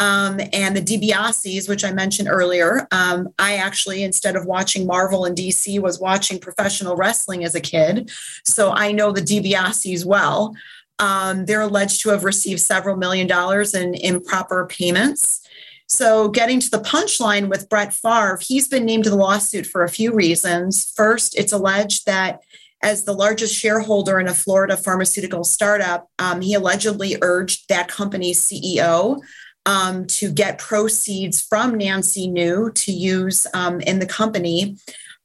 Um, 0.00 0.40
and 0.54 0.74
the 0.74 0.80
DiBiases, 0.80 1.68
which 1.68 1.84
I 1.84 1.92
mentioned 1.92 2.28
earlier. 2.28 2.88
Um, 2.90 3.28
I 3.38 3.56
actually, 3.56 4.02
instead 4.02 4.34
of 4.34 4.46
watching 4.46 4.86
Marvel 4.86 5.26
and 5.26 5.36
DC, 5.36 5.78
was 5.78 6.00
watching 6.00 6.40
professional 6.40 6.96
wrestling 6.96 7.44
as 7.44 7.54
a 7.54 7.60
kid. 7.60 8.10
So 8.46 8.72
I 8.72 8.92
know 8.92 9.12
the 9.12 9.20
DiBiases 9.20 10.06
well. 10.06 10.56
Um, 10.98 11.44
they're 11.44 11.60
alleged 11.60 12.00
to 12.02 12.10
have 12.10 12.24
received 12.24 12.60
several 12.60 12.96
million 12.96 13.26
dollars 13.26 13.74
in 13.74 13.94
improper 13.94 14.66
payments. 14.66 15.46
So, 15.86 16.28
getting 16.28 16.60
to 16.60 16.70
the 16.70 16.78
punchline 16.78 17.48
with 17.48 17.68
Brett 17.68 17.92
Favre, 17.92 18.38
he's 18.40 18.68
been 18.68 18.84
named 18.84 19.04
to 19.04 19.10
the 19.10 19.16
lawsuit 19.16 19.66
for 19.66 19.82
a 19.82 19.88
few 19.88 20.12
reasons. 20.14 20.92
First, 20.94 21.36
it's 21.36 21.52
alleged 21.52 22.06
that 22.06 22.42
as 22.82 23.04
the 23.04 23.12
largest 23.12 23.54
shareholder 23.54 24.20
in 24.20 24.28
a 24.28 24.34
Florida 24.34 24.76
pharmaceutical 24.76 25.42
startup, 25.42 26.08
um, 26.18 26.42
he 26.42 26.54
allegedly 26.54 27.16
urged 27.22 27.68
that 27.68 27.88
company's 27.88 28.40
CEO 28.40 29.20
um, 29.66 30.06
to 30.06 30.30
get 30.30 30.58
proceeds 30.58 31.40
from 31.40 31.76
Nancy 31.76 32.28
New 32.28 32.70
to 32.72 32.92
use 32.92 33.46
um, 33.54 33.80
in 33.80 33.98
the 33.98 34.06
company. 34.06 34.76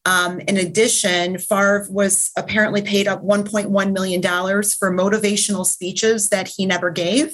Um, 0.06 0.40
in 0.42 0.58
addition, 0.58 1.38
Favre 1.40 1.88
was 1.90 2.32
apparently 2.38 2.82
paid 2.82 3.08
up 3.08 3.24
$1.1 3.24 3.92
million 3.92 4.22
for 4.22 4.92
motivational 4.94 5.66
speeches 5.66 6.30
that 6.30 6.48
he 6.48 6.66
never 6.66 6.92
gave. 6.92 7.34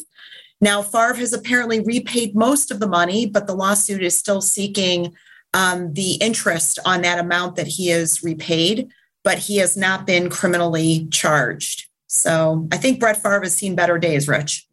Now, 0.61 0.81
Favre 0.81 1.15
has 1.15 1.33
apparently 1.33 1.81
repaid 1.81 2.35
most 2.35 2.71
of 2.71 2.79
the 2.79 2.87
money, 2.87 3.25
but 3.25 3.47
the 3.47 3.55
lawsuit 3.55 4.03
is 4.03 4.17
still 4.17 4.41
seeking 4.41 5.13
um, 5.53 5.93
the 5.93 6.13
interest 6.13 6.79
on 6.85 7.01
that 7.01 7.19
amount 7.19 7.55
that 7.57 7.67
he 7.67 7.87
has 7.87 8.23
repaid, 8.23 8.89
but 9.23 9.39
he 9.39 9.57
has 9.57 9.75
not 9.75 10.05
been 10.05 10.29
criminally 10.29 11.07
charged. 11.11 11.87
So 12.07 12.67
I 12.71 12.77
think 12.77 12.99
Brett 12.99 13.21
Favre 13.21 13.41
has 13.41 13.55
seen 13.55 13.75
better 13.75 13.97
days, 13.97 14.27
Rich. 14.27 14.67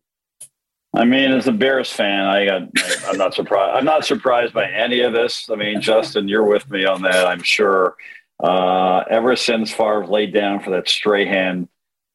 I 0.95 1.05
mean, 1.05 1.33
as 1.33 1.47
a 1.47 1.53
Bears 1.53 1.93
fan, 1.93 2.25
I 2.25 2.47
got. 2.47 2.63
I'm 3.07 3.19
not 3.19 3.35
surprised. 3.35 3.77
I'm 3.77 3.85
not 3.85 4.05
surprised 4.05 4.55
by 4.55 4.71
any 4.71 5.01
of 5.01 5.13
this. 5.13 5.49
I 5.51 5.55
mean, 5.55 5.81
Justin, 5.81 6.29
you're 6.29 6.47
with 6.47 6.69
me 6.71 6.85
on 6.85 7.03
that. 7.03 7.27
I'm 7.27 7.43
sure. 7.43 7.95
Uh, 8.43 9.05
ever 9.11 9.35
since 9.37 9.71
Favre 9.73 10.07
laid 10.07 10.33
down 10.33 10.61
for 10.61 10.71
that 10.71 10.89
Strahan 10.89 11.69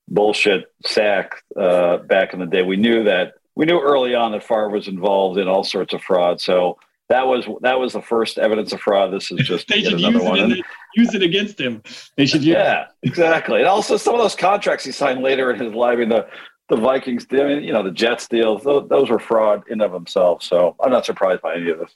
bullshit 0.08 0.74
sack 0.86 1.44
uh, 1.56 1.98
back 1.98 2.34
in 2.34 2.40
the 2.40 2.46
day, 2.46 2.64
we 2.64 2.78
knew 2.78 3.04
that 3.04 3.34
we 3.56 3.66
knew 3.66 3.80
early 3.80 4.16
on 4.16 4.32
that 4.32 4.44
Favre 4.44 4.70
was 4.70 4.88
involved 4.88 5.38
in 5.38 5.48
all 5.48 5.64
sorts 5.64 5.94
of 5.94 6.02
fraud. 6.02 6.42
So 6.42 6.80
that 7.10 7.28
was 7.28 7.46
that 7.62 7.80
was 7.80 7.94
the 7.94 8.02
first 8.02 8.38
evidence 8.38 8.74
of 8.74 8.82
fraud. 8.82 9.14
This 9.14 9.32
is 9.32 9.46
just 9.48 9.68
they 9.68 9.84
should 9.84 10.00
use 10.00 10.16
it, 10.16 10.40
and 10.40 10.64
use 10.96 11.14
it 11.14 11.22
against 11.22 11.60
him. 11.60 11.84
They 12.18 12.26
should 12.26 12.44
use 12.44 12.56
yeah, 12.56 12.88
exactly. 13.04 13.60
And 13.60 13.68
also 13.68 13.98
some 13.98 14.16
of 14.16 14.22
those 14.22 14.36
contracts 14.36 14.86
he 14.86 14.92
signed 14.92 15.22
later 15.22 15.52
in 15.52 15.60
his 15.60 15.74
life, 15.74 15.94
I 15.94 16.00
mean, 16.00 16.10
the 16.10 16.28
the 16.70 16.76
Vikings, 16.76 17.26
deal, 17.26 17.44
I 17.44 17.48
mean, 17.48 17.64
you 17.64 17.74
know, 17.74 17.84
the 17.84 17.92
Jets 17.92 18.28
deals, 18.28 18.64
those, 18.64 18.88
those 18.90 19.10
were 19.10 19.20
fraud 19.20 19.64
in 19.70 19.82
of 19.82 19.92
themselves. 19.92 20.46
So 20.46 20.76
I'm 20.80 20.92
not 20.92 21.06
surprised 21.06 21.42
by 21.42 21.56
any 21.56 21.70
of 21.70 21.80
this. 21.80 21.94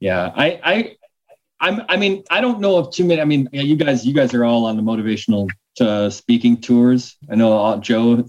Yeah, 0.00 0.32
I, 0.34 0.60
I, 0.62 0.96
I'm, 1.60 1.82
I 1.88 1.96
mean, 1.96 2.24
I 2.30 2.40
don't 2.40 2.60
know 2.60 2.78
if 2.78 2.90
too 2.92 3.04
many. 3.04 3.20
I 3.20 3.24
mean, 3.24 3.48
you 3.52 3.76
guys, 3.76 4.06
you 4.06 4.14
guys 4.14 4.34
are 4.34 4.44
all 4.44 4.64
on 4.66 4.76
the 4.76 4.82
motivational 4.82 5.48
uh, 5.80 6.10
speaking 6.10 6.60
tours. 6.60 7.16
I 7.30 7.34
know 7.34 7.64
uh, 7.64 7.76
Joe. 7.78 8.24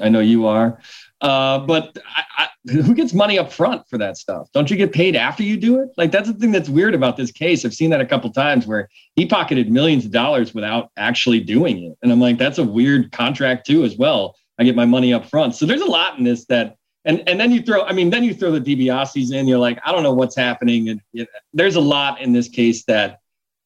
I 0.00 0.08
know 0.08 0.20
you 0.20 0.46
are. 0.46 0.78
Uh, 1.20 1.60
but 1.60 1.96
I, 2.16 2.24
I, 2.38 2.48
who 2.70 2.94
gets 2.94 3.14
money 3.14 3.38
up 3.38 3.52
front 3.52 3.88
for 3.88 3.98
that 3.98 4.16
stuff? 4.16 4.48
Don't 4.52 4.70
you 4.70 4.76
get 4.76 4.92
paid 4.92 5.16
after 5.16 5.42
you 5.42 5.56
do 5.56 5.80
it? 5.80 5.88
Like 5.96 6.10
that's 6.10 6.28
the 6.28 6.34
thing 6.34 6.52
that's 6.52 6.68
weird 6.68 6.94
about 6.94 7.16
this 7.16 7.30
case. 7.30 7.64
I've 7.64 7.74
seen 7.74 7.90
that 7.90 8.00
a 8.00 8.06
couple 8.06 8.30
times 8.30 8.66
where 8.66 8.88
he 9.16 9.26
pocketed 9.26 9.70
millions 9.70 10.04
of 10.04 10.10
dollars 10.10 10.54
without 10.54 10.90
actually 10.96 11.40
doing 11.40 11.84
it, 11.84 11.98
and 12.02 12.12
I'm 12.12 12.20
like, 12.20 12.38
that's 12.38 12.58
a 12.58 12.64
weird 12.64 13.12
contract 13.12 13.66
too, 13.66 13.84
as 13.84 13.96
well. 13.96 14.36
I 14.58 14.64
get 14.64 14.76
my 14.76 14.86
money 14.86 15.12
up 15.12 15.26
front. 15.26 15.54
So 15.54 15.66
there's 15.66 15.80
a 15.80 15.86
lot 15.86 16.18
in 16.18 16.24
this 16.24 16.44
that 16.46 16.76
and 17.04 17.22
and 17.28 17.38
then 17.38 17.50
you 17.50 17.62
throw 17.62 17.82
i 17.84 17.92
mean 17.92 18.10
then 18.10 18.24
you 18.24 18.34
throw 18.34 18.50
the 18.50 18.60
DiBiase's 18.60 19.30
in 19.30 19.46
you're 19.46 19.58
like 19.58 19.78
i 19.84 19.92
don't 19.92 20.02
know 20.02 20.14
what's 20.14 20.36
happening. 20.36 20.88
And 20.88 21.00
you 21.12 21.22
know, 21.22 21.28
there's 21.52 21.76
a 21.76 21.80
lot 21.80 22.20
in 22.20 22.32
this 22.32 22.48
case 22.48 22.84
that 22.84 23.20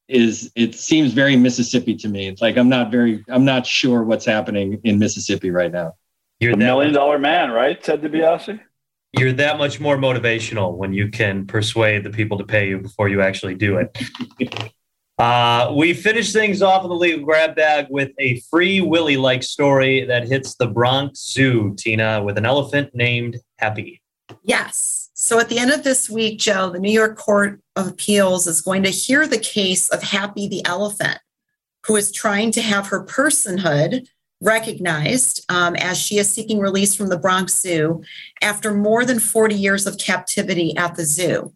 is 0.07 0.51
it 0.55 0.73
seems 0.73 1.13
very 1.13 1.35
mississippi 1.35 1.95
to 1.97 2.07
me. 2.07 2.27
It's 2.27 2.41
like 2.41 2.57
i'm 2.57 2.69
not 2.69 2.91
very 2.91 3.23
i'm 3.29 3.45
not 3.45 3.65
sure 3.65 4.03
what's 4.03 4.25
happening 4.25 4.79
in 4.83 4.99
mississippi 4.99 5.51
right 5.51 5.71
now. 5.71 5.93
You're 6.39 6.53
a 6.53 6.57
million 6.57 6.93
dollar 6.93 7.19
man 7.19 7.51
right? 7.51 7.81
Ted 7.81 8.01
DiBiase? 8.01 8.59
You're 9.13 9.33
that 9.33 9.57
much 9.57 9.79
more 9.79 9.97
motivational 9.97 10.75
when 10.75 10.93
you 10.93 11.09
can 11.09 11.47
persuade 11.47 12.03
the 12.03 12.11
people 12.11 12.37
to 12.37 12.43
pay 12.43 12.69
you 12.69 12.77
before 12.77 13.09
you 13.09 13.21
actually 13.21 13.55
do 13.55 13.77
it 13.77 13.97
Uh, 15.19 15.73
we 15.75 15.93
finish 15.93 16.31
things 16.31 16.61
off 16.61 16.83
in 16.83 16.89
the 16.89 16.95
legal 16.95 17.25
grab 17.25 17.53
bag 17.53 17.87
with 17.89 18.11
a 18.19 18.39
free 18.49 18.79
Willy 18.79 19.17
like 19.17 19.43
story 19.43 20.05
that 20.05 20.29
hits 20.29 20.55
the 20.55 20.67
Bronx 20.67 21.19
Zoo, 21.33 21.75
Tina, 21.77 22.23
with 22.23 22.37
an 22.37 22.45
elephant 22.45 22.95
named 22.95 23.37
Happy. 23.57 24.01
Yes. 24.43 25.09
So 25.13 25.37
at 25.37 25.49
the 25.49 25.59
end 25.59 25.71
of 25.71 25.83
this 25.83 26.09
week, 26.09 26.39
Joe, 26.39 26.69
the 26.69 26.79
New 26.79 26.91
York 26.91 27.17
Court 27.17 27.59
of 27.75 27.87
Appeals 27.87 28.47
is 28.47 28.61
going 28.61 28.83
to 28.83 28.89
hear 28.89 29.27
the 29.27 29.37
case 29.37 29.89
of 29.89 30.01
Happy 30.01 30.47
the 30.47 30.65
elephant, 30.65 31.19
who 31.85 31.97
is 31.97 32.13
trying 32.13 32.51
to 32.53 32.61
have 32.61 32.87
her 32.87 33.03
personhood 33.03 34.07
recognized 34.39 35.43
um, 35.49 35.75
as 35.75 35.97
she 35.97 36.17
is 36.17 36.31
seeking 36.31 36.59
release 36.59 36.95
from 36.95 37.09
the 37.09 37.17
Bronx 37.17 37.59
Zoo 37.59 38.01
after 38.41 38.73
more 38.73 39.03
than 39.03 39.19
40 39.19 39.53
years 39.53 39.85
of 39.85 39.97
captivity 39.97 40.77
at 40.77 40.95
the 40.95 41.03
zoo. 41.03 41.53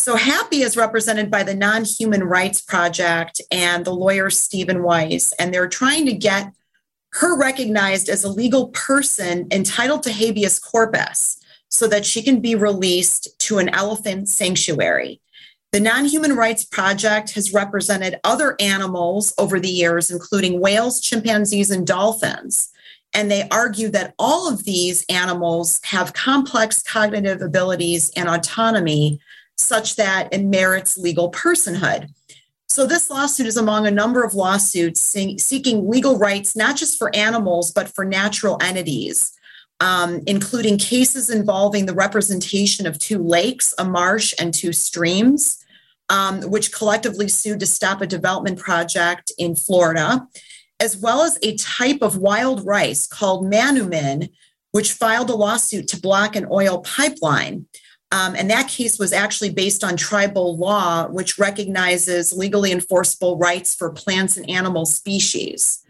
So 0.00 0.14
Happy 0.14 0.62
is 0.62 0.76
represented 0.76 1.28
by 1.28 1.42
the 1.42 1.56
Non 1.56 1.84
Human 1.84 2.22
Rights 2.22 2.60
Project 2.60 3.40
and 3.50 3.84
the 3.84 3.92
lawyer 3.92 4.30
Steven 4.30 4.84
Wise, 4.84 5.34
and 5.40 5.52
they're 5.52 5.68
trying 5.68 6.06
to 6.06 6.12
get 6.12 6.52
her 7.14 7.36
recognized 7.36 8.08
as 8.08 8.22
a 8.22 8.28
legal 8.28 8.68
person 8.68 9.48
entitled 9.50 10.04
to 10.04 10.12
habeas 10.12 10.60
corpus 10.60 11.40
so 11.68 11.88
that 11.88 12.06
she 12.06 12.22
can 12.22 12.40
be 12.40 12.54
released 12.54 13.36
to 13.40 13.58
an 13.58 13.70
elephant 13.70 14.28
sanctuary. 14.28 15.20
The 15.72 15.80
Non 15.80 16.04
Human 16.04 16.36
Rights 16.36 16.64
Project 16.64 17.32
has 17.32 17.52
represented 17.52 18.20
other 18.22 18.54
animals 18.60 19.34
over 19.36 19.58
the 19.58 19.68
years, 19.68 20.12
including 20.12 20.60
whales, 20.60 21.00
chimpanzees, 21.00 21.72
and 21.72 21.84
dolphins. 21.84 22.70
And 23.14 23.28
they 23.28 23.48
argue 23.50 23.88
that 23.88 24.14
all 24.16 24.48
of 24.48 24.62
these 24.62 25.04
animals 25.08 25.80
have 25.82 26.12
complex 26.12 26.84
cognitive 26.84 27.42
abilities 27.42 28.12
and 28.14 28.28
autonomy 28.28 29.20
such 29.58 29.96
that 29.96 30.32
it 30.32 30.44
merits 30.44 30.96
legal 30.96 31.30
personhood. 31.30 32.08
So, 32.66 32.86
this 32.86 33.10
lawsuit 33.10 33.46
is 33.46 33.56
among 33.56 33.86
a 33.86 33.90
number 33.90 34.22
of 34.22 34.34
lawsuits 34.34 35.00
seeking 35.00 35.88
legal 35.88 36.18
rights, 36.18 36.54
not 36.54 36.76
just 36.76 36.98
for 36.98 37.14
animals, 37.16 37.72
but 37.72 37.88
for 37.88 38.04
natural 38.04 38.58
entities, 38.62 39.32
um, 39.80 40.20
including 40.26 40.76
cases 40.76 41.30
involving 41.30 41.86
the 41.86 41.94
representation 41.94 42.86
of 42.86 42.98
two 42.98 43.22
lakes, 43.22 43.74
a 43.78 43.84
marsh, 43.84 44.34
and 44.38 44.52
two 44.52 44.74
streams, 44.74 45.64
um, 46.10 46.42
which 46.42 46.72
collectively 46.72 47.28
sued 47.28 47.60
to 47.60 47.66
stop 47.66 48.02
a 48.02 48.06
development 48.06 48.58
project 48.58 49.32
in 49.38 49.56
Florida, 49.56 50.26
as 50.78 50.96
well 50.96 51.22
as 51.22 51.38
a 51.42 51.56
type 51.56 52.02
of 52.02 52.18
wild 52.18 52.66
rice 52.66 53.06
called 53.06 53.50
manoomin, 53.50 54.30
which 54.72 54.92
filed 54.92 55.30
a 55.30 55.34
lawsuit 55.34 55.88
to 55.88 56.00
block 56.00 56.36
an 56.36 56.46
oil 56.50 56.80
pipeline. 56.82 57.66
Um, 58.10 58.34
and 58.36 58.50
that 58.50 58.68
case 58.68 58.98
was 58.98 59.12
actually 59.12 59.50
based 59.50 59.84
on 59.84 59.96
tribal 59.96 60.56
law, 60.56 61.08
which 61.08 61.38
recognizes 61.38 62.32
legally 62.32 62.72
enforceable 62.72 63.36
rights 63.36 63.74
for 63.74 63.90
plants 63.90 64.36
and 64.36 64.48
animal 64.48 64.86
species. 64.86 65.84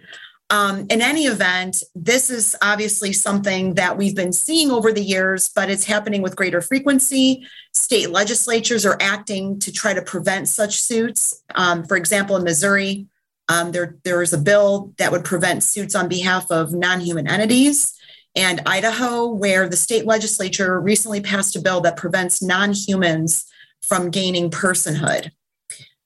Um, 0.51 0.87
in 0.89 1.03
any 1.03 1.27
event, 1.27 1.83
this 1.95 2.31
is 2.31 2.57
obviously 2.63 3.13
something 3.13 3.75
that 3.75 3.99
we've 3.99 4.17
been 4.17 4.33
seeing 4.33 4.71
over 4.71 4.93
the 4.93 5.03
years, 5.03 5.51
but 5.51 5.69
it's 5.69 5.85
happening 5.85 6.23
with 6.23 6.37
greater 6.37 6.63
frequency. 6.63 7.47
State 7.75 8.11
legislatures 8.11 8.87
are 8.87 8.97
acting 8.99 9.61
to 9.61 9.71
try 9.71 9.93
to 9.93 10.01
prevent 10.01 10.49
such 10.49 10.81
suits. 10.81 11.43
Um, 11.55 11.85
for 11.85 11.97
example, 11.97 12.35
in 12.37 12.45
Missouri, 12.45 13.07
um, 13.51 13.73
there, 13.73 13.97
there 14.05 14.23
is 14.23 14.33
a 14.33 14.39
bill 14.39 14.95
that 14.97 15.13
would 15.13 15.25
prevent 15.25 15.63
suits 15.63 15.95
on 15.95 16.09
behalf 16.09 16.51
of 16.51 16.73
non 16.73 17.01
human 17.01 17.29
entities 17.29 17.98
and 18.35 18.63
Idaho, 18.67 19.27
where 19.27 19.69
the 19.69 19.77
state 19.77 20.07
legislature 20.07 20.81
recently 20.81 21.21
passed 21.21 21.57
a 21.57 21.61
bill 21.61 21.81
that 21.83 21.97
prevents 21.97 22.43
non 22.43 22.73
humans 22.73 23.45
from 23.83 24.11
gaining 24.11 24.51
personhood. 24.51 25.31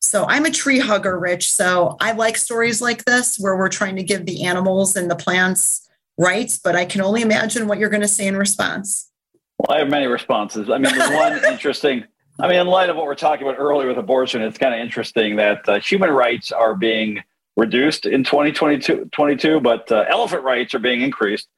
So 0.00 0.26
I'm 0.28 0.44
a 0.44 0.50
tree 0.50 0.80
hugger, 0.80 1.18
Rich. 1.18 1.52
So 1.52 1.96
I 2.00 2.12
like 2.12 2.36
stories 2.36 2.80
like 2.80 3.04
this 3.04 3.38
where 3.38 3.56
we're 3.56 3.68
trying 3.68 3.96
to 3.96 4.02
give 4.02 4.26
the 4.26 4.44
animals 4.44 4.96
and 4.96 5.10
the 5.10 5.16
plants 5.16 5.88
rights, 6.18 6.58
but 6.62 6.76
I 6.76 6.84
can 6.84 7.00
only 7.00 7.22
imagine 7.22 7.68
what 7.68 7.78
you're 7.78 7.88
going 7.88 8.02
to 8.02 8.08
say 8.08 8.26
in 8.26 8.36
response. 8.36 9.10
Well, 9.58 9.76
I 9.76 9.80
have 9.80 9.88
many 9.88 10.06
responses. 10.06 10.70
I 10.70 10.78
mean, 10.78 10.96
one 10.98 11.44
interesting. 11.48 12.04
I 12.40 12.48
mean, 12.48 12.58
in 12.58 12.66
light 12.66 12.90
of 12.90 12.96
what 12.96 13.06
we're 13.06 13.14
talking 13.14 13.46
about 13.46 13.58
earlier 13.58 13.88
with 13.88 13.98
abortion, 13.98 14.42
it's 14.42 14.58
kind 14.58 14.74
of 14.74 14.80
interesting 14.80 15.36
that 15.36 15.68
uh, 15.68 15.80
human 15.80 16.10
rights 16.10 16.50
are 16.50 16.74
being 16.74 17.22
reduced 17.56 18.06
in 18.06 18.24
2022, 18.24 19.10
22, 19.12 19.60
but 19.60 19.90
uh, 19.92 20.04
elephant 20.08 20.42
rights 20.42 20.74
are 20.74 20.78
being 20.78 21.02
increased. 21.02 21.48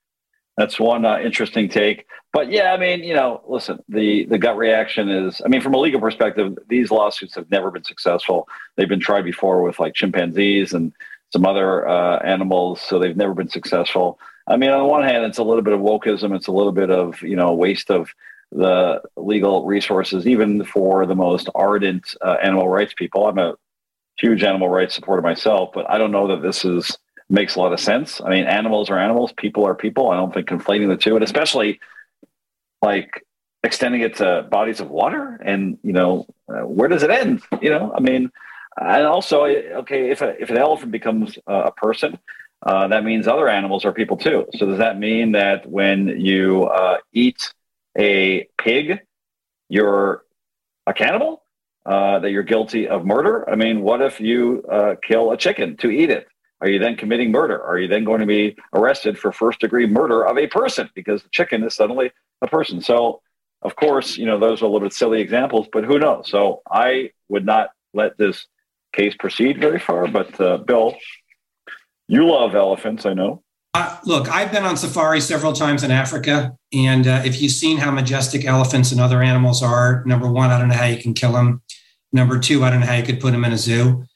That's 0.57 0.79
one 0.79 1.05
uh, 1.05 1.19
interesting 1.19 1.69
take. 1.69 2.07
But 2.33 2.51
yeah, 2.51 2.73
I 2.73 2.77
mean, 2.77 3.03
you 3.03 3.15
know, 3.15 3.43
listen, 3.47 3.79
the 3.89 4.25
the 4.27 4.39
gut 4.39 4.57
reaction 4.57 5.09
is, 5.09 5.41
I 5.45 5.49
mean, 5.49 5.61
from 5.61 5.75
a 5.75 5.79
legal 5.79 6.01
perspective, 6.01 6.57
these 6.69 6.91
lawsuits 6.91 7.35
have 7.35 7.51
never 7.51 7.71
been 7.71 7.85
successful. 7.85 8.49
They've 8.77 8.89
been 8.89 9.01
tried 9.01 9.23
before 9.23 9.63
with 9.63 9.79
like 9.79 9.95
chimpanzees 9.95 10.73
and 10.73 10.93
some 11.33 11.47
other 11.47 11.89
uh, 11.89 12.19
animals, 12.19 12.81
so 12.81 12.99
they've 12.99 13.17
never 13.17 13.35
been 13.35 13.49
successful. 13.49 14.19
I 14.47 14.57
mean, 14.57 14.71
on 14.71 14.79
the 14.79 14.85
one 14.85 15.03
hand, 15.03 15.25
it's 15.25 15.39
a 15.39 15.45
little 15.45 15.63
bit 15.63 15.75
of 15.75 15.81
wokeism. 15.81 16.35
It's 16.35 16.49
a 16.49 16.53
little 16.53 16.73
bit 16.73 16.91
of 16.91 17.21
you 17.23 17.37
know 17.37 17.53
waste 17.53 17.91
of 17.91 18.11
the 18.53 19.03
legal 19.17 19.67
resources, 19.67 20.27
even 20.27 20.65
for 20.65 21.07
the 21.07 21.17
most 21.17 21.49
ardent 21.55 22.15
uh, 22.21 22.37
animal 22.43 22.69
rights 22.69 22.95
people. 22.97 23.27
I'm 23.27 23.39
a 23.39 23.55
huge 24.19 24.45
animal 24.45 24.69
rights 24.69 24.95
supporter 24.95 25.23
myself, 25.23 25.71
but 25.75 25.91
I 25.91 25.99
don't 25.99 26.13
know 26.13 26.29
that 26.29 26.43
this 26.43 26.65
is 26.65 26.97
makes 27.29 27.57
a 27.57 27.61
lot 27.61 27.73
of 27.73 27.81
sense. 27.81 28.21
I 28.21 28.31
mean, 28.31 28.45
animals 28.45 28.91
are 28.91 28.99
animals, 28.99 29.33
people 29.37 29.67
are 29.67 29.75
people. 29.75 30.11
I 30.11 30.17
don't 30.17 30.33
think 30.33 30.49
conflating 30.49 30.89
the 30.89 30.97
two, 30.97 31.15
and 31.15 31.25
especially 31.25 31.81
like 32.83 33.25
extending 33.63 34.03
it 34.03 34.17
to 34.17 34.47
bodies 34.51 34.81
of 34.81 34.91
water, 34.91 35.41
and 35.43 35.79
you 35.83 35.93
know, 35.93 36.27
uh, 36.49 36.67
where 36.67 36.89
does 36.89 37.03
it 37.03 37.11
end? 37.11 37.43
You 37.63 37.71
know, 37.71 37.93
I 37.97 38.01
mean, 38.01 38.31
and 38.81 39.07
also, 39.07 39.45
okay, 39.45 40.11
if 40.11 40.21
a, 40.21 40.41
if 40.41 40.51
an 40.51 40.59
elephant 40.59 40.93
becomes 40.93 41.39
a 41.47 41.71
person, 41.73 42.19
uh, 42.65 42.89
that 42.89 43.05
means 43.05 43.27
other 43.27 43.49
animals 43.49 43.85
are 43.85 43.93
people 43.93 44.17
too. 44.17 44.47
So 44.57 44.67
does 44.67 44.79
that 44.79 44.99
mean 44.99 45.33
that 45.33 45.69
when 45.69 46.21
you 46.21 46.65
uh, 46.65 46.99
eat 47.13 47.53
a 47.97 48.49
pig, 48.59 49.01
you're 49.69 50.25
a 50.87 50.95
cannibal? 50.95 51.43
Uh, 51.87 52.19
that 52.19 52.31
you're 52.31 52.43
guilty 52.43 52.89
of 52.89 53.05
murder? 53.05 53.49
I 53.49 53.57
mean, 53.57 53.83
what 53.83 54.01
if 54.01 54.19
you 54.19 54.65
uh, 54.73 54.95
kill 55.03 55.33
a 55.33 55.37
chicken 55.37 55.77
to 55.79 55.91
eat 55.91 56.09
it? 56.09 56.27
Are 56.65 56.70
you 56.70 56.78
then 56.78 56.97
committing 56.97 57.31
murder? 57.31 57.62
Are 57.62 57.78
you 57.78 57.89
then 57.89 58.05
going 58.05 58.20
to 58.20 58.27
be 58.27 58.57
arrested 58.73 59.19
for 59.19 59.31
first 59.32 59.61
degree 59.61 59.86
murder 59.86 60.27
of 60.27 60.39
a 60.39 60.47
person 60.47 60.89
because 60.95 61.23
the 61.23 61.28
chicken 61.28 61.62
is 61.62 61.74
suddenly 61.74 62.11
a 62.41 62.47
person? 62.47 62.81
So, 62.81 63.20
of 63.61 63.77
course, 63.77 64.16
you 64.16 64.24
know, 64.24 64.39
those 64.39 64.62
are 64.62 64.65
a 64.65 64.69
little 64.69 64.81
bit 64.81 64.95
silly 64.95 65.20
examples, 65.20 65.69
but 65.70 65.85
who 65.85 65.99
knows? 65.99 66.31
So, 66.31 66.62
I 66.70 67.11
would 67.28 67.45
not 67.45 67.69
let 67.93 68.16
this 68.16 68.47
case 68.95 69.15
proceed 69.15 69.61
very 69.61 69.78
far. 69.78 70.09
But, 70.09 70.41
uh, 70.41 70.57
Bill, 70.57 70.97
you 72.09 72.27
love 72.27 72.55
elephants, 72.55 73.05
I 73.05 73.12
know. 73.12 73.43
Uh, 73.74 73.99
look, 74.07 74.31
I've 74.31 74.51
been 74.51 74.65
on 74.65 74.78
safari 74.78 75.20
several 75.20 75.53
times 75.53 75.85
in 75.85 75.91
Africa. 75.91 76.57
And 76.73 77.07
uh, 77.07 77.20
if 77.27 77.43
you've 77.43 77.53
seen 77.53 77.77
how 77.77 77.91
majestic 77.91 78.47
elephants 78.47 78.91
and 78.91 79.03
other 79.03 79.23
animals 79.23 79.62
are, 79.62 80.03
number 80.07 80.32
one, 80.32 80.49
I 80.49 80.59
don't 80.59 80.69
know 80.69 80.77
how 80.77 80.86
you 80.86 80.97
can 80.97 81.12
kill 81.12 81.32
them. 81.32 81.61
Number 82.11 82.39
two, 82.39 82.65
I 82.65 82.70
don't 82.70 82.81
know 82.81 82.86
how 82.86 82.95
you 82.95 83.03
could 83.03 83.20
put 83.20 83.32
them 83.32 83.45
in 83.45 83.53
a 83.53 83.59
zoo. 83.59 84.07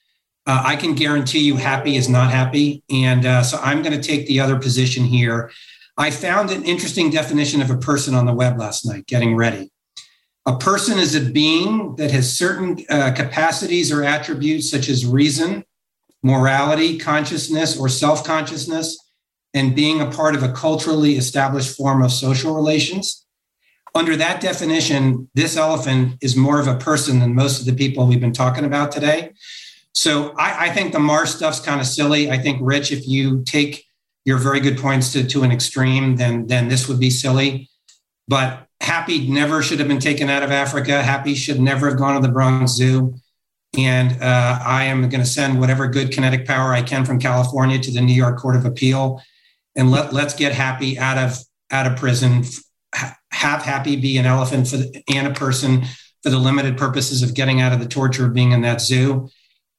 Uh, 0.48 0.62
I 0.64 0.76
can 0.76 0.94
guarantee 0.94 1.40
you 1.40 1.56
happy 1.56 1.96
is 1.96 2.08
not 2.08 2.30
happy. 2.30 2.82
And 2.88 3.26
uh, 3.26 3.42
so 3.42 3.58
I'm 3.62 3.82
going 3.82 4.00
to 4.00 4.02
take 4.02 4.26
the 4.26 4.40
other 4.40 4.58
position 4.58 5.04
here. 5.04 5.50
I 5.98 6.10
found 6.10 6.50
an 6.50 6.64
interesting 6.64 7.10
definition 7.10 7.60
of 7.60 7.70
a 7.70 7.76
person 7.76 8.14
on 8.14 8.24
the 8.24 8.32
web 8.32 8.58
last 8.58 8.86
night, 8.86 9.06
getting 9.06 9.36
ready. 9.36 9.70
A 10.46 10.56
person 10.56 10.98
is 10.98 11.14
a 11.14 11.20
being 11.20 11.96
that 11.96 12.10
has 12.12 12.34
certain 12.34 12.82
uh, 12.88 13.12
capacities 13.14 13.92
or 13.92 14.02
attributes 14.02 14.70
such 14.70 14.88
as 14.88 15.04
reason, 15.04 15.64
morality, 16.22 16.98
consciousness, 16.98 17.78
or 17.78 17.90
self 17.90 18.24
consciousness, 18.24 18.96
and 19.52 19.76
being 19.76 20.00
a 20.00 20.10
part 20.10 20.34
of 20.34 20.42
a 20.42 20.52
culturally 20.52 21.16
established 21.16 21.76
form 21.76 22.02
of 22.02 22.10
social 22.10 22.54
relations. 22.54 23.26
Under 23.94 24.16
that 24.16 24.40
definition, 24.40 25.28
this 25.34 25.58
elephant 25.58 26.16
is 26.22 26.36
more 26.36 26.58
of 26.58 26.68
a 26.68 26.78
person 26.78 27.18
than 27.18 27.34
most 27.34 27.60
of 27.60 27.66
the 27.66 27.74
people 27.74 28.06
we've 28.06 28.20
been 28.20 28.32
talking 28.32 28.64
about 28.64 28.92
today. 28.92 29.32
So 29.98 30.32
I, 30.38 30.66
I 30.66 30.70
think 30.70 30.92
the 30.92 31.00
Mars 31.00 31.34
stuff's 31.34 31.58
kind 31.58 31.80
of 31.80 31.86
silly. 31.88 32.30
I 32.30 32.38
think, 32.38 32.60
Rich, 32.62 32.92
if 32.92 33.08
you 33.08 33.42
take 33.42 33.84
your 34.24 34.38
very 34.38 34.60
good 34.60 34.78
points 34.78 35.10
to, 35.14 35.26
to 35.26 35.42
an 35.42 35.50
extreme, 35.50 36.14
then, 36.14 36.46
then 36.46 36.68
this 36.68 36.86
would 36.86 37.00
be 37.00 37.10
silly. 37.10 37.68
But 38.28 38.68
Happy 38.80 39.28
never 39.28 39.60
should 39.60 39.80
have 39.80 39.88
been 39.88 39.98
taken 39.98 40.30
out 40.30 40.44
of 40.44 40.52
Africa. 40.52 41.02
Happy 41.02 41.34
should 41.34 41.58
never 41.58 41.88
have 41.88 41.98
gone 41.98 42.14
to 42.14 42.24
the 42.24 42.32
Bronx 42.32 42.74
Zoo. 42.74 43.16
And 43.76 44.22
uh, 44.22 44.60
I 44.64 44.84
am 44.84 45.00
going 45.08 45.20
to 45.20 45.26
send 45.26 45.58
whatever 45.58 45.88
good 45.88 46.12
kinetic 46.12 46.46
power 46.46 46.72
I 46.72 46.82
can 46.82 47.04
from 47.04 47.18
California 47.18 47.80
to 47.80 47.90
the 47.90 48.00
New 48.00 48.14
York 48.14 48.38
Court 48.38 48.54
of 48.54 48.64
Appeal, 48.64 49.20
and 49.74 49.90
let 49.90 50.12
let's 50.12 50.32
get 50.32 50.52
Happy 50.52 50.96
out 50.96 51.18
of 51.18 51.38
out 51.72 51.90
of 51.90 51.98
prison. 51.98 52.44
Have 53.32 53.62
Happy 53.62 53.96
be 53.96 54.16
an 54.16 54.26
elephant 54.26 54.68
for 54.68 54.76
the, 54.76 55.02
and 55.12 55.26
a 55.26 55.32
person 55.32 55.86
for 56.22 56.30
the 56.30 56.38
limited 56.38 56.78
purposes 56.78 57.24
of 57.24 57.34
getting 57.34 57.60
out 57.60 57.72
of 57.72 57.80
the 57.80 57.88
torture 57.88 58.26
of 58.26 58.32
being 58.32 58.52
in 58.52 58.60
that 58.60 58.80
zoo. 58.80 59.28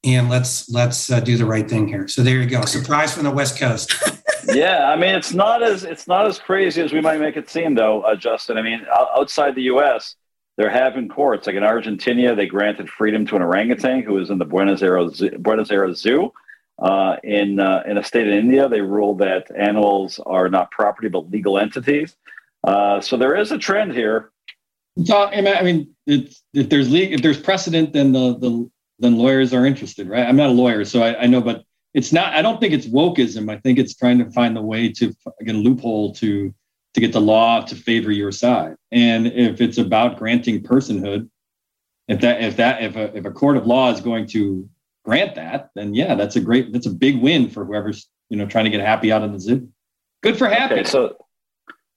And 0.02 0.30
let's 0.30 0.70
let's 0.70 1.10
uh, 1.10 1.20
do 1.20 1.36
the 1.36 1.44
right 1.44 1.68
thing 1.68 1.86
here. 1.86 2.08
So 2.08 2.22
there 2.22 2.38
you 2.40 2.46
go. 2.46 2.64
Surprise 2.64 3.12
from 3.12 3.24
the 3.24 3.30
West 3.30 3.58
Coast. 3.58 3.94
yeah, 4.48 4.90
I 4.90 4.96
mean 4.96 5.14
it's 5.14 5.34
not 5.34 5.62
as 5.62 5.84
it's 5.84 6.08
not 6.08 6.26
as 6.26 6.38
crazy 6.38 6.80
as 6.80 6.92
we 6.92 7.02
might 7.02 7.20
make 7.20 7.36
it 7.36 7.50
seem, 7.50 7.74
though, 7.74 8.00
uh, 8.02 8.16
Justin. 8.16 8.56
I 8.56 8.62
mean, 8.62 8.86
outside 8.90 9.54
the 9.54 9.62
U.S., 9.62 10.16
they're 10.56 10.70
having 10.70 11.08
courts. 11.08 11.46
Like 11.46 11.56
in 11.56 11.64
Argentina, 11.64 12.34
they 12.34 12.46
granted 12.46 12.88
freedom 12.88 13.26
to 13.26 13.36
an 13.36 13.42
orangutan 13.42 14.02
who 14.02 14.14
was 14.14 14.30
in 14.30 14.38
the 14.38 14.46
Buenos 14.46 14.82
Aires 14.82 15.22
Buenos 15.38 15.70
Aires 15.70 16.00
Zoo. 16.00 16.32
Uh, 16.78 17.16
in 17.22 17.60
uh, 17.60 17.82
in 17.86 17.98
a 17.98 18.02
state 18.02 18.26
in 18.26 18.32
India, 18.32 18.68
they 18.68 18.80
ruled 18.80 19.18
that 19.18 19.50
animals 19.54 20.18
are 20.24 20.48
not 20.48 20.70
property 20.70 21.08
but 21.08 21.30
legal 21.30 21.58
entities. 21.58 22.16
Uh, 22.64 23.00
so 23.00 23.16
there 23.16 23.36
is 23.36 23.52
a 23.52 23.58
trend 23.58 23.92
here. 23.92 24.30
So, 25.04 25.26
I 25.26 25.62
mean, 25.62 25.94
if 26.06 26.42
there's 26.52 26.92
if 26.92 27.22
there's 27.22 27.40
precedent, 27.40 27.92
then 27.92 28.12
the, 28.12 28.36
the 28.38 28.70
then 29.00 29.16
lawyers 29.16 29.52
are 29.52 29.66
interested, 29.66 30.08
right? 30.08 30.26
I'm 30.26 30.36
not 30.36 30.50
a 30.50 30.52
lawyer, 30.52 30.84
so 30.84 31.02
I, 31.02 31.22
I 31.22 31.26
know, 31.26 31.40
but 31.40 31.64
it's 31.92 32.12
not 32.12 32.34
i 32.34 32.42
don't 32.42 32.60
think 32.60 32.72
it's 32.72 32.86
wokeism. 32.86 33.50
I 33.50 33.58
think 33.58 33.78
it's 33.78 33.94
trying 33.94 34.18
to 34.18 34.30
find 34.30 34.56
the 34.56 34.62
way 34.62 34.92
to 34.92 35.12
get 35.44 35.54
a 35.54 35.58
loophole 35.58 36.14
to 36.14 36.54
to 36.94 37.00
get 37.00 37.12
the 37.12 37.20
law 37.20 37.60
to 37.62 37.76
favor 37.76 38.10
your 38.10 38.32
side. 38.32 38.74
And 38.90 39.28
if 39.28 39.60
it's 39.60 39.78
about 39.78 40.18
granting 40.18 40.62
personhood 40.62 41.28
if 42.08 42.20
that 42.20 42.42
if 42.42 42.56
that 42.56 42.82
if 42.82 42.96
a, 42.96 43.16
if 43.16 43.24
a 43.24 43.30
court 43.30 43.56
of 43.56 43.66
law 43.66 43.90
is 43.90 44.00
going 44.00 44.26
to 44.26 44.68
grant 45.04 45.34
that 45.36 45.70
then 45.74 45.94
yeah 45.94 46.14
that's 46.14 46.36
a 46.36 46.40
great 46.40 46.72
that's 46.72 46.86
a 46.86 46.90
big 46.90 47.20
win 47.20 47.48
for 47.48 47.64
whoever's 47.64 48.08
you 48.28 48.36
know 48.36 48.46
trying 48.46 48.64
to 48.64 48.70
get 48.70 48.80
happy 48.80 49.12
out 49.12 49.22
of 49.22 49.32
the 49.32 49.40
zoo. 49.40 49.68
Good 50.22 50.36
for 50.36 50.48
happy. 50.48 50.74
okay, 50.74 50.84
so 50.84 51.16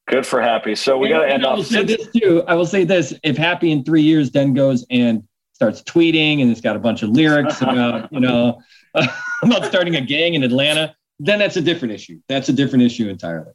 good 0.07 0.25
for 0.25 0.41
happy. 0.41 0.75
So 0.75 0.97
we 0.97 1.09
got 1.09 1.21
to 1.21 1.30
end 1.30 1.45
I 1.45 1.53
will 1.53 1.63
say 1.63 1.84
this 1.84 2.07
too 2.11 2.43
i 2.47 2.55
will 2.55 2.65
say 2.65 2.84
this 2.84 3.13
if 3.23 3.38
happy 3.38 3.71
in 3.71 3.84
three 3.84 4.03
years 4.03 4.31
then 4.31 4.53
goes 4.53 4.85
and 4.89 5.23
starts 5.64 5.81
tweeting 5.81 6.41
and 6.41 6.52
it's 6.52 6.61
got 6.61 6.76
a 6.76 6.80
bunch 6.80 7.03
of 7.03 7.10
lyrics 7.10 7.61
about 7.61 8.11
you 8.11 8.19
know 8.19 8.61
about 9.44 9.65
starting 9.65 9.95
a 9.95 10.02
gang 10.02 10.34
in 10.34 10.44
Atlanta, 10.44 10.95
then 11.19 11.40
that's 11.40 11.57
a 11.57 11.61
different 11.61 11.94
issue. 11.94 12.19
That's 12.27 12.49
a 12.49 12.53
different 12.53 12.84
issue 12.84 13.10
entirely. 13.10 13.52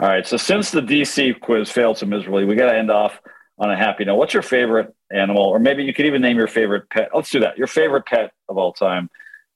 All 0.00 0.08
right. 0.08 0.26
So 0.26 0.36
since 0.36 0.70
the 0.70 0.80
DC 0.80 1.40
quiz 1.40 1.70
failed 1.70 1.98
so 1.98 2.06
miserably, 2.06 2.44
we 2.44 2.54
got 2.54 2.70
to 2.70 2.76
end 2.76 2.90
off 2.90 3.20
on 3.58 3.70
a 3.70 3.76
happy 3.76 4.04
note. 4.04 4.16
What's 4.16 4.34
your 4.34 4.42
favorite 4.42 4.94
animal? 5.12 5.42
Or 5.42 5.58
maybe 5.58 5.84
you 5.84 5.94
could 5.94 6.06
even 6.06 6.22
name 6.22 6.36
your 6.36 6.46
favorite 6.46 6.88
pet. 6.90 7.10
Let's 7.14 7.30
do 7.30 7.40
that. 7.40 7.58
Your 7.58 7.66
favorite 7.66 8.06
pet 8.06 8.32
of 8.48 8.58
all 8.58 8.72
time. 8.72 9.08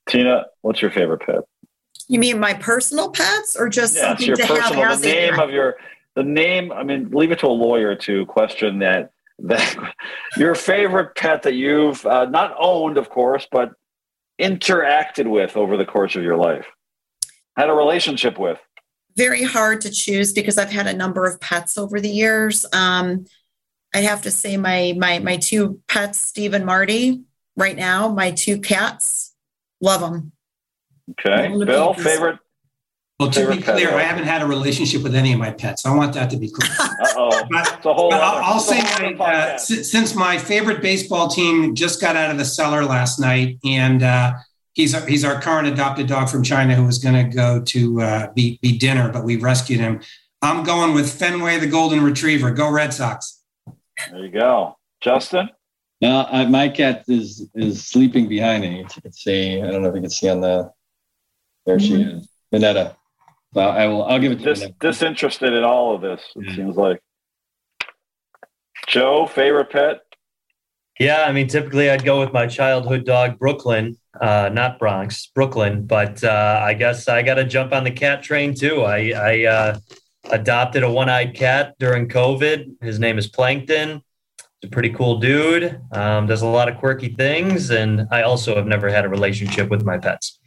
Tina, 0.09 0.47
what's 0.63 0.81
your 0.81 0.91
favorite 0.91 1.21
pet? 1.21 1.41
You 2.09 2.19
mean 2.19 2.41
my 2.41 2.55
personal 2.55 3.11
pets 3.11 3.57
or 3.57 3.69
just 3.69 3.95
yes, 3.95 4.05
something 4.05 4.27
your 4.27 4.37
to 4.37 4.47
personal, 4.47 4.83
have 4.83 5.01
the 5.01 5.07
name 5.07 5.39
of 5.39 5.51
your 5.51 5.77
the 6.15 6.23
name, 6.25 6.73
I 6.73 6.83
mean, 6.83 7.11
leave 7.11 7.31
it 7.31 7.39
to 7.41 7.47
a 7.47 7.49
lawyer 7.49 7.95
to 7.95 8.27
question 8.27 8.81
that 8.81 9.13
that 9.41 9.95
your 10.39 10.55
favorite 10.55 11.15
pet 11.17 11.43
that 11.43 11.55
you've 11.55 12.05
uh, 12.07 12.27
not 12.27 12.55
owned, 12.59 12.99
of 12.99 13.11
course, 13.11 13.47
but 13.51 13.73
interacted 14.41 15.29
with 15.29 15.57
over 15.57 15.77
the 15.77 15.85
course 15.85 16.17
of 16.17 16.23
your 16.23 16.37
life, 16.37 16.67
had 17.57 17.69
a 17.69 17.75
relationship 17.75 18.39
with? 18.39 18.59
Very 19.17 19.43
hard 19.43 19.81
to 19.83 19.91
choose 19.91 20.33
because 20.33 20.59
I've 20.59 20.71
had 20.71 20.87
a 20.87 20.93
number 20.93 21.25
of 21.25 21.41
pets 21.41 21.77
over 21.77 22.01
the 22.01 22.09
years. 22.09 22.65
Um, 22.73 23.27
I'd 23.95 24.05
have 24.05 24.23
to 24.23 24.31
say 24.31 24.57
my 24.57 24.95
my 24.97 25.19
my 25.19 25.39
two 25.39 25.81
pets, 25.89 26.21
Steve 26.21 26.55
and 26.55 26.65
Marty, 26.65 27.23
right 27.57 27.77
now. 27.77 28.09
My 28.09 28.31
two 28.31 28.61
cats, 28.61 29.35
love 29.81 30.01
them. 30.01 30.33
Okay, 31.11 31.49
Bill, 31.65 31.95
favorite 31.95 32.39
well, 33.19 33.31
to 33.31 33.51
be 33.51 33.61
clear, 33.61 33.93
I 33.95 34.03
haven't 34.03 34.25
had 34.25 34.43
a 34.43 34.47
relationship 34.47 35.03
with 35.03 35.17
any 35.17 35.33
of 35.33 35.41
my 35.41 35.51
pets. 35.51 35.85
I 35.85 35.95
want 35.95 36.15
that 36.15 36.31
to 36.31 36.37
be 36.37 36.49
clear. 36.49 36.71
Uh 36.79 37.07
oh, 37.17 37.43
but, 37.51 37.85
I'll, 37.85 38.45
I'll 38.45 38.61
say 38.61 38.81
my, 38.81 39.15
uh, 39.15 39.55
s- 39.55 39.91
since 39.91 40.15
my 40.15 40.39
favorite 40.39 40.81
baseball 40.81 41.27
team 41.27 41.75
just 41.75 42.01
got 42.01 42.15
out 42.15 42.31
of 42.31 42.39
the 42.39 42.45
cellar 42.45 42.85
last 42.85 43.19
night, 43.19 43.59
and 43.65 44.05
uh, 44.05 44.35
he's 44.75 44.95
he's 45.07 45.25
our 45.25 45.41
current 45.41 45.67
adopted 45.67 46.07
dog 46.07 46.29
from 46.29 46.45
China 46.45 46.77
who 46.77 46.85
was 46.85 46.99
going 46.99 47.17
to 47.17 47.37
go 47.37 47.61
to 47.61 48.01
uh, 48.01 48.33
be 48.35 48.61
be 48.63 48.79
dinner, 48.79 49.11
but 49.11 49.25
we 49.25 49.37
rescued 49.37 49.81
him. 49.81 50.01
I'm 50.41 50.63
going 50.63 50.95
with 50.95 51.13
Fenway 51.13 51.59
the 51.59 51.67
Golden 51.67 52.03
Retriever. 52.05 52.53
Go 52.53 52.71
Red 52.71 52.95
Sox. 52.95 53.43
There 54.11 54.25
you 54.25 54.31
go, 54.31 54.77
Justin. 55.01 55.51
No, 56.01 56.25
I, 56.31 56.47
my 56.47 56.69
cat 56.69 57.05
is 57.09 57.49
is 57.57 57.85
sleeping 57.85 58.29
behind 58.29 58.63
me. 58.63 58.79
You 58.79 59.03
can 59.03 59.13
see. 59.13 59.61
I 59.61 59.69
don't 59.73 59.83
know 59.83 59.89
if 59.89 59.97
you 59.97 60.03
can 60.03 60.11
see 60.11 60.29
on 60.29 60.41
the. 60.41 60.73
There 61.67 61.81
she 61.81 61.95
mm-hmm. 61.95 62.19
is, 62.19 62.29
Minetta. 62.53 62.97
Well, 63.55 63.71
I 63.71 63.87
will. 63.87 64.05
I'll 64.05 64.19
give 64.19 64.33
it 64.33 64.39
to 64.41 64.45
Dis, 64.45 64.67
disinterested 64.79 65.53
in 65.53 65.65
all 65.65 65.95
of 65.95 66.03
this. 66.03 66.23
It 66.37 66.55
seems 66.55 66.77
like. 66.77 67.01
Joe, 68.87 69.27
favorite 69.27 69.71
pet? 69.71 70.01
Yeah, 70.99 71.25
I 71.27 71.33
mean, 71.33 71.47
typically 71.47 71.91
I'd 71.91 72.05
go 72.05 72.21
with 72.21 72.33
my 72.33 72.47
childhood 72.47 73.05
dog, 73.05 73.39
Brooklyn, 73.39 73.97
uh, 74.21 74.51
not 74.53 74.79
Bronx, 74.79 75.27
Brooklyn. 75.27 75.87
But 75.87 76.23
uh, 76.25 76.61
I 76.63 76.75
guess 76.75 77.09
I 77.09 77.23
got 77.23 77.35
to 77.35 77.45
jump 77.45 77.73
on 77.73 77.85
the 77.85 77.91
cat 77.91 78.23
train 78.23 78.55
too. 78.55 78.83
I, 78.83 79.13
I 79.15 79.45
uh, 79.45 79.79
adopted 80.31 80.83
a 80.83 80.91
one-eyed 80.91 81.35
cat 81.35 81.75
during 81.79 82.09
COVID. 82.09 82.83
His 82.83 82.99
name 82.99 83.17
is 83.17 83.29
Plankton. 83.29 84.03
He's 84.61 84.69
a 84.69 84.71
pretty 84.71 84.91
cool 84.91 85.19
dude. 85.21 85.81
Um, 85.93 86.27
does 86.27 86.43
a 86.43 86.47
lot 86.47 86.69
of 86.69 86.79
quirky 86.79 87.11
things, 87.11 87.71
and 87.71 88.09
I 88.11 88.23
also 88.23 88.57
have 88.57 88.67
never 88.67 88.89
had 88.89 89.05
a 89.05 89.09
relationship 89.09 89.71
with 89.71 89.85
my 89.85 89.99
pets 89.99 90.41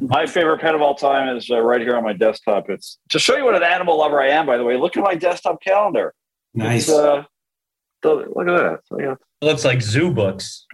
my 0.00 0.26
favorite 0.26 0.60
pet 0.60 0.74
of 0.74 0.82
all 0.82 0.94
time 0.94 1.36
is 1.36 1.50
uh, 1.50 1.60
right 1.60 1.80
here 1.80 1.96
on 1.96 2.04
my 2.04 2.12
desktop. 2.12 2.70
It's 2.70 2.98
to 3.10 3.18
show 3.18 3.36
you 3.36 3.44
what 3.44 3.54
an 3.54 3.62
animal 3.62 3.98
lover 3.98 4.20
I 4.20 4.28
am. 4.28 4.46
By 4.46 4.56
the 4.56 4.64
way, 4.64 4.76
look 4.76 4.96
at 4.96 5.02
my 5.02 5.14
desktop 5.14 5.62
calendar. 5.62 6.14
Nice. 6.54 6.88
Uh, 6.88 7.24
look 8.04 8.48
at 8.48 8.56
that. 8.56 8.80
So, 8.86 9.00
yeah. 9.00 9.14
It 9.40 9.46
looks 9.46 9.64
like 9.64 9.82
zoo 9.82 10.12
books. 10.12 10.66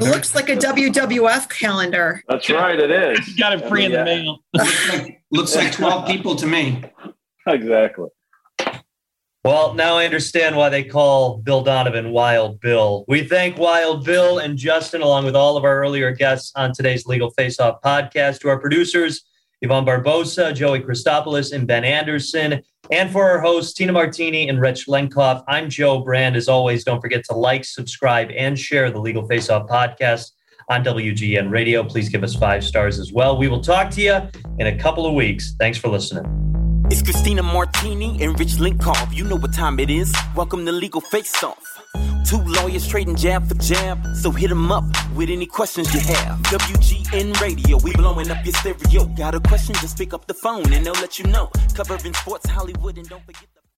It 0.00 0.04
looks 0.04 0.34
like 0.34 0.48
a 0.48 0.56
WWF 0.56 1.48
calendar. 1.48 2.22
That's 2.28 2.50
right. 2.50 2.78
It 2.78 2.90
is. 2.90 3.34
got 3.38 3.52
it 3.52 3.68
free 3.68 3.84
in 3.84 3.92
the 3.92 4.04
mail. 4.04 4.38
looks, 4.52 4.88
like, 4.92 5.22
looks 5.30 5.54
like 5.54 5.72
twelve 5.72 6.06
people 6.06 6.34
to 6.36 6.46
me. 6.46 6.82
Exactly. 7.46 8.08
Well, 9.46 9.74
now 9.74 9.96
I 9.96 10.04
understand 10.04 10.56
why 10.56 10.70
they 10.70 10.82
call 10.82 11.38
Bill 11.38 11.62
Donovan 11.62 12.10
Wild 12.10 12.58
Bill. 12.58 13.04
We 13.06 13.22
thank 13.22 13.56
Wild 13.58 14.04
Bill 14.04 14.38
and 14.40 14.58
Justin, 14.58 15.02
along 15.02 15.24
with 15.24 15.36
all 15.36 15.56
of 15.56 15.62
our 15.62 15.78
earlier 15.78 16.10
guests 16.10 16.50
on 16.56 16.72
today's 16.72 17.06
Legal 17.06 17.30
Face 17.30 17.60
Off 17.60 17.80
podcast, 17.80 18.40
to 18.40 18.48
our 18.48 18.58
producers, 18.58 19.24
Yvonne 19.62 19.86
Barbosa, 19.86 20.52
Joey 20.52 20.80
Christopoulos, 20.80 21.52
and 21.52 21.64
Ben 21.64 21.84
Anderson, 21.84 22.60
and 22.90 23.08
for 23.12 23.22
our 23.22 23.38
hosts, 23.38 23.72
Tina 23.72 23.92
Martini 23.92 24.48
and 24.48 24.60
Rich 24.60 24.88
Lenkoff, 24.88 25.44
I'm 25.46 25.70
Joe 25.70 26.00
Brand. 26.00 26.34
As 26.34 26.48
always, 26.48 26.82
don't 26.82 27.00
forget 27.00 27.24
to 27.26 27.34
like, 27.34 27.64
subscribe, 27.64 28.32
and 28.36 28.58
share 28.58 28.90
the 28.90 28.98
Legal 28.98 29.28
Face 29.28 29.48
Off 29.48 29.68
podcast 29.68 30.32
on 30.68 30.84
WGN 30.84 31.50
Radio. 31.50 31.84
Please 31.84 32.08
give 32.08 32.22
us 32.24 32.34
five 32.34 32.64
stars 32.64 32.98
as 32.98 33.12
well. 33.12 33.38
We 33.38 33.48
will 33.48 33.60
talk 33.60 33.90
to 33.92 34.00
you 34.00 34.20
in 34.58 34.66
a 34.66 34.76
couple 34.78 35.06
of 35.06 35.14
weeks. 35.14 35.54
Thanks 35.58 35.78
for 35.78 35.88
listening. 35.88 36.24
It's 36.90 37.02
Christina 37.02 37.42
Martini 37.42 38.22
and 38.22 38.38
Rich 38.38 38.54
Lenkoff. 38.54 39.14
You 39.14 39.24
know 39.24 39.36
what 39.36 39.52
time 39.52 39.80
it 39.80 39.90
is. 39.90 40.14
Welcome 40.36 40.64
to 40.66 40.72
Legal 40.72 41.00
Face 41.00 41.42
Off. 41.42 41.82
Two 42.28 42.42
lawyers 42.42 42.86
trading 42.88 43.16
jab 43.16 43.48
for 43.48 43.54
jab. 43.54 44.04
So 44.16 44.30
hit 44.30 44.48
them 44.48 44.70
up 44.72 44.84
with 45.14 45.30
any 45.30 45.46
questions 45.46 45.92
you 45.94 46.00
have. 46.00 46.38
WGN 46.42 47.40
Radio, 47.40 47.78
we 47.82 47.92
blowing 47.92 48.30
up 48.30 48.44
your 48.44 48.54
stereo. 48.54 49.04
Got 49.16 49.34
a 49.34 49.40
question? 49.40 49.74
Just 49.76 49.98
pick 49.98 50.12
up 50.12 50.26
the 50.26 50.34
phone 50.34 50.72
and 50.72 50.84
they'll 50.84 50.94
let 50.94 51.18
you 51.18 51.26
know. 51.26 51.50
Covering 51.74 52.14
sports, 52.14 52.48
Hollywood, 52.48 52.98
and 52.98 53.08
don't 53.08 53.24
forget. 53.24 53.55